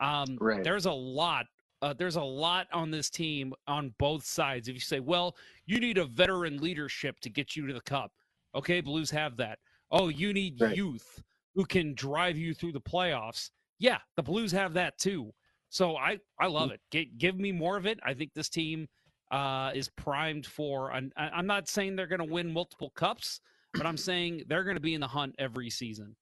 Um, 0.00 0.38
right. 0.40 0.64
There's 0.64 0.86
a 0.86 0.92
lot. 0.92 1.46
Uh, 1.82 1.94
there's 1.94 2.16
a 2.16 2.22
lot 2.22 2.66
on 2.72 2.90
this 2.90 3.08
team 3.08 3.54
on 3.66 3.94
both 3.98 4.24
sides. 4.24 4.68
If 4.68 4.74
you 4.74 4.80
say, 4.80 5.00
well, 5.00 5.36
you 5.66 5.80
need 5.80 5.98
a 5.98 6.04
veteran 6.04 6.58
leadership 6.58 7.20
to 7.20 7.30
get 7.30 7.56
you 7.56 7.66
to 7.66 7.72
the 7.72 7.80
cup. 7.80 8.12
Okay, 8.54 8.80
Blues 8.80 9.10
have 9.10 9.36
that. 9.38 9.58
Oh, 9.90 10.08
you 10.08 10.32
need 10.32 10.60
right. 10.60 10.76
youth 10.76 11.22
who 11.54 11.64
can 11.64 11.94
drive 11.94 12.36
you 12.36 12.52
through 12.54 12.72
the 12.72 12.80
playoffs. 12.80 13.50
Yeah, 13.78 13.98
the 14.16 14.22
Blues 14.22 14.52
have 14.52 14.74
that 14.74 14.98
too. 14.98 15.32
So 15.70 15.96
I 15.96 16.18
I 16.38 16.48
love 16.48 16.72
it. 16.72 16.80
G- 16.90 17.10
give 17.16 17.38
me 17.38 17.52
more 17.52 17.76
of 17.76 17.86
it. 17.86 17.98
I 18.04 18.14
think 18.14 18.34
this 18.34 18.48
team 18.48 18.88
uh, 19.30 19.70
is 19.74 19.88
primed 19.88 20.46
for. 20.46 20.90
An, 20.90 21.12
I'm 21.16 21.46
not 21.46 21.68
saying 21.68 21.96
they're 21.96 22.06
going 22.08 22.26
to 22.26 22.32
win 22.32 22.52
multiple 22.52 22.90
cups, 22.90 23.40
but 23.72 23.86
I'm 23.86 23.96
saying 23.96 24.44
they're 24.48 24.64
going 24.64 24.76
to 24.76 24.80
be 24.82 24.94
in 24.94 25.00
the 25.00 25.08
hunt 25.08 25.36
every 25.38 25.70
season. 25.70 26.16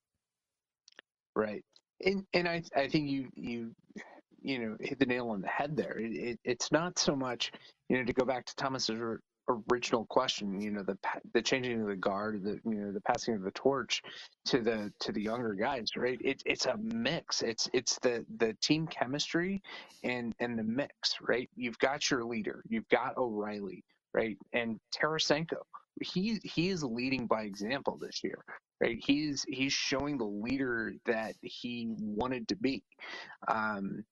Right, 1.34 1.64
and 2.04 2.24
and 2.34 2.48
I 2.48 2.62
I 2.76 2.88
think 2.88 3.08
you 3.08 3.30
you 3.34 3.74
you 4.42 4.58
know 4.58 4.76
hit 4.80 4.98
the 4.98 5.06
nail 5.06 5.30
on 5.30 5.40
the 5.40 5.48
head 5.48 5.76
there. 5.76 5.98
It, 5.98 6.12
it, 6.12 6.40
it's 6.44 6.70
not 6.70 6.98
so 6.98 7.16
much 7.16 7.50
you 7.88 7.98
know 7.98 8.04
to 8.04 8.12
go 8.12 8.26
back 8.26 8.44
to 8.46 8.54
Thomas's 8.56 9.00
original 9.48 10.06
question 10.06 10.60
you 10.60 10.70
know 10.70 10.82
the 10.82 10.98
the 11.34 11.42
changing 11.42 11.80
of 11.82 11.88
the 11.88 11.96
guard 11.96 12.42
the 12.44 12.60
you 12.64 12.76
know 12.76 12.92
the 12.92 13.00
passing 13.02 13.34
of 13.34 13.42
the 13.42 13.50
torch 13.52 14.02
to 14.46 14.60
the 14.60 14.92
to 15.00 15.12
the 15.12 15.22
younger 15.22 15.54
guys 15.54 15.90
right? 15.96 16.18
It, 16.22 16.42
it's 16.46 16.66
a 16.66 16.76
mix. 16.78 17.42
It's 17.42 17.68
it's 17.74 17.98
the 18.00 18.26
the 18.38 18.54
team 18.62 18.86
chemistry 18.86 19.62
and 20.04 20.34
and 20.40 20.58
the 20.58 20.64
mix 20.64 21.16
right? 21.20 21.50
You've 21.56 21.78
got 21.78 22.10
your 22.10 22.24
leader. 22.24 22.62
You've 22.68 22.88
got 22.88 23.16
O'Reilly 23.18 23.84
right? 24.14 24.38
And 24.52 24.80
Tarasenko 24.94 25.62
he 26.00 26.40
he 26.44 26.70
is 26.70 26.84
leading 26.84 27.26
by 27.26 27.42
example 27.42 27.98
this 28.00 28.22
year 28.24 28.44
right? 28.80 28.98
He's 29.04 29.44
he's 29.48 29.72
showing 29.72 30.18
the 30.18 30.24
leader 30.24 30.94
that 31.06 31.34
he 31.42 31.88
wanted 31.98 32.48
to 32.48 32.56
be. 32.56 32.82
Um 33.48 34.04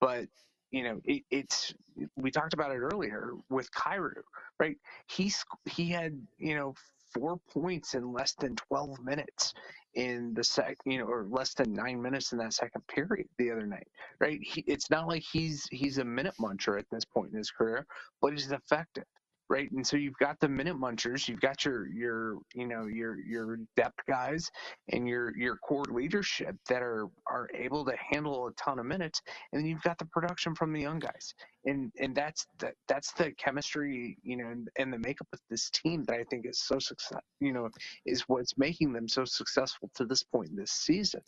but 0.00 0.26
you 0.72 0.82
know, 0.82 1.00
it, 1.04 1.22
it's 1.30 1.74
we 2.16 2.30
talked 2.30 2.54
about 2.54 2.72
it 2.72 2.78
earlier 2.78 3.34
with 3.50 3.70
Kyrou, 3.72 4.22
right? 4.58 4.76
He's 5.06 5.44
he 5.66 5.90
had 5.90 6.20
you 6.38 6.56
know 6.56 6.74
four 7.14 7.38
points 7.52 7.94
in 7.94 8.10
less 8.10 8.34
than 8.40 8.56
12 8.56 8.98
minutes 9.04 9.52
in 9.94 10.32
the 10.32 10.42
sec, 10.42 10.78
you 10.86 10.96
know, 10.98 11.04
or 11.04 11.26
less 11.28 11.52
than 11.52 11.74
nine 11.74 12.00
minutes 12.00 12.32
in 12.32 12.38
that 12.38 12.54
second 12.54 12.86
period 12.86 13.28
the 13.38 13.50
other 13.50 13.66
night, 13.66 13.86
right? 14.18 14.40
He, 14.42 14.64
it's 14.66 14.90
not 14.90 15.06
like 15.06 15.22
he's 15.30 15.68
he's 15.70 15.98
a 15.98 16.04
minute 16.04 16.34
muncher 16.40 16.78
at 16.78 16.86
this 16.90 17.04
point 17.04 17.32
in 17.32 17.38
his 17.38 17.50
career, 17.50 17.86
but 18.22 18.32
he's 18.32 18.50
effective 18.50 19.04
right? 19.52 19.70
And 19.70 19.86
so 19.86 19.98
you've 19.98 20.16
got 20.16 20.40
the 20.40 20.48
minute 20.48 20.76
munchers, 20.76 21.28
you've 21.28 21.42
got 21.42 21.62
your 21.62 21.86
your 21.88 22.38
you 22.54 22.66
know 22.66 22.86
your 22.86 23.20
your 23.20 23.58
depth 23.76 24.00
guys 24.08 24.50
and 24.88 25.06
your 25.06 25.36
your 25.36 25.56
core 25.56 25.84
leadership 25.90 26.56
that 26.70 26.80
are 26.82 27.08
are 27.26 27.50
able 27.54 27.84
to 27.84 27.92
handle 28.10 28.46
a 28.46 28.52
ton 28.52 28.78
of 28.78 28.86
minutes, 28.86 29.20
and 29.52 29.60
then 29.60 29.68
you've 29.68 29.82
got 29.82 29.98
the 29.98 30.06
production 30.06 30.54
from 30.54 30.72
the 30.72 30.80
young 30.80 30.98
guys, 30.98 31.34
and 31.66 31.92
and 32.00 32.16
that's 32.16 32.46
the, 32.60 32.72
that's 32.88 33.12
the 33.12 33.30
chemistry 33.32 34.16
you 34.22 34.38
know 34.38 34.48
and, 34.48 34.70
and 34.78 34.90
the 34.90 34.98
makeup 34.98 35.28
of 35.34 35.40
this 35.50 35.68
team 35.70 36.02
that 36.04 36.16
I 36.16 36.24
think 36.24 36.46
is 36.46 36.58
so 36.58 36.78
success 36.78 37.20
you 37.38 37.52
know 37.52 37.68
is 38.06 38.22
what's 38.22 38.56
making 38.56 38.94
them 38.94 39.06
so 39.06 39.26
successful 39.26 39.90
to 39.96 40.06
this 40.06 40.22
point 40.22 40.48
in 40.48 40.56
this 40.56 40.72
season. 40.72 41.20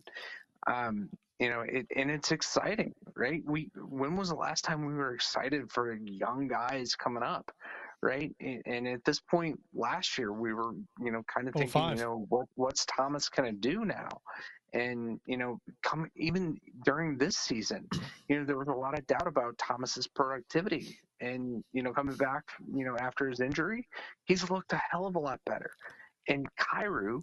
Um, 0.67 1.11
you 1.41 1.51
know, 1.51 1.63
it, 1.63 1.87
and 1.95 2.11
it's 2.11 2.31
exciting, 2.31 2.95
right? 3.17 3.43
We 3.45 3.69
when 3.77 4.17
was 4.17 4.29
the 4.29 4.37
last 4.37 4.65
time 4.65 4.87
we 4.87 4.95
were 4.95 5.15
excited 5.15 5.71
for 5.71 5.93
young 5.95 6.49
guys 6.49 6.95
coming 6.95 7.23
up? 7.23 7.51
Right? 8.05 8.37
And 8.67 8.87
at 8.87 9.03
this 9.05 9.19
point 9.19 9.59
last 9.75 10.19
year, 10.19 10.33
we 10.33 10.53
were, 10.53 10.73
you 11.01 11.11
know, 11.11 11.23
kind 11.35 11.49
of 11.49 11.55
oh, 11.57 11.61
thinking, 11.61 11.89
you 11.89 12.05
know, 12.05 12.27
what 12.29 12.47
what's 12.55 12.85
Thomas 12.85 13.29
going 13.31 13.51
to 13.51 13.59
do 13.59 13.85
now? 13.87 14.09
And 14.75 15.19
you 15.27 15.39
know, 15.39 15.59
come 15.83 16.11
even 16.17 16.59
during 16.85 17.17
this 17.17 17.37
season, 17.37 17.89
you 18.29 18.39
know, 18.39 18.45
there 18.45 18.59
was 18.59 18.69
a 18.69 18.73
lot 18.73 18.97
of 18.99 19.07
doubt 19.07 19.27
about 19.27 19.57
Thomas's 19.57 20.07
productivity. 20.07 20.99
And 21.21 21.65
you 21.73 21.83
know, 21.83 21.93
coming 21.93 22.17
back, 22.17 22.43
you 22.73 22.85
know, 22.85 22.97
after 23.01 23.29
his 23.29 23.41
injury, 23.41 23.89
he's 24.25 24.49
looked 24.51 24.73
a 24.75 24.81
hell 24.91 25.07
of 25.07 25.17
a 25.17 25.21
lot 25.21 25.41
better. 25.47 25.71
And 26.29 26.47
Kyrou, 26.57 27.23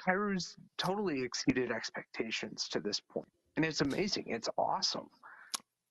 Kyrou's 0.00 0.56
totally 0.78 1.22
exceeded 1.22 1.72
expectations 1.72 2.68
to 2.68 2.80
this 2.80 3.00
point, 3.00 3.28
and 3.56 3.64
it's 3.64 3.80
amazing. 3.80 4.24
It's 4.28 4.48
awesome. 4.56 5.08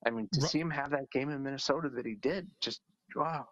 I 0.05 0.11
mean, 0.11 0.29
to 0.31 0.41
see 0.41 0.59
him 0.59 0.69
have 0.69 0.91
that 0.91 1.11
game 1.11 1.29
in 1.29 1.43
Minnesota 1.43 1.89
that 1.89 2.05
he 2.05 2.15
did, 2.15 2.47
just 2.61 2.79
wow, 3.15 3.45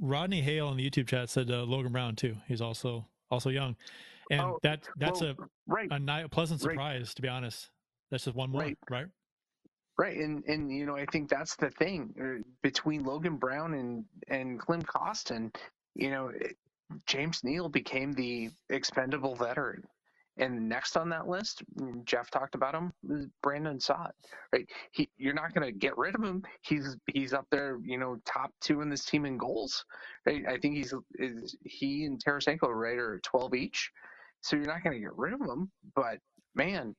Rodney 0.00 0.42
Hale 0.42 0.70
in 0.70 0.76
the 0.76 0.88
YouTube 0.88 1.08
chat 1.08 1.30
said 1.30 1.50
uh, 1.50 1.62
Logan 1.64 1.92
Brown 1.92 2.16
too. 2.16 2.36
He's 2.46 2.60
also 2.60 3.06
also 3.30 3.50
young, 3.50 3.76
and 4.30 4.40
oh, 4.40 4.58
that 4.62 4.88
that's 4.96 5.20
well, 5.20 5.30
a 5.30 5.36
right. 5.66 5.88
a, 5.90 6.24
a 6.24 6.28
pleasant 6.28 6.60
surprise 6.60 7.00
right. 7.00 7.16
to 7.16 7.22
be 7.22 7.28
honest. 7.28 7.70
That's 8.10 8.24
just 8.24 8.36
one 8.36 8.50
more, 8.50 8.62
right? 8.62 8.78
Right. 8.90 9.06
Right, 9.98 10.18
and 10.18 10.44
and 10.44 10.70
you 10.70 10.84
know 10.84 10.96
I 10.96 11.06
think 11.06 11.30
that's 11.30 11.56
the 11.56 11.70
thing 11.70 12.14
uh, 12.20 12.42
between 12.62 13.04
Logan 13.04 13.36
Brown 13.36 13.74
and 13.74 14.04
and 14.28 14.60
Klim 14.60 14.82
Kostin. 14.82 15.54
You 15.94 16.10
know, 16.10 16.32
James 17.06 17.42
Neal 17.42 17.68
became 17.68 18.12
the 18.12 18.50
expendable 18.68 19.34
veteran. 19.34 19.84
And 20.38 20.68
next 20.68 20.96
on 20.96 21.08
that 21.10 21.28
list, 21.28 21.62
mm, 21.78 22.04
Jeff 22.04 22.30
talked 22.30 22.54
about 22.54 22.74
him, 22.74 22.92
Brandon 23.42 23.80
Saad. 23.80 24.12
Right, 24.52 24.68
he, 24.90 25.08
you're 25.16 25.34
not 25.34 25.54
going 25.54 25.66
to 25.66 25.72
get 25.72 25.96
rid 25.96 26.14
of 26.14 26.22
him. 26.22 26.42
He's 26.60 26.96
he's 27.06 27.32
up 27.32 27.46
there, 27.50 27.78
you 27.82 27.98
know, 27.98 28.18
top 28.26 28.52
two 28.60 28.82
in 28.82 28.90
this 28.90 29.04
team 29.04 29.24
in 29.24 29.38
goals. 29.38 29.84
Right, 30.26 30.44
I 30.46 30.58
think 30.58 30.76
he's 30.76 30.92
is 31.14 31.56
he 31.64 32.04
and 32.04 32.22
Tarasenko 32.22 32.68
right 32.68 32.98
are 32.98 33.20
12 33.22 33.54
each. 33.54 33.90
So 34.42 34.56
you're 34.56 34.66
not 34.66 34.84
going 34.84 34.94
to 34.94 35.00
get 35.00 35.16
rid 35.16 35.32
of 35.32 35.40
him. 35.40 35.70
But 35.94 36.18
man, 36.54 36.94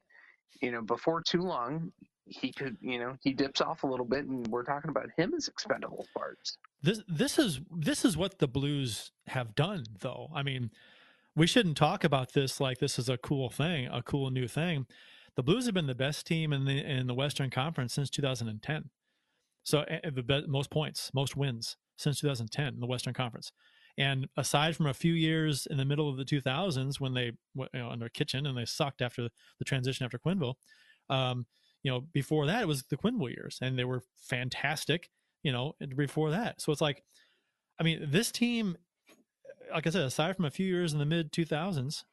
you 0.62 0.72
know, 0.72 0.82
before 0.82 1.22
too 1.22 1.42
long, 1.42 1.92
he 2.26 2.52
could, 2.52 2.76
you 2.82 3.00
know, 3.00 3.16
he 3.22 3.34
dips 3.34 3.62
off 3.62 3.84
a 3.84 3.88
little 3.88 4.06
bit, 4.06 4.26
and 4.26 4.46
we're 4.48 4.64
talking 4.64 4.90
about 4.90 5.10
him 5.16 5.34
as 5.36 5.48
expendable 5.48 6.08
parts. 6.16 6.58
This 6.82 7.02
this 7.08 7.38
is 7.38 7.62
this 7.72 8.04
is 8.04 8.18
what 8.18 8.40
the 8.40 8.48
Blues 8.48 9.12
have 9.28 9.54
done, 9.54 9.86
though. 10.00 10.30
I 10.34 10.42
mean 10.42 10.72
we 11.38 11.46
shouldn't 11.46 11.78
talk 11.78 12.04
about 12.04 12.34
this 12.34 12.60
like 12.60 12.80
this 12.80 12.98
is 12.98 13.08
a 13.08 13.18
cool 13.20 13.50
thing, 13.50 13.88
a 13.94 14.02
cool 14.02 14.32
new 14.32 14.48
thing. 14.48 14.88
The 15.36 15.44
Blues 15.44 15.66
have 15.66 15.76
been 15.76 15.86
the 15.86 15.94
best 15.94 16.26
team 16.26 16.52
in 16.52 16.66
the 16.66 16.84
in 16.84 17.06
the 17.06 17.14
Western 17.14 17.52
Conference 17.52 17.94
since 17.94 18.10
2010. 18.10 18.90
So 19.64 19.86
the 20.12 20.24
best, 20.24 20.48
most 20.48 20.72
points, 20.72 21.12
most 21.14 21.38
wins 21.38 21.78
since 21.98 22.20
2010 22.22 22.74
in 22.74 22.80
the 22.80 22.88
Western 22.88 23.14
Conference. 23.14 23.52
And 24.00 24.28
aside 24.36 24.76
from 24.76 24.88
a 24.88 24.94
few 24.94 25.14
years 25.14 25.68
in 25.70 25.78
the 25.78 25.86
middle 25.86 26.10
of 26.10 26.18
the 26.18 26.26
2000s 26.26 27.00
when 27.00 27.14
they 27.14 27.32
you 27.56 27.68
know 27.76 27.90
under 27.90 28.10
Kitchen 28.10 28.48
and 28.48 28.58
they 28.58 28.66
sucked 28.66 29.04
after 29.04 29.30
the 29.60 29.66
transition 29.66 30.06
after 30.06 30.18
Quenneville, 30.18 30.56
um, 31.12 31.46
you 31.84 31.92
know 31.92 32.02
before 32.14 32.48
that 32.48 32.64
it 32.64 32.68
was 32.68 32.84
the 32.90 32.98
Quenneville 32.98 33.30
years 33.30 33.60
and 33.62 33.78
they 33.78 33.86
were 33.86 34.02
fantastic. 34.18 35.10
You 35.44 35.52
know 35.52 35.74
before 35.96 36.32
that, 36.32 36.62
so 36.62 36.72
it's 36.72 36.82
like, 36.82 37.04
I 37.80 37.84
mean, 37.84 38.08
this 38.10 38.32
team 38.32 38.76
like 39.72 39.88
I 39.88 39.90
said, 39.90 40.04
aside 40.04 40.36
from 40.36 40.46
a 40.46 40.52
few 40.52 40.66
years 40.66 40.94
in 40.94 41.00
the 41.00 41.06
mid 41.06 41.32
2000s, 41.32 42.04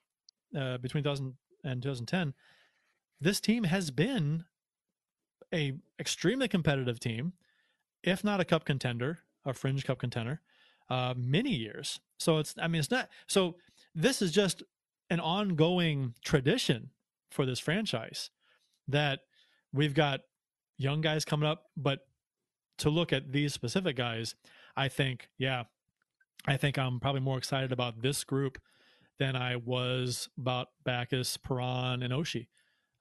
uh, 0.56 0.78
between 0.78 1.02
2000 1.02 1.34
and 1.64 1.82
2010, 1.82 2.34
this 3.20 3.40
team 3.40 3.64
has 3.64 3.90
been 3.90 4.44
a 5.52 5.74
extremely 5.98 6.48
competitive 6.48 7.00
team, 7.00 7.32
if 8.02 8.24
not 8.24 8.40
a 8.40 8.44
cup 8.44 8.64
contender, 8.64 9.20
a 9.44 9.52
fringe 9.52 9.84
cup 9.84 9.98
contender, 9.98 10.40
uh, 10.90 11.14
many 11.16 11.50
years. 11.50 12.00
So 12.18 12.38
it's, 12.38 12.54
I 12.60 12.68
mean, 12.68 12.80
it's 12.80 12.90
not, 12.90 13.08
so 13.26 13.56
this 13.94 14.20
is 14.20 14.32
just 14.32 14.62
an 15.10 15.20
ongoing 15.20 16.14
tradition 16.24 16.90
for 17.30 17.46
this 17.46 17.58
franchise 17.58 18.30
that 18.88 19.20
we've 19.72 19.94
got 19.94 20.20
young 20.76 21.00
guys 21.00 21.24
coming 21.24 21.48
up, 21.48 21.64
but 21.76 22.00
to 22.78 22.90
look 22.90 23.12
at 23.12 23.32
these 23.32 23.54
specific 23.54 23.96
guys, 23.96 24.34
I 24.76 24.88
think, 24.88 25.28
yeah, 25.38 25.64
I 26.46 26.56
think 26.56 26.78
I'm 26.78 27.00
probably 27.00 27.20
more 27.20 27.38
excited 27.38 27.72
about 27.72 28.02
this 28.02 28.24
group 28.24 28.58
than 29.18 29.36
I 29.36 29.56
was 29.56 30.28
about 30.38 30.68
Backes, 30.84 31.36
Perron, 31.36 32.02
and 32.02 32.12
Oshie 32.12 32.48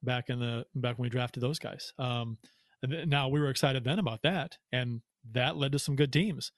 back 0.01 0.29
in 0.29 0.39
the 0.39 0.65
back 0.75 0.97
when 0.97 1.05
we 1.05 1.09
drafted 1.09 1.41
those 1.41 1.59
guys. 1.59 1.93
Um, 1.97 2.37
now 2.83 3.29
we 3.29 3.39
were 3.39 3.49
excited 3.49 3.83
then 3.83 3.99
about 3.99 4.21
that, 4.23 4.57
and 4.71 5.01
that 5.31 5.57
led 5.57 5.71
to 5.71 5.79
some 5.79 5.95
good 5.95 6.13
teams, 6.13 6.51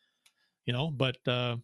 you 0.66 0.74
know. 0.74 0.92
But 0.92 1.18
uh, 1.28 1.58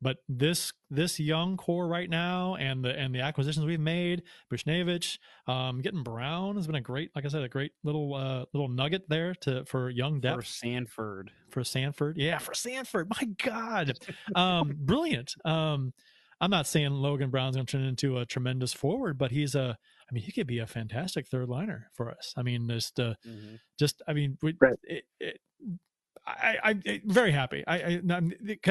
but 0.00 0.18
this 0.28 0.72
this 0.90 1.18
young 1.18 1.56
core 1.56 1.88
right 1.88 2.08
now, 2.08 2.56
and 2.56 2.84
the 2.84 2.90
and 2.90 3.14
the 3.14 3.20
acquisitions 3.20 3.64
we've 3.64 3.80
made, 3.80 4.22
Buchnevich, 4.52 5.18
um, 5.46 5.80
getting 5.80 6.02
Brown 6.02 6.56
has 6.56 6.66
been 6.66 6.76
a 6.76 6.80
great, 6.80 7.10
like 7.14 7.24
I 7.24 7.28
said, 7.28 7.42
a 7.42 7.48
great 7.48 7.72
little 7.84 8.14
uh, 8.14 8.44
little 8.52 8.68
nugget 8.68 9.08
there 9.08 9.34
to 9.42 9.64
for 9.64 9.90
young 9.90 10.20
depth 10.20 10.36
for 10.36 10.44
Sanford. 10.44 11.30
For 11.50 11.64
Sanford, 11.64 12.16
yeah, 12.16 12.38
for 12.38 12.54
Sanford. 12.54 13.08
My 13.10 13.28
God, 13.42 13.98
um, 14.34 14.76
brilliant. 14.78 15.34
Um, 15.44 15.92
I'm 16.40 16.50
not 16.50 16.66
saying 16.66 16.90
Logan 16.90 17.30
Brown's 17.30 17.56
going 17.56 17.66
to 17.66 17.72
turn 17.78 17.86
into 17.86 18.18
a 18.18 18.26
tremendous 18.26 18.74
forward, 18.74 19.16
but 19.16 19.30
he's 19.30 19.54
a 19.54 19.78
I 20.08 20.14
mean, 20.14 20.22
he 20.22 20.32
could 20.32 20.46
be 20.46 20.60
a 20.60 20.66
fantastic 20.66 21.26
third 21.26 21.48
liner 21.48 21.90
for 21.94 22.10
us. 22.10 22.32
I 22.36 22.42
mean, 22.42 22.68
just, 22.68 23.00
uh, 23.00 23.14
mm-hmm. 23.26 23.56
just, 23.78 24.02
I 24.06 24.12
mean, 24.12 24.38
we, 24.40 24.54
right. 24.60 24.78
it, 24.84 25.04
it, 25.18 25.40
I, 26.26 26.56
I, 26.64 27.00
very 27.04 27.30
happy. 27.30 27.62
I, 27.66 28.00
I, 28.10 28.20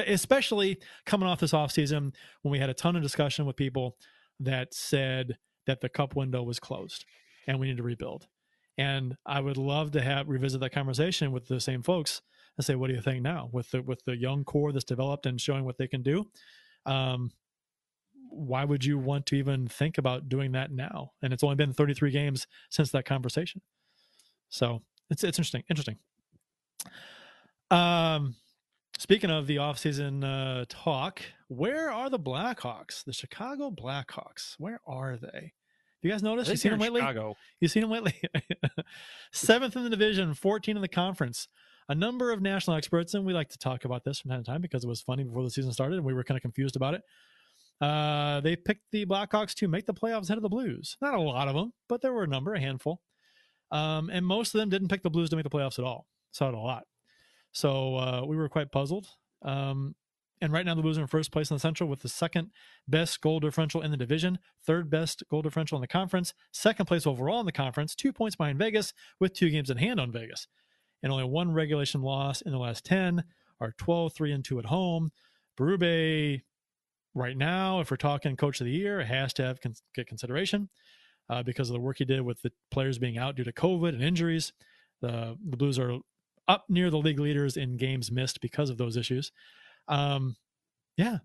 especially 0.08 0.78
coming 1.06 1.28
off 1.28 1.40
this 1.40 1.54
offseason 1.54 2.14
when 2.42 2.52
we 2.52 2.60
had 2.60 2.70
a 2.70 2.74
ton 2.74 2.96
of 2.96 3.02
discussion 3.02 3.46
with 3.46 3.56
people 3.56 3.98
that 4.40 4.74
said 4.74 5.38
that 5.66 5.82
the 5.82 5.90
cup 5.90 6.16
window 6.16 6.44
was 6.44 6.60
closed 6.60 7.06
and 7.48 7.60
we 7.60 7.68
need 7.68 7.78
to 7.78 7.84
rebuild. 7.84 8.28
And 8.78 9.16
I 9.26 9.40
would 9.40 9.58
love 9.58 9.92
to 9.92 10.02
have 10.02 10.28
revisit 10.28 10.60
that 10.60 10.72
conversation 10.74 11.32
with 11.32 11.48
the 11.48 11.62
same 11.62 11.82
folks 11.82 12.22
and 12.58 12.66
say, 12.66 12.76
what 12.76 12.88
do 12.88 12.94
you 12.94 13.02
think 13.02 13.22
now 13.22 13.50
with 13.52 13.72
the 13.72 13.82
with 13.82 14.04
the 14.06 14.18
young 14.18 14.44
core 14.44 14.72
that's 14.72 14.86
developed 14.86 15.26
and 15.26 15.40
showing 15.40 15.64
what 15.64 15.78
they 15.78 15.88
can 15.88 16.04
do? 16.04 16.26
Um, 16.86 17.32
why 18.30 18.66
would 18.66 18.84
you 18.84 18.98
want 18.98 19.26
to 19.28 19.36
even 19.36 19.68
think 19.68 19.98
about 19.98 20.28
doing 20.28 20.52
that 20.54 20.72
now? 20.72 21.12
And 21.22 21.32
it's 21.32 21.44
only 21.44 21.56
been 21.56 21.74
33 21.74 22.12
games 22.12 22.48
since 22.70 22.92
that 22.92 23.06
conversation. 23.06 23.62
So 24.50 24.82
it's 25.10 25.24
it's 25.24 25.40
interesting. 25.40 25.64
Interesting. 25.70 25.98
Um, 27.76 28.36
speaking 28.98 29.30
of 29.30 29.48
the 29.48 29.58
offseason 29.58 30.24
uh, 30.24 30.66
talk, 30.70 31.22
where 31.48 31.92
are 31.92 32.10
the 32.10 32.20
Blackhawks? 32.20 33.04
The 33.04 33.14
Chicago 33.14 33.70
Blackhawks. 33.70 34.56
Where 34.58 34.80
are 34.88 35.18
they? 35.18 35.54
You 36.02 36.12
guys 36.12 36.24
noticed? 36.24 36.50
You 36.50 36.56
seen 36.56 36.72
them 36.72 36.80
lately? 36.80 37.02
Chicago. 37.02 37.36
You 37.60 37.68
seen 37.68 37.82
them 37.82 37.92
lately? 37.92 38.14
Seventh 39.34 39.76
in 39.76 39.84
the 39.84 39.90
division, 39.90 40.34
14 40.34 40.76
in 40.76 40.82
the 40.82 40.88
conference. 40.88 41.48
A 41.90 41.96
number 41.96 42.32
of 42.32 42.42
national 42.42 42.78
experts, 42.78 43.14
and 43.14 43.26
we 43.26 43.34
like 43.34 43.50
to 43.50 43.58
talk 43.58 43.86
about 43.86 44.04
this 44.04 44.20
from 44.20 44.32
time 44.32 44.44
to 44.44 44.52
time 44.52 44.62
because 44.62 44.84
it 44.84 44.88
was 44.88 45.02
funny 45.02 45.24
before 45.24 45.44
the 45.44 45.50
season 45.50 45.72
started, 45.72 45.98
and 45.98 46.06
we 46.06 46.14
were 46.14 46.24
kind 46.24 46.38
of 46.38 46.42
confused 46.42 46.76
about 46.76 46.94
it. 46.94 47.02
Uh, 47.82 48.40
they 48.42 48.56
picked 48.56 48.84
the 48.92 49.06
Blackhawks 49.06 49.54
to 49.56 49.68
make 49.68 49.86
the 49.86 49.94
playoffs 49.94 50.26
ahead 50.26 50.38
of 50.38 50.44
the 50.44 50.50
Blues. 50.50 50.96
Not 51.02 51.14
a 51.14 51.22
lot 51.22 51.48
of 51.48 51.56
them, 51.56 51.74
but 51.90 52.02
there 52.02 52.14
were 52.14 52.24
a 52.24 52.28
number, 52.28 52.54
a 52.54 52.60
handful. 52.60 53.02
Um, 53.72 54.10
and 54.10 54.26
most 54.26 54.56
of 54.56 54.60
them 54.60 54.70
didn't 54.70 54.88
pick 54.88 55.04
the 55.04 55.10
Blues 55.10 55.30
to 55.32 55.36
make 55.36 55.44
the 55.44 55.50
playoffs 55.50 55.78
at 55.78 55.86
all. 55.86 56.08
Saw 56.32 56.48
it 56.48 56.54
a 56.54 56.60
lot. 56.60 56.86
So 57.56 57.96
uh, 57.96 58.26
we 58.28 58.36
were 58.36 58.50
quite 58.50 58.70
puzzled. 58.70 59.08
Um, 59.42 59.96
and 60.42 60.52
right 60.52 60.66
now, 60.66 60.76
the 60.76 60.82
Blues 60.82 60.98
are 60.98 61.02
in 61.02 61.08
first 61.08 61.32
place 61.32 61.50
in 61.50 61.56
the 61.56 61.62
Central 61.62 61.90
with 61.90 62.02
the 62.02 62.10
second 62.10 62.52
best 62.86 63.22
goal 63.22 63.40
differential 63.40 63.82
in 63.82 63.92
the 63.92 63.98
division, 63.98 64.40
third 64.66 64.90
best 64.90 65.24
goal 65.32 65.42
differential 65.42 65.78
in 65.78 65.82
the 65.82 65.88
conference, 65.88 66.34
second 66.52 66.86
place 66.86 67.08
overall 67.08 67.40
in 67.40 67.46
the 67.46 67.54
conference, 67.54 67.96
two 67.96 68.12
points 68.12 68.36
behind 68.36 68.60
Vegas 68.60 68.92
with 69.22 69.34
two 69.34 69.50
games 69.50 69.70
in 69.70 69.78
hand 69.78 70.02
on 70.02 70.12
Vegas. 70.12 70.48
And 71.02 71.14
only 71.14 71.24
one 71.24 71.54
regulation 71.54 72.02
loss 72.02 72.42
in 72.42 72.52
the 72.52 72.58
last 72.58 72.84
10 72.84 73.24
are 73.62 73.74
12, 73.78 74.12
3, 74.12 74.34
and 74.34 74.44
2 74.44 74.60
at 74.60 74.66
home. 74.66 75.12
Berube 75.58 76.42
right 77.14 77.38
now, 77.38 77.80
if 77.80 77.90
we're 77.90 77.96
talking 77.96 78.36
coach 78.36 78.60
of 78.60 78.66
the 78.66 78.74
year, 78.74 79.02
has 79.02 79.32
to 79.36 79.44
have 79.44 79.62
con- 79.62 79.76
get 79.94 80.08
consideration 80.08 80.68
uh, 81.30 81.42
because 81.42 81.70
of 81.70 81.74
the 81.74 81.80
work 81.80 82.00
he 82.00 82.06
did 82.06 82.22
with 82.22 82.42
the 82.42 82.52
players 82.70 83.00
being 83.00 83.18
out 83.18 83.38
due 83.38 83.46
to 83.46 83.54
COVID 83.54 83.90
and 83.94 84.04
injuries. 84.04 84.52
The 85.00 85.38
the 85.50 85.56
Blues 85.56 85.80
are 85.80 86.00
up 86.48 86.66
near 86.70 86.90
the 86.90 86.98
league 86.98 87.20
leaders 87.20 87.58
in 87.58 87.78
games 87.78 88.12
missed 88.12 88.42
because 88.42 88.70
of 88.70 88.78
those 88.78 88.98
issues. 88.98 89.32
Um, 89.88 90.36
yeah, 90.98 91.18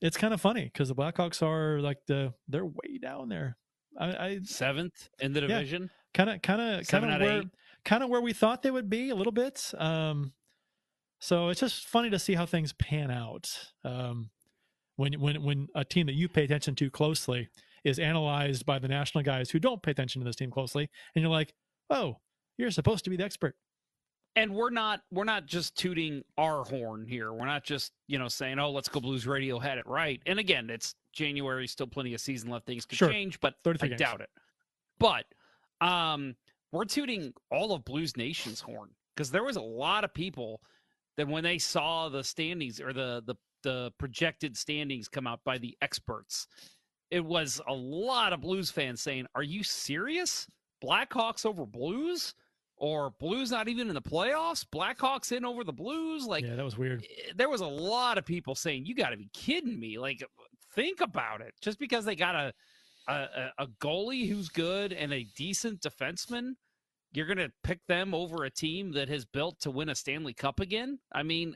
it's 0.00 0.16
kind 0.16 0.32
of 0.34 0.40
funny 0.40 0.64
because 0.64 0.88
the 0.88 0.94
Blackhawks 0.94 1.42
are 1.42 1.80
like 1.80 1.98
the 2.06 2.32
they're 2.48 2.66
way 2.66 2.98
down 3.00 3.28
there. 3.28 3.56
I, 3.98 4.06
I 4.06 4.40
seventh 4.44 5.08
in 5.20 5.32
the 5.32 5.40
division. 5.42 5.90
Kind 6.12 6.30
of, 6.30 6.42
kind 6.42 6.60
of, 6.60 6.88
kind 6.88 7.04
of 7.04 7.20
where, 7.20 7.42
kind 7.84 8.02
of 8.02 8.10
where 8.10 8.20
we 8.20 8.32
thought 8.32 8.62
they 8.62 8.70
would 8.70 8.90
be 8.90 9.10
a 9.10 9.14
little 9.14 9.32
bit. 9.32 9.72
Um, 9.78 10.32
so 11.20 11.50
it's 11.50 11.60
just 11.60 11.86
funny 11.86 12.10
to 12.10 12.18
see 12.18 12.34
how 12.34 12.46
things 12.46 12.72
pan 12.72 13.10
out. 13.10 13.48
Um, 13.84 14.30
when 14.96 15.14
when 15.20 15.42
when 15.42 15.68
a 15.74 15.84
team 15.84 16.06
that 16.06 16.14
you 16.14 16.28
pay 16.28 16.44
attention 16.44 16.74
to 16.76 16.90
closely 16.90 17.48
is 17.84 17.98
analyzed 17.98 18.66
by 18.66 18.78
the 18.78 18.88
national 18.88 19.24
guys 19.24 19.50
who 19.50 19.58
don't 19.58 19.82
pay 19.82 19.90
attention 19.92 20.20
to 20.20 20.24
this 20.24 20.36
team 20.36 20.50
closely, 20.50 20.88
and 21.14 21.22
you're 21.22 21.30
like, 21.30 21.54
oh, 21.90 22.16
you're 22.58 22.70
supposed 22.70 23.04
to 23.04 23.10
be 23.10 23.16
the 23.16 23.24
expert. 23.24 23.54
And 24.36 24.54
we're 24.54 24.70
not 24.70 25.00
we're 25.10 25.24
not 25.24 25.46
just 25.46 25.76
tooting 25.76 26.22
our 26.38 26.64
horn 26.64 27.04
here. 27.06 27.32
We're 27.32 27.46
not 27.46 27.64
just 27.64 27.92
you 28.06 28.18
know 28.18 28.28
saying, 28.28 28.58
oh, 28.58 28.70
let's 28.70 28.88
go 28.88 29.00
Blues 29.00 29.26
Radio 29.26 29.58
had 29.58 29.78
it 29.78 29.86
right. 29.86 30.20
And 30.26 30.38
again, 30.38 30.70
it's 30.70 30.94
January, 31.12 31.66
still 31.66 31.86
plenty 31.86 32.14
of 32.14 32.20
season 32.20 32.50
left. 32.50 32.66
Things 32.66 32.86
could 32.86 32.98
sure. 32.98 33.10
change, 33.10 33.40
but 33.40 33.54
I 33.66 33.72
games. 33.72 33.98
doubt 33.98 34.20
it. 34.20 34.30
But 34.98 35.24
um, 35.80 36.36
we're 36.72 36.84
tooting 36.84 37.32
all 37.50 37.72
of 37.72 37.84
Blues 37.84 38.16
Nation's 38.16 38.60
horn 38.60 38.90
because 39.14 39.30
there 39.30 39.44
was 39.44 39.56
a 39.56 39.62
lot 39.62 40.04
of 40.04 40.14
people 40.14 40.60
that 41.16 41.28
when 41.28 41.42
they 41.42 41.58
saw 41.58 42.08
the 42.08 42.24
standings 42.24 42.80
or 42.80 42.92
the 42.92 43.22
the 43.26 43.34
the 43.62 43.92
projected 43.98 44.56
standings 44.56 45.08
come 45.08 45.26
out 45.26 45.40
by 45.44 45.58
the 45.58 45.76
experts, 45.82 46.46
it 47.10 47.24
was 47.24 47.60
a 47.66 47.74
lot 47.74 48.32
of 48.32 48.40
Blues 48.40 48.70
fans 48.70 49.00
saying, 49.00 49.26
"Are 49.34 49.42
you 49.42 49.62
serious? 49.62 50.46
Blackhawks 50.82 51.44
over 51.44 51.66
Blues?" 51.66 52.34
Or 52.80 53.10
Blues 53.20 53.50
not 53.50 53.68
even 53.68 53.88
in 53.88 53.94
the 53.94 54.00
playoffs? 54.00 54.64
Blackhawks 54.64 55.32
in 55.32 55.44
over 55.44 55.64
the 55.64 55.72
Blues? 55.72 56.26
Like, 56.26 56.44
yeah, 56.44 56.56
that 56.56 56.64
was 56.64 56.78
weird. 56.78 57.04
Eh, 57.04 57.32
there 57.36 57.50
was 57.50 57.60
a 57.60 57.66
lot 57.66 58.16
of 58.16 58.24
people 58.24 58.54
saying, 58.54 58.86
"You 58.86 58.94
got 58.94 59.10
to 59.10 59.18
be 59.18 59.28
kidding 59.34 59.78
me!" 59.78 59.98
Like, 59.98 60.24
think 60.74 61.02
about 61.02 61.42
it. 61.42 61.52
Just 61.60 61.78
because 61.78 62.06
they 62.06 62.16
got 62.16 62.34
a, 62.34 62.52
a 63.06 63.50
a 63.58 63.66
goalie 63.82 64.26
who's 64.26 64.48
good 64.48 64.94
and 64.94 65.12
a 65.12 65.26
decent 65.36 65.82
defenseman, 65.82 66.54
you're 67.12 67.26
going 67.26 67.36
to 67.36 67.52
pick 67.62 67.80
them 67.86 68.14
over 68.14 68.44
a 68.44 68.50
team 68.50 68.92
that 68.92 69.10
has 69.10 69.26
built 69.26 69.60
to 69.60 69.70
win 69.70 69.90
a 69.90 69.94
Stanley 69.94 70.32
Cup 70.32 70.58
again? 70.58 70.98
I 71.12 71.22
mean, 71.22 71.54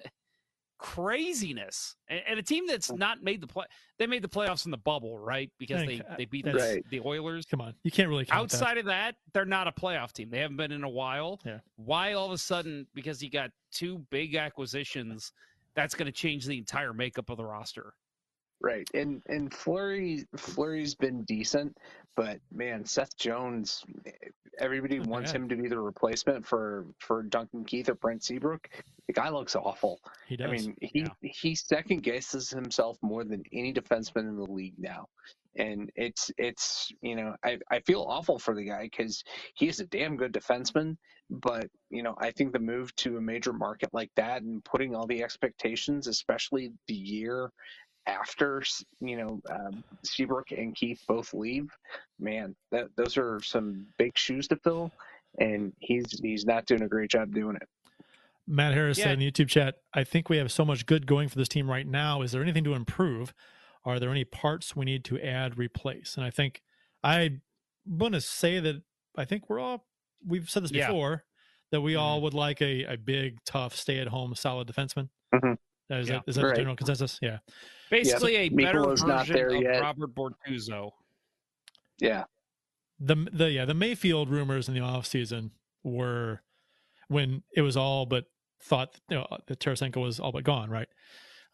craziness. 0.78 1.96
And, 2.08 2.20
and, 2.28 2.38
a 2.38 2.42
team 2.42 2.66
that's 2.66 2.92
not 2.92 3.22
made 3.22 3.40
the 3.40 3.46
play 3.46 3.64
they 3.98 4.06
made 4.06 4.22
the 4.22 4.28
playoffs 4.28 4.64
in 4.64 4.70
the 4.70 4.78
bubble 4.78 5.18
right? 5.18 5.50
Because 5.58 5.86
they 5.86 6.02
they 6.16 6.24
beat 6.24 6.44
the, 6.44 6.82
the 6.90 7.00
oilers. 7.00 7.46
Come 7.46 7.60
on. 7.60 7.74
You 7.84 7.90
can't 7.90 8.08
really 8.08 8.26
outside 8.30 8.76
that. 8.76 8.80
of 8.80 8.86
that 8.86 9.14
they're 9.32 9.44
not 9.44 9.68
a 9.68 9.72
playoff 9.72 10.12
team. 10.12 10.30
They 10.30 10.38
haven't 10.38 10.56
been 10.56 10.72
in 10.72 10.84
a 10.84 10.88
while. 10.88 11.40
Yeah. 11.44 11.58
Why 11.76 12.14
all 12.14 12.26
of 12.26 12.32
a 12.32 12.38
sudden 12.38 12.86
because 12.94 13.22
you 13.22 13.30
got 13.30 13.50
two 13.70 13.98
big 14.10 14.34
acquisitions 14.34 15.32
that's 15.74 15.94
going 15.94 16.06
to 16.06 16.12
change 16.12 16.46
the 16.46 16.58
entire 16.58 16.92
makeup 16.92 17.30
of 17.30 17.36
the 17.36 17.44
roster 17.44 17.94
Right, 18.64 18.88
and 18.94 19.22
and 19.26 19.52
Fleury 19.52 20.26
Fleury's 20.38 20.94
been 20.94 21.22
decent, 21.24 21.76
but 22.16 22.38
man, 22.50 22.86
Seth 22.86 23.14
Jones, 23.18 23.84
everybody 24.58 25.00
oh, 25.00 25.02
wants 25.06 25.32
him 25.32 25.50
to 25.50 25.56
be 25.56 25.68
the 25.68 25.78
replacement 25.78 26.46
for 26.46 26.86
for 26.98 27.22
Duncan 27.24 27.66
Keith 27.66 27.90
or 27.90 27.94
Brent 27.94 28.24
Seabrook. 28.24 28.70
The 29.06 29.12
guy 29.12 29.28
looks 29.28 29.54
awful. 29.54 30.00
He 30.26 30.38
does. 30.38 30.48
I 30.48 30.50
mean, 30.50 30.76
he 30.80 31.00
yeah. 31.00 31.08
he 31.20 31.54
second 31.54 32.04
guesses 32.04 32.48
himself 32.48 32.96
more 33.02 33.22
than 33.22 33.42
any 33.52 33.74
defenseman 33.74 34.30
in 34.30 34.36
the 34.36 34.50
league 34.50 34.78
now, 34.78 35.08
and 35.56 35.90
it's 35.94 36.30
it's 36.38 36.90
you 37.02 37.16
know 37.16 37.36
I 37.44 37.58
I 37.70 37.80
feel 37.80 38.00
awful 38.08 38.38
for 38.38 38.54
the 38.54 38.64
guy 38.64 38.84
because 38.84 39.24
he 39.56 39.68
is 39.68 39.78
a 39.80 39.86
damn 39.86 40.16
good 40.16 40.32
defenseman, 40.32 40.96
but 41.28 41.68
you 41.90 42.02
know 42.02 42.14
I 42.16 42.30
think 42.30 42.54
the 42.54 42.60
move 42.60 42.96
to 42.96 43.18
a 43.18 43.20
major 43.20 43.52
market 43.52 43.90
like 43.92 44.10
that 44.16 44.40
and 44.40 44.64
putting 44.64 44.94
all 44.94 45.06
the 45.06 45.22
expectations, 45.22 46.06
especially 46.06 46.72
the 46.88 46.94
year 46.94 47.50
after 48.06 48.62
you 49.00 49.16
know 49.16 49.40
um, 49.50 49.82
Seabrook 50.02 50.50
and 50.52 50.74
Keith 50.74 51.02
both 51.06 51.32
leave, 51.34 51.70
man, 52.18 52.54
that, 52.70 52.88
those 52.96 53.16
are 53.16 53.40
some 53.40 53.86
big 53.98 54.16
shoes 54.16 54.48
to 54.48 54.56
fill, 54.56 54.90
and 55.38 55.72
he's 55.80 56.20
he's 56.20 56.44
not 56.44 56.66
doing 56.66 56.82
a 56.82 56.88
great 56.88 57.10
job 57.10 57.32
doing 57.32 57.56
it. 57.56 57.68
Matt 58.46 58.74
Harris 58.74 58.98
yeah. 58.98 59.04
said 59.04 59.12
in 59.14 59.18
the 59.20 59.30
YouTube 59.30 59.48
chat, 59.48 59.76
"I 59.92 60.04
think 60.04 60.28
we 60.28 60.36
have 60.36 60.52
so 60.52 60.64
much 60.64 60.86
good 60.86 61.06
going 61.06 61.28
for 61.28 61.36
this 61.36 61.48
team 61.48 61.70
right 61.70 61.86
now. 61.86 62.22
Is 62.22 62.32
there 62.32 62.42
anything 62.42 62.64
to 62.64 62.74
improve? 62.74 63.32
Are 63.84 63.98
there 63.98 64.10
any 64.10 64.24
parts 64.24 64.74
we 64.76 64.84
need 64.84 65.04
to 65.06 65.20
add, 65.20 65.58
replace?" 65.58 66.16
And 66.16 66.24
I 66.24 66.30
think 66.30 66.62
I 67.02 67.40
want 67.86 68.14
to 68.14 68.20
say 68.20 68.60
that 68.60 68.82
I 69.16 69.24
think 69.24 69.48
we're 69.48 69.60
all 69.60 69.86
we've 70.26 70.48
said 70.48 70.64
this 70.64 70.72
Yeah. 70.72 70.88
before 70.88 71.24
that 71.70 71.80
we 71.80 71.96
all 71.96 72.20
would 72.22 72.34
like 72.34 72.62
a, 72.62 72.84
a 72.84 72.96
big, 72.96 73.42
tough, 73.44 73.74
stay 73.74 73.98
at 73.98 74.08
home, 74.08 74.34
solid 74.34 74.68
defenseman. 74.68 75.08
Mhm. 75.34 75.58
Is 75.90 76.08
Yeah. 76.08 76.14
that 76.16 76.24
is 76.26 76.34
that 76.36 76.40
the 76.42 76.46
Right. 76.48 76.56
general 76.56 76.76
consensus? 76.76 77.18
Yeah. 77.20 77.38
Basically, 77.90 78.36
a 78.36 78.48
better 78.48 78.80
Mikkola's 78.80 79.04
not 79.04 79.26
version 79.26 79.34
there 79.36 79.48
of 79.56 79.62
yet. 79.62 79.80
Robert 79.82 80.14
Bortuzzo. 80.14 80.92
Yeah. 81.98 82.24
The 83.00 83.16
the 83.32 83.50
yeah 83.50 83.64
the 83.64 83.74
Mayfield 83.74 84.28
rumors 84.30 84.68
in 84.68 84.74
the 84.74 84.80
off 84.80 85.06
season 85.06 85.52
were 85.82 86.42
when 87.08 87.42
it 87.54 87.60
was 87.62 87.76
all 87.76 88.06
but 88.06 88.24
thought 88.62 88.98
you 89.10 89.16
know, 89.16 89.26
that 89.46 89.58
Tarasenko 89.60 89.96
was 90.00 90.18
all 90.18 90.32
but 90.32 90.44
gone, 90.44 90.70
right? 90.70 90.88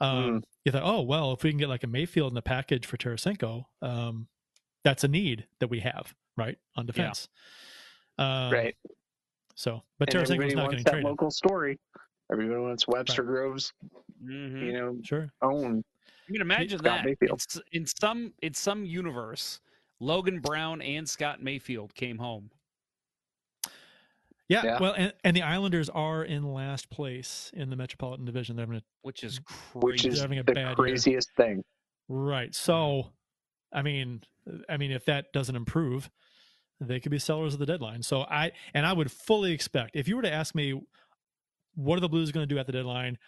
Um, 0.01 0.45
You 0.65 0.73
thought, 0.73 0.85
oh 0.85 1.03
well, 1.03 1.33
if 1.33 1.43
we 1.43 1.51
can 1.51 1.59
get 1.59 1.69
like 1.69 1.83
a 1.83 1.89
Mayfield 1.89 2.31
in 2.31 2.35
the 2.35 2.43
package 2.43 2.87
for 2.87 2.97
Tarasenko, 2.97 3.65
um, 3.83 4.29
that's 4.85 5.03
a 5.05 5.09
need 5.09 5.47
that 5.59 5.69
we 5.69 5.81
have, 5.81 6.15
right, 6.37 6.57
on 6.77 6.87
defense. 6.87 7.29
Um, 8.17 8.53
Right. 8.53 8.77
So, 9.57 9.83
but 9.99 10.15
and 10.15 10.25
Tarasenko's 10.25 10.55
not 10.55 10.63
wants 10.69 10.71
getting 10.73 10.85
that 10.85 10.91
traded. 10.93 11.05
local 11.11 11.31
story. 11.31 11.79
Everybody 12.33 12.61
wants 12.61 12.87
Webster 12.87 13.23
Groves, 13.25 13.73
Mhm. 14.23 14.65
you 14.67 14.73
know, 14.73 14.99
Sure. 15.03 15.33
own. 15.43 15.85
You 16.29 16.33
can 16.35 16.43
imagine 16.43 16.79
Scott 16.79 16.99
that. 16.99 17.05
Mayfield. 17.05 17.43
In 17.73 17.87
some 17.87 18.35
in 18.43 18.55
some 18.55 18.85
universe, 18.85 19.61
Logan 19.99 20.41
Brown 20.41 20.81
and 20.81 21.09
Scott 21.09 21.43
Mayfield 21.43 21.95
came 21.95 22.19
home. 22.19 22.51
Yeah, 24.49 24.65
Yeah. 24.65 24.81
well, 24.81 24.95
and, 24.95 25.13
and 25.23 25.37
the 25.37 25.43
Islanders 25.43 25.89
are 25.89 26.25
in 26.25 26.43
last 26.53 26.91
place 26.91 27.51
in 27.55 27.71
the 27.71 27.77
Metropolitan 27.77 28.25
Division. 28.25 28.57
They're 28.57 28.65
having 28.67 28.79
a 28.79 28.83
which 29.03 29.23
is 29.23 29.39
crazy. 29.41 29.71
which 29.75 30.03
crazy. 30.03 30.09
is 30.17 30.21
having 30.21 30.39
a 30.39 30.43
the 30.43 30.53
bad 30.53 30.67
year. 30.67 30.75
craziest 30.77 31.31
thing. 31.37 31.65
right. 32.09 32.55
So, 32.55 33.13
I 33.73 33.83
mean, 33.83 34.23
I 34.69 34.77
mean, 34.77 34.91
if 34.91 35.05
that 35.05 35.33
doesn't 35.33 35.55
improve, 35.55 36.11
they 36.81 36.99
could 36.99 37.11
be 37.13 37.19
sellers 37.19 37.55
of 37.55 37.61
the 37.61 37.67
deadline. 37.67 38.03
So 38.03 38.23
I 38.23 38.53
and 38.75 38.87
I 38.87 38.93
would 38.93 39.11
fully 39.13 39.53
expect 39.53 39.95
if 39.95 40.09
you 40.09 40.17
were 40.17 40.23
to 40.23 40.33
ask 40.33 40.55
me, 40.55 40.81
what 41.81 41.97
are 41.97 42.01
the 42.01 42.09
Blues 42.09 42.31
going 42.33 42.47
to 42.47 42.55
do 42.55 42.59
at 42.59 42.67
the 42.67 42.73
deadline? 42.73 43.19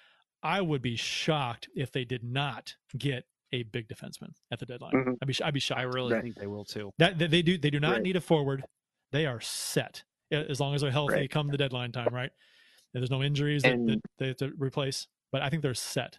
I 0.42 0.60
would 0.60 0.82
be 0.82 0.96
shocked 0.96 1.68
if 1.74 1.92
they 1.92 2.04
did 2.04 2.22
not 2.24 2.74
get 2.98 3.24
a 3.52 3.62
big 3.64 3.88
defenseman 3.88 4.30
at 4.50 4.58
the 4.58 4.66
deadline. 4.66 4.92
Mhm. 4.92 5.16
I'd 5.20 5.28
be 5.28 5.34
I'd 5.42 5.54
be 5.54 5.60
shocked. 5.60 5.80
I 5.80 5.84
really 5.84 6.12
Right. 6.14 6.22
think 6.22 6.36
they 6.36 6.46
will 6.46 6.64
too. 6.64 6.90
That 6.98 7.18
that 7.18 7.30
they 7.30 7.42
do 7.42 7.58
they 7.58 7.70
do 7.70 7.80
not 7.80 7.92
Right. 7.92 8.02
need 8.02 8.16
a 8.16 8.20
forward. 8.20 8.64
They 9.12 9.26
are 9.26 9.40
set 9.40 10.04
as 10.30 10.58
long 10.60 10.74
as 10.74 10.80
they're 10.80 10.90
healthy 10.90 11.14
Right. 11.14 11.30
come 11.30 11.48
the 11.48 11.58
deadline 11.58 11.92
time, 11.92 12.14
right? 12.14 12.30
There's 12.94 13.10
no 13.10 13.22
injuries 13.22 13.62
that, 13.62 13.72
And- 13.72 13.88
that 13.88 14.00
they 14.18 14.28
have 14.28 14.36
to 14.38 14.52
replace, 14.56 15.06
but 15.30 15.42
I 15.42 15.50
think 15.50 15.62
they're 15.62 15.74
set. 15.74 16.18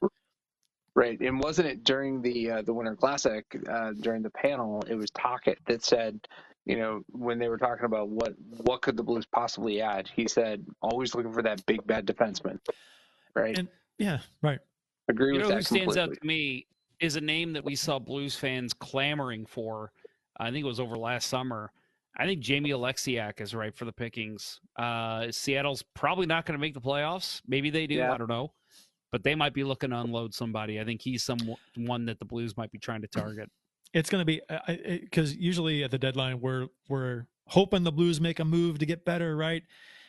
Right, 0.96 1.20
and 1.22 1.40
wasn't 1.40 1.68
it 1.70 1.84
during 1.84 2.22
the 2.22 2.52
uh, 2.52 2.62
the 2.62 2.74
Winter 2.74 2.96
Classic 2.96 3.46
uh, 3.68 3.94
during 3.94 4.22
the 4.22 4.30
panel? 4.30 4.84
It 4.88 4.94
was 4.96 5.10
Tocchet 5.12 5.58
that 5.66 5.84
said, 5.84 6.20
you 6.66 6.78
know, 6.78 7.02
when 7.10 7.40
they 7.40 7.50
were 7.50 7.58
talking 7.58 7.86
about 7.86 8.10
what 8.10 8.34
what 8.64 8.82
could 8.82 8.96
the 8.98 9.04
Blues 9.04 9.26
possibly 9.26 9.82
add, 9.82 10.10
he 10.16 10.28
said, 10.28 10.66
always 10.82 11.14
looking 11.14 11.34
for 11.34 11.42
that 11.44 11.66
big 11.66 11.86
bad 11.86 12.06
defenseman. 12.06 12.60
Right, 13.36 13.58
And 13.58 13.68
yeah, 13.98 14.20
right. 14.42 14.60
agree 15.10 15.34
You 15.34 15.40
with 15.42 15.50
know 15.50 15.56
who 15.56 15.62
stands 15.62 15.86
completely. 15.96 16.02
out 16.02 16.22
to 16.22 16.26
me 16.28 16.68
is 17.00 17.16
a 17.16 17.22
name 17.22 17.52
that 17.54 17.66
we 17.66 17.76
saw 17.76 18.00
Blues 18.00 18.36
fans 18.36 18.74
clamoring 18.74 19.46
for. 19.46 19.92
I 20.40 20.52
think 20.52 20.64
it 20.64 20.68
was 20.68 20.80
over 20.80 20.96
last 20.96 21.28
summer. 21.28 21.72
I 22.16 22.26
think 22.26 22.42
Jamie 22.42 22.70
Oleksiak 22.70 23.42
is 23.42 23.56
right 23.56 23.76
for 23.76 23.86
the 23.86 23.92
pickings. 23.92 24.60
Uh, 24.78 25.32
Seattle's 25.32 25.84
probably 25.96 26.28
not 26.28 26.46
going 26.46 26.54
to 26.58 26.62
make 26.62 26.76
the 26.76 26.82
playoffs. 26.82 27.42
Maybe 27.48 27.72
they 27.72 27.88
do. 27.88 27.96
Yeah. 27.96 28.14
I 28.14 28.18
don't 28.18 28.30
know. 28.30 28.54
But 29.12 29.24
they 29.24 29.34
might 29.36 29.54
be 29.54 29.64
looking 29.64 29.90
to 29.90 30.00
unload 30.00 30.34
somebody. 30.34 30.80
I 30.80 30.86
think 30.86 31.02
he's 31.02 31.24
someone 31.24 32.06
that 32.06 32.20
the 32.20 32.26
Blues 32.26 32.56
might 32.56 32.72
be 32.72 32.78
trying 32.78 33.02
to 33.02 33.08
target. 33.08 33.50
It's 33.94 34.10
going 34.10 34.22
to 34.22 34.26
be 34.26 34.42
because 35.02 35.36
usually 35.36 35.84
at 35.84 35.92
the 35.92 36.00
deadline 36.00 36.42
we're 36.42 36.68
we're 36.90 37.28
hoping 37.48 37.84
the 37.84 37.92
Blues 37.92 38.20
make 38.20 38.40
a 38.40 38.46
move 38.46 38.80
to 38.80 38.86
get 38.86 39.06
better, 39.06 39.36
right? 39.36 39.64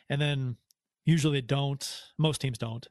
And 0.09 0.21
then 0.21 0.57
usually 1.05 1.41
they 1.41 1.47
don't. 1.47 2.03
Most 2.19 2.41
teams 2.41 2.57
don't. 2.59 2.87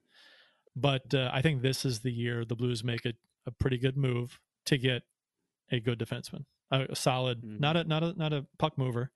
But 0.75 1.13
uh, 1.13 1.29
I 1.33 1.41
think 1.41 1.61
this 1.61 1.83
is 1.85 1.99
the 2.01 2.11
year 2.11 2.45
the 2.45 2.55
Blues 2.55 2.83
make 2.83 3.05
a, 3.05 3.13
a 3.45 3.51
pretty 3.51 3.77
good 3.77 3.97
move 3.97 4.39
to 4.65 4.77
get 4.77 5.03
a 5.71 5.79
good 5.79 5.97
defenseman, 5.99 6.45
a, 6.71 6.81
a 6.91 6.95
solid, 6.95 7.41
Mhm. 7.43 7.59
not 7.59 7.75
a 7.77 7.83
not 7.85 8.03
a 8.03 8.13
not 8.13 8.33
a 8.33 8.45
puck 8.59 8.77
mover, 8.77 9.11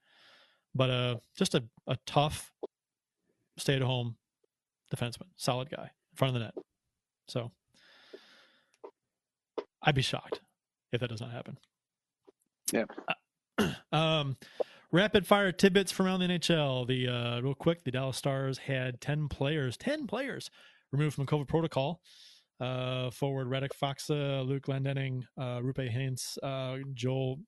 but 0.74 0.90
a 0.90 1.22
just 1.36 1.54
a, 1.56 1.64
a 1.86 1.98
tough, 2.08 2.52
stay 3.58 3.76
at 3.76 3.82
home 3.82 4.18
defenseman, 4.96 5.28
solid 5.36 5.70
guy 5.70 5.92
in 6.12 6.16
front 6.16 6.36
of 6.36 6.40
the 6.42 6.46
net. 6.46 6.56
So 7.28 7.52
I'd 9.84 9.96
be 9.96 10.02
shocked 10.02 10.42
if 10.92 11.02
that 11.02 11.10
does 11.10 11.22
not 11.22 11.32
happen. 11.32 11.58
Yeah. 12.72 12.86
Um, 13.92 14.38
rapid 14.92 15.26
fire 15.26 15.52
tidbits 15.52 15.92
from 15.92 16.06
around 16.06 16.20
the 16.20 16.28
NHL. 16.28 16.86
The 16.88 17.08
uh, 17.08 17.42
real 17.42 17.56
quick, 17.56 17.84
the 17.84 17.90
Dallas 17.90 18.18
Stars 18.18 18.60
had 18.60 19.02
ten 19.02 19.28
players, 19.28 19.78
ten 19.78 20.06
players 20.06 20.52
removed 20.92 21.16
from 21.16 21.26
COVID 21.26 21.48
protocol. 21.48 22.02
Uh, 22.60 23.12
forward 23.12 23.48
Radek 23.48 23.72
Faksa, 23.80 24.48
Luke 24.48 24.64
Glendening, 24.64 25.24
uh, 25.40 25.60
Roope 25.60 25.92
Hintz, 25.92 26.38
uh, 26.42 26.84
Joel 26.94 27.40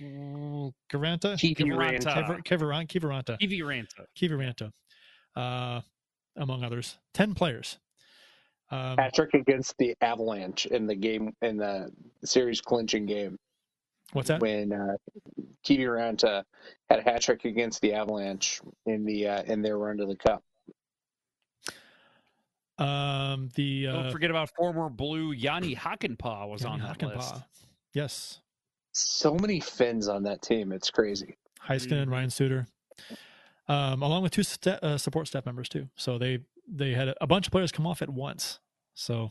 Kiviranta, 0.00 1.36
Kiviranta. 1.36 2.42
Kiviranta, 2.44 3.38
Kiviranta, 3.38 4.04
Kiviranta, 4.16 4.70
uh, 5.36 5.80
among 6.36 6.64
others. 6.64 6.98
Ten 7.14 7.34
players. 7.34 7.78
Um, 8.72 8.96
Patrick 8.96 9.34
against 9.34 9.76
the 9.78 9.96
Avalanche 10.00 10.66
in 10.66 10.86
the 10.86 10.94
game 10.94 11.34
in 11.42 11.56
the 11.56 11.90
series 12.24 12.60
clinching 12.60 13.04
game 13.06 13.36
what's 14.12 14.28
that? 14.28 14.40
when 14.40 14.72
uh, 14.72 14.96
Kiviranta 15.66 16.44
had 16.88 17.00
a 17.00 17.02
hat 17.02 17.22
trick 17.22 17.44
against 17.44 17.80
the 17.80 17.94
Avalanche 17.94 18.60
in 18.86 19.04
the 19.04 19.26
uh, 19.26 19.42
in 19.42 19.60
their 19.62 19.76
run 19.76 19.96
to 19.96 20.06
the 20.06 20.14
Cup. 20.16 20.42
Um, 22.78 23.50
the 23.56 23.88
uh, 23.88 23.92
Don't 23.92 24.12
forget 24.12 24.30
about 24.30 24.50
former 24.56 24.88
Blue 24.88 25.32
Jani 25.32 25.74
Hakanpää 25.74 26.48
was 26.48 26.64
on 26.64 26.78
Yanni 26.78 26.94
that 26.98 27.16
list. 27.16 27.34
Yes, 27.92 28.40
So 28.92 29.34
many 29.34 29.60
Finns 29.60 30.08
on 30.08 30.22
that 30.22 30.42
team. 30.42 30.72
It's 30.72 30.90
crazy. 30.90 31.36
Heiskanen, 31.68 32.06
Mhm. 32.06 32.10
Ryan 32.10 32.30
Suter, 32.30 32.66
um, 33.68 34.02
along 34.02 34.22
with 34.22 34.32
two 34.32 34.42
sta 34.44 34.78
uh, 34.82 34.96
support 34.96 35.26
staff 35.26 35.44
members 35.44 35.68
too. 35.68 35.88
So 35.96 36.16
they 36.18 36.38
they 36.70 36.92
had 36.92 37.14
a 37.20 37.26
bunch 37.26 37.46
of 37.46 37.52
players 37.52 37.72
come 37.72 37.86
off 37.86 38.02
at 38.02 38.10
once. 38.10 38.60
So 38.94 39.30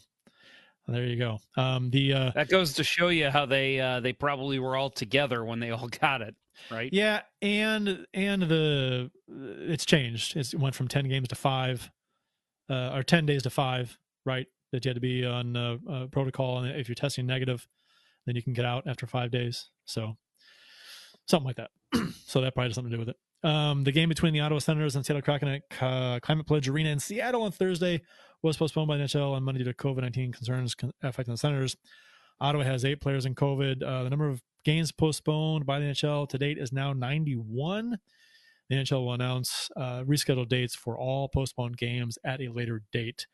there 0.88 1.06
you 1.06 1.18
go. 1.18 1.40
Um, 1.56 1.90
the 1.92 2.14
uh, 2.14 2.32
That 2.36 2.50
goes 2.50 2.74
to 2.74 2.84
show 2.84 3.10
you 3.10 3.30
how 3.30 3.46
they 3.46 3.80
uh, 3.80 4.00
they 4.00 4.14
probably 4.14 4.60
were 4.60 4.76
all 4.76 4.90
together 4.90 5.46
when 5.46 5.60
they 5.60 5.70
all 5.72 5.88
got 5.88 6.22
it, 6.22 6.36
right? 6.72 6.92
yeah, 6.92 7.22
and 7.42 8.06
and 8.14 8.42
the 8.44 9.12
it's 9.28 9.86
changed. 9.86 10.36
It's, 10.36 10.54
it 10.54 10.60
went 10.60 10.76
from 10.76 10.88
ten 10.88 11.08
games 11.08 11.28
to 11.30 11.36
five, 11.36 11.90
uh, 12.70 12.92
or 12.94 13.04
ten 13.04 13.26
days 13.26 13.44
to 13.44 13.50
five. 13.50 13.98
Right, 14.26 14.48
that 14.72 14.86
you 14.86 14.90
had 14.90 14.96
to 14.96 15.02
be 15.02 15.26
on 15.26 15.56
uh, 15.56 15.78
uh, 15.90 16.06
protocol, 16.08 16.60
and 16.60 16.80
if 16.80 16.88
you're 16.88 16.96
testing 16.96 17.26
negative, 17.26 17.68
then 18.26 18.36
you 18.36 18.44
can 18.44 18.54
get 18.54 18.66
out 18.66 18.88
after 18.88 19.08
five 19.08 19.32
days. 19.32 19.70
So 19.86 20.18
something 21.28 21.48
like 21.48 21.58
that. 21.58 21.72
so 22.26 22.42
that 22.42 22.54
probably 22.54 22.70
has 22.70 22.76
something 22.76 22.92
to 22.92 22.98
do 22.98 23.00
with 23.00 23.10
it. 23.10 23.18
Um, 23.44 23.84
the 23.84 23.92
game 23.92 24.10
between 24.10 24.34
the 24.34 24.42
Ottawa 24.42 24.60
Senators 24.60 24.96
and 24.96 25.06
Seattle 25.06 25.22
Kraken 25.22 25.48
at 25.48 25.62
uh, 25.82 26.20
Climate 26.22 26.46
Pledge 26.46 26.68
Arena 26.68 26.90
in 26.90 27.00
Seattle 27.00 27.44
on 27.44 27.52
Thursday 27.52 28.02
was 28.42 28.58
postponed 28.58 28.88
by 28.88 28.98
the 28.98 29.04
NHL 29.04 29.34
on 29.34 29.44
Monday 29.44 29.64
due 29.64 29.72
to 29.72 29.74
COVID 29.74 30.02
19 30.02 30.32
concerns 30.34 30.76
con- 30.76 30.92
affecting 31.02 31.34
the 31.34 31.38
Senators. 31.38 31.78
Ottawa 32.42 32.64
has 32.64 32.86
eight 32.86 33.02
players 33.02 33.26
in 33.26 33.36
COVID. 33.36 33.84
Uh, 33.84 34.04
the 34.04 34.10
number 34.10 34.28
of 34.28 34.42
games 34.66 34.92
postponed 34.92 35.66
by 35.66 35.80
the 35.80 35.86
NHL 35.86 36.28
to 36.30 36.38
date 36.38 36.58
is 36.58 36.72
now 36.72 36.94
91. 36.94 37.98
The 38.70 38.76
NHL 38.76 39.06
will 39.06 39.14
announce 39.14 39.70
uh, 39.76 40.04
rescheduled 40.04 40.50
dates 40.50 40.76
for 40.76 40.98
all 40.98 41.28
postponed 41.28 41.78
games 41.78 42.18
at 42.24 42.42
a 42.42 42.50
later 42.50 42.84
date, 42.92 43.26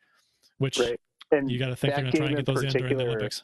which 0.58 0.78
Right. 0.78 0.98
You 1.32 1.58
got 1.58 1.68
to 1.68 1.76
think 1.76 1.94
they're 1.94 2.02
going 2.04 2.12
to 2.12 2.18
try 2.18 2.26
and 2.28 2.36
get 2.36 2.46
those 2.46 2.62
in 2.62 2.70
during 2.70 2.96
the 2.96 3.04
Olympics. 3.04 3.42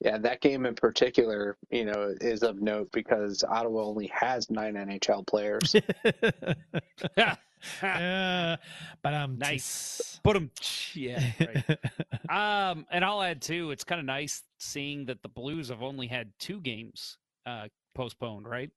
Yeah, 0.00 0.18
that 0.18 0.40
game 0.40 0.66
in 0.66 0.74
particular, 0.74 1.56
you 1.70 1.84
know, 1.84 2.14
is 2.20 2.42
of 2.42 2.60
note 2.60 2.90
because 2.92 3.42
Ottawa 3.44 3.84
only 3.84 4.08
has 4.08 4.50
nine 4.50 4.74
NHL 4.74 5.26
players. 5.26 5.74
yeah, 7.82 8.56
but 9.02 9.14
um, 9.14 9.38
Nice. 9.38 10.20
Put 10.22 10.34
them. 10.34 10.50
Yeah. 10.94 11.22
Right. 11.40 11.78
um, 12.70 12.86
and 12.90 13.04
I'll 13.04 13.22
add 13.22 13.40
too. 13.40 13.70
It's 13.70 13.84
kind 13.84 13.98
of 13.98 14.04
nice 14.06 14.42
seeing 14.58 15.06
that 15.06 15.22
the 15.22 15.28
Blues 15.28 15.68
have 15.68 15.82
only 15.82 16.06
had 16.06 16.32
two 16.38 16.60
games 16.60 17.18
uh, 17.46 17.68
postponed, 17.94 18.48
right? 18.48 18.70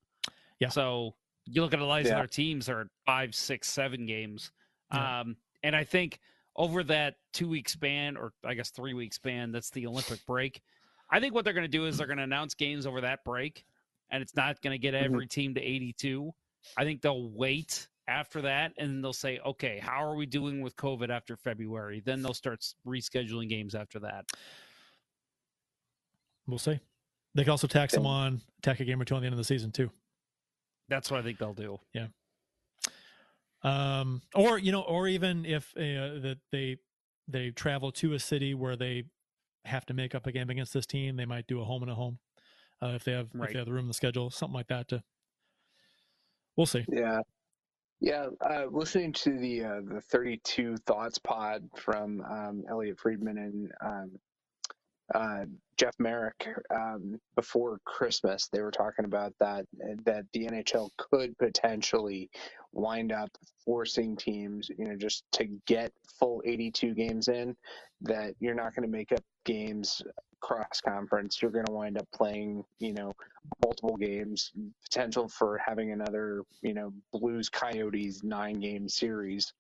Yeah. 0.60 0.70
So 0.70 1.16
you 1.46 1.62
look 1.62 1.74
at 1.74 1.80
a 1.80 1.86
lot 1.86 2.00
of 2.00 2.04
these 2.06 2.12
Yeah. 2.12 2.20
other 2.20 2.28
teams 2.28 2.70
are 2.70 2.82
at 2.82 2.88
five, 3.06 3.34
six, 3.36 3.70
seven 3.70 4.06
games. 4.06 4.52
Yeah. 4.94 5.22
Um, 5.22 5.38
and 5.64 5.76
I 5.76 5.84
think 5.84 6.20
over 6.56 6.84
that 6.84 7.16
two 7.34 7.48
week 7.48 7.70
span, 7.70 8.18
or 8.18 8.34
I 8.46 8.54
guess 8.54 8.70
three 8.72 8.94
week 8.94 9.14
span, 9.14 9.52
that's 9.52 9.70
the 9.70 9.88
Olympic 9.88 10.26
break. 10.26 10.62
I 11.10 11.20
think 11.20 11.34
what 11.34 11.44
they're 11.46 11.54
going 11.54 11.64
to 11.64 11.68
do 11.70 11.86
is 11.86 11.98
they're 11.98 12.08
going 12.08 12.18
to 12.18 12.24
announce 12.24 12.54
games 12.54 12.86
over 12.86 13.02
that 13.02 13.24
break, 13.24 13.66
and 14.10 14.22
it's 14.22 14.36
not 14.36 14.62
going 14.62 14.74
to 14.74 14.78
get 14.78 14.94
Mm-hmm. 14.94 15.06
every 15.06 15.28
team 15.28 15.54
to 15.56 15.62
82. 15.62 16.34
I 16.78 16.84
think 16.84 17.02
they'll 17.02 17.30
wait 17.30 17.88
after 18.10 18.42
that, 18.42 18.74
and 18.78 19.04
they'll 19.04 19.14
say, 19.14 19.40
okay, 19.46 19.80
how 19.80 20.04
are 20.04 20.16
we 20.16 20.26
doing 20.26 20.62
with 20.62 20.76
COVID 20.76 21.10
after 21.10 21.36
February? 21.38 22.02
Then 22.06 22.22
they'll 22.22 22.34
start 22.34 22.66
rescheduling 22.86 23.50
games 23.50 23.76
after 23.76 24.00
that. 24.00 24.26
we'll 26.48 26.58
see. 26.58 26.80
They 27.36 27.44
can 27.44 27.52
also 27.52 27.68
tax 27.68 27.94
them 27.94 28.04
Yeah. 28.04 28.10
on 28.10 28.42
tack 28.62 28.80
a 28.80 28.86
game 28.86 29.02
or 29.02 29.06
two 29.06 29.16
on 29.16 29.22
the 29.22 29.28
end 29.28 29.34
of 29.34 29.38
the 29.38 29.44
season 29.44 29.72
too. 29.72 29.92
That's 30.88 31.12
what 31.12 31.20
I 31.20 31.24
think 31.24 31.38
they'll 31.40 31.54
do. 31.54 31.80
Yeah. 31.94 32.08
Um, 33.64 34.22
or 34.34 34.58
you 34.58 34.72
know, 34.72 34.82
or 34.82 35.08
even 35.08 35.46
if 35.46 35.74
uh, 35.76 36.20
that 36.22 36.38
they 36.52 36.78
they 37.28 37.52
travel 37.52 37.92
to 37.94 38.14
a 38.14 38.20
city 38.20 38.54
where 38.54 38.76
they 38.78 39.04
have 39.68 39.86
to 39.88 39.94
make 39.94 40.16
up 40.16 40.28
a 40.28 40.32
game 40.32 40.50
against 40.50 40.74
this 40.74 40.86
team, 40.86 41.16
they 41.16 41.26
might 41.26 41.48
do 41.48 41.62
a 41.62 41.66
home 41.66 41.84
and 41.84 41.92
a 41.92 41.96
home 41.96 42.20
uh, 42.82 42.94
if 42.96 43.04
they 43.04 43.14
have 43.14 43.30
if 43.34 43.52
they 43.52 43.60
have 43.60 43.68
the 43.68 43.74
room 43.74 43.86
in 43.86 43.88
the 43.88 43.94
schedule, 43.94 44.30
something 44.30 44.56
like 44.56 44.68
that. 44.68 44.88
To 44.90 45.04
we'll 46.56 46.66
see. 46.66 46.86
Yeah. 46.90 47.22
Yeah, 48.00 48.28
uh, 48.48 48.66
listening 48.70 49.12
to 49.14 49.40
the 49.40 49.64
uh, 49.64 49.82
the 49.84 50.02
32 50.02 50.78
Thoughts 50.86 51.18
pod 51.18 51.68
from 51.76 52.22
um, 52.22 52.64
Elliotte 52.70 53.00
Friedman 53.00 53.40
and 53.40 53.72
um, 53.84 54.12
uh, 55.14 55.46
Jeff 55.78 55.96
Marek 56.00 56.48
um, 56.74 57.20
before 57.36 57.80
Christmas, 57.86 58.50
they 58.52 58.62
were 58.62 58.72
talking 58.72 59.06
about 59.06 59.34
that 59.40 59.66
that 60.06 60.26
the 60.34 60.48
NHL 60.48 60.90
could 60.98 61.38
potentially 61.38 62.30
wind 62.74 63.12
up 63.12 63.30
forcing 63.64 64.18
teams, 64.18 64.70
you 64.78 64.86
know, 64.86 64.96
just 64.96 65.24
to 65.34 65.46
get 65.66 65.92
full 66.20 66.42
82 66.46 66.94
games 66.94 67.28
in. 67.28 67.56
That 68.02 68.34
you're 68.40 68.56
not 68.56 68.76
going 68.76 68.90
to 68.90 68.92
make 68.92 69.12
up 69.12 69.24
games 69.46 70.02
cross 70.42 70.82
conference. 70.82 71.42
You're 71.42 71.52
going 71.52 71.66
to 71.66 71.72
wind 71.72 71.98
up 71.98 72.08
playing, 72.14 72.64
you 72.80 72.94
know, 72.94 73.14
multiple 73.64 73.98
games. 73.98 74.52
Potential 74.84 75.28
for 75.28 75.60
having 75.66 75.92
another, 75.92 76.44
you 76.62 76.74
know, 76.74 76.92
Blues 77.14 77.50
Coyotes 77.50 78.24
nine 78.24 78.60
game 78.60 78.90
series, 78.90 79.54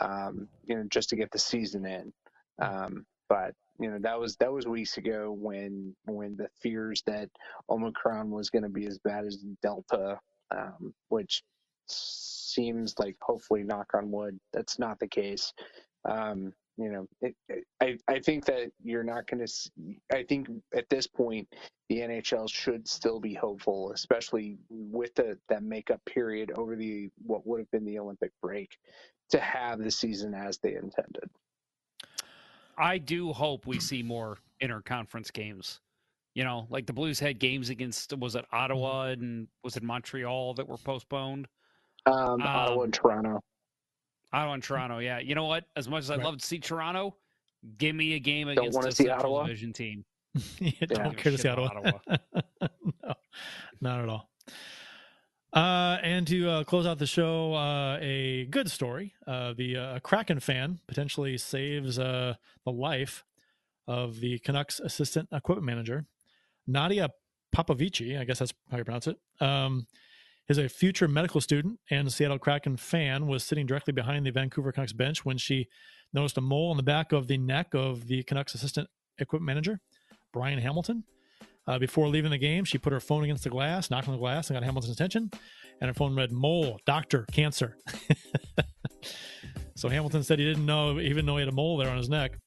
um, 0.00 0.48
you 0.64 0.76
know, 0.76 0.84
just 0.88 1.08
to 1.10 1.16
get 1.16 1.30
the 1.30 1.38
season 1.38 1.84
in. 1.84 2.12
Um, 2.60 3.04
but 3.28 3.54
you 3.78 3.90
know 3.90 3.98
that 4.00 4.18
was 4.18 4.36
that 4.36 4.52
was 4.52 4.66
weeks 4.66 4.96
ago 4.98 5.34
when 5.38 5.94
when 6.06 6.36
the 6.36 6.48
fears 6.60 7.02
that 7.06 7.28
Omicron 7.68 8.30
was 8.30 8.50
going 8.50 8.62
to 8.62 8.68
be 8.68 8.86
as 8.86 8.98
bad 8.98 9.24
as 9.24 9.44
Delta, 9.62 10.18
um, 10.50 10.94
which 11.08 11.42
seems 11.86 12.94
like 12.98 13.16
hopefully 13.20 13.62
knock 13.62 13.88
on 13.94 14.10
wood 14.10 14.38
that's 14.52 14.78
not 14.78 14.98
the 15.00 15.08
case. 15.08 15.52
Um, 16.08 16.52
you 16.76 16.90
know, 16.90 17.06
it, 17.20 17.34
it, 17.48 17.64
I 17.80 17.98
I 18.08 18.18
think 18.18 18.44
that 18.46 18.70
you're 18.82 19.04
not 19.04 19.26
going 19.26 19.46
to. 19.46 19.70
I 20.12 20.24
think 20.24 20.48
at 20.74 20.88
this 20.88 21.06
point 21.06 21.48
the 21.88 21.98
NHL 21.98 22.50
should 22.50 22.88
still 22.88 23.20
be 23.20 23.34
hopeful, 23.34 23.92
especially 23.92 24.58
with 24.68 25.14
the 25.14 25.38
that 25.48 25.62
makeup 25.62 26.00
period 26.06 26.50
over 26.56 26.74
the 26.74 27.10
what 27.24 27.46
would 27.46 27.60
have 27.60 27.70
been 27.70 27.84
the 27.84 27.98
Olympic 27.98 28.32
break, 28.42 28.76
to 29.30 29.38
have 29.38 29.78
the 29.78 29.90
season 29.90 30.34
as 30.34 30.58
they 30.58 30.74
intended. 30.74 31.30
I 32.78 32.98
do 32.98 33.32
hope 33.32 33.66
we 33.66 33.78
see 33.80 34.02
more 34.02 34.38
interconference 34.62 35.32
games. 35.32 35.80
You 36.34 36.42
know, 36.44 36.66
like 36.68 36.86
the 36.86 36.92
Blues 36.92 37.20
had 37.20 37.38
games 37.38 37.70
against 37.70 38.16
was 38.18 38.34
it 38.34 38.44
Ottawa 38.52 39.04
and 39.10 39.46
was 39.62 39.76
it 39.76 39.82
Montreal 39.82 40.54
that 40.54 40.68
were 40.68 40.78
postponed? 40.78 41.46
Um, 42.06 42.42
Ottawa 42.42 42.82
and 42.82 42.92
Toronto. 42.92 43.40
Ottawa 44.32 44.54
and 44.54 44.62
Toronto, 44.62 44.98
yeah. 44.98 45.20
You 45.20 45.34
know 45.36 45.44
what? 45.44 45.64
As 45.76 45.88
much 45.88 46.00
as 46.00 46.10
I'd 46.10 46.18
Right. 46.18 46.24
love 46.24 46.38
to 46.38 46.44
see 46.44 46.58
Toronto, 46.58 47.14
give 47.78 47.94
me 47.94 48.14
a 48.14 48.18
game 48.18 48.48
Don't 48.48 48.58
against 48.58 48.74
wanna 48.76 48.88
a 48.88 48.92
see 48.92 49.04
Central 49.04 49.34
Ottawa? 49.36 49.46
Division 49.46 49.72
team. 49.72 50.04
yeah, 50.58 50.72
Don't 50.80 50.88
don't 50.88 51.02
give 51.10 51.12
a 51.12 51.14
care 51.22 51.32
to 51.32 51.38
shit 51.38 51.40
see 51.40 51.48
about 51.48 51.76
Ottawa. 51.76 52.16
no, 53.04 53.14
not 53.80 54.00
at 54.00 54.08
all. 54.08 54.28
Uh, 55.54 55.98
and 56.02 56.26
to 56.26 56.50
uh, 56.50 56.64
close 56.64 56.84
out 56.84 56.98
the 56.98 57.06
show, 57.06 57.54
uh, 57.54 57.96
a 58.00 58.46
good 58.50 58.68
story. 58.68 59.14
Uh, 59.24 59.54
the 59.56 59.76
uh, 59.76 59.98
Kraken 60.00 60.40
fan 60.40 60.80
potentially 60.88 61.38
saves 61.38 61.96
uh, 61.96 62.34
the 62.64 62.72
life 62.72 63.24
of 63.86 64.18
the 64.18 64.40
Canucks 64.40 64.80
assistant 64.80 65.28
equipment 65.30 65.64
manager, 65.64 66.06
Nadia 66.66 67.08
Popovici. 67.54 68.18
I 68.18 68.24
guess 68.24 68.40
that's 68.40 68.52
how 68.68 68.78
you 68.78 68.84
pronounce 68.84 69.06
it. 69.06 69.16
Um, 69.40 69.86
is 70.48 70.58
a 70.58 70.68
future 70.68 71.06
medical 71.06 71.40
student 71.40 71.78
and 71.88 72.12
Seattle 72.12 72.38
Kraken 72.38 72.76
fan 72.76 73.28
was 73.28 73.44
sitting 73.44 73.64
directly 73.64 73.92
behind 73.92 74.26
the 74.26 74.30
Vancouver 74.30 74.72
Canucks 74.72 74.92
bench 74.92 75.24
when 75.24 75.38
she 75.38 75.68
noticed 76.12 76.36
a 76.36 76.40
mole 76.40 76.70
on 76.70 76.76
the 76.76 76.82
back 76.82 77.12
of 77.12 77.28
the 77.28 77.38
neck 77.38 77.74
of 77.74 78.08
the 78.08 78.24
Canucks 78.24 78.54
assistant 78.54 78.88
equipment 79.18 79.46
manager, 79.46 79.80
Brian 80.32 80.58
Hamilton. 80.58 81.04
Uh, 81.66 81.78
before 81.78 82.08
leaving 82.08 82.30
the 82.30 82.38
game, 82.38 82.64
she 82.64 82.78
put 82.78 82.92
her 82.92 83.00
phone 83.00 83.24
against 83.24 83.44
the 83.44 83.50
glass, 83.50 83.90
knocked 83.90 84.08
on 84.08 84.14
the 84.14 84.20
glass, 84.20 84.50
and 84.50 84.56
got 84.56 84.64
Hamilton's 84.64 84.94
attention. 84.94 85.30
And 85.80 85.88
her 85.88 85.94
phone 85.94 86.14
read 86.14 86.30
"mole, 86.30 86.78
doctor, 86.86 87.26
cancer." 87.32 87.76
so 89.74 89.88
Hamilton 89.88 90.22
said 90.22 90.38
he 90.38 90.44
didn't 90.44 90.66
know, 90.66 91.00
even 91.00 91.26
though 91.26 91.36
he 91.36 91.40
had 91.40 91.52
a 91.52 91.56
mole 91.56 91.76
there 91.76 91.90
on 91.90 91.96
his 91.96 92.08
neck. 92.08 92.38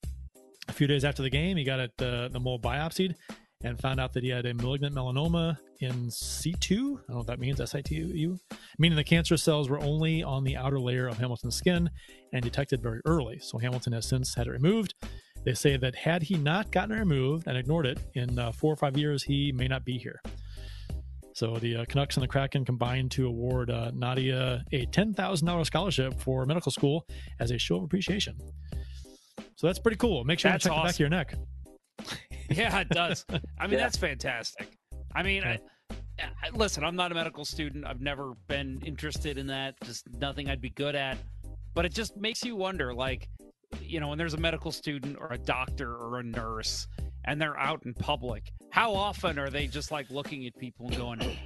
A 0.70 0.74
few 0.74 0.88
days 0.88 1.04
after 1.04 1.24
the 1.24 1.30
game, 1.30 1.58
he 1.58 1.64
got 1.64 1.80
it, 1.80 1.92
uh, 2.02 2.28
the 2.28 2.40
mole 2.40 2.60
biopsied 2.60 3.16
and 3.64 3.80
found 3.80 4.00
out 4.00 4.14
that 4.14 4.24
he 4.24 4.30
had 4.30 4.46
a 4.46 4.54
malignant 4.54 4.96
melanoma 4.96 5.58
in 5.80 6.08
C2. 6.08 6.72
I 6.72 6.76
don't 6.76 7.10
know 7.10 7.18
what 7.18 7.28
that 7.28 7.40
means, 7.40 7.60
S-I-T-U, 7.60 8.38
meaning 8.78 8.96
the 8.96 9.04
cancer 9.04 9.38
cells 9.38 9.70
were 9.70 9.80
only 9.80 10.24
on 10.24 10.44
the 10.44 10.56
outer 10.56 10.80
layer 10.80 11.08
of 11.08 11.18
Hamilton's 11.18 11.56
skin 11.56 11.90
and 12.34 12.44
detected 12.44 12.82
very 12.82 13.02
early. 13.06 13.40
So 13.40 13.58
Hamilton 13.58 13.94
has 13.94 14.06
since 14.06 14.36
had 14.36 14.48
it 14.48 14.52
removed. 14.52 14.94
They 15.48 15.54
say 15.54 15.78
that 15.78 15.96
had 15.96 16.24
he 16.24 16.36
not 16.36 16.72
gotten 16.72 16.94
it 16.94 17.00
removed 17.00 17.48
and 17.48 17.58
ignored 17.58 17.86
it 17.86 18.00
in 18.16 18.38
uh, 18.38 18.52
four 18.52 18.74
or 18.74 18.76
five 18.76 18.98
years, 18.98 19.24
he 19.24 19.54
may 19.54 19.70
not 19.70 19.86
be 19.86 19.98
here. 19.98 20.22
So 21.32 21.56
the 21.56 21.78
uh, 21.78 21.86
Canucks 21.86 22.18
and 22.18 22.24
the 22.24 22.28
Kraken 22.28 22.66
combined 22.66 23.12
to 23.12 23.28
award 23.28 23.70
uh, 23.70 23.92
Nadia 23.94 24.66
a 24.74 24.86
$10,000 24.88 25.66
scholarship 25.66 26.20
for 26.20 26.46
medical 26.46 26.70
school 26.70 27.08
as 27.40 27.52
a 27.52 27.58
show 27.58 27.78
of 27.78 27.84
appreciation. 27.84 28.36
So 29.56 29.68
that's 29.68 29.80
pretty 29.80 29.96
cool. 29.96 30.26
Make 30.26 30.40
sure 30.40 30.52
That's 30.52 30.66
to 30.66 30.70
check 30.70 30.78
the 30.80 30.84
back 30.84 30.94
of 30.96 31.00
your 31.00 31.10
neck. 31.10 31.36
Yeah, 32.50 32.80
it 32.82 32.90
does. 32.90 33.24
I 33.30 33.34
mean, 33.34 33.42
Yeah. 33.72 33.78
that's 33.78 33.98
fantastic. 33.98 34.78
I 35.16 35.24
mean, 35.24 35.46
I, 35.46 35.60
I, 36.20 36.50
listen, 36.54 36.84
I'm 36.84 36.98
not 36.98 37.14
a 37.14 37.16
medical 37.16 37.46
student. 37.46 37.86
I've 37.86 38.02
never 38.02 38.34
been 38.50 38.82
interested 38.86 39.38
in 39.38 39.48
that. 39.48 39.76
Just 39.86 40.10
nothing 40.20 40.50
I'd 40.50 40.60
be 40.62 40.72
good 40.72 40.96
at. 40.96 41.18
But 41.74 41.86
it 41.86 41.94
just 41.94 42.18
makes 42.18 42.44
you 42.44 42.58
wonder, 42.58 42.94
like, 42.94 43.30
you 43.82 44.00
know, 44.00 44.10
when 44.10 44.18
there's 44.18 44.34
a 44.34 44.38
medical 44.40 44.72
student 44.72 45.18
or 45.20 45.32
a 45.34 45.38
doctor 45.38 45.96
or 45.96 46.20
a 46.20 46.24
nurse 46.24 46.88
and 47.26 47.42
they're 47.42 47.58
out 47.58 47.84
in 47.86 47.94
public, 47.94 48.52
how 48.70 48.94
often 48.94 49.38
are 49.40 49.50
they 49.50 49.68
just 49.68 49.92
like 49.92 50.10
looking 50.10 50.46
at 50.46 50.56
people 50.58 50.88
and 50.88 50.98
going, 50.98 51.38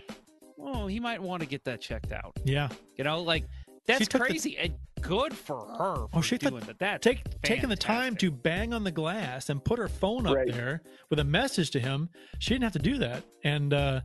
"Oh, 0.59 0.87
he 0.87 0.99
might 0.99 1.21
want 1.21 1.41
to 1.41 1.47
get 1.47 1.63
that 1.65 1.81
checked 1.81 2.11
out." 2.11 2.33
Yeah. 2.43 2.69
You 2.97 3.03
know, 3.03 3.21
like 3.21 3.45
that's 3.87 4.07
took 4.07 4.21
the- 4.21 4.27
crazy 4.27 4.57
and 4.57 4.73
good 5.01 5.33
for 5.33 5.59
her. 5.65 5.95
For 5.95 6.09
Oh, 6.13 6.21
she 6.21 6.37
took- 6.37 6.51
doing 6.51 6.63
that. 6.65 6.77
That's 6.79 7.03
Take, 7.03 7.23
taking 7.41 7.69
the 7.69 7.75
time 7.75 8.15
to 8.17 8.29
bang 8.29 8.73
on 8.73 8.83
the 8.83 8.91
glass 8.91 9.49
and 9.49 9.63
put 9.63 9.79
her 9.79 9.87
phone 9.87 10.27
up 10.27 10.35
Right. 10.35 10.51
there 10.51 10.83
with 11.09 11.17
a 11.19 11.23
message 11.23 11.71
to 11.71 11.79
him. 11.79 12.09
She 12.39 12.53
didn't 12.53 12.63
have 12.65 12.73
to 12.73 12.79
do 12.79 12.99
that, 12.99 13.23
and 13.43 13.73
uh, 13.73 14.01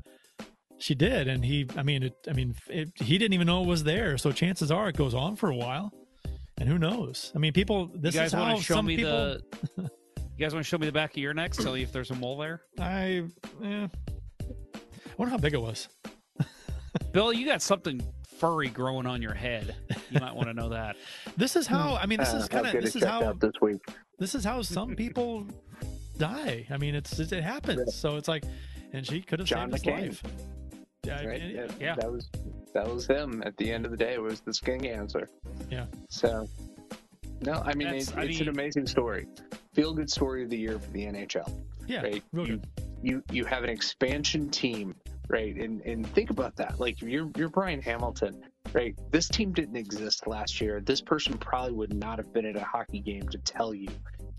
she 0.79 0.95
did. 0.95 1.29
And 1.29 1.45
he, 1.45 1.67
I 1.77 1.83
mean, 1.83 2.05
it, 2.05 2.15
I 2.29 2.33
mean, 2.33 2.55
it, 2.69 2.91
he 2.97 3.19
didn't 3.19 3.35
even 3.35 3.47
know 3.47 3.63
it 3.63 3.67
was 3.67 3.85
there. 3.85 4.17
So 4.17 4.33
chances 4.33 4.71
are 4.71 4.89
it 4.89 4.97
goes 4.97 5.13
on 5.13 5.37
for 5.37 5.51
a 5.51 5.57
while, 5.57 5.93
and 6.59 6.69
who 6.69 6.79
knows? 6.79 7.33
I 7.35 7.39
mean, 7.39 7.53
people. 7.53 7.91
This 7.95 8.15
you 8.15 8.21
guys 8.21 8.29
is 8.29 8.33
how 8.35 8.59
show 8.61 8.75
some 8.77 8.87
me 8.87 8.97
people. 8.97 9.39
the? 9.77 9.91
You 10.37 10.45
guys 10.45 10.53
want 10.53 10.65
to 10.65 10.69
show 10.69 10.77
me 10.77 10.87
the 10.87 10.93
back 10.93 11.13
of 11.13 11.17
your 11.17 11.33
neck? 11.33 11.53
Tell 11.53 11.77
you 11.77 11.85
if 11.85 11.93
there's 11.93 12.11
a 12.11 12.15
mole 12.15 12.37
there. 12.37 12.61
I, 12.79 13.25
eh, 13.65 13.87
I 13.87 13.89
wonder 15.17 15.31
how 15.31 15.39
big 15.39 15.55
it 15.55 15.61
was. 15.61 15.89
Bill, 17.13 17.33
you 17.33 17.47
got 17.47 17.63
something 17.63 18.03
furry 18.39 18.69
growing 18.69 19.07
on 19.07 19.23
your 19.23 19.33
head. 19.33 19.75
You 20.11 20.21
might 20.21 20.35
want 20.35 20.49
to 20.49 20.55
know 20.55 20.69
that. 20.69 20.97
This 21.39 21.57
is 21.57 21.67
how. 21.67 21.97
I 21.97 22.07
mean, 22.07 22.19
this 22.19 22.33
Uh, 22.35 22.39
is 22.39 22.49
kind 22.49 22.67
of. 22.67 22.73
This 22.83 22.97
is 22.97 23.05
how. 23.05 23.33
this 23.35 23.53
week. 23.63 23.81
This 24.19 24.35
is 24.35 24.45
how 24.45 24.61
some 24.63 24.95
people 24.97 25.47
die. 26.19 26.67
I 26.71 26.77
mean, 26.79 26.95
it's 26.95 27.19
it, 27.19 27.33
it 27.33 27.43
happens. 27.45 27.95
So 27.95 28.17
it's 28.17 28.29
like, 28.29 28.45
and 28.93 29.07
she 29.07 29.21
could 29.23 29.39
have 29.39 29.49
John 29.49 29.71
saved 29.73 29.85
his 29.87 30.23
life. 30.23 30.23
Right? 31.09 31.43
Yeah, 31.43 31.67
yeah. 31.81 31.95
that 31.97 32.11
was 32.11 32.29
that 32.75 32.87
was 32.93 33.07
him. 33.07 33.43
At 33.45 33.57
the 33.57 33.71
end 33.73 33.85
of 33.85 33.91
the 33.91 33.97
day, 33.97 34.15
it 34.15 34.23
was 34.23 34.41
the 34.41 34.53
skin 34.53 34.81
cancer. 34.81 35.29
Yeah. 35.71 35.87
So, 36.09 36.47
no, 37.41 37.55
I 37.65 37.75
mean 37.75 37.89
That's- 37.89 38.09
it's, 38.09 38.17
I 38.17 38.23
it's 38.23 38.39
mean- 38.41 38.49
an 38.49 38.55
amazing 38.55 38.87
story. 38.87 39.27
Feel 39.75 39.93
good 39.93 40.11
story 40.11 40.43
of 40.43 40.51
the 40.51 40.57
year 40.57 40.79
for 40.79 40.91
the 40.91 41.05
NHL. 41.05 41.51
yeah, 41.87 42.03
right? 42.03 42.23
you, 42.33 42.61
you 43.03 43.23
you 43.31 43.45
have 43.45 43.63
an 43.63 43.71
expansion 43.71 44.49
team, 44.51 44.95
right? 45.29 45.55
And 45.57 45.81
and 45.83 46.07
think 46.15 46.31
about 46.31 46.57
that. 46.57 46.81
Like 46.81 47.01
you're 47.03 47.31
you're 47.37 47.51
Brian 47.51 47.81
Hamilton, 47.83 48.43
right? 48.75 48.95
This 49.11 49.29
team 49.29 49.53
didn't 49.53 49.77
exist 49.77 50.27
last 50.27 50.61
year. 50.61 50.81
This 50.81 51.01
person 51.01 51.37
probably 51.39 51.73
would 51.73 51.95
not 51.95 52.19
have 52.19 52.33
been 52.33 52.45
at 52.47 52.57
a 52.57 52.65
hockey 52.65 53.01
game 53.01 53.29
to 53.29 53.39
tell 53.39 53.75
you 53.75 53.89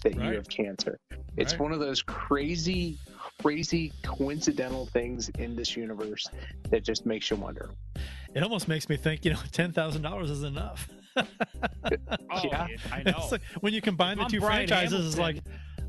that 0.03 0.15
Right. 0.15 0.29
you 0.29 0.35
have 0.35 0.47
cancer. 0.49 0.99
It's 1.37 1.53
Right. 1.53 1.61
one 1.61 1.71
of 1.71 1.79
those 1.79 2.01
crazy, 2.03 2.97
crazy 3.41 3.91
coincidental 4.03 4.85
things 4.87 5.29
in 5.39 5.55
this 5.55 5.75
universe 5.75 6.27
that 6.69 6.83
just 6.83 7.05
makes 7.05 7.29
you 7.29 7.37
wonder. 7.37 7.69
It 8.33 8.43
almost 8.43 8.67
makes 8.67 8.89
me 8.89 8.97
think, 8.97 9.25
you 9.25 9.31
know, 9.33 9.39
ten 9.51 9.71
thousand 9.71 10.01
dollars 10.03 10.29
is 10.29 10.43
enough. 10.43 10.87
Oh, 12.29 12.41
Yeah. 12.43 12.67
I 12.91 12.99
It's 13.05 13.17
know. 13.17 13.27
like 13.31 13.41
when 13.61 13.73
you 13.73 13.81
combine 13.81 14.17
the 14.17 14.23
I'm 14.25 14.29
two 14.29 14.39
Brian 14.39 14.67
franchises, 14.67 15.07
it's 15.07 15.17
like, 15.17 15.37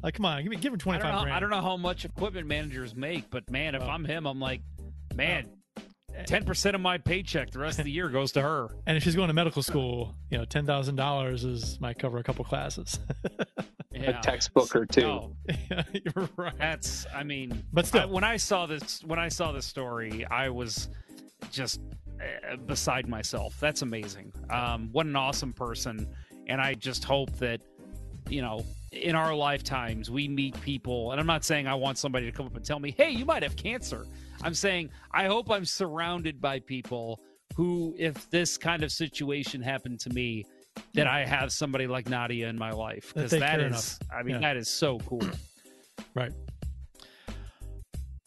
like, 0.03 0.15
come 0.15 0.25
on, 0.27 0.43
give 0.43 0.51
me 0.51 0.57
give 0.57 0.73
him 0.73 0.79
I 0.81 0.83
twenty 0.83 0.99
don't, 1.01 1.07
five 1.11 1.15
know, 1.17 1.23
grand. 1.25 1.37
I 1.37 1.41
don't 1.41 1.51
know 1.51 1.61
how 1.61 1.77
much 1.77 2.05
equipment 2.05 2.47
managers 2.47 2.95
make, 2.95 3.29
but 3.31 3.51
man, 3.51 3.75
if 3.75 3.83
Oh. 3.83 3.89
I'm 3.89 4.05
him, 4.05 4.27
I'm 4.27 4.41
like, 4.41 4.63
man, 5.15 5.45
oh. 5.47 5.58
Ten 6.27 6.45
percent 6.45 6.75
of 6.75 6.81
my 6.81 6.99
paycheck 6.99 7.51
the 7.51 7.59
rest 7.59 7.79
of 7.79 7.85
the 7.85 7.91
year 7.91 8.09
goes 8.09 8.33
to 8.33 8.43
her. 8.43 8.69
And 8.87 8.97
if 8.97 9.03
she's 9.03 9.15
going 9.17 9.29
to 9.29 9.35
medical 9.35 9.63
school, 9.63 10.15
you 10.31 10.39
know, 10.39 10.45
ten 10.45 10.67
thousand 10.67 10.97
dollars 10.97 11.45
is 11.45 11.81
might 11.81 11.99
cover 11.99 12.19
a 12.19 12.23
couple 12.23 12.45
classes. 12.45 12.99
Yeah. 13.91 14.21
A 14.21 14.23
textbook 14.23 14.77
or 14.77 14.87
two. 14.87 15.01
No, 15.01 15.33
you're 15.93 16.29
right. 16.37 16.53
that's. 16.57 17.05
I 17.13 17.25
mean, 17.25 17.65
But 17.73 17.87
still. 17.87 18.03
I- 18.03 18.05
when 18.05 18.23
I 18.23 18.37
saw 18.37 18.65
this, 18.67 19.03
when 19.03 19.19
I 19.19 19.29
saw 19.29 19.51
this 19.51 19.65
story, 19.67 20.25
I 20.27 20.51
was 20.51 20.89
just 21.51 21.81
uh, 22.23 22.57
beside 22.59 23.09
myself. 23.09 23.59
That's 23.59 23.83
amazing. 23.83 24.33
Um, 24.51 24.91
what 24.93 25.07
an 25.07 25.17
awesome 25.17 25.53
person, 25.53 26.07
and 26.47 26.61
I 26.61 26.75
just 26.75 27.03
hope 27.03 27.33
that 27.39 27.61
you 28.29 28.41
know 28.41 28.65
in 28.93 29.17
our 29.17 29.35
lifetimes 29.35 30.11
we 30.13 30.29
meet 30.29 30.61
people. 30.61 31.11
And 31.11 31.21
I'm 31.21 31.27
not 31.27 31.45
saying 31.45 31.67
I 31.67 31.75
want 31.75 31.99
somebody 31.99 32.27
to 32.27 32.31
come 32.33 32.47
up 32.47 32.55
and 32.55 32.65
tell 32.65 32.79
me, 32.79 32.93
"Hey, 32.97 33.11
you 33.11 33.25
might 33.25 33.43
have 33.43 33.57
cancer." 33.57 34.07
I'm 34.43 34.55
saying 34.55 34.91
I 35.13 35.27
hope 35.27 35.51
I'm 35.51 35.65
surrounded 35.65 36.41
by 36.41 36.61
people 36.61 37.21
who, 37.57 37.95
if 37.99 38.31
this 38.31 38.57
kind 38.57 38.83
of 38.83 38.93
situation 38.93 39.61
happened 39.61 40.01
to 40.01 40.11
me, 40.11 40.45
that 40.95 41.07
I 41.09 41.25
have 41.25 41.51
somebody 41.53 41.87
like 41.89 42.09
Nadia 42.09 42.49
in 42.49 42.57
my 42.57 42.71
life 42.71 43.13
because 43.15 43.33
that 43.33 43.61
is. 43.61 43.99
I 44.15 44.23
mean, 44.23 44.37
Yeah. 44.37 44.41
that 44.43 44.57
is 44.57 44.69
so 44.69 44.99
cool. 45.01 45.23
Right. 46.15 46.33
Uh, 47.29 47.33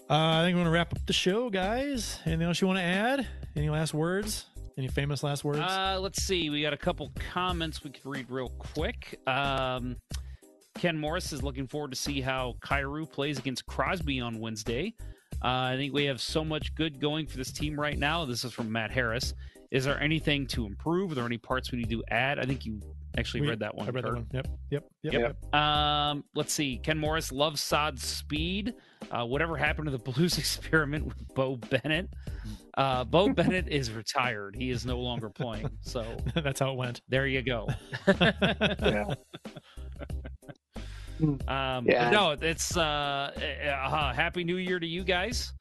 I 0.10 0.44
think 0.44 0.56
we're 0.56 0.62
gonna 0.64 0.72
wrap 0.72 0.94
up 0.94 1.06
the 1.06 1.14
show, 1.14 1.50
guys. 1.50 2.20
Anything 2.26 2.48
else 2.48 2.60
you 2.60 2.68
want 2.68 2.80
to 2.80 2.84
add? 2.84 3.28
Any 3.56 3.70
last 3.70 3.94
words? 3.94 4.46
Any 4.78 4.88
famous 4.90 5.24
last 5.24 5.44
words? 5.44 5.60
Uh, 5.60 5.98
let's 6.02 6.22
see. 6.22 6.50
We 6.50 6.62
got 6.62 6.74
a 6.74 6.78
couple 6.78 7.12
comments 7.32 7.84
we 7.84 7.92
could 7.92 8.06
read 8.06 8.30
real 8.30 8.50
quick. 8.60 9.20
Um, 9.28 9.96
Ken 10.76 10.98
Morris 10.98 11.32
is 11.34 11.44
looking 11.44 11.68
forward 11.68 11.92
to 11.92 11.98
see 11.98 12.20
how 12.22 12.56
Kyrou 12.62 13.10
plays 13.10 13.40
against 13.40 13.66
Crosby 13.66 14.20
on 14.20 14.40
Wednesday. 14.40 14.94
Uh, 15.44 15.48
I 15.74 15.76
think 15.78 15.94
we 15.94 16.06
have 16.06 16.22
so 16.22 16.44
much 16.46 16.74
good 16.76 17.00
going 17.00 17.26
for 17.28 17.38
this 17.38 17.52
team 17.52 17.80
right 17.80 17.98
now. 17.98 18.26
This 18.26 18.44
is 18.44 18.54
from 18.54 18.72
Matt 18.72 18.92
Harris. 18.92 19.34
Is 19.72 19.86
there 19.86 20.00
anything 20.02 20.46
to 20.48 20.66
improve? 20.66 21.12
Are 21.12 21.16
there 21.16 21.26
any 21.26 21.38
parts 21.38 21.72
we 21.72 21.78
need 21.80 21.90
to 21.92 22.04
add? 22.10 22.40
I 22.40 22.44
think 22.44 22.66
you 22.66 22.80
actually 23.18 23.42
We- 23.42 23.50
read 23.50 23.60
that 23.60 23.74
one. 23.74 23.88
I 23.88 23.92
read 23.92 24.04
that 24.04 24.14
one. 24.14 24.28
Yep. 24.34 24.48
Yep. 24.70 24.84
Yep. 25.04 25.14
Yep. 25.14 25.36
yep. 25.52 25.56
Um, 25.56 26.24
let's 26.36 26.52
see. 26.54 26.78
Ken 26.78 26.98
Morris 26.98 27.32
loves 27.32 27.62
Saad's 27.62 28.04
speed. 28.06 28.74
Uh, 29.10 29.26
whatever 29.26 29.56
happened 29.58 29.86
to 29.88 29.92
the 29.92 29.98
Blues 30.12 30.38
experiment 30.38 31.06
with 31.06 31.34
Beau 31.34 31.56
Bennett? 31.56 32.10
Uh, 32.78 33.04
Beau 33.06 33.30
Bennett 33.34 33.68
is 33.70 33.92
retired. 33.92 34.56
He 34.56 34.70
is 34.72 34.86
no 34.86 35.00
longer 35.00 35.30
playing. 35.30 35.70
So 35.82 36.06
That's 36.36 36.60
how 36.60 36.72
it 36.74 36.78
went. 36.78 37.02
there 37.10 37.26
you 37.28 37.42
go. 37.42 37.68
Yeah. 38.20 39.14
Um, 41.48 41.86
Yeah. 41.86 42.10
no, 42.10 42.32
it's 42.40 42.76
uh, 42.78 42.82
uh, 42.82 44.14
happy 44.14 44.44
New 44.44 44.58
Year 44.58 44.80
to 44.80 44.88
you 44.88 45.04
guys. 45.04 45.54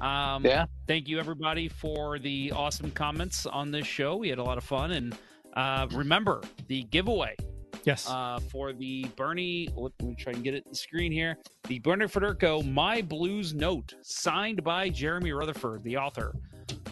Um, 0.00 0.44
Yeah. 0.44 0.66
Thank 0.86 1.08
you 1.08 1.18
everybody 1.18 1.68
for 1.68 2.18
the 2.18 2.52
awesome 2.52 2.90
comments 2.90 3.46
on 3.46 3.70
this 3.70 3.86
show. 3.86 4.16
We 4.16 4.28
had 4.28 4.38
a 4.38 4.42
lot 4.44 4.58
of 4.58 4.64
fun, 4.64 4.92
and 4.92 5.16
uh, 5.54 5.86
remember 5.92 6.42
the 6.68 6.82
giveaway. 6.84 7.36
Yes. 7.84 8.08
Uh, 8.08 8.40
for 8.50 8.72
the 8.72 9.04
Bernie, 9.14 9.68
let 9.76 9.92
me 10.02 10.14
try 10.14 10.32
and 10.32 10.42
get 10.42 10.54
it 10.54 10.64
on 10.66 10.72
the 10.72 10.76
screen 10.76 11.12
here. 11.12 11.36
The 11.68 11.78
Bernie 11.80 12.06
Federko 12.06 12.66
My 12.72 13.02
Blues 13.02 13.52
Note, 13.52 13.94
signed 14.02 14.64
by 14.64 14.88
Jeremy 14.88 15.32
Rutherford, 15.32 15.84
the 15.84 15.98
author. 15.98 16.34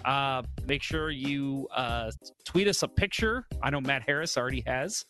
Uh, 0.05 0.43
make 0.67 0.83
sure 0.83 1.11
you 1.11 1.67
uh, 1.75 2.11
tweet 2.45 2.69
us 2.69 2.83
a 2.83 2.89
picture. 2.89 3.47
I 3.63 3.71
know 3.71 3.81
Matt 3.81 4.03
Harris 4.03 4.37
already 4.37 4.63
has. 4.67 5.05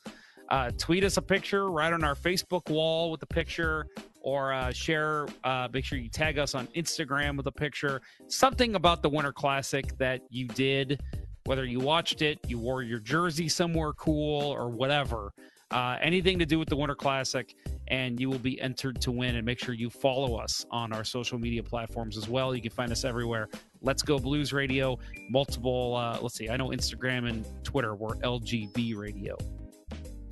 Uh, 0.48 0.70
tweet 0.78 1.04
us 1.04 1.16
a 1.16 1.22
picture 1.22 1.70
right 1.70 1.92
on 1.92 2.04
our 2.04 2.14
Facebook 2.14 2.68
wall 2.70 3.10
with 3.10 3.20
the 3.20 3.26
picture, 3.26 3.86
or 4.20 4.52
uh, 4.52 4.72
share. 4.72 5.26
Uh, 5.44 5.68
make 5.72 5.84
sure 5.84 5.98
you 5.98 6.08
tag 6.08 6.38
us 6.38 6.54
on 6.54 6.66
Instagram 6.68 7.36
with 7.36 7.46
a 7.46 7.52
picture. 7.52 8.00
Something 8.28 8.74
about 8.74 9.02
the 9.02 9.08
Winter 9.08 9.32
Classic 9.32 9.96
that 9.98 10.22
you 10.30 10.46
did, 10.48 11.00
whether 11.44 11.64
you 11.64 11.80
watched 11.80 12.22
it, 12.22 12.38
you 12.46 12.58
wore 12.58 12.82
your 12.82 13.00
jersey 13.00 13.48
somewhere 13.48 13.92
cool, 13.94 14.42
or 14.42 14.68
whatever. 14.68 15.32
Uh, 15.70 15.96
anything 16.02 16.38
to 16.38 16.44
do 16.44 16.58
with 16.58 16.68
the 16.68 16.76
Winter 16.76 16.94
Classic, 16.94 17.54
and 17.88 18.20
you 18.20 18.28
will 18.28 18.38
be 18.38 18.60
entered 18.60 19.00
to 19.00 19.10
win. 19.10 19.36
And 19.36 19.46
make 19.46 19.58
sure 19.58 19.72
you 19.72 19.88
follow 19.88 20.36
us 20.36 20.66
on 20.70 20.92
our 20.92 21.02
social 21.02 21.38
media 21.38 21.62
platforms 21.62 22.18
as 22.18 22.28
well. 22.28 22.54
You 22.54 22.60
can 22.60 22.70
find 22.70 22.92
us 22.92 23.04
everywhere. 23.04 23.48
Let's 23.80 24.02
Go 24.02 24.18
Blues 24.18 24.52
Radio, 24.52 24.98
multiple. 25.30 25.96
Uh, 25.96 26.18
let's 26.20 26.34
see, 26.34 26.50
I 26.50 26.58
know 26.58 26.68
Instagram 26.68 27.28
and 27.28 27.46
Twitter 27.64 27.94
were 27.94 28.16
LGB 28.16 28.94
Radio. 28.96 29.38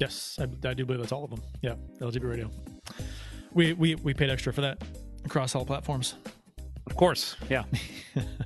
Yes, 0.00 0.38
I, 0.40 0.44
I 0.66 0.74
do 0.74 0.84
believe 0.86 1.00
that's 1.00 1.12
all 1.12 1.24
of 1.24 1.30
them. 1.30 1.42
Yeah, 1.62 1.74
LGB 2.00 2.28
Radio. 2.28 2.50
We 3.52 3.74
we 3.74 3.94
we 3.96 4.14
paid 4.14 4.30
extra 4.30 4.52
for 4.52 4.62
that 4.62 4.82
across 5.24 5.54
all 5.54 5.64
platforms. 5.64 6.14
Of 6.86 6.96
course, 6.96 7.36
yeah. 7.48 7.64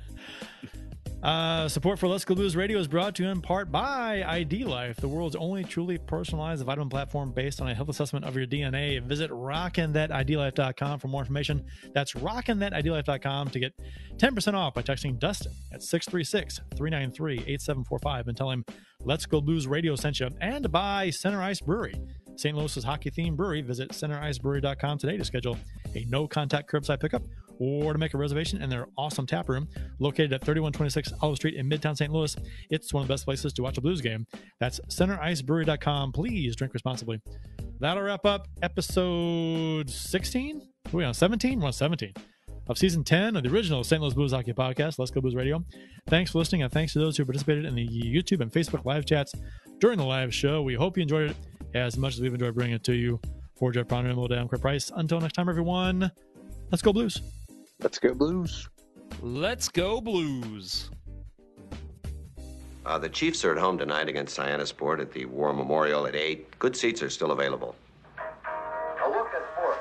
Uh, 1.25 1.67
support 1.67 1.97
for 1.97 2.07
Let's 2.07 2.23
Go 2.23 2.35
Blues 2.35 2.55
Radio 2.55 2.77
is 2.77 2.87
brought 2.87 3.15
to 3.15 3.23
you 3.23 3.29
in 3.29 3.41
part 3.41 3.71
by 3.71 4.23
ID 4.23 4.63
Life, 4.63 4.97
the 4.97 5.07
world's 5.07 5.35
only 5.35 5.63
truly 5.63 5.97
personalized 5.97 6.63
vitamin 6.63 6.87
platform 6.87 7.31
based 7.31 7.61
on 7.61 7.67
a 7.67 7.73
health 7.73 7.89
assessment 7.89 8.25
of 8.25 8.35
your 8.35 8.45
DNA. 8.45 9.01
Visit 9.01 9.31
rockinthatidlife.com 9.31 10.99
for 10.99 11.07
more 11.07 11.21
information. 11.21 11.65
That's 11.95 12.13
rockinthatidlife.com 12.13 13.49
to 13.49 13.59
get 13.59 13.73
10% 14.17 14.53
off 14.53 14.75
by 14.75 14.83
texting 14.83 15.17
Dustin 15.17 15.51
at 15.73 15.81
636 15.81 16.57
393 16.77 17.33
8745 17.39 18.27
and 18.27 18.37
tell 18.37 18.51
him 18.51 18.63
Let's 19.05 19.27
Go 19.27 19.39
Blues 19.39 19.67
Radio 19.67 19.95
sent 19.95 20.19
you. 20.19 20.29
And 20.41 20.71
by 20.71 21.11
Center 21.11 21.41
Ice 21.41 21.61
Brewery, 21.61 21.93
St. 22.35 22.57
Louis's 22.57 22.83
hockey 22.83 23.11
themed 23.11 23.35
brewery. 23.37 23.61
Visit 23.61 23.91
centericebrewery.com 23.91 24.97
today 24.97 25.15
to 25.15 25.23
schedule 25.23 25.57
a 25.95 26.05
no 26.09 26.27
contact 26.27 26.71
curbside 26.71 26.99
pickup 26.99 27.21
or 27.59 27.93
to 27.93 27.99
make 27.99 28.15
a 28.15 28.17
reservation 28.17 28.61
in 28.61 28.69
their 28.69 28.87
awesome 28.97 29.27
tap 29.27 29.47
room 29.47 29.67
located 29.99 30.33
at 30.33 30.41
3126 30.41 31.13
Olive 31.21 31.37
Street 31.37 31.53
in 31.53 31.69
Midtown 31.69 31.95
St. 31.95 32.11
Louis. 32.11 32.35
It's 32.71 32.93
one 32.93 33.03
of 33.03 33.07
the 33.07 33.13
best 33.13 33.25
places 33.25 33.53
to 33.53 33.61
watch 33.61 33.77
a 33.77 33.81
blues 33.81 34.01
game. 34.01 34.25
That's 34.59 34.79
centericebrewery.com. 34.89 36.11
Please 36.11 36.55
drink 36.55 36.73
responsibly. 36.73 37.21
That'll 37.79 38.03
wrap 38.03 38.25
up 38.25 38.47
episode 38.63 39.89
16. 39.89 40.61
Are 40.61 40.97
we 40.97 41.03
on 41.03 41.13
17? 41.13 41.59
We're 41.59 41.67
on 41.67 41.73
17 41.73 42.13
of 42.67 42.77
season 42.77 43.03
10 43.03 43.35
of 43.35 43.43
the 43.43 43.49
original 43.49 43.83
St. 43.83 44.01
Louis 44.01 44.13
Blues 44.13 44.31
Hockey 44.31 44.53
Podcast, 44.53 44.99
Let's 44.99 45.11
Go 45.11 45.21
Blues 45.21 45.35
Radio. 45.35 45.63
Thanks 46.07 46.31
for 46.31 46.39
listening, 46.39 46.63
and 46.63 46.71
thanks 46.71 46.93
to 46.93 46.99
those 46.99 47.17
who 47.17 47.25
participated 47.25 47.65
in 47.65 47.75
the 47.75 47.87
YouTube 47.87 48.41
and 48.41 48.51
Facebook 48.51 48.85
live 48.85 49.05
chats 49.05 49.33
during 49.79 49.97
the 49.97 50.05
live 50.05 50.33
show. 50.33 50.61
We 50.61 50.73
hope 50.73 50.97
you 50.97 51.03
enjoyed 51.03 51.31
it 51.31 51.37
as 51.73 51.97
much 51.97 52.15
as 52.15 52.21
we've 52.21 52.33
enjoyed 52.33 52.55
bringing 52.55 52.75
it 52.75 52.83
to 52.85 52.93
you. 52.93 53.19
For 53.55 53.71
Jeff 53.71 53.87
Ponder 53.87 54.09
and 54.09 54.19
Will 54.19 54.27
Down 54.27 54.49
Quick 54.49 54.61
Price. 54.61 54.91
Until 54.95 55.21
next 55.21 55.33
time, 55.33 55.47
everyone, 55.47 56.11
let's 56.71 56.81
go 56.81 56.91
Blues. 56.91 57.21
Let's 57.79 57.99
go 57.99 58.13
Blues. 58.13 58.69
Let's 59.21 59.69
go 59.69 60.01
Blues. 60.01 60.89
Uh, 62.85 62.99
the 62.99 63.09
Chiefs 63.09 63.45
are 63.45 63.51
at 63.51 63.57
home 63.57 63.77
tonight 63.77 64.09
against 64.09 64.35
Sport 64.65 64.99
at 64.99 65.11
the 65.11 65.25
War 65.25 65.53
Memorial 65.53 66.05
at 66.05 66.15
8. 66.15 66.59
Good 66.59 66.75
seats 66.75 67.01
are 67.01 67.09
still 67.09 67.31
available. 67.31 67.75
A 68.17 69.09
look 69.09 69.27
at 69.33 69.55
four. 69.55 69.77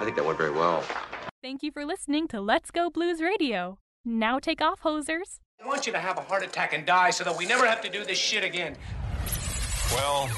I 0.00 0.04
think 0.04 0.16
that 0.16 0.24
went 0.24 0.38
very 0.38 0.50
well. 0.50 0.82
Thank 1.42 1.62
you 1.64 1.72
for 1.72 1.84
listening 1.84 2.28
to 2.28 2.40
Let's 2.40 2.70
Go 2.70 2.88
Blues 2.88 3.20
Radio. 3.20 3.80
Now 4.04 4.38
take 4.38 4.60
off, 4.60 4.82
hosers. 4.82 5.40
I 5.60 5.66
want 5.66 5.88
you 5.88 5.92
to 5.92 5.98
have 5.98 6.16
a 6.16 6.20
heart 6.20 6.44
attack 6.44 6.72
and 6.72 6.86
die 6.86 7.10
so 7.10 7.24
that 7.24 7.36
we 7.36 7.46
never 7.46 7.66
have 7.66 7.80
to 7.80 7.90
do 7.90 8.04
this 8.04 8.16
shit 8.16 8.44
again. 8.44 8.76
Well, 9.90 10.30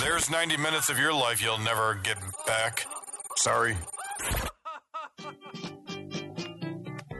there's 0.00 0.28
90 0.28 0.56
minutes 0.56 0.88
of 0.88 0.98
your 0.98 1.12
life 1.12 1.40
you'll 1.40 1.58
never 1.58 1.94
get 2.02 2.18
back. 2.44 2.86
Sorry. 3.36 3.76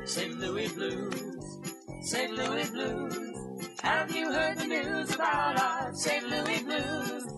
St. 0.04 0.36
Louis 0.40 0.72
Blues, 0.72 1.58
St. 2.02 2.32
Louis 2.32 2.68
Blues. 2.70 3.68
Have 3.82 4.16
you 4.16 4.32
heard 4.32 4.58
the 4.58 4.66
news 4.66 5.14
about 5.14 5.60
our 5.60 5.94
St. 5.94 6.28
Louis 6.28 6.64
Blues? 6.64 7.37